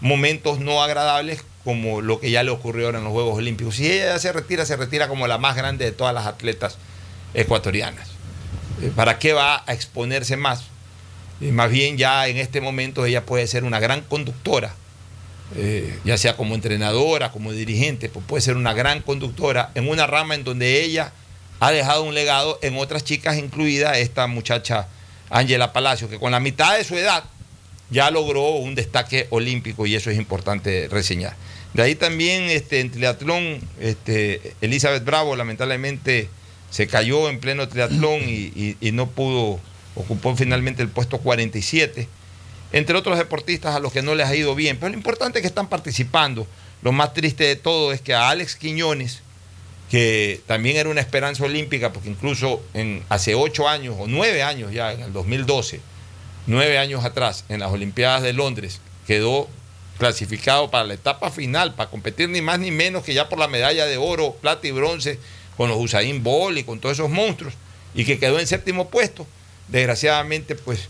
momentos 0.00 0.60
no 0.60 0.82
agradables 0.82 1.42
como 1.64 2.00
lo 2.00 2.20
que 2.20 2.30
ya 2.30 2.42
le 2.42 2.50
ocurrió 2.50 2.86
ahora 2.86 2.98
en 2.98 3.04
los 3.04 3.12
Juegos 3.12 3.36
Olímpicos. 3.36 3.76
Si 3.76 3.90
ella 3.90 4.14
ya 4.14 4.18
se 4.18 4.32
retira, 4.32 4.64
se 4.64 4.76
retira 4.76 5.08
como 5.08 5.26
la 5.26 5.38
más 5.38 5.56
grande 5.56 5.84
de 5.84 5.92
todas 5.92 6.14
las 6.14 6.26
atletas 6.26 6.78
ecuatorianas. 7.34 8.08
Eh, 8.82 8.90
¿Para 8.94 9.18
qué 9.18 9.32
va 9.32 9.62
a 9.66 9.72
exponerse 9.72 10.36
más? 10.36 10.64
Eh, 11.40 11.52
más 11.52 11.70
bien 11.70 11.96
ya 11.98 12.26
en 12.28 12.36
este 12.36 12.60
momento 12.60 13.04
ella 13.04 13.26
puede 13.26 13.46
ser 13.46 13.64
una 13.64 13.80
gran 13.80 14.00
conductora 14.02 14.74
eh, 15.56 15.98
ya 16.04 16.16
sea 16.16 16.36
como 16.36 16.54
entrenadora, 16.54 17.32
como 17.32 17.50
dirigente, 17.50 18.08
pues 18.08 18.24
puede 18.24 18.40
ser 18.40 18.56
una 18.56 18.72
gran 18.72 19.02
conductora 19.02 19.72
en 19.74 19.88
una 19.88 20.06
rama 20.06 20.36
en 20.36 20.44
donde 20.44 20.82
ella 20.84 21.12
ha 21.58 21.72
dejado 21.72 22.04
un 22.04 22.14
legado 22.14 22.60
en 22.62 22.78
otras 22.78 23.02
chicas, 23.02 23.36
incluida 23.36 23.98
esta 23.98 24.28
muchacha 24.28 24.86
Ángela 25.28 25.72
Palacio, 25.72 26.08
que 26.08 26.20
con 26.20 26.30
la 26.30 26.38
mitad 26.38 26.76
de 26.76 26.84
su 26.84 26.96
edad 26.96 27.24
ya 27.90 28.12
logró 28.12 28.50
un 28.50 28.76
destaque 28.76 29.26
olímpico 29.30 29.86
y 29.86 29.96
eso 29.96 30.08
es 30.10 30.16
importante 30.16 30.88
reseñar. 30.88 31.34
De 31.74 31.82
ahí 31.82 31.94
también 31.94 32.44
este, 32.44 32.80
en 32.80 32.90
triatlón, 32.90 33.60
este, 33.80 34.54
Elizabeth 34.60 35.04
Bravo 35.04 35.36
lamentablemente 35.36 36.28
se 36.70 36.86
cayó 36.86 37.28
en 37.28 37.40
pleno 37.40 37.68
triatlón 37.68 38.20
y, 38.28 38.76
y 38.80 38.92
no 38.92 39.08
pudo, 39.08 39.60
ocupó 39.94 40.34
finalmente 40.36 40.82
el 40.82 40.88
puesto 40.88 41.18
47 41.18 42.08
entre 42.72 42.96
otros 42.96 43.18
deportistas 43.18 43.74
a 43.74 43.80
los 43.80 43.92
que 43.92 44.02
no 44.02 44.14
les 44.14 44.28
ha 44.28 44.36
ido 44.36 44.54
bien. 44.54 44.76
Pero 44.78 44.90
lo 44.90 44.96
importante 44.96 45.38
es 45.38 45.42
que 45.42 45.48
están 45.48 45.68
participando. 45.68 46.46
Lo 46.82 46.92
más 46.92 47.12
triste 47.12 47.44
de 47.44 47.56
todo 47.56 47.92
es 47.92 48.00
que 48.00 48.14
a 48.14 48.30
Alex 48.30 48.56
Quiñones, 48.56 49.22
que 49.90 50.40
también 50.46 50.76
era 50.76 50.88
una 50.88 51.00
esperanza 51.00 51.44
olímpica, 51.44 51.92
porque 51.92 52.10
incluso 52.10 52.62
en, 52.74 53.02
hace 53.08 53.34
ocho 53.34 53.68
años 53.68 53.96
o 53.98 54.06
nueve 54.06 54.42
años 54.42 54.72
ya, 54.72 54.92
en 54.92 55.00
el 55.00 55.12
2012, 55.12 55.80
nueve 56.46 56.78
años 56.78 57.04
atrás, 57.04 57.44
en 57.48 57.60
las 57.60 57.72
Olimpiadas 57.72 58.22
de 58.22 58.32
Londres, 58.32 58.80
quedó 59.06 59.48
clasificado 60.00 60.70
para 60.70 60.82
la 60.82 60.94
etapa 60.94 61.30
final, 61.30 61.74
para 61.74 61.90
competir 61.90 62.28
ni 62.28 62.40
más 62.40 62.58
ni 62.58 62.72
menos 62.72 63.04
que 63.04 63.14
ya 63.14 63.28
por 63.28 63.38
la 63.38 63.46
medalla 63.46 63.86
de 63.86 63.98
oro, 63.98 64.32
plata 64.40 64.66
y 64.66 64.72
bronce 64.72 65.20
con 65.56 65.68
los 65.68 65.78
Usain 65.78 66.24
Bolt 66.24 66.58
y 66.58 66.64
con 66.64 66.80
todos 66.80 66.98
esos 66.98 67.10
monstruos, 67.10 67.54
y 67.94 68.04
que 68.04 68.18
quedó 68.18 68.40
en 68.40 68.48
séptimo 68.48 68.88
puesto. 68.88 69.26
Desgraciadamente, 69.68 70.56
pues 70.56 70.88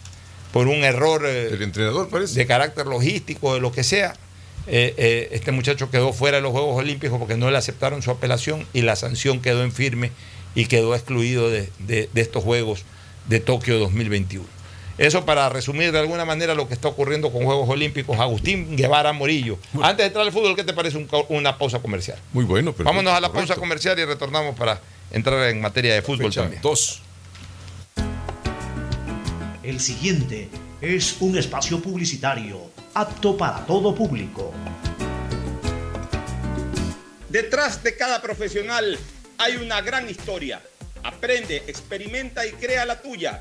por 0.53 0.69
un 0.69 0.85
error 0.85 1.24
eh, 1.27 1.59
entrenador, 1.61 2.09
de 2.28 2.47
carácter 2.47 2.87
logístico, 2.87 3.55
de 3.55 3.61
lo 3.61 3.73
que 3.73 3.85
sea. 3.85 4.15
Eh, 4.66 4.95
eh, 4.97 5.28
este 5.32 5.53
muchacho 5.53 5.91
quedó 5.91 6.12
fuera 6.12 6.37
de 6.37 6.43
los 6.43 6.53
Juegos 6.53 6.77
Olímpicos 6.77 7.19
porque 7.19 7.37
no 7.37 7.51
le 7.51 7.59
aceptaron 7.59 8.03
su 8.03 8.11
apelación 8.11 8.66
y 8.73 8.82
la 8.82 8.95
sanción 8.95 9.41
quedó 9.41 9.65
en 9.65 9.73
firme 9.73 10.12
y 10.55 10.66
quedó 10.66 10.95
excluido 10.95 11.51
de, 11.51 11.70
estos 12.15 12.45
Juegos 12.45 12.85
de 13.28 13.41
Tokio 13.41 13.78
2021. 13.78 14.47
Eso 15.01 15.25
para 15.25 15.49
resumir 15.49 15.93
de 15.93 15.99
alguna 15.99 16.27
manera 16.27 16.55
lo 16.55 16.69
que 16.69 16.75
está 16.75 16.89
ocurriendo 16.89 17.33
con 17.33 17.43
Juegos 17.47 17.67
Olímpicos. 17.71 18.21
Agustín 18.21 18.77
Guevara 18.77 19.15
Morillo. 19.15 19.59
Antes 19.81 19.97
de 19.97 20.05
entrar 20.09 20.27
al 20.27 20.31
fútbol, 20.31 20.55
¿qué 20.55 20.63
te 20.63 20.75
parece 20.75 21.09
una 21.31 21.57
pausa 21.57 21.79
comercial? 21.79 22.19
Muy 22.35 22.45
bueno. 22.45 22.75
Vámonos 22.77 23.15
a 23.15 23.19
la 23.19 23.33
pausa 23.33 23.55
comercial 23.55 23.99
y 23.99 24.05
retornamos 24.05 24.55
para 24.59 24.79
entrar 25.11 25.49
en 25.49 25.59
materia 25.59 25.95
de 25.95 26.03
fútbol 26.03 26.35
también. 26.35 26.61
Dos. 26.61 27.01
El 29.63 29.81
siguiente 29.81 30.51
es 30.83 31.17
un 31.21 31.39
espacio 31.39 31.81
publicitario 31.81 32.61
apto 32.93 33.39
para 33.39 33.65
todo 33.65 33.95
público. 33.95 34.53
Detrás 37.31 37.83
de 37.83 37.97
cada 37.97 38.21
profesional 38.21 38.99
hay 39.39 39.57
una 39.57 39.81
gran 39.81 40.11
historia. 40.11 40.61
Aprende, 41.03 41.65
experimenta 41.69 42.47
y 42.47 42.51
crea 42.53 42.85
la 42.85 43.01
tuya. 43.01 43.41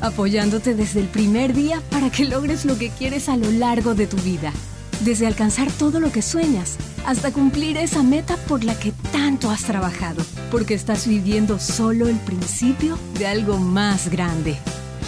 apoyándote 0.00 0.74
desde 0.74 1.00
el 1.00 1.06
primer 1.06 1.54
día 1.54 1.82
para 1.90 2.10
que 2.10 2.24
logres 2.24 2.64
lo 2.64 2.78
que 2.78 2.90
quieres 2.90 3.28
a 3.28 3.36
lo 3.36 3.50
largo 3.50 3.94
de 3.94 4.06
tu 4.06 4.16
vida. 4.18 4.52
Desde 5.00 5.26
alcanzar 5.26 5.70
todo 5.70 6.00
lo 6.00 6.12
que 6.12 6.22
sueñas 6.22 6.76
hasta 7.06 7.32
cumplir 7.32 7.76
esa 7.76 8.02
meta 8.02 8.36
por 8.36 8.64
la 8.64 8.78
que 8.78 8.92
tanto 9.12 9.50
has 9.50 9.64
trabajado, 9.64 10.22
porque 10.50 10.74
estás 10.74 11.06
viviendo 11.06 11.58
solo 11.58 12.08
el 12.08 12.16
principio 12.16 12.98
de 13.18 13.26
algo 13.26 13.56
más 13.58 14.10
grande. 14.10 14.56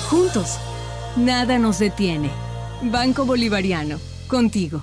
Juntos, 0.08 0.58
nada 1.16 1.58
nos 1.58 1.78
detiene. 1.78 2.30
Banco 2.82 3.24
Bolivariano, 3.24 3.98
contigo. 4.28 4.82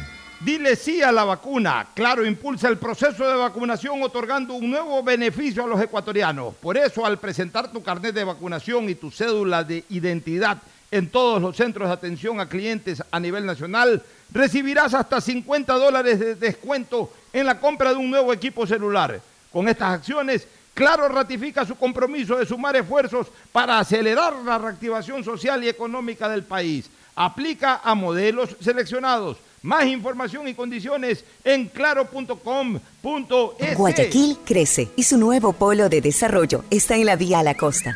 Dile 0.43 0.75
sí 0.75 1.03
a 1.03 1.11
la 1.11 1.23
vacuna. 1.23 1.85
Claro, 1.93 2.25
impulsa 2.25 2.67
el 2.67 2.79
proceso 2.79 3.29
de 3.29 3.35
vacunación 3.35 4.01
otorgando 4.01 4.55
un 4.55 4.71
nuevo 4.71 5.03
beneficio 5.03 5.63
a 5.63 5.67
los 5.67 5.79
ecuatorianos. 5.79 6.55
Por 6.55 6.77
eso, 6.77 7.05
al 7.05 7.19
presentar 7.19 7.71
tu 7.71 7.83
carnet 7.83 8.15
de 8.15 8.23
vacunación 8.23 8.89
y 8.89 8.95
tu 8.95 9.11
cédula 9.11 9.63
de 9.63 9.83
identidad 9.89 10.57
en 10.89 11.11
todos 11.11 11.39
los 11.39 11.55
centros 11.55 11.87
de 11.87 11.93
atención 11.93 12.39
a 12.39 12.49
clientes 12.49 13.03
a 13.11 13.19
nivel 13.19 13.45
nacional, 13.45 14.01
recibirás 14.31 14.95
hasta 14.95 15.21
50 15.21 15.75
dólares 15.75 16.19
de 16.19 16.33
descuento 16.33 17.13
en 17.31 17.45
la 17.45 17.59
compra 17.59 17.91
de 17.91 17.97
un 17.97 18.09
nuevo 18.09 18.33
equipo 18.33 18.65
celular. 18.65 19.21
Con 19.51 19.67
estas 19.67 19.93
acciones, 19.93 20.47
Claro 20.73 21.09
ratifica 21.09 21.65
su 21.65 21.75
compromiso 21.75 22.37
de 22.37 22.45
sumar 22.45 22.75
esfuerzos 22.77 23.27
para 23.51 23.77
acelerar 23.77 24.33
la 24.45 24.57
reactivación 24.57 25.23
social 25.23 25.63
y 25.63 25.69
económica 25.69 26.29
del 26.29 26.43
país. 26.43 26.89
Aplica 27.13 27.81
a 27.83 27.93
modelos 27.93 28.55
seleccionados 28.61 29.37
más 29.61 29.85
información 29.85 30.47
y 30.47 30.53
condiciones 30.53 31.23
en 31.43 31.67
claro.com.es. 31.67 33.77
Guayaquil 33.77 34.37
crece 34.45 34.89
y 34.95 35.03
su 35.03 35.17
nuevo 35.17 35.53
polo 35.53 35.89
de 35.89 36.01
desarrollo 36.01 36.63
está 36.69 36.95
en 36.95 37.05
la 37.05 37.15
vía 37.15 37.39
a 37.39 37.43
la 37.43 37.55
costa. 37.55 37.95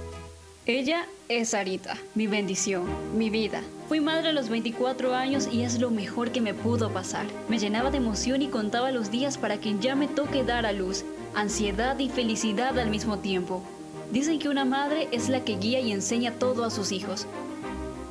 Ella 0.67 1.07
es 1.27 1.49
Sarita, 1.49 1.97
mi 2.13 2.27
bendición, 2.27 2.85
mi 3.17 3.31
vida. 3.31 3.63
Fui 3.87 3.99
madre 3.99 4.29
a 4.29 4.31
los 4.31 4.47
24 4.49 5.15
años 5.15 5.49
y 5.51 5.63
es 5.63 5.79
lo 5.79 5.89
mejor 5.89 6.31
que 6.31 6.39
me 6.39 6.53
pudo 6.53 6.93
pasar. 6.93 7.25
Me 7.49 7.57
llenaba 7.57 7.89
de 7.89 7.97
emoción 7.97 8.43
y 8.43 8.47
contaba 8.47 8.91
los 8.91 9.09
días 9.09 9.39
para 9.39 9.57
que 9.59 9.75
ya 9.79 9.95
me 9.95 10.07
toque 10.07 10.43
dar 10.43 10.67
a 10.67 10.71
luz, 10.71 11.03
ansiedad 11.33 11.97
y 11.97 12.09
felicidad 12.09 12.77
al 12.77 12.91
mismo 12.91 13.17
tiempo. 13.17 13.63
Dicen 14.11 14.37
que 14.37 14.49
una 14.49 14.63
madre 14.63 15.07
es 15.11 15.29
la 15.29 15.43
que 15.43 15.57
guía 15.57 15.79
y 15.79 15.91
enseña 15.91 16.33
todo 16.33 16.63
a 16.63 16.69
sus 16.69 16.91
hijos, 16.91 17.25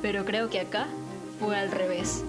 pero 0.01 0.25
creo 0.25 0.49
que 0.49 0.59
acá 0.59 0.87
fue 1.39 1.55
al 1.55 1.71
revés. 1.71 2.21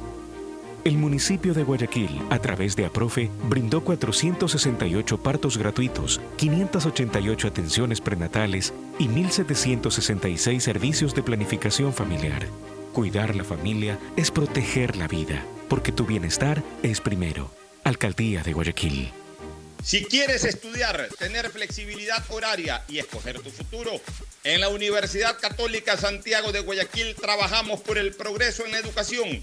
El 0.85 0.97
municipio 0.97 1.55
de 1.55 1.63
Guayaquil, 1.63 2.21
a 2.31 2.41
través 2.41 2.75
de 2.75 2.85
APROFE, 2.85 3.31
brindó 3.45 3.85
468 3.85 5.23
partos 5.23 5.57
gratuitos, 5.57 6.21
588 6.39 7.47
atenciones 7.47 8.01
prenatales 8.01 8.75
y 8.99 9.07
1.766 9.07 10.59
servicios 10.59 11.15
de 11.15 11.23
planificación 11.23 11.95
familiar. 11.95 12.49
Cuidar 12.93 13.37
la 13.37 13.45
familia 13.45 13.97
es 14.17 14.33
proteger 14.33 14.97
la 14.97 15.07
vida, 15.07 15.45
porque 15.69 15.93
tu 15.93 16.05
bienestar 16.05 16.65
es 16.83 17.01
primero. 17.01 17.53
Alcaldía 17.85 18.43
de 18.43 18.53
Guayaquil. 18.53 19.13
Si 19.85 20.05
quieres 20.05 20.45
estudiar, 20.45 21.09
tener 21.17 21.51
flexibilidad 21.51 22.25
horaria 22.29 22.83
y 22.89 22.99
escoger 22.99 23.41
tu 23.41 23.51
futuro, 23.51 24.01
en 24.45 24.61
la 24.61 24.69
Universidad 24.69 25.39
Católica 25.39 25.97
Santiago 25.97 26.51
de 26.51 26.61
Guayaquil 26.61 27.15
trabajamos 27.15 27.81
por 27.81 27.99
el 27.99 28.15
progreso 28.15 28.65
en 28.65 28.73
la 28.73 28.79
educación, 28.79 29.43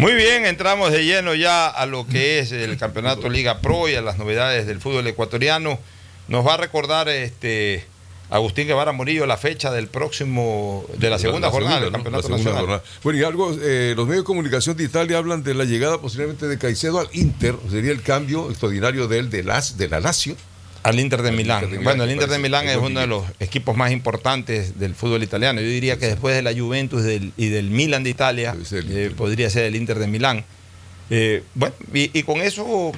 Muy 0.00 0.14
bien, 0.14 0.46
entramos 0.46 0.92
de 0.92 1.04
lleno 1.04 1.34
ya 1.34 1.68
a 1.68 1.84
lo 1.84 2.06
que 2.06 2.38
es 2.38 2.52
el 2.52 2.78
campeonato 2.78 3.28
Liga 3.28 3.60
Pro 3.60 3.86
y 3.86 3.96
a 3.96 4.00
las 4.00 4.16
novedades 4.16 4.66
del 4.66 4.80
fútbol 4.80 5.06
ecuatoriano. 5.06 5.78
Nos 6.26 6.46
va 6.46 6.54
a 6.54 6.56
recordar 6.56 7.10
este 7.10 7.84
Agustín 8.30 8.66
Guevara 8.66 8.92
Murillo 8.92 9.26
la 9.26 9.36
fecha 9.36 9.70
del 9.70 9.88
próximo, 9.88 10.86
de 10.96 11.10
la 11.10 11.18
segunda 11.18 11.48
La 11.48 11.52
jornada 11.52 11.80
segunda, 11.80 11.84
del 11.84 11.92
campeonato 11.92 12.28
nacional. 12.30 12.60
jornada. 12.60 12.82
Bueno, 13.02 13.18
y 13.18 13.24
algo, 13.24 13.54
eh, 13.60 13.92
los 13.94 14.06
medios 14.06 14.22
de 14.22 14.26
comunicación 14.26 14.74
de 14.78 14.84
Italia 14.84 15.18
hablan 15.18 15.42
de 15.42 15.52
la 15.52 15.64
llegada 15.64 16.00
posiblemente 16.00 16.48
de 16.48 16.56
Caicedo 16.56 16.98
al 16.98 17.08
Inter, 17.12 17.56
sería 17.70 17.92
el 17.92 18.00
cambio 18.00 18.48
extraordinario 18.48 19.06
de 19.06 19.18
él 19.18 19.28
de, 19.28 19.42
las, 19.42 19.76
de 19.76 19.86
la 19.88 20.00
Lazio. 20.00 20.34
Al 20.82 20.98
Inter 20.98 21.22
de 21.22 21.30
Milán. 21.32 21.64
Inter 21.64 21.70
de 21.70 21.78
Milán, 21.78 21.84
bueno, 21.84 22.04
el 22.04 22.10
Inter 22.12 22.28
de 22.30 22.38
Milán 22.38 22.68
es 22.68 22.76
uno 22.76 23.00
de 23.00 23.06
los 23.06 23.24
equipos 23.38 23.76
más 23.76 23.92
importantes 23.92 24.78
del 24.78 24.94
fútbol 24.94 25.22
italiano. 25.22 25.60
Yo 25.60 25.66
diría 25.66 25.98
que 25.98 26.06
después 26.06 26.34
de 26.34 26.42
la 26.42 26.52
Juventus 26.58 27.02
del- 27.02 27.32
y 27.36 27.48
del 27.48 27.70
Milan 27.70 28.02
de 28.02 28.10
Italia, 28.10 28.56
eh, 28.72 29.12
podría 29.16 29.50
ser 29.50 29.64
el 29.64 29.76
Inter 29.76 29.98
de 29.98 30.06
Milán. 30.06 30.44
Eh, 31.10 31.42
bueno, 31.54 31.74
y, 31.92 32.16
y 32.18 32.22
con 32.22 32.40
eso 32.40 32.92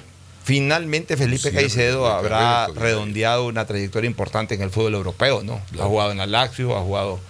finalmente 0.44 1.16
Felipe 1.16 1.50
Sí, 1.50 1.54
Caicedo 1.54 2.06
habrá 2.08 2.66
redondeado 2.68 3.46
una 3.46 3.64
trayectoria 3.66 4.08
importante 4.08 4.54
en 4.54 4.62
el 4.62 4.70
fútbol 4.70 4.94
europeo, 4.94 5.42
¿no? 5.42 5.60
Ha 5.80 5.84
jugado 5.84 6.12
en 6.12 6.18
la 6.18 6.26
Lazio, 6.26 6.76
ha 6.76 6.80
jugado, 6.82 7.20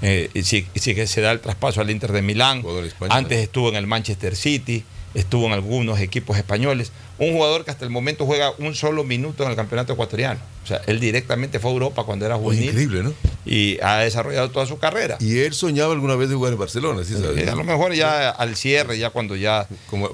eh, 0.00 0.30
y 0.34 0.42
si, 0.42 0.66
se 0.74 1.20
da 1.20 1.32
el 1.32 1.40
traspaso 1.40 1.80
al 1.80 1.90
Inter 1.90 2.12
de 2.12 2.22
Milán, 2.22 2.62
antes 3.10 3.38
estuvo 3.38 3.68
en 3.68 3.76
el 3.76 3.86
Manchester 3.86 4.34
City, 4.36 4.84
estuvo 5.14 5.46
en 5.46 5.52
algunos 5.52 6.00
equipos 6.00 6.36
españoles, 6.36 6.92
un 7.18 7.32
jugador 7.32 7.64
que 7.64 7.70
hasta 7.70 7.84
el 7.84 7.90
momento 7.90 8.26
juega 8.26 8.52
un 8.58 8.74
solo 8.74 9.04
minuto 9.04 9.44
en 9.44 9.50
el 9.50 9.56
campeonato 9.56 9.92
ecuatoriano. 9.92 10.40
O 10.64 10.66
sea, 10.66 10.80
él 10.86 11.00
directamente 11.00 11.58
fue 11.58 11.70
a 11.70 11.74
Europa 11.74 12.04
cuando 12.04 12.24
era 12.24 12.36
juvenil. 12.36 12.68
increíble, 12.68 13.02
¿no? 13.02 13.14
Y 13.44 13.78
ha 13.82 13.98
desarrollado 13.98 14.50
toda 14.50 14.66
su 14.66 14.78
carrera. 14.78 15.16
Y 15.20 15.38
él 15.40 15.54
soñaba 15.54 15.92
alguna 15.92 16.14
vez 16.14 16.28
de 16.28 16.36
jugar 16.36 16.52
en 16.52 16.58
Barcelona, 16.58 17.02
¿sí 17.04 17.14
sabes? 17.14 17.46
Eh, 17.46 17.50
a 17.50 17.56
lo 17.56 17.64
mejor 17.64 17.92
ya 17.94 18.30
al 18.30 18.54
cierre, 18.54 18.96
ya 18.98 19.10
cuando 19.10 19.34
ya. 19.34 19.66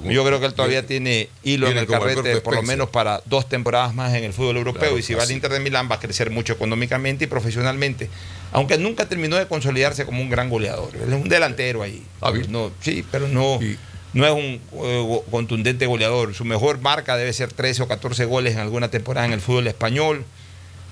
yo 0.04 0.24
creo 0.24 0.40
que 0.40 0.46
él 0.46 0.54
todavía 0.54 0.86
tiene 0.86 1.28
hilo 1.44 1.68
en 1.68 1.76
el 1.76 1.86
carrete, 1.86 2.40
por 2.40 2.54
lo 2.54 2.62
menos 2.62 2.88
para 2.88 3.22
dos 3.26 3.48
temporadas 3.48 3.94
más 3.94 4.14
en 4.14 4.24
el 4.24 4.32
fútbol 4.32 4.56
europeo. 4.56 4.80
Claro, 4.80 4.98
y 4.98 5.02
si 5.02 5.14
va 5.14 5.22
al. 5.22 5.30
Inter 5.30 5.52
de 5.52 5.60
Milán, 5.60 5.88
va 5.90 5.96
a 5.96 6.00
crecer 6.00 6.30
mucho 6.30 6.54
económicamente 6.54 7.24
y 7.24 7.26
profesionalmente. 7.26 8.08
Aunque 8.50 8.78
nunca 8.78 9.06
terminó 9.06 9.36
de 9.36 9.46
consolidarse 9.46 10.06
como 10.06 10.22
un 10.22 10.30
gran 10.30 10.48
goleador. 10.48 10.90
Él 10.94 11.12
es 11.12 11.22
un 11.22 11.28
delantero 11.28 11.82
ahí. 11.82 12.02
No, 12.48 12.70
sí, 12.80 13.04
pero 13.10 13.28
no. 13.28 13.60
No 14.14 14.26
es 14.26 14.32
un 14.32 14.60
eh, 14.85 15.20
contundente 15.30 15.86
goleador. 15.86 16.35
Su 16.35 16.44
mejor 16.44 16.80
marca 16.80 17.16
debe 17.16 17.32
ser 17.32 17.52
13 17.52 17.82
o 17.82 17.89
14 17.89 18.24
goles 18.24 18.55
en 18.55 18.60
alguna 18.60 18.90
temporada 18.90 19.26
en 19.26 19.32
el 19.32 19.40
fútbol 19.40 19.66
español. 19.66 20.24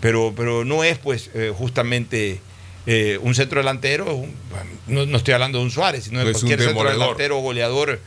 Pero, 0.01 0.35
pero 0.37 0.65
no 0.65 0.85
es, 0.85 0.99
pues, 0.99 1.31
eh, 1.35 1.53
justamente 1.57 2.41
eh, 2.87 3.19
un 3.23 3.35
centro 3.35 3.59
delantero. 3.61 4.15
un- 4.15 4.35
no, 4.87 5.07
no 5.07 5.17
estoy 5.17 5.35
hablando 5.35 5.59
de 5.59 5.65
un 5.65 5.71
Suárez, 5.71 6.05
sino 6.05 6.19
de 6.19 6.27
No 6.27 6.33
cualquier 6.33 6.59
centro 6.69 6.75
delantero 7.07 7.39
o 7.39 7.41
goleador 7.41 8.01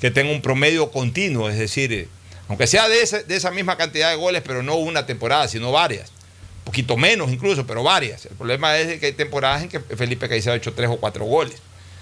que 0.00 0.10
tenga 0.10 0.32
un 0.32 0.42
promedio 0.42 0.90
continuo. 0.90 1.48
Es 1.48 1.58
decir, 1.58 2.08
aunque 2.48 2.66
sea 2.66 2.88
de 2.88 3.00
esa, 3.00 3.22
de 3.22 3.36
esa 3.36 3.50
misma 3.52 3.76
cantidad 3.76 4.10
de 4.10 4.16
goles, 4.16 4.42
pero 4.44 4.62
no 4.62 4.74
una 4.74 5.06
temporada, 5.06 5.46
sino 5.48 5.70
varias. 5.72 6.10
Un 6.58 6.64
poquito 6.72 6.96
menos 6.96 7.30
incluso, 7.30 7.64
pero 7.66 7.84
varias. 7.84 8.26
El 8.26 8.32
problema 8.34 8.76
es 8.76 8.98
que 8.98 9.06
hay 9.06 9.12
temporadas 9.12 9.62
en 9.62 9.68
que 9.68 9.78
Felipe 9.78 10.28
Caicedo 10.28 10.52
ha 10.54 10.56
hecho 10.56 10.72
tres 10.72 10.90
o 10.90 10.96
cuatro 10.96 11.24
goles. 11.24 11.54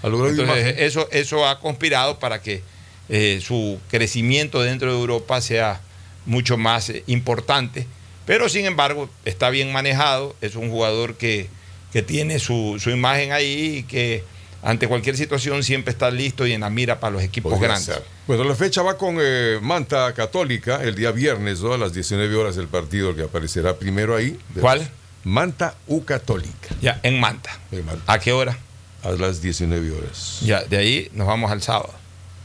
Entonces, 0.05 0.75
eso, 0.79 1.07
eso 1.11 1.47
ha 1.47 1.59
conspirado 1.59 2.19
para 2.19 2.41
que 2.41 2.61
eh, 3.09 3.39
su 3.41 3.79
crecimiento 3.89 4.61
dentro 4.61 4.91
de 4.93 4.99
Europa 4.99 5.41
sea 5.41 5.81
mucho 6.25 6.57
más 6.57 6.89
eh, 6.89 7.03
importante. 7.07 7.87
Pero 8.25 8.49
sin 8.49 8.65
embargo, 8.65 9.09
está 9.25 9.49
bien 9.49 9.71
manejado. 9.71 10.35
Es 10.41 10.55
un 10.55 10.69
jugador 10.69 11.15
que, 11.15 11.47
que 11.93 12.01
tiene 12.01 12.39
su, 12.39 12.77
su 12.79 12.89
imagen 12.89 13.31
ahí 13.31 13.77
y 13.79 13.83
que 13.83 14.23
ante 14.63 14.87
cualquier 14.87 15.15
situación 15.15 15.63
siempre 15.63 15.91
está 15.91 16.09
listo 16.09 16.47
y 16.47 16.53
en 16.53 16.61
la 16.61 16.71
mira 16.71 16.99
para 16.99 17.13
los 17.13 17.21
equipos 17.21 17.51
Podría 17.51 17.69
grandes. 17.69 17.85
ser. 17.85 18.03
Bueno, 18.25 18.43
la 18.43 18.55
fecha 18.55 18.81
va 18.81 18.97
con 18.97 19.17
eh, 19.21 19.59
Manta 19.61 20.11
Católica 20.15 20.81
el 20.81 20.95
día 20.95 21.11
viernes, 21.11 21.61
¿no? 21.61 21.73
A 21.73 21.77
las 21.77 21.93
19 21.93 22.35
horas 22.35 22.57
el 22.57 22.67
partido 22.67 23.15
que 23.15 23.21
aparecerá 23.21 23.75
primero 23.75 24.15
ahí. 24.15 24.39
¿Cuál? 24.59 24.89
Manta 25.23 25.75
U 25.87 26.03
Católica. 26.03 26.69
Ya, 26.81 26.99
en 27.03 27.19
Manta. 27.19 27.59
¿A 28.07 28.19
qué 28.19 28.31
hora? 28.31 28.57
A 29.05 29.11
las 29.11 29.41
19 29.41 29.91
horas. 29.91 30.39
Ya, 30.43 30.63
de 30.63 30.77
ahí 30.77 31.09
nos 31.13 31.27
vamos 31.27 31.51
al 31.51 31.61
sábado. 31.61 31.93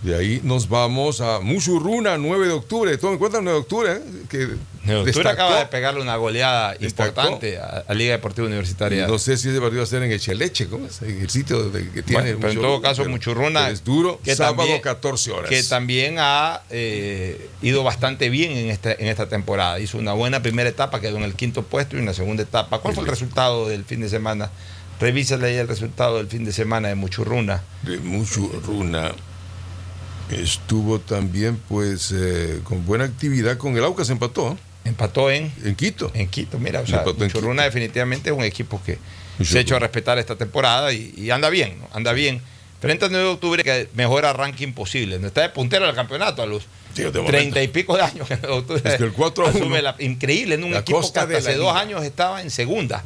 De 0.03 0.16
ahí 0.16 0.41
nos 0.45 0.66
vamos 0.69 1.20
a 1.20 1.41
Muchurruna, 1.41 2.16
9 2.16 2.47
de 2.47 2.53
octubre. 2.55 2.97
Toma 2.97 3.12
en 3.15 3.19
cuenta 3.19 3.37
el 3.39 3.45
9 3.45 3.55
de 3.59 3.61
octubre, 3.62 3.93
¿eh? 3.93 4.01
que 4.31 4.39
Neotura 4.85 5.05
destacó. 5.05 5.28
acaba 5.28 5.59
de 5.59 5.66
pegarle 5.66 6.01
una 6.01 6.16
goleada 6.16 6.73
Destacó. 6.81 7.09
importante 7.20 7.59
a, 7.59 7.85
a 7.87 7.93
Liga 7.93 8.12
Deportiva 8.12 8.47
Universitaria. 8.47 9.07
No 9.07 9.19
sé 9.19 9.37
si 9.37 9.51
ese 9.51 9.61
partido 9.61 9.81
va 9.81 9.85
a 9.85 9.87
ser 9.87 10.03
en 10.03 10.11
Echeleche, 10.12 10.69
¿cómo 10.69 10.87
es? 10.87 11.03
En 11.03 11.20
el 11.20 11.28
sitio 11.28 11.69
de- 11.69 11.91
que 11.91 12.03
tiene. 12.03 12.23
Bueno, 12.35 12.39
pero 12.41 12.53
en 12.55 12.61
todo 12.62 12.81
caso, 12.81 13.05
Muchurruna. 13.11 13.69
Es 13.69 13.85
duro, 13.85 14.19
que 14.24 14.35
sábado 14.35 14.57
también- 14.57 14.81
14 14.81 15.32
horas. 15.32 15.51
Que 15.51 15.62
también 15.65 16.16
ha 16.19 16.62
eh, 16.70 17.51
ido 17.61 17.85
bastante 17.85 18.31
bien 18.31 18.53
en 18.53 18.70
esta, 18.70 18.93
en 18.93 19.07
esta 19.07 19.28
temporada. 19.28 19.81
Hizo 19.81 19.99
una 19.99 20.15
buena 20.15 20.41
primera 20.43 20.70
etapa, 20.70 21.01
quedó 21.03 21.19
en 21.19 21.24
el 21.24 21.35
quinto 21.35 21.62
puesto 21.62 21.99
y 21.99 22.01
una 22.01 22.15
segunda 22.15 22.43
etapa. 22.43 22.78
¿Cuál 22.78 22.95
fue 22.95 23.05
el 23.05 23.11
resultado 23.11 23.69
del 23.69 23.85
fin 23.85 24.01
de 24.01 24.09
semana? 24.09 24.51
Revísale 25.01 25.47
ahí 25.49 25.57
el 25.57 25.67
resultado 25.69 26.19
del 26.19 26.27
fin 26.29 26.45
de 26.45 26.53
semana 26.53 26.89
de 26.89 26.95
Muchurruna. 26.95 27.63
De 27.83 27.99
Muchurruna. 27.99 29.13
Estuvo 30.31 31.01
también, 31.01 31.59
pues, 31.69 32.13
eh, 32.15 32.61
con 32.63 32.85
buena 32.87 33.05
actividad 33.05 33.57
con 33.57 33.77
el 33.77 33.83
Aucas, 33.85 34.11
empató. 34.11 34.57
Empató 34.85 35.31
en. 35.31 35.53
En 35.65 35.75
Quito. 35.75 36.11
En 36.15 36.29
Quito, 36.29 36.59
mira, 36.59 36.81
o 36.81 36.87
sea, 36.87 37.03
Muchurruna 37.19 37.65
definitivamente 37.65 38.31
es 38.31 38.37
un 38.37 38.45
equipo 38.45 38.81
que 38.85 38.99
se 39.43 39.59
ha 39.59 39.61
hecho 39.63 39.75
a 39.77 39.79
respetar 39.79 40.19
esta 40.19 40.37
temporada 40.37 40.93
y, 40.93 41.13
y 41.17 41.31
anda 41.31 41.49
bien, 41.51 41.79
¿no? 41.81 41.89
anda 41.93 42.13
bien. 42.13 42.41
Frente 42.81 43.05
al 43.07 43.11
9 43.11 43.27
de 43.27 43.33
octubre, 43.33 43.63
que 43.65 43.89
mejor 43.95 44.25
arranque 44.25 44.65
imposible. 44.65 45.19
No 45.19 45.27
está 45.27 45.43
de 45.43 45.51
puntero 45.51 45.85
del 45.87 45.95
campeonato 45.95 46.43
a 46.43 46.47
los 46.47 46.65
treinta 47.27 47.63
y 47.63 47.69
pico 47.69 47.95
de 47.97 48.03
años 48.03 48.27
que 48.27 48.35
el 48.35 48.41
9 48.43 48.55
de 48.55 48.61
octubre 48.61 48.83
Es 48.93 48.97
que 48.99 49.05
el 49.05 49.13
4 49.13 49.47
a 49.47 49.51
1. 49.51 49.59
asume 49.59 49.83
la- 49.83 49.97
increíble, 49.99 50.55
en 50.55 50.65
un 50.65 50.75
equipo 50.75 51.01
que 51.01 51.07
hasta 51.07 51.27
la 51.27 51.39
hace 51.39 51.55
dos 51.57 51.75
años 51.77 52.03
estaba 52.05 52.41
en 52.41 52.51
segunda. 52.51 53.05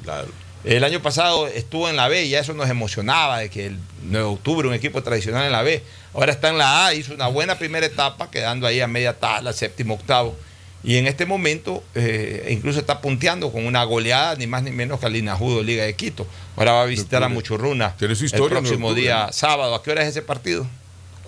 El 0.65 0.82
año 0.82 1.03
pasado 1.03 1.47
estuvo 1.47 1.91
en 1.91 1.97
la 1.97 2.09
B 2.09 2.24
y 2.24 2.31
ya 2.31 2.41
eso 2.41 2.55
nos 2.55 2.70
emocionaba 2.70 3.39
de 3.39 3.51
que 3.51 3.66
el 3.66 3.78
9 4.05 4.27
de 4.27 4.32
octubre, 4.32 4.69
un 4.69 4.74
equipo 4.74 5.03
tradicional 5.03 5.45
en 5.45 5.53
la 5.53 5.62
B, 5.62 5.82
ahora 6.15 6.32
está 6.32 6.49
en 6.49 6.57
la 6.57 6.86
A, 6.86 6.95
hizo 6.95 7.12
una 7.12 7.28
buena 7.28 7.59
primera 7.59 7.85
etapa, 7.85 8.31
quedando 8.31 8.66
ahí 8.66 8.81
a 8.81 8.86
media 8.86 9.12
tabla, 9.19 9.53
séptimo, 9.53 9.95
octavo, 9.95 10.35
Y 10.82 10.97
en 10.97 11.07
este 11.07 11.27
momento 11.27 11.85
eh, 11.95 12.49
incluso 12.51 12.78
está 12.78 13.03
punteando 13.03 13.53
con 13.53 13.66
una 13.66 13.85
goleada, 13.85 14.36
ni 14.36 14.47
más 14.47 14.62
ni 14.62 14.70
menos 14.70 15.01
que 15.01 15.07
al 15.07 15.16
Inajudo 15.16 15.62
Liga 15.62 15.85
de 15.85 15.95
Quito. 15.95 16.27
Ahora 16.57 16.73
va 16.73 16.82
a 16.82 16.86
visitar 16.86 17.23
a 17.23 17.28
Muchurruna 17.28 17.95
Tiene 17.99 18.15
su 18.15 18.23
el 18.23 18.27
historia 18.27 18.59
en 18.59 18.65
próximo 18.65 18.95
día 18.95 19.32
sábado. 19.32 19.74
¿A 19.74 19.82
qué 19.82 19.91
hora 19.91 20.03
es 20.03 20.09
ese 20.09 20.23
partido? 20.23 20.66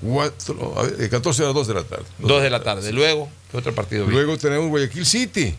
Cuatro, 0.00 0.74
a 0.78 0.82
ver, 0.82 0.96
de 0.96 1.08
14 1.08 1.42
a 1.42 1.46
las 1.46 1.54
2 1.54 1.68
de 1.68 1.74
la 1.74 1.84
tarde. 1.84 2.04
Dos 2.18 2.42
de 2.42 2.50
la 2.50 2.62
tarde. 2.62 2.92
Luego, 2.92 3.28
¿qué 3.50 3.56
otro 3.56 3.74
partido? 3.74 4.04
viene? 4.04 4.22
Luego 4.22 4.38
tenemos 4.38 4.68
Guayaquil 4.68 5.06
City, 5.06 5.54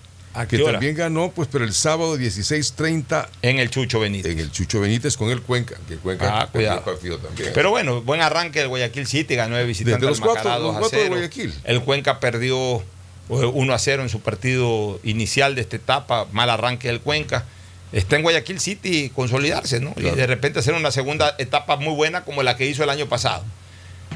que 0.46 0.58
qué 0.58 0.64
hora? 0.64 0.74
también 0.74 0.96
ganó, 0.96 1.32
pues, 1.32 1.48
pero 1.52 1.64
el 1.64 1.74
sábado 1.74 2.18
16.30 2.18 3.28
En 3.42 3.60
el 3.60 3.70
Chucho 3.70 4.00
Benítez. 4.00 4.32
en 4.34 4.40
el 4.40 4.52
Chucho 4.52 4.80
Benítez 4.82 5.16
con 5.18 5.30
el 5.32 5.42
Cuenca, 5.42 5.76
que 5.88 5.96
Cuenca 5.96 6.42
Ah, 6.42 6.48
cuidado. 6.52 6.80
el 6.80 6.84
partido 6.84 7.18
también. 7.18 7.52
Pero 7.54 7.70
bueno, 7.72 8.02
buen 8.02 8.22
arranque 8.22 8.60
del 8.60 8.68
Guayaquil 8.68 9.08
City, 9.08 9.36
ganó 9.36 9.56
de 9.56 9.66
visitante 9.66 10.06
Desde 10.06 10.10
los 10.10 10.20
cuatro- 10.20 10.50
los 10.52 10.62
2 10.62 10.76
a 10.76 10.80
cuatro 10.80 10.98
de 11.00 11.04
0. 11.06 11.16
Guayaquil. 11.16 11.54
El 11.64 11.82
Cuenca 11.82 12.20
perdió 12.20 12.78
eh, 12.80 12.84
1 13.30 13.74
a 13.74 13.80
0 13.80 14.04
en 14.04 14.10
su 14.10 14.22
partido 14.22 15.00
inicial 15.04 15.56
de 15.56 15.62
esta 15.62 15.76
etapa, 15.78 16.28
mal 16.32 16.50
arranque 16.50 16.88
del 16.90 17.02
Cuenca. 17.02 17.46
Está 17.94 18.18
en 18.18 18.22
Guayaquil 18.24 18.60
City 18.60 19.10
consolidarse, 19.16 19.80
¿no? 19.80 19.94
Claro. 19.94 20.16
Y 20.16 20.18
de 20.20 20.28
repente 20.28 20.60
hacer 20.60 20.74
una 20.74 20.92
segunda 20.92 21.36
etapa 21.38 21.78
muy 21.78 21.94
buena 21.96 22.24
como 22.26 22.44
la 22.44 22.58
que 22.58 22.66
hizo 22.66 22.84
el 22.84 22.90
año 22.90 23.08
pasado. 23.08 23.44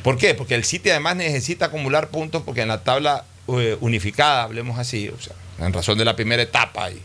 ¿Por 0.04 0.18
qué? 0.18 0.34
Porque 0.34 0.56
el 0.56 0.64
City 0.64 0.90
además 0.90 1.16
necesita 1.16 1.66
acumular 1.66 2.10
puntos 2.10 2.42
porque 2.46 2.62
en 2.62 2.68
la 2.70 2.84
tabla 2.84 3.26
eh, 3.48 3.78
unificada, 3.82 4.44
hablemos 4.44 4.78
así, 4.80 5.10
o 5.10 5.20
sea, 5.22 5.34
en 5.66 5.74
razón 5.74 5.98
de 5.98 6.06
la 6.06 6.16
primera 6.16 6.42
etapa 6.42 6.90
y, 6.92 7.02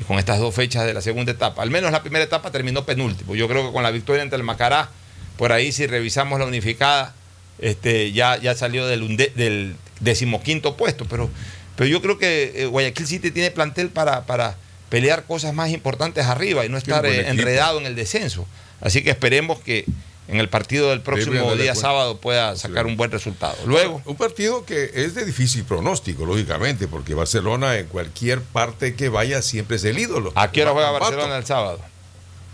y 0.00 0.04
con 0.04 0.18
estas 0.18 0.38
dos 0.38 0.54
fechas 0.54 0.86
de 0.86 0.94
la 0.94 1.00
segunda 1.00 1.32
etapa, 1.32 1.62
al 1.62 1.70
menos 1.70 1.90
la 1.92 2.02
primera 2.02 2.24
etapa 2.24 2.50
terminó 2.50 2.84
penúltimo. 2.84 3.34
Yo 3.34 3.48
creo 3.48 3.66
que 3.66 3.72
con 3.72 3.82
la 3.82 3.90
victoria 3.90 4.22
ante 4.22 4.36
el 4.36 4.42
Macará, 4.42 4.88
por 5.36 5.52
ahí 5.52 5.72
si 5.72 5.86
revisamos 5.86 6.38
la 6.38 6.46
unificada, 6.46 7.14
este, 7.58 8.12
ya, 8.12 8.36
ya 8.36 8.54
salió 8.54 8.86
del, 8.86 9.02
unde- 9.02 9.32
del 9.34 9.74
decimoquinto 10.00 10.76
puesto, 10.76 11.04
pero, 11.06 11.28
pero 11.76 11.88
yo 11.88 12.00
creo 12.00 12.18
que 12.18 12.52
eh, 12.62 12.66
Guayaquil 12.66 13.06
City 13.06 13.30
tiene 13.30 13.50
plantel 13.50 13.88
para, 13.90 14.26
para 14.26 14.56
pelear 14.88 15.24
cosas 15.24 15.52
más 15.54 15.70
importantes 15.70 16.26
arriba 16.26 16.64
y 16.64 16.68
no 16.68 16.78
estar 16.78 17.04
eh, 17.06 17.28
enredado 17.30 17.78
en 17.78 17.86
el 17.86 17.94
descenso. 17.96 18.46
Así 18.80 19.02
que 19.02 19.10
esperemos 19.10 19.58
que 19.60 19.84
en 20.28 20.38
el 20.40 20.48
partido 20.48 20.90
del 20.90 21.00
próximo 21.00 21.54
día 21.56 21.74
sábado 21.74 22.18
pueda 22.18 22.54
sacar 22.56 22.86
un 22.86 22.96
buen 22.96 23.10
resultado. 23.10 23.56
Luego, 23.66 24.02
Un 24.04 24.16
partido 24.16 24.64
que 24.64 24.90
es 24.94 25.14
de 25.14 25.24
difícil 25.24 25.64
pronóstico, 25.64 26.26
lógicamente, 26.26 26.86
porque 26.86 27.14
Barcelona 27.14 27.76
en 27.78 27.86
cualquier 27.86 28.42
parte 28.42 28.94
que 28.94 29.08
vaya 29.08 29.40
siempre 29.42 29.76
es 29.76 29.84
el 29.84 29.98
ídolo. 29.98 30.32
¿a 30.34 30.50
qué 30.52 30.62
hora 30.62 30.72
juega 30.72 30.88
Ambato. 30.88 31.04
Barcelona 31.06 31.36
el 31.38 31.46
sábado? 31.46 31.80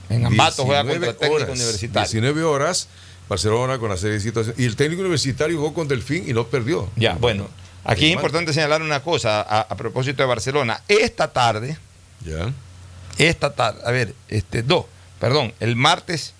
En 0.08 0.24
Ambato 0.26 0.64
juega 0.64 0.82
contra 0.84 0.98
19 1.00 1.10
el 1.10 1.16
técnico 1.18 1.34
horas, 1.42 1.48
universitario. 1.58 2.08
19 2.10 2.42
horas, 2.44 2.88
Barcelona 3.28 3.78
con 3.78 3.88
la 3.88 3.96
serie 3.96 4.14
de 4.14 4.20
situaciones. 4.20 4.60
Y 4.60 4.66
el 4.66 4.76
técnico 4.76 5.00
universitario 5.00 5.56
jugó 5.56 5.74
con 5.74 5.88
Delfín 5.88 6.28
y 6.28 6.32
no 6.32 6.46
perdió. 6.46 6.88
Ya, 6.94 7.14
bueno, 7.14 7.48
aquí 7.84 8.06
es 8.06 8.12
importante 8.12 8.52
señalar 8.52 8.82
una 8.82 9.00
cosa 9.02 9.40
a, 9.40 9.62
a 9.62 9.76
propósito 9.76 10.22
de 10.22 10.28
Barcelona. 10.28 10.80
Esta 10.88 11.32
tarde, 11.32 11.76
Ya. 12.24 12.52
esta 13.18 13.54
tarde, 13.54 13.80
a 13.84 13.90
ver, 13.90 14.14
este, 14.28 14.62
dos, 14.62 14.84
perdón, 15.18 15.52
el 15.58 15.74
martes 15.74 16.33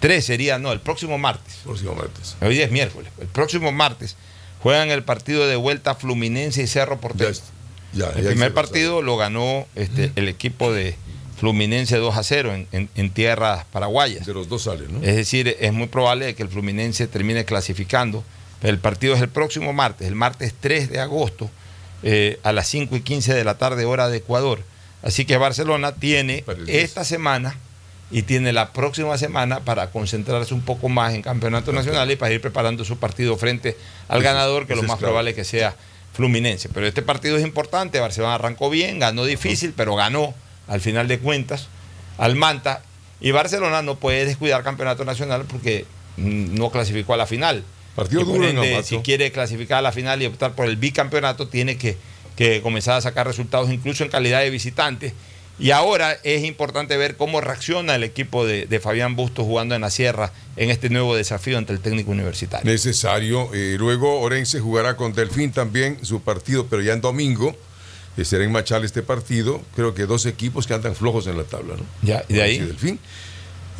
3 0.00 0.24
sería, 0.24 0.58
no, 0.58 0.72
el 0.72 0.80
próximo 0.80 1.18
martes. 1.18 1.56
Próximo 1.64 1.94
martes. 1.94 2.36
Hoy 2.40 2.54
día 2.54 2.64
es 2.64 2.70
miércoles. 2.70 3.10
El 3.20 3.28
próximo 3.28 3.70
martes 3.72 4.16
juegan 4.62 4.90
el 4.90 5.02
partido 5.04 5.46
de 5.46 5.56
vuelta 5.56 5.94
Fluminense 5.94 6.62
y 6.62 6.66
Cerro 6.66 7.00
Porteño. 7.00 7.30
ya, 7.92 8.10
El 8.10 8.22
ya 8.24 8.30
primer 8.30 8.52
partido 8.54 9.02
lo 9.02 9.16
ganó 9.16 9.66
este, 9.74 10.12
el 10.16 10.28
equipo 10.28 10.72
de 10.72 10.96
Fluminense 11.38 11.96
2 11.96 12.16
a 12.16 12.22
0 12.22 12.54
en, 12.54 12.66
en- 12.72 12.90
en 12.94 13.10
tierras 13.10 13.64
paraguayas. 13.72 14.26
De 14.26 14.34
los 14.34 14.48
dos 14.48 14.62
salen, 14.64 14.92
¿no? 14.92 14.98
Es 15.06 15.16
decir, 15.16 15.56
es 15.60 15.72
muy 15.72 15.86
probable 15.86 16.34
que 16.34 16.42
el 16.42 16.48
Fluminense 16.50 17.06
termine 17.06 17.44
clasificando. 17.44 18.24
El 18.62 18.78
partido 18.78 19.14
es 19.14 19.22
el 19.22 19.30
próximo 19.30 19.72
martes, 19.72 20.06
el 20.06 20.14
martes 20.14 20.54
3 20.60 20.90
de 20.90 21.00
agosto, 21.00 21.50
eh, 22.02 22.38
a 22.42 22.52
las 22.52 22.68
5 22.68 22.94
y 22.96 23.00
15 23.00 23.32
de 23.34 23.44
la 23.44 23.56
tarde, 23.56 23.86
hora 23.86 24.08
de 24.10 24.18
Ecuador. 24.18 24.62
Así 25.02 25.24
que 25.24 25.38
Barcelona 25.38 25.92
tiene 25.94 26.42
Para 26.44 26.58
el 26.58 26.66
10. 26.66 26.84
esta 26.84 27.04
semana 27.04 27.56
y 28.10 28.22
tiene 28.22 28.52
la 28.52 28.72
próxima 28.72 29.16
semana 29.18 29.60
para 29.60 29.90
concentrarse 29.90 30.52
un 30.52 30.62
poco 30.62 30.88
más 30.88 31.14
en 31.14 31.22
campeonato 31.22 31.72
nacional 31.72 32.10
y 32.10 32.16
para 32.16 32.32
ir 32.32 32.40
preparando 32.40 32.84
su 32.84 32.98
partido 32.98 33.36
frente 33.36 33.76
al 34.08 34.22
ganador, 34.22 34.66
que 34.66 34.74
lo 34.74 34.82
más 34.82 34.98
probable 34.98 35.30
es 35.30 35.36
que 35.36 35.44
sea 35.44 35.76
Fluminense. 36.12 36.68
Pero 36.68 36.86
este 36.86 37.02
partido 37.02 37.36
es 37.36 37.44
importante, 37.44 38.00
Barcelona 38.00 38.34
arrancó 38.34 38.68
bien, 38.68 38.98
ganó 38.98 39.24
difícil, 39.24 39.72
pero 39.76 39.94
ganó 39.94 40.34
al 40.66 40.80
final 40.80 41.08
de 41.08 41.18
cuentas 41.18 41.68
al 42.18 42.34
Manta. 42.36 42.82
Y 43.20 43.30
Barcelona 43.30 43.82
no 43.82 43.96
puede 43.96 44.24
descuidar 44.24 44.62
campeonato 44.64 45.04
nacional 45.04 45.44
porque 45.48 45.84
mm, 46.16 46.54
no 46.54 46.70
clasificó 46.70 47.14
a 47.14 47.16
la 47.16 47.26
final. 47.26 47.64
Partido 47.94 48.24
duro 48.24 48.48
en 48.48 48.58
ende, 48.58 48.82
si 48.82 48.98
quiere 48.98 49.30
clasificar 49.30 49.78
a 49.78 49.82
la 49.82 49.92
final 49.92 50.22
y 50.22 50.26
optar 50.26 50.54
por 50.54 50.66
el 50.66 50.76
bicampeonato, 50.76 51.48
tiene 51.48 51.76
que, 51.76 51.96
que 52.36 52.62
comenzar 52.62 52.96
a 52.96 53.00
sacar 53.00 53.26
resultados 53.26 53.70
incluso 53.70 54.04
en 54.04 54.10
calidad 54.10 54.40
de 54.40 54.50
visitante. 54.50 55.12
Y 55.60 55.72
ahora 55.72 56.16
es 56.24 56.42
importante 56.44 56.96
ver 56.96 57.16
cómo 57.16 57.40
reacciona 57.40 57.94
el 57.94 58.02
equipo 58.02 58.46
de, 58.46 58.66
de 58.66 58.80
Fabián 58.80 59.14
Bustos 59.14 59.44
jugando 59.44 59.74
en 59.74 59.82
la 59.82 59.90
sierra 59.90 60.32
en 60.56 60.70
este 60.70 60.88
nuevo 60.88 61.14
desafío 61.14 61.58
ante 61.58 61.72
el 61.72 61.80
técnico 61.80 62.10
universitario. 62.10 62.70
Necesario. 62.70 63.50
Eh, 63.52 63.76
luego 63.78 64.20
Orense 64.20 64.58
jugará 64.60 64.96
con 64.96 65.12
Delfín 65.12 65.52
también 65.52 65.98
su 66.02 66.22
partido, 66.22 66.66
pero 66.68 66.82
ya 66.82 66.94
en 66.94 67.00
domingo. 67.02 67.54
que 68.16 68.24
será 68.24 68.44
en 68.44 68.52
Machal 68.52 68.84
este 68.84 69.02
partido. 69.02 69.62
Creo 69.76 69.94
que 69.94 70.06
dos 70.06 70.26
equipos 70.26 70.66
que 70.66 70.74
andan 70.74 70.94
flojos 70.94 71.26
en 71.26 71.36
la 71.36 71.44
tabla, 71.44 71.76
¿no? 71.76 71.84
Ya, 72.02 72.24
y 72.28 72.34
de 72.34 72.42
ahí. 72.42 72.58
Delfín. 72.58 72.98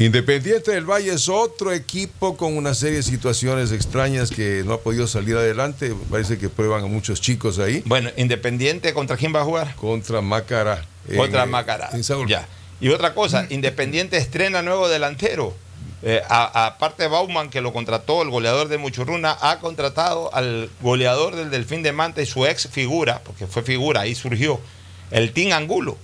Independiente 0.01 0.71
del 0.71 0.87
Valle 0.87 1.13
es 1.13 1.29
otro 1.29 1.75
equipo 1.75 2.35
con 2.35 2.57
una 2.57 2.73
serie 2.73 2.97
de 2.97 3.03
situaciones 3.03 3.71
extrañas 3.71 4.31
que 4.31 4.63
no 4.65 4.73
ha 4.73 4.81
podido 4.81 5.07
salir 5.07 5.37
adelante. 5.37 5.95
Parece 6.11 6.39
que 6.39 6.49
prueban 6.49 6.85
a 6.85 6.87
muchos 6.87 7.21
chicos 7.21 7.59
ahí. 7.59 7.83
Bueno, 7.85 8.09
Independiente, 8.17 8.95
¿contra 8.95 9.19
quién 9.19 9.35
va 9.35 9.43
a 9.43 9.45
jugar? 9.45 9.75
Contra 9.77 10.23
Macará. 10.23 10.87
Contra 11.15 11.45
eh, 11.45 11.47
Macará. 11.47 11.91
Ya. 12.27 12.49
Y 12.81 12.89
otra 12.89 13.13
cosa, 13.13 13.47
Independiente 13.51 14.17
estrena 14.17 14.63
nuevo 14.63 14.89
delantero. 14.89 15.55
Eh, 16.03 16.23
Aparte 16.31 17.07
Bauman, 17.07 17.51
que 17.51 17.61
lo 17.61 17.75
contrató, 17.75 18.23
el 18.23 18.31
goleador 18.31 18.69
de 18.69 18.79
Muchurruna, 18.79 19.37
ha 19.39 19.59
contratado 19.59 20.35
al 20.35 20.71
goleador 20.81 21.37
del 21.37 21.51
Delfín 21.51 21.83
de 21.83 21.93
Manta 21.93 22.23
y 22.23 22.27
su 22.27 22.47
ex 22.47 22.69
figura, 22.69 23.21
porque 23.23 23.47
fue 23.47 23.63
figura, 23.63 24.01
ahí 24.01 24.15
surgió, 24.15 24.61
el 25.11 25.35
Team 25.35 25.53
Angulo. 25.53 25.99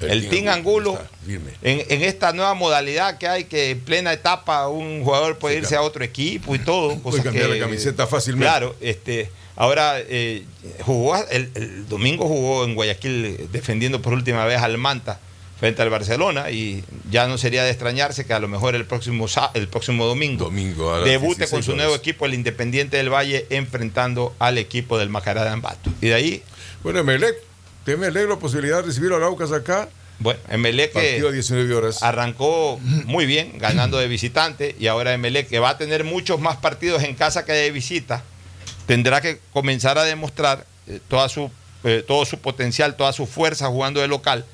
El, 0.00 0.28
Team 0.28 0.48
Angulo, 0.48 0.98
en, 1.26 1.82
en 1.88 2.02
esta 2.02 2.32
nueva 2.32 2.54
modalidad 2.54 3.18
que 3.18 3.28
hay, 3.28 3.44
que 3.44 3.70
en 3.70 3.80
plena 3.80 4.12
etapa 4.12 4.68
un 4.68 5.04
jugador 5.04 5.38
puede 5.38 5.58
irse 5.58 5.76
a 5.76 5.82
otro 5.82 6.02
equipo 6.04 6.54
y 6.54 6.58
todo. 6.58 7.00
cosas 7.02 7.22
cambiar 7.22 7.48
que- 7.48 7.54
la 7.58 7.64
camiseta 7.64 8.06
fácilmente. 8.06 8.46
Claro, 8.46 8.76
este, 8.80 9.30
ahora 9.56 9.94
eh, 9.98 10.44
jugó, 10.82 11.16
el, 11.30 11.50
el 11.54 11.88
domingo 11.88 12.26
jugó 12.26 12.64
en 12.64 12.74
Guayaquil 12.74 13.48
defendiendo 13.52 14.00
por 14.00 14.12
última 14.14 14.44
vez 14.46 14.60
al 14.62 14.78
Manta 14.78 15.20
frente 15.58 15.82
al 15.82 15.90
Barcelona 15.90 16.50
y 16.50 16.82
ya 17.10 17.26
no 17.28 17.36
sería 17.36 17.62
de 17.64 17.68
extrañarse 17.70 18.24
que 18.24 18.32
a 18.32 18.40
lo 18.40 18.48
mejor 18.48 18.74
el 18.74 18.86
próximo, 18.86 19.26
el 19.52 19.68
próximo 19.68 20.06
domingo, 20.06 20.46
Domingo, 20.46 20.98
debute 21.02 21.40
16 21.40 21.50
con 21.50 21.62
su 21.62 21.76
nuevo 21.76 21.94
equipo, 21.94 22.24
el 22.24 22.32
Independiente 22.32 22.96
del 22.96 23.12
Valle, 23.12 23.46
enfrentando 23.50 24.34
al 24.38 24.56
equipo 24.56 24.96
del 24.96 25.10
Macará 25.10 25.44
de 25.44 25.50
Ambato. 25.50 25.90
Y 26.00 26.06
de 26.06 26.14
ahí, 26.14 26.42
Bueno, 26.82 27.04
Emelec, 27.92 28.12
¿te 28.12 28.20
Emelec 28.20 28.28
la 28.28 28.40
posibilidad 28.40 28.76
de 28.76 28.82
recibir 28.82 29.12
a 29.12 29.16
Araucas 29.16 29.52
acá? 29.52 29.88
bueno, 30.20 30.38
Emelec 30.50 30.92
que 30.92 30.98
Partido 30.98 31.28
a 31.28 31.32
19 31.32 31.74
horas. 31.74 32.02
arrancó 32.02 32.78
muy 33.06 33.26
bien, 33.26 33.58
ganando 33.58 33.98
de 33.98 34.06
visitante, 34.06 34.76
y 34.78 34.86
ahora 34.86 35.14
Emelec, 35.14 35.48
que 35.48 35.58
va 35.58 35.70
a 35.70 35.78
tener 35.78 36.04
muchos 36.04 36.40
más 36.40 36.56
partidos 36.56 37.02
en 37.02 37.14
casa 37.14 37.44
que 37.44 37.52
de 37.52 37.70
visita, 37.70 38.22
tendrá 38.86 39.20
que 39.20 39.40
comenzar 39.52 39.98
a 39.98 40.04
demostrar 40.04 40.66
eh, 40.86 41.00
toda 41.08 41.28
su, 41.28 41.50
eh, 41.84 42.04
todo 42.06 42.26
su 42.26 42.38
potencial, 42.38 42.96
toda 42.96 43.12
su 43.12 43.26
fuerza 43.26 43.66
jugando 43.68 44.00
de 44.00 44.08
local, 44.08 44.44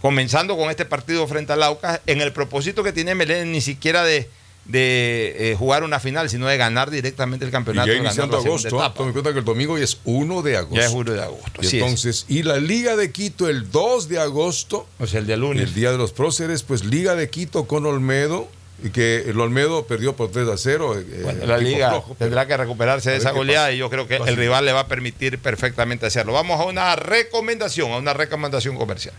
comenzando 0.00 0.56
con 0.56 0.70
este 0.70 0.86
partido 0.86 1.26
frente 1.26 1.52
al 1.52 1.62
Aucas, 1.62 2.00
en 2.06 2.22
el 2.22 2.32
propósito 2.32 2.82
que 2.82 2.92
tiene 2.92 3.10
Emelec 3.10 3.44
ni 3.46 3.60
siquiera 3.60 4.04
de, 4.04 4.30
de, 4.66 5.34
eh, 5.52 5.56
jugar 5.58 5.84
una 5.84 6.00
final, 6.00 6.30
sino 6.30 6.46
de 6.46 6.56
ganar 6.56 6.90
directamente 6.90 7.44
el 7.44 7.50
Y 7.50 7.52
campeonato. 7.52 7.86
ya 7.86 7.92
ganar 7.94 8.06
iniciando 8.06 8.38
agosto, 8.38 8.68
etapa. 8.68 8.94
tome 8.94 9.08
en 9.08 9.12
cuenta 9.12 9.32
que 9.32 9.38
el 9.40 9.44
domingo 9.44 9.76
ya 9.78 9.84
es 9.84 9.98
1 10.04 10.42
de 10.42 10.56
agosto. 10.56 10.76
Ya 10.76 10.86
es 10.86 10.92
1 10.92 11.12
de 11.12 11.22
agosto. 11.22 11.60
Y 11.62 11.66
es. 11.66 11.74
entonces, 11.74 12.24
y 12.28 12.42
la 12.42 12.56
Liga 12.58 12.96
de 12.96 13.10
Quito 13.12 13.48
el 13.48 13.70
2 13.70 14.08
de 14.08 14.18
agosto, 14.20 14.86
o 14.98 15.06
sea, 15.06 15.20
el 15.20 15.26
día 15.26 15.36
lunes. 15.36 15.62
el 15.64 15.74
día 15.74 15.92
de 15.92 15.98
los 15.98 16.12
próceres, 16.12 16.62
pues 16.62 16.84
Liga 16.84 17.14
de 17.14 17.28
Quito 17.28 17.66
con 17.66 17.84
Olmedo, 17.86 18.48
y 18.82 18.90
que 18.90 19.24
el 19.28 19.38
Olmedo 19.38 19.86
perdió 19.86 20.16
por 20.16 20.30
3 20.30 20.48
a 20.48 20.56
0. 20.58 20.98
eh, 20.98 21.20
Bueno, 21.22 21.46
la 21.46 21.58
liga 21.58 21.90
flojo, 21.90 22.16
tendrá 22.18 22.46
que 22.46 22.56
recuperarse 22.56 23.10
de 23.12 23.16
esa 23.18 23.30
goleada 23.30 23.70
y 23.72 23.78
yo 23.78 23.88
creo 23.88 24.06
que 24.08 24.16
el 24.16 24.36
rival 24.36 24.64
le 24.66 24.72
va 24.72 24.80
a 24.80 24.88
permitir 24.88 25.38
perfectamente 25.38 26.06
hacerlo. 26.06 26.32
Vamos 26.32 26.60
a 26.60 26.64
una 26.64 26.96
recomendación, 26.96 27.92
a 27.92 27.98
una 27.98 28.12
recomendación 28.14 28.76
comercial. 28.76 29.14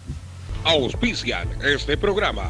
Auspician 0.65 1.47
este 1.63 1.95
programa. 1.97 2.49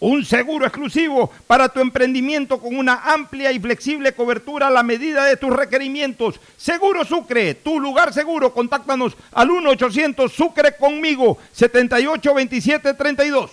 un 0.00 0.24
seguro 0.24 0.66
exclusivo 0.66 1.30
para 1.46 1.68
tu 1.68 1.80
emprendimiento 1.80 2.58
con 2.60 2.76
una 2.76 3.02
amplia 3.12 3.52
y 3.52 3.60
flexible 3.60 4.12
cobertura 4.12 4.66
a 4.66 4.70
la 4.70 4.82
medida 4.82 5.24
de 5.24 5.36
tus 5.36 5.50
requerimientos. 5.50 6.40
Seguro 6.56 7.04
Sucre, 7.04 7.54
tu 7.54 7.80
lugar 7.80 8.12
seguro. 8.12 8.52
Contáctanos 8.52 9.16
al 9.32 9.48
1-800 9.48 10.30
Sucre 10.30 10.76
conmigo, 10.76 11.38
782732. 11.52 13.50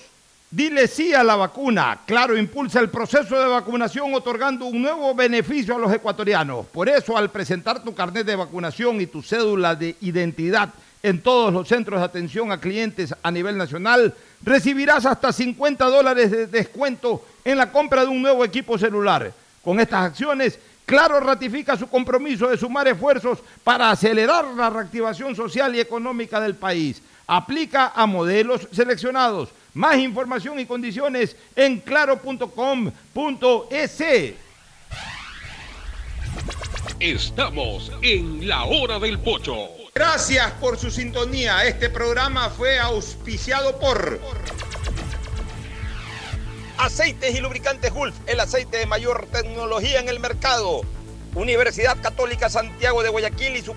Dile 0.51 0.89
sí 0.89 1.13
a 1.13 1.23
la 1.23 1.38
vacuna. 1.38 2.01
Claro, 2.05 2.38
impulsa 2.38 2.81
el 2.81 2.89
proceso 2.89 3.39
de 3.39 3.47
vacunación 3.47 4.13
otorgando 4.13 4.65
un 4.65 4.81
nuevo 4.81 5.15
beneficio 5.15 5.76
a 5.76 5.80
los 5.80 5.93
ecuatorianos. 5.93 6.65
Por 6.65 6.89
eso, 6.89 7.15
al 7.15 7.31
presentar 7.31 7.81
tu 7.81 7.95
carnet 7.95 8.26
de 8.26 8.35
vacunación 8.35 8.99
y 8.99 9.05
tu 9.05 9.22
cédula 9.22 9.76
de 9.76 9.95
identidad 10.01 10.73
en 11.03 11.21
todos 11.21 11.53
los 11.53 11.67
centros 11.67 11.99
de 11.99 12.05
atención 12.05 12.51
a 12.51 12.59
clientes 12.59 13.13
a 13.21 13.31
nivel 13.31 13.57
nacional, 13.57 14.13
recibirás 14.43 15.05
hasta 15.05 15.31
50 15.31 15.85
dólares 15.85 16.31
de 16.31 16.47
descuento 16.47 17.25
en 17.43 17.57
la 17.57 17.71
compra 17.71 18.01
de 18.01 18.09
un 18.09 18.21
nuevo 18.21 18.45
equipo 18.45 18.77
celular. 18.77 19.33
Con 19.63 19.79
estas 19.79 20.03
acciones, 20.05 20.59
Claro 20.91 21.21
ratifica 21.21 21.77
su 21.77 21.87
compromiso 21.87 22.49
de 22.49 22.57
sumar 22.57 22.85
esfuerzos 22.85 23.39
para 23.63 23.91
acelerar 23.91 24.43
la 24.57 24.69
reactivación 24.69 25.33
social 25.37 25.73
y 25.73 25.79
económica 25.79 26.41
del 26.41 26.55
país. 26.55 27.01
Aplica 27.27 27.93
a 27.95 28.05
modelos 28.05 28.67
seleccionados. 28.73 29.49
Más 29.73 29.97
información 29.99 30.59
y 30.59 30.65
condiciones 30.65 31.37
en 31.55 31.79
claro.com.es. 31.79 32.43
Estamos 36.99 37.89
en 38.01 38.45
la 38.45 38.65
hora 38.65 38.99
del 38.99 39.17
pocho. 39.19 39.80
Gracias 39.93 40.51
por 40.53 40.77
su 40.77 40.89
sintonía. 40.89 41.65
Este 41.65 41.89
programa 41.89 42.49
fue 42.49 42.80
auspiciado 42.80 43.77
por 43.77 44.22
Aceites 46.77 47.35
y 47.35 47.41
Lubricantes 47.41 47.93
Gulf, 47.93 48.15
el 48.26 48.39
aceite 48.39 48.77
de 48.77 48.85
mayor 48.85 49.27
tecnología 49.34 49.99
en 49.99 50.07
el 50.07 50.22
mercado. 50.22 50.81
Universidad 51.35 52.01
Católica 52.01 52.49
Santiago 52.49 53.03
de 53.03 53.09
Guayaquil 53.09 53.57
y 53.57 53.61
su 53.61 53.76